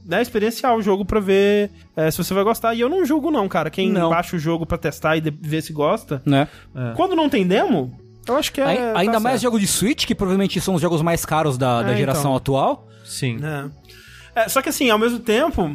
né, 0.06 0.22
experienciar 0.22 0.76
o 0.76 0.82
jogo 0.82 1.06
pra 1.06 1.20
ver 1.20 1.72
é, 1.96 2.12
se 2.12 2.18
você 2.18 2.34
vai 2.34 2.44
gostar. 2.44 2.74
E 2.74 2.82
eu 2.82 2.90
não 2.90 3.06
julgo, 3.06 3.32
não, 3.32 3.48
cara. 3.48 3.70
Quem 3.70 3.90
Não. 3.90 4.10
baixa 4.10 4.36
o 4.36 4.40
jogo 4.40 4.66
pra 4.66 4.78
testar 4.78 5.18
e 5.18 5.22
ver 5.22 5.62
se 5.62 5.74
gosta. 5.74 6.22
Né? 6.26 6.48
Quando 6.96 7.16
não 7.16 7.30
tem 7.30 7.46
demo, 7.48 7.98
Eu 8.28 8.36
acho 8.38 8.52
que 8.52 8.60
é. 8.62 8.94
Tá 8.94 9.00
Ainda 9.00 9.20
mais 9.20 9.36
certo. 9.40 9.44
jogo 9.44 9.60
de 9.60 9.68
Switch, 9.68 10.06
que 10.06 10.16
provavelmente 10.16 10.60
são 10.62 10.76
os 10.76 10.82
jogos 10.82 11.02
mais 11.02 11.26
caros 11.26 11.58
da, 11.58 11.84
da 11.84 11.94
É, 11.94 11.98
geração 11.98 12.22
então. 12.32 12.36
atual. 12.36 12.88
Sim. 13.04 13.40
É. 13.44 14.42
É, 14.42 14.50
só 14.50 14.62
que 14.62 14.70
assim, 14.70 14.90
ao 14.90 14.98
mesmo 14.98 15.20
tempo, 15.20 15.70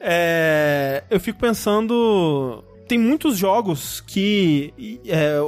é, 0.00 1.02
eu 1.10 1.18
fico 1.18 1.38
pensando. 1.38 2.62
Tem 2.86 2.98
muitos 2.98 3.36
jogos 3.38 4.00
que. 4.00 5.00
é, 5.06 5.38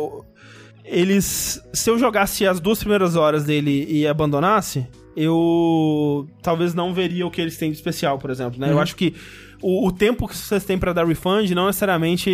eles. 0.84 1.60
Se 1.72 1.90
eu 1.90 1.98
jogasse 1.98 2.46
as 2.46 2.60
duas 2.60 2.78
primeiras 2.78 3.16
horas 3.16 3.44
dele 3.44 3.86
e 3.88 4.06
abandonasse, 4.06 4.86
eu 5.16 6.26
talvez 6.42 6.74
não 6.74 6.94
veria 6.94 7.26
o 7.26 7.30
que 7.30 7.40
eles 7.40 7.56
têm 7.58 7.70
de 7.70 7.76
especial, 7.76 8.18
por 8.18 8.30
exemplo, 8.30 8.58
né? 8.58 8.70
Eu 8.70 8.78
acho 8.80 8.96
que 8.96 9.14
o, 9.66 9.88
o 9.88 9.90
tempo 9.90 10.28
que 10.28 10.36
vocês 10.36 10.64
têm 10.64 10.78
pra 10.78 10.92
dar 10.92 11.04
refund 11.04 11.52
não 11.52 11.66
necessariamente. 11.66 12.30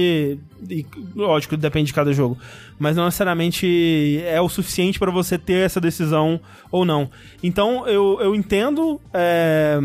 e, 0.68 0.86
lógico, 1.16 1.56
depende 1.56 1.86
de 1.86 1.94
cada 1.94 2.12
jogo. 2.12 2.36
Mas 2.78 2.94
não 2.94 3.06
necessariamente 3.06 4.22
é 4.26 4.38
o 4.38 4.50
suficiente 4.50 4.98
pra 4.98 5.10
você 5.10 5.38
ter 5.38 5.64
essa 5.64 5.80
decisão 5.80 6.38
ou 6.70 6.84
não. 6.84 7.10
Então 7.42 7.88
eu, 7.88 8.18
eu 8.20 8.34
entendo. 8.34 9.00
é, 9.14 9.78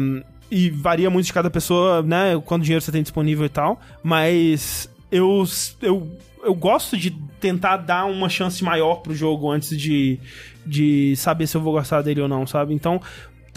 e 0.50 0.70
varia 0.70 1.10
muito 1.10 1.26
de 1.26 1.34
cada 1.34 1.50
pessoa, 1.50 2.02
né? 2.02 2.42
Quanto 2.46 2.64
dinheiro 2.64 2.82
você 2.82 2.92
tem 2.92 3.02
disponível 3.02 3.46
e 3.46 3.50
tal. 3.50 3.80
Mas 4.04 4.90
eu, 5.10 5.44
eu, 5.82 6.10
eu 6.44 6.54
gosto 6.54 6.98
de 6.98 7.12
tentar 7.40 7.78
dar 7.78 8.06
uma 8.06 8.28
chance 8.28 8.62
maior 8.64 8.96
pro 8.96 9.16
jogo 9.16 9.50
antes 9.52 9.78
de, 9.78 10.20
de 10.66 11.16
saber 11.16 11.48
se 11.48 11.56
eu 11.56 11.62
vou 11.62 11.74
gostar 11.74 12.02
dele 12.02 12.22
ou 12.22 12.28
não, 12.28 12.46
sabe? 12.48 12.74
Então, 12.74 13.02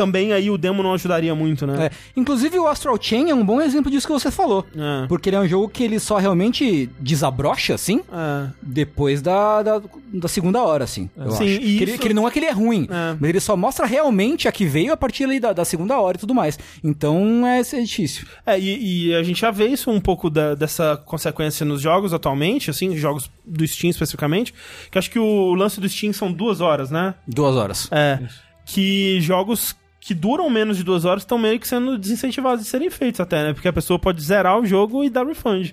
também 0.01 0.33
aí 0.33 0.51
o 0.51 0.57
demo 0.57 0.83
não 0.83 0.95
ajudaria 0.95 1.35
muito, 1.35 1.67
né? 1.67 1.87
É. 1.87 1.91
Inclusive 2.17 2.59
o 2.59 2.67
Astral 2.67 2.97
Chain 2.99 3.29
é 3.29 3.35
um 3.35 3.45
bom 3.45 3.61
exemplo 3.61 3.91
disso 3.91 4.07
que 4.07 4.13
você 4.15 4.31
falou. 4.31 4.65
É. 4.75 5.07
Porque 5.07 5.29
ele 5.29 5.37
é 5.37 5.41
um 5.41 5.47
jogo 5.47 5.69
que 5.69 5.85
ele 5.85 6.01
só 6.01 6.17
realmente 6.17 6.89
desabrocha, 6.99 7.75
assim, 7.75 8.01
É. 8.11 8.49
depois 8.63 9.21
da, 9.21 9.63
da, 9.63 9.83
da 10.15 10.27
segunda 10.29 10.63
hora, 10.63 10.85
assim. 10.85 11.11
Eu 11.15 11.33
Sim, 11.33 11.45
acho. 11.45 11.45
e 11.45 11.59
Que, 11.59 11.85
ele, 11.85 11.91
isso- 11.91 12.01
que 12.01 12.07
ele 12.07 12.15
não 12.15 12.27
é 12.27 12.31
que 12.31 12.39
ele 12.39 12.47
é 12.47 12.51
ruim, 12.53 12.89
É. 12.91 13.17
mas 13.21 13.29
ele 13.29 13.41
só 13.41 13.55
mostra 13.57 13.85
realmente 13.85 14.49
a 14.49 14.53
que 14.53 14.65
veio 14.65 14.91
a 14.93 14.97
partir 14.97 15.25
ali 15.25 15.39
da, 15.39 15.53
da 15.53 15.65
segunda 15.67 16.01
hora 16.01 16.17
e 16.17 16.21
tudo 16.21 16.35
mais. 16.35 16.59
Então 16.83 17.47
é, 17.47 17.61
é 17.61 17.81
difícil. 17.83 18.27
É, 18.47 18.59
e, 18.59 19.09
e 19.11 19.15
a 19.15 19.23
gente 19.23 19.39
já 19.41 19.51
vê 19.51 19.67
isso 19.67 19.91
um 19.91 20.01
pouco 20.01 20.31
da- 20.31 20.55
dessa 20.55 20.97
consequência 21.05 21.67
nos 21.67 21.83
jogos 21.83 22.15
atualmente, 22.15 22.71
assim, 22.71 22.97
jogos 22.97 23.31
do 23.45 23.67
Steam 23.67 23.91
especificamente, 23.91 24.55
que 24.91 24.99
acho 24.99 25.11
que 25.11 25.19
o 25.19 25.53
lance 25.55 25.79
do 25.81 25.89
Steam 25.89 26.13
são 26.13 26.33
duas 26.33 26.61
horas, 26.63 26.91
né? 26.91 27.15
Duas 27.29 27.55
horas. 27.57 27.89
É. 27.93 28.19
Que 28.65 29.21
jogos 29.21 29.75
que 30.01 30.15
duram 30.15 30.49
menos 30.49 30.79
de 30.79 30.83
duas 30.83 31.05
horas 31.05 31.23
estão 31.23 31.37
meio 31.39 31.61
que 31.61 31.69
sendo 31.69 31.99
desincentivados 31.99 32.65
de 32.65 32.71
serem 32.71 32.89
feitos 32.91 33.21
até, 33.21 33.43
né? 33.45 33.53
Porque 33.53 33.69
a 33.69 33.73
pessoa 33.73 33.99
pode 33.99 34.23
zerar 34.23 34.59
o 34.59 34.65
jogo 34.65 35.05
e 35.05 35.11
dar 35.11 35.27
refund. 35.27 35.73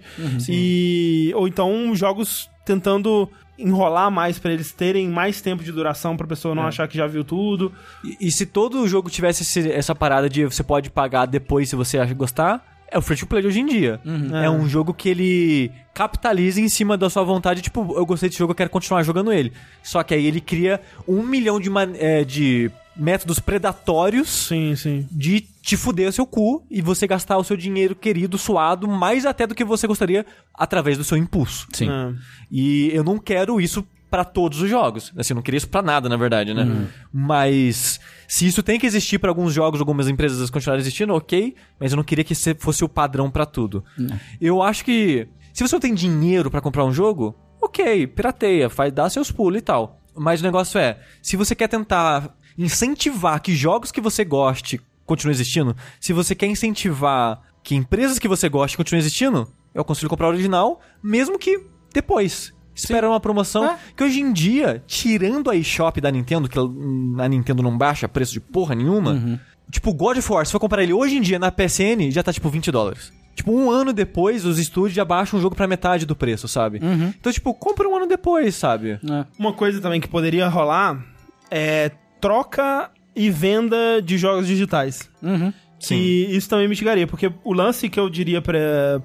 e 0.51 1.31
Ou 1.35 1.47
então 1.47 1.95
jogos 1.95 2.49
tentando 2.65 3.29
enrolar 3.57 4.11
mais 4.11 4.37
pra 4.37 4.51
eles 4.53 4.71
terem 4.71 5.07
mais 5.07 5.41
tempo 5.41 5.63
de 5.63 5.71
duração 5.71 6.15
pra 6.15 6.27
pessoa 6.27 6.53
não 6.53 6.63
achar 6.67 6.87
que 6.87 6.97
já 6.97 7.07
viu 7.07 7.23
tudo. 7.23 7.71
E, 8.03 8.27
e 8.27 8.31
se 8.31 8.45
todo 8.45 8.87
jogo 8.87 9.09
tivesse 9.09 9.43
esse- 9.43 9.71
essa 9.71 9.95
parada 9.95 10.29
de 10.29 10.43
você 10.45 10.61
pode 10.61 10.89
pagar 10.91 11.25
depois 11.25 11.69
se 11.69 11.75
você 11.75 11.97
acha 11.97 12.13
gostar, 12.13 12.63
é 12.91 12.97
o 12.97 13.01
free 13.01 13.17
to 13.17 13.25
play 13.25 13.41
de 13.41 13.47
hoje 13.47 13.59
em 13.61 13.65
dia. 13.65 13.99
É. 14.33 14.45
É. 14.45 14.49
um 14.49 14.67
jogo 14.69 14.93
que 14.93 15.09
ele 15.09 15.71
capitaliza 15.93 16.61
em 16.61 16.69
cima 16.69 16.95
da 16.97 17.09
sua 17.09 17.23
vontade, 17.23 17.61
tipo, 17.61 17.95
eu 17.97 18.05
gostei 18.05 18.29
desse 18.29 18.37
jogo, 18.39 18.51
eu 18.51 18.55
quero 18.55 18.69
continuar 18.69 19.01
jogando 19.03 19.31
ele. 19.33 19.51
Só 19.81 20.03
que 20.03 20.13
aí 20.13 20.25
ele 20.27 20.39
cria 20.39 20.79
um 21.07 21.23
milhão 21.23 21.59
de, 21.59 21.69
man- 21.69 21.93
é, 21.95 22.23
de 22.23 22.69
métodos 22.97 23.39
predatórios 23.39 24.47
Sim, 24.47 24.75
sim. 24.75 25.07
de 25.11 25.41
te 25.61 25.77
fuder 25.77 26.09
o 26.09 26.11
seu 26.11 26.25
cu 26.25 26.65
e 26.69 26.81
você 26.81 27.05
gastar 27.05 27.37
o 27.37 27.43
seu 27.43 27.55
dinheiro 27.57 27.95
querido, 27.95 28.37
suado, 28.37 28.87
mais 28.87 29.25
até 29.25 29.45
do 29.45 29.53
que 29.55 29.63
você 29.63 29.85
gostaria 29.87 30.25
através 30.53 30.97
do 30.97 31.03
seu 31.03 31.17
impulso. 31.17 31.67
Sim. 31.73 31.89
É. 31.89 32.13
E 32.49 32.89
eu 32.93 33.03
não 33.03 33.17
quero 33.17 33.59
isso 33.61 33.85
pra 34.09 34.23
todos 34.23 34.61
os 34.61 34.69
jogos. 34.69 35.11
Assim, 35.17 35.33
eu 35.33 35.35
não 35.35 35.41
queria 35.41 35.57
isso 35.57 35.67
pra 35.67 35.81
nada, 35.81 36.07
na 36.07 36.15
verdade, 36.15 36.53
né? 36.53 36.87
Mas 37.11 37.99
se 38.27 38.47
isso 38.47 38.63
tem 38.63 38.79
que 38.79 38.85
existir 38.85 39.19
pra 39.19 39.29
alguns 39.29 39.53
jogos, 39.53 39.79
algumas 39.79 40.07
empresas 40.07 40.49
continuarem 40.49 40.81
existindo, 40.81 41.13
ok. 41.13 41.55
Mas 41.79 41.91
eu 41.91 41.97
não 41.97 42.03
queria 42.03 42.23
que 42.23 42.33
fosse 42.57 42.83
o 42.83 42.89
padrão 42.89 43.29
pra 43.29 43.45
tudo. 43.45 43.83
Eu 44.39 44.63
acho 44.63 44.85
que 44.85 45.27
se 45.53 45.61
você 45.61 45.75
não 45.75 45.79
tem 45.81 45.93
dinheiro 45.93 46.49
pra 46.49 46.61
comprar 46.61 46.85
um 46.85 46.93
jogo, 46.93 47.35
ok, 47.61 48.07
pirateia, 48.07 48.69
faz 48.69 48.93
dar 48.93 49.09
seus 49.09 49.31
pulos 49.31 49.59
e 49.59 49.61
tal. 49.61 49.99
Mas 50.15 50.39
o 50.39 50.43
negócio 50.43 50.79
é, 50.79 50.99
se 51.21 51.35
você 51.35 51.53
quer 51.53 51.67
tentar 51.67 52.33
incentivar 52.57 53.41
que 53.41 53.55
jogos 53.55 53.91
que 53.91 54.01
você 54.01 54.25
goste 54.25 54.81
continuem 55.05 55.33
existindo, 55.33 55.75
se 55.99 56.11
você 56.11 56.35
quer 56.35 56.47
incentivar 56.47 57.41
que 57.63 57.75
empresas 57.75 58.19
que 58.19 58.27
você 58.27 58.49
goste 58.49 58.77
continuem 58.77 58.99
existindo, 58.99 59.47
eu 59.73 59.81
aconselho 59.81 60.09
comprar 60.09 60.27
o 60.27 60.29
original, 60.29 60.81
mesmo 61.01 61.37
que 61.37 61.61
depois. 61.93 62.53
Espera 62.73 63.09
uma 63.09 63.19
promoção. 63.19 63.65
É. 63.65 63.77
Que 63.95 64.03
hoje 64.03 64.21
em 64.21 64.31
dia, 64.31 64.83
tirando 64.85 65.49
a 65.49 65.55
eShop 65.55 65.99
da 65.99 66.11
Nintendo, 66.11 66.47
que 66.47 66.59
a 66.59 67.27
Nintendo 67.27 67.63
não 67.63 67.75
baixa 67.75 68.07
preço 68.07 68.33
de 68.33 68.39
porra 68.39 68.75
nenhuma, 68.75 69.39
tipo, 69.71 69.93
God 69.93 70.17
of 70.17 70.31
War, 70.31 70.45
se 70.45 70.51
for 70.51 70.59
comprar 70.59 70.83
ele 70.83 70.93
hoje 70.93 71.17
em 71.17 71.21
dia 71.21 71.39
na 71.39 71.51
PSN, 71.51 72.11
já 72.11 72.21
tá 72.21 72.31
tipo 72.31 72.49
20 72.49 72.71
dólares. 72.71 73.11
Tipo, 73.33 73.51
um 73.51 73.69
ano 73.69 73.93
depois, 73.93 74.45
os 74.45 74.59
estúdios 74.59 74.95
já 74.95 75.05
baixam 75.05 75.39
o 75.39 75.41
jogo 75.41 75.55
pra 75.55 75.67
metade 75.67 76.05
do 76.05 76.15
preço, 76.15 76.47
sabe? 76.47 76.79
Então, 77.19 77.31
tipo, 77.31 77.53
compra 77.53 77.87
um 77.87 77.95
ano 77.95 78.07
depois, 78.07 78.55
sabe? 78.55 78.91
É. 78.91 79.25
Uma 79.37 79.53
coisa 79.53 79.81
também 79.81 79.99
que 79.99 80.07
poderia 80.07 80.47
rolar 80.47 81.03
é 81.49 81.91
troca 82.27 82.91
e 83.15 83.29
venda 83.29 84.01
de 84.03 84.17
jogos 84.17 84.45
digitais. 84.45 85.09
Uhum. 85.23 85.53
Que 85.79 85.95
isso 85.95 86.49
também 86.49 86.67
mitigaria, 86.67 87.07
porque 87.07 87.31
o 87.43 87.53
lance 87.53 87.87
que 87.87 87.97
eu 87.97 88.09
diria 88.09 88.41
pra, 88.41 88.59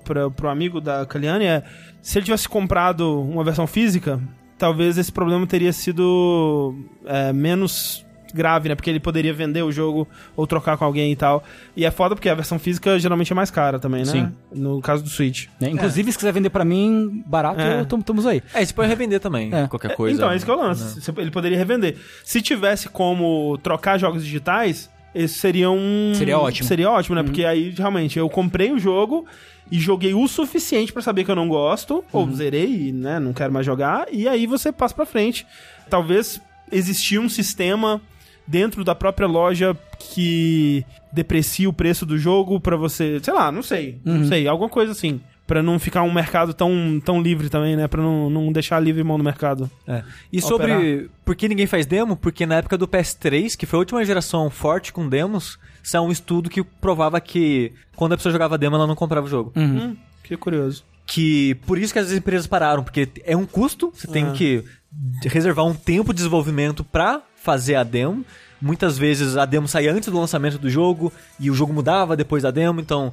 pra, 0.05 0.31
pro 0.31 0.49
amigo 0.49 0.81
da 0.81 1.07
Kaliane 1.07 1.45
é: 1.45 1.63
se 2.01 2.19
ele 2.19 2.25
tivesse 2.25 2.49
comprado 2.49 3.23
uma 3.23 3.45
versão 3.45 3.67
física, 3.67 4.21
talvez 4.59 4.99
esse 4.99 5.13
problema 5.13 5.47
teria 5.47 5.73
sido 5.73 6.75
é, 7.05 7.33
menos 7.33 8.05
grave, 8.33 8.69
né? 8.69 8.75
Porque 8.75 8.89
ele 8.91 9.01
poderia 9.01 9.33
vender 9.33 9.63
o 9.63 9.71
jogo 9.73 10.09
ou 10.37 10.47
trocar 10.47 10.77
com 10.77 10.85
alguém 10.85 11.13
e 11.13 11.17
tal. 11.17 11.43
E 11.77 11.85
é 11.85 11.91
foda 11.91 12.15
porque 12.15 12.29
a 12.29 12.35
versão 12.35 12.59
física 12.59 12.99
geralmente 12.99 13.33
é 13.33 13.35
mais 13.35 13.51
cara 13.51 13.79
também, 13.79 14.01
né? 14.05 14.11
Sim. 14.13 14.33
No 14.55 14.81
caso 14.81 15.03
do 15.03 15.09
Switch. 15.09 15.47
Né? 15.61 15.71
Inclusive, 15.71 16.11
se 16.13 16.19
quiser 16.19 16.33
vender 16.33 16.51
pra 16.51 16.65
mim 16.65 17.23
barato, 17.27 17.61
É. 17.61 17.83
estamos 17.83 18.27
aí. 18.27 18.43
É, 18.55 18.65
você 18.65 18.73
pode 18.73 18.89
revender 18.89 19.21
também, 19.21 19.53
É. 19.55 19.67
qualquer 19.67 19.95
coisa. 19.97 20.17
Então, 20.17 20.31
é 20.31 20.37
isso 20.37 20.45
que 20.45 20.51
eu 20.51 20.57
lance. 20.57 21.01
Você- 21.01 21.13
Ele 21.19 21.31
poderia 21.31 21.59
revender. 21.59 21.97
Se 22.25 22.41
tivesse 22.43 22.89
como 22.89 23.59
trocar 23.63 23.99
jogos 23.99 24.25
digitais, 24.25 24.91
isso 25.15 25.39
seria 25.39 25.71
um. 25.71 26.13
Seria 26.15 26.39
ótimo. 26.39 26.67
Seria 26.69 26.91
ótimo, 26.91 27.17
né? 27.17 27.23
Porque 27.23 27.45
aí, 27.45 27.71
realmente, 27.77 28.19
eu 28.19 28.29
comprei 28.31 28.73
o 28.73 28.79
jogo 28.79 29.27
e 29.71 29.79
joguei 29.79 30.13
o 30.15 30.27
suficiente 30.29 30.93
pra 30.93 31.01
saber 31.01 31.25
que 31.25 31.31
eu 31.31 31.37
não 31.37 31.49
gosto, 31.49 32.05
ou 32.13 32.31
zerei 32.33 32.89
e, 32.89 32.93
né, 32.93 33.19
não 33.19 33.33
quero 33.33 33.53
mais 33.53 33.65
jogar, 33.65 34.07
e 34.13 34.29
aí 34.29 34.47
você 34.47 34.71
passa 34.71 34.95
pra 34.95 35.07
frente. 35.07 35.47
Talvez 35.89 36.41
existia 36.71 37.21
um 37.21 37.29
sistema 37.29 38.01
dentro 38.47 38.85
da 38.85 38.95
própria 38.95 39.27
loja 39.27 39.77
que 39.99 40.85
deprecia 41.13 41.69
o 41.69 41.73
preço 41.73 42.05
do 42.05 42.19
jogo 42.19 42.59
pra 42.61 42.77
você, 42.77 43.21
sei 43.23 43.33
lá, 43.35 43.53
não 43.53 43.63
sei, 43.63 44.01
não 44.05 44.25
sei, 44.27 44.47
alguma 44.49 44.69
coisa 44.69 44.93
assim. 44.93 45.21
Pra 45.45 45.63
não 45.63 45.79
ficar 45.79 46.03
um 46.03 46.13
mercado 46.13 46.55
tão, 46.55 47.01
tão 47.05 47.21
livre 47.21 47.49
também, 47.51 47.77
né? 47.77 47.87
Pra 47.89 48.01
não, 48.01 48.31
não 48.31 48.53
deixar 48.53 48.79
livre 48.79 49.03
mão 49.03 49.19
no 49.19 49.25
mercado. 49.25 49.69
É. 49.87 50.03
E 50.33 50.41
sobre 50.41 50.73
Operar. 50.73 51.11
por 51.25 51.35
que 51.35 51.49
ninguém 51.49 51.67
faz 51.67 51.85
demo? 51.85 52.17
Porque 52.17 52.47
na 52.47 52.55
época 52.55 52.79
do 52.79 52.87
PS3, 52.89 53.57
que 53.57 53.67
foi 53.67 53.77
a 53.77 53.81
última 53.81 54.05
geração 54.05 54.49
forte 54.49 54.93
com 54.93 55.09
demos, 55.09 55.59
saiu 55.83 56.05
um 56.05 56.13
estudo 56.13 56.49
que 56.49 56.63
provava 56.63 57.21
que 57.21 57.73
quando 57.97 58.13
a 58.13 58.17
pessoa 58.17 58.33
jogava 58.33 58.57
demo, 58.57 58.77
ela 58.77 58.87
não 58.87 58.95
comprava 58.95 59.27
o 59.27 59.29
jogo. 59.29 59.53
Hum, 59.57 59.97
que 60.23 60.37
curioso. 60.37 60.85
Que 61.13 61.55
por 61.67 61.79
isso 61.79 61.93
que 61.93 61.99
as 61.99 62.11
empresas 62.13 62.47
pararam, 62.47 62.83
porque 62.83 63.09
é 63.25 63.37
um 63.37 63.45
custo, 63.45 63.93
você 63.95 64.07
tem 64.07 64.25
Ah. 64.25 64.33
que 64.33 64.65
reservar 65.25 65.65
um 65.67 65.75
tempo 65.75 66.13
de 66.13 66.17
desenvolvimento 66.19 66.83
pra 66.85 67.23
fazer 67.37 67.75
a 67.75 67.83
demo. 67.83 68.25
Muitas 68.61 68.97
vezes 68.97 69.37
a 69.37 69.45
demo 69.45 69.67
saía 69.69 69.93
antes 69.93 70.09
do 70.09 70.19
lançamento 70.19 70.59
do 70.59 70.71
jogo 70.71 71.13
e 71.39 71.51
o 71.51 71.55
jogo 71.55 71.73
mudava 71.73 72.17
depois 72.17 72.43
da 72.45 72.51
demo, 72.51 72.81
então 72.81 73.13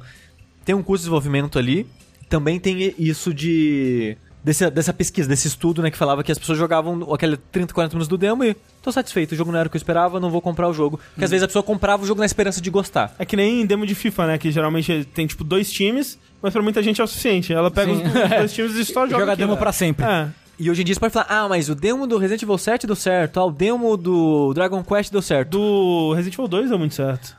tem 0.64 0.74
um 0.74 0.82
custo 0.82 0.98
de 0.98 1.02
desenvolvimento 1.02 1.58
ali. 1.58 1.86
Também 2.28 2.58
tem 2.60 2.94
isso 2.96 3.34
de 3.34 4.16
desse- 4.44 4.70
dessa 4.70 4.92
pesquisa, 4.92 5.28
desse 5.28 5.48
estudo, 5.48 5.82
né, 5.82 5.90
que 5.90 5.96
falava 5.96 6.22
que 6.24 6.30
as 6.32 6.38
pessoas 6.38 6.58
jogavam 6.58 7.12
aquele 7.12 7.36
30, 7.36 7.72
40 7.74 7.94
minutos 7.94 8.08
do 8.08 8.16
demo 8.18 8.42
e 8.44 8.56
tô 8.82 8.90
satisfeito, 8.92 9.32
o 9.32 9.36
jogo 9.36 9.52
não 9.52 9.58
era 9.58 9.66
o 9.66 9.70
que 9.70 9.76
eu 9.76 9.78
esperava, 9.78 10.18
não 10.20 10.30
vou 10.30 10.40
comprar 10.40 10.68
o 10.68 10.72
jogo. 10.72 10.98
Porque 11.12 11.24
às 11.24 11.30
vezes 11.30 11.42
a 11.44 11.46
pessoa 11.46 11.62
comprava 11.62 12.02
o 12.02 12.06
jogo 12.06 12.20
na 12.20 12.26
esperança 12.26 12.60
de 12.60 12.70
gostar. 12.70 13.14
É 13.18 13.24
que 13.24 13.36
nem 13.36 13.64
demo 13.66 13.86
de 13.86 13.94
FIFA, 13.94 14.26
né? 14.26 14.38
Que 14.38 14.50
geralmente 14.50 15.04
tem, 15.14 15.26
tipo, 15.26 15.44
dois 15.44 15.70
times, 15.70 16.18
mas 16.42 16.52
pra 16.52 16.62
muita 16.62 16.82
gente 16.82 17.00
é 17.00 17.04
o 17.04 17.06
suficiente. 17.06 17.52
Ela 17.52 17.70
pega 17.70 17.92
os, 17.92 17.98
Sim. 17.98 18.04
os 18.06 18.12
dois 18.12 18.52
times 18.54 18.74
e 18.76 18.84
só 18.84 19.06
joga 19.06 19.20
Joga 19.20 19.32
aquilo. 19.32 19.48
demo 19.48 19.58
pra 19.58 19.72
sempre. 19.72 20.04
É. 20.06 20.28
E 20.58 20.70
hoje 20.70 20.82
em 20.82 20.84
dia 20.84 20.94
você 20.94 21.00
pode 21.00 21.12
falar, 21.14 21.26
ah, 21.28 21.48
mas 21.48 21.70
o 21.70 21.74
demo 21.74 22.06
do 22.06 22.18
Resident 22.18 22.42
Evil 22.42 22.58
7 22.58 22.86
deu 22.86 22.94
certo, 22.94 23.40
ah, 23.40 23.46
o 23.46 23.50
demo 23.50 23.96
do 23.96 24.52
Dragon 24.52 24.84
Quest 24.84 25.10
deu 25.10 25.22
certo. 25.22 25.50
Do 25.50 26.12
Resident 26.14 26.34
Evil 26.34 26.48
2 26.48 26.68
deu 26.68 26.78
muito 26.78 26.94
certo. 26.94 27.34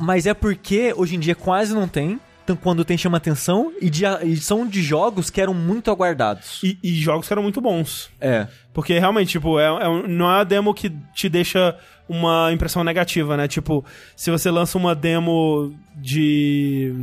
Mas 0.00 0.26
é 0.26 0.32
porque 0.34 0.92
hoje 0.96 1.16
em 1.16 1.18
dia 1.20 1.34
quase 1.34 1.74
não 1.74 1.86
tem. 1.88 2.18
Então 2.46 2.54
quando 2.54 2.84
tem 2.84 2.96
chama 2.96 3.16
atenção 3.16 3.72
e, 3.82 3.90
de- 3.90 4.04
e 4.24 4.36
são 4.36 4.64
de 4.64 4.80
jogos 4.80 5.30
que 5.30 5.40
eram 5.40 5.52
muito 5.52 5.90
aguardados. 5.90 6.60
E, 6.62 6.78
e 6.80 6.94
jogos 6.94 7.26
que 7.26 7.32
eram 7.34 7.42
muito 7.42 7.60
bons. 7.60 8.08
É. 8.20 8.46
Porque 8.72 8.96
realmente, 9.00 9.30
tipo, 9.32 9.58
é, 9.58 9.64
é 9.66 10.08
não 10.08 10.30
é 10.30 10.40
a 10.42 10.44
demo 10.44 10.72
que 10.72 10.90
te 11.12 11.28
deixa 11.28 11.76
uma 12.08 12.52
impressão 12.52 12.84
negativa, 12.84 13.36
né? 13.36 13.48
Tipo, 13.48 13.84
se 14.14 14.30
você 14.30 14.48
lança 14.48 14.78
uma 14.78 14.94
demo 14.94 15.74
de. 15.96 16.94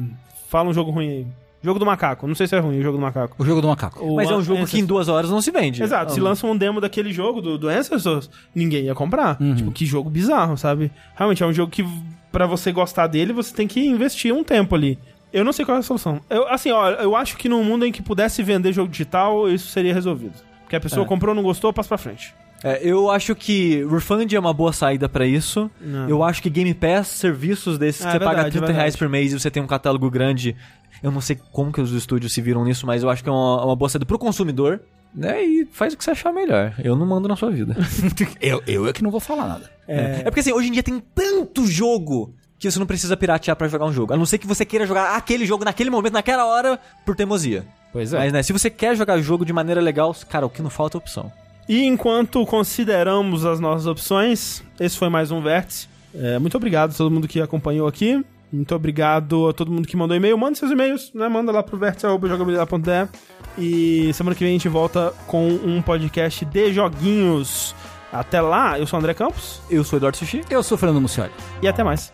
Fala 0.47 0.69
um 0.69 0.73
jogo 0.73 0.91
ruim 0.91 1.09
aí. 1.09 1.27
Jogo 1.61 1.79
do 1.79 1.85
macaco. 1.85 2.25
Não 2.27 2.35
sei 2.35 2.45
se 2.47 2.55
é 2.55 2.59
ruim 2.59 2.79
o 2.79 2.81
jogo 2.81 2.97
do 2.97 3.01
macaco. 3.01 3.35
O 3.37 3.45
jogo 3.45 3.61
do 3.61 3.67
macaco. 3.67 4.03
O 4.05 4.15
Mas 4.15 4.29
é 4.29 4.35
um 4.35 4.41
jogo 4.41 4.57
que 4.59 4.61
em 4.61 4.63
Ancestors. 4.63 4.87
duas 4.87 5.07
horas 5.09 5.29
não 5.29 5.41
se 5.41 5.49
vende. 5.51 5.81
Exato, 5.83 6.13
se 6.13 6.19
lança 6.19 6.45
um 6.47 6.55
demo 6.57 6.79
daquele 6.81 7.11
jogo, 7.11 7.41
do, 7.41 7.57
do 7.57 7.67
Ancestors, 7.69 8.29
ninguém 8.55 8.85
ia 8.85 8.95
comprar. 8.95 9.37
Tipo, 9.55 9.71
que 9.71 9.85
jogo 9.85 10.09
bizarro, 10.09 10.57
sabe? 10.57 10.91
Realmente 11.15 11.41
é 11.41 11.45
um 11.45 11.53
jogo 11.53 11.71
que, 11.71 11.85
pra 12.33 12.45
você 12.45 12.71
gostar 12.71 13.07
dele, 13.07 13.31
você 13.31 13.53
tem 13.55 13.65
que 13.67 13.79
investir 13.85 14.33
um 14.33 14.43
tempo 14.43 14.75
ali. 14.75 14.99
Eu 15.33 15.43
não 15.43 15.51
sei 15.51 15.65
qual 15.65 15.75
é 15.77 15.79
a 15.79 15.83
solução. 15.83 16.21
Eu, 16.29 16.47
assim, 16.47 16.71
ó, 16.71 16.89
eu 16.91 17.15
acho 17.15 17.35
que 17.37 17.49
num 17.49 17.63
mundo 17.63 17.85
em 17.85 17.91
que 17.91 18.01
pudesse 18.01 18.43
vender 18.43 18.71
jogo 18.71 18.89
digital, 18.91 19.49
isso 19.49 19.67
seria 19.69 19.93
resolvido. 19.93 20.33
Porque 20.61 20.75
a 20.75 20.79
pessoa 20.79 21.03
É. 21.05 21.07
comprou, 21.07 21.33
não 21.33 21.41
gostou, 21.43 21.73
passa 21.73 21.89
pra 21.89 21.97
frente. 21.97 22.33
É, 22.63 22.79
eu 22.81 23.09
acho 23.11 23.35
que 23.35 23.83
Refund 23.89 24.31
é 24.31 24.39
uma 24.39 24.53
boa 24.53 24.71
saída 24.71 25.09
pra 25.09 25.25
isso. 25.25 25.69
Não. 25.81 26.07
Eu 26.07 26.23
acho 26.23 26.41
que 26.41 26.49
Game 26.49 26.73
Pass, 26.73 27.07
serviços 27.07 27.77
desses 27.77 28.01
que 28.01 28.07
É 28.07 28.11
você 28.11 28.19
paga 28.19 28.35
verdade, 28.43 28.51
30 28.57 28.65
é 28.65 28.67
reais 28.75 28.93
verdade. 28.93 28.97
por 28.99 29.09
mês 29.09 29.33
e 29.33 29.39
você 29.39 29.51
tem 29.51 29.61
um 29.61 29.67
catálogo 29.67 30.09
grande. 30.09 30.55
Eu 31.01 31.11
não 31.11 31.19
sei 31.19 31.37
como 31.51 31.73
que 31.73 31.81
os 31.81 31.91
estúdios 31.91 32.31
se 32.31 32.39
viram 32.39 32.63
nisso, 32.63 32.85
mas 32.87 33.03
eu 33.03 33.09
acho 33.09 33.21
que 33.21 33.27
é 33.27 33.31
uma, 33.31 33.65
uma 33.65 33.75
boa 33.75 33.89
saída 33.89 34.05
pro 34.05 34.17
consumidor. 34.17 34.79
Né? 35.13 35.43
E 35.43 35.67
faz 35.71 35.93
o 35.93 35.97
que 35.97 36.03
você 36.03 36.09
achar 36.11 36.31
melhor. 36.33 36.73
Eu 36.83 36.95
não 36.95 37.05
mando 37.05 37.27
na 37.27 37.35
sua 37.35 37.51
vida. 37.51 37.75
Eu, 38.41 38.63
eu 38.65 38.87
é 38.87 38.93
que 38.93 39.03
não 39.03 39.11
vou 39.11 39.19
falar 39.19 39.47
nada. 39.47 39.69
É. 39.87 40.23
porque 40.23 40.39
assim, 40.39 40.51
hoje 40.53 40.69
em 40.69 40.71
dia 40.71 40.81
tem 40.81 40.99
tanto 41.13 41.67
jogo 41.67 42.33
que 42.63 42.71
você 42.71 42.79
não 42.79 42.85
precisa 42.85 43.17
piratear 43.17 43.57
pra 43.57 43.67
jogar 43.67 43.85
um 43.85 43.91
jogo. 43.91 44.13
A 44.13 44.17
não 44.17 44.25
ser 44.25 44.37
que 44.37 44.47
você 44.47 44.63
queira 44.63 44.85
jogar 44.87 45.17
aquele 45.17 45.45
jogo 45.45 45.65
naquele 45.65 45.89
momento, 45.89 46.13
naquela 46.13 46.45
hora, 46.45 46.79
por 47.05 47.13
teimosia. 47.13 47.65
Pois 47.91 48.13
é. 48.13 48.17
Mas, 48.17 48.31
né, 48.31 48.41
se 48.41 48.53
você 48.53 48.69
quer 48.69 48.95
jogar 48.95 49.19
jogo 49.19 49.45
de 49.45 49.51
maneira 49.51 49.81
legal, 49.81 50.15
cara, 50.29 50.45
o 50.45 50.49
que 50.49 50.61
não 50.61 50.69
falta 50.69 50.97
é 50.97 50.99
opção. 50.99 51.29
E 51.67 51.83
enquanto 51.83 52.45
consideramos 52.45 53.45
as 53.45 53.59
nossas 53.59 53.85
opções, 53.85 54.63
esse 54.79 54.97
foi 54.97 55.09
mais 55.09 55.29
um 55.29 55.41
Vértice. 55.41 55.89
É, 56.15 56.39
muito 56.39 56.55
obrigado 56.55 56.91
a 56.91 56.93
todo 56.93 57.11
mundo 57.11 57.27
que 57.27 57.41
acompanhou 57.41 57.85
aqui. 57.85 58.23
Muito 58.51 58.73
obrigado 58.73 59.49
a 59.49 59.53
todo 59.53 59.69
mundo 59.69 59.85
que 59.85 59.97
mandou 59.97 60.15
e-mail. 60.15 60.37
Manda 60.37 60.55
seus 60.55 60.71
e-mails, 60.71 61.11
né? 61.13 61.27
Manda 61.27 61.51
lá 61.51 61.63
pro 61.63 61.77
vértice.jogabilidade.de. 61.77 63.09
E 63.57 64.13
semana 64.13 64.35
que 64.35 64.43
vem 64.43 64.51
a 64.51 64.53
gente 64.53 64.69
volta 64.69 65.13
com 65.27 65.47
um 65.47 65.81
podcast 65.81 66.45
de 66.45 66.71
joguinhos. 66.71 67.75
Até 68.11 68.39
lá, 68.39 68.79
eu 68.79 68.85
sou 68.85 68.97
o 68.97 69.01
André 69.01 69.15
Campos 69.15 69.59
Eu 69.69 69.83
sou 69.83 69.97
o 69.97 69.99
Eduardo 69.99 70.17
Sushi. 70.17 70.43
Eu 70.49 70.61
sou 70.61 70.75
o 70.75 70.79
Fernando 70.79 71.01
Mucioli. 71.01 71.31
e 71.61 71.67
até 71.67 71.83
mais. 71.83 72.13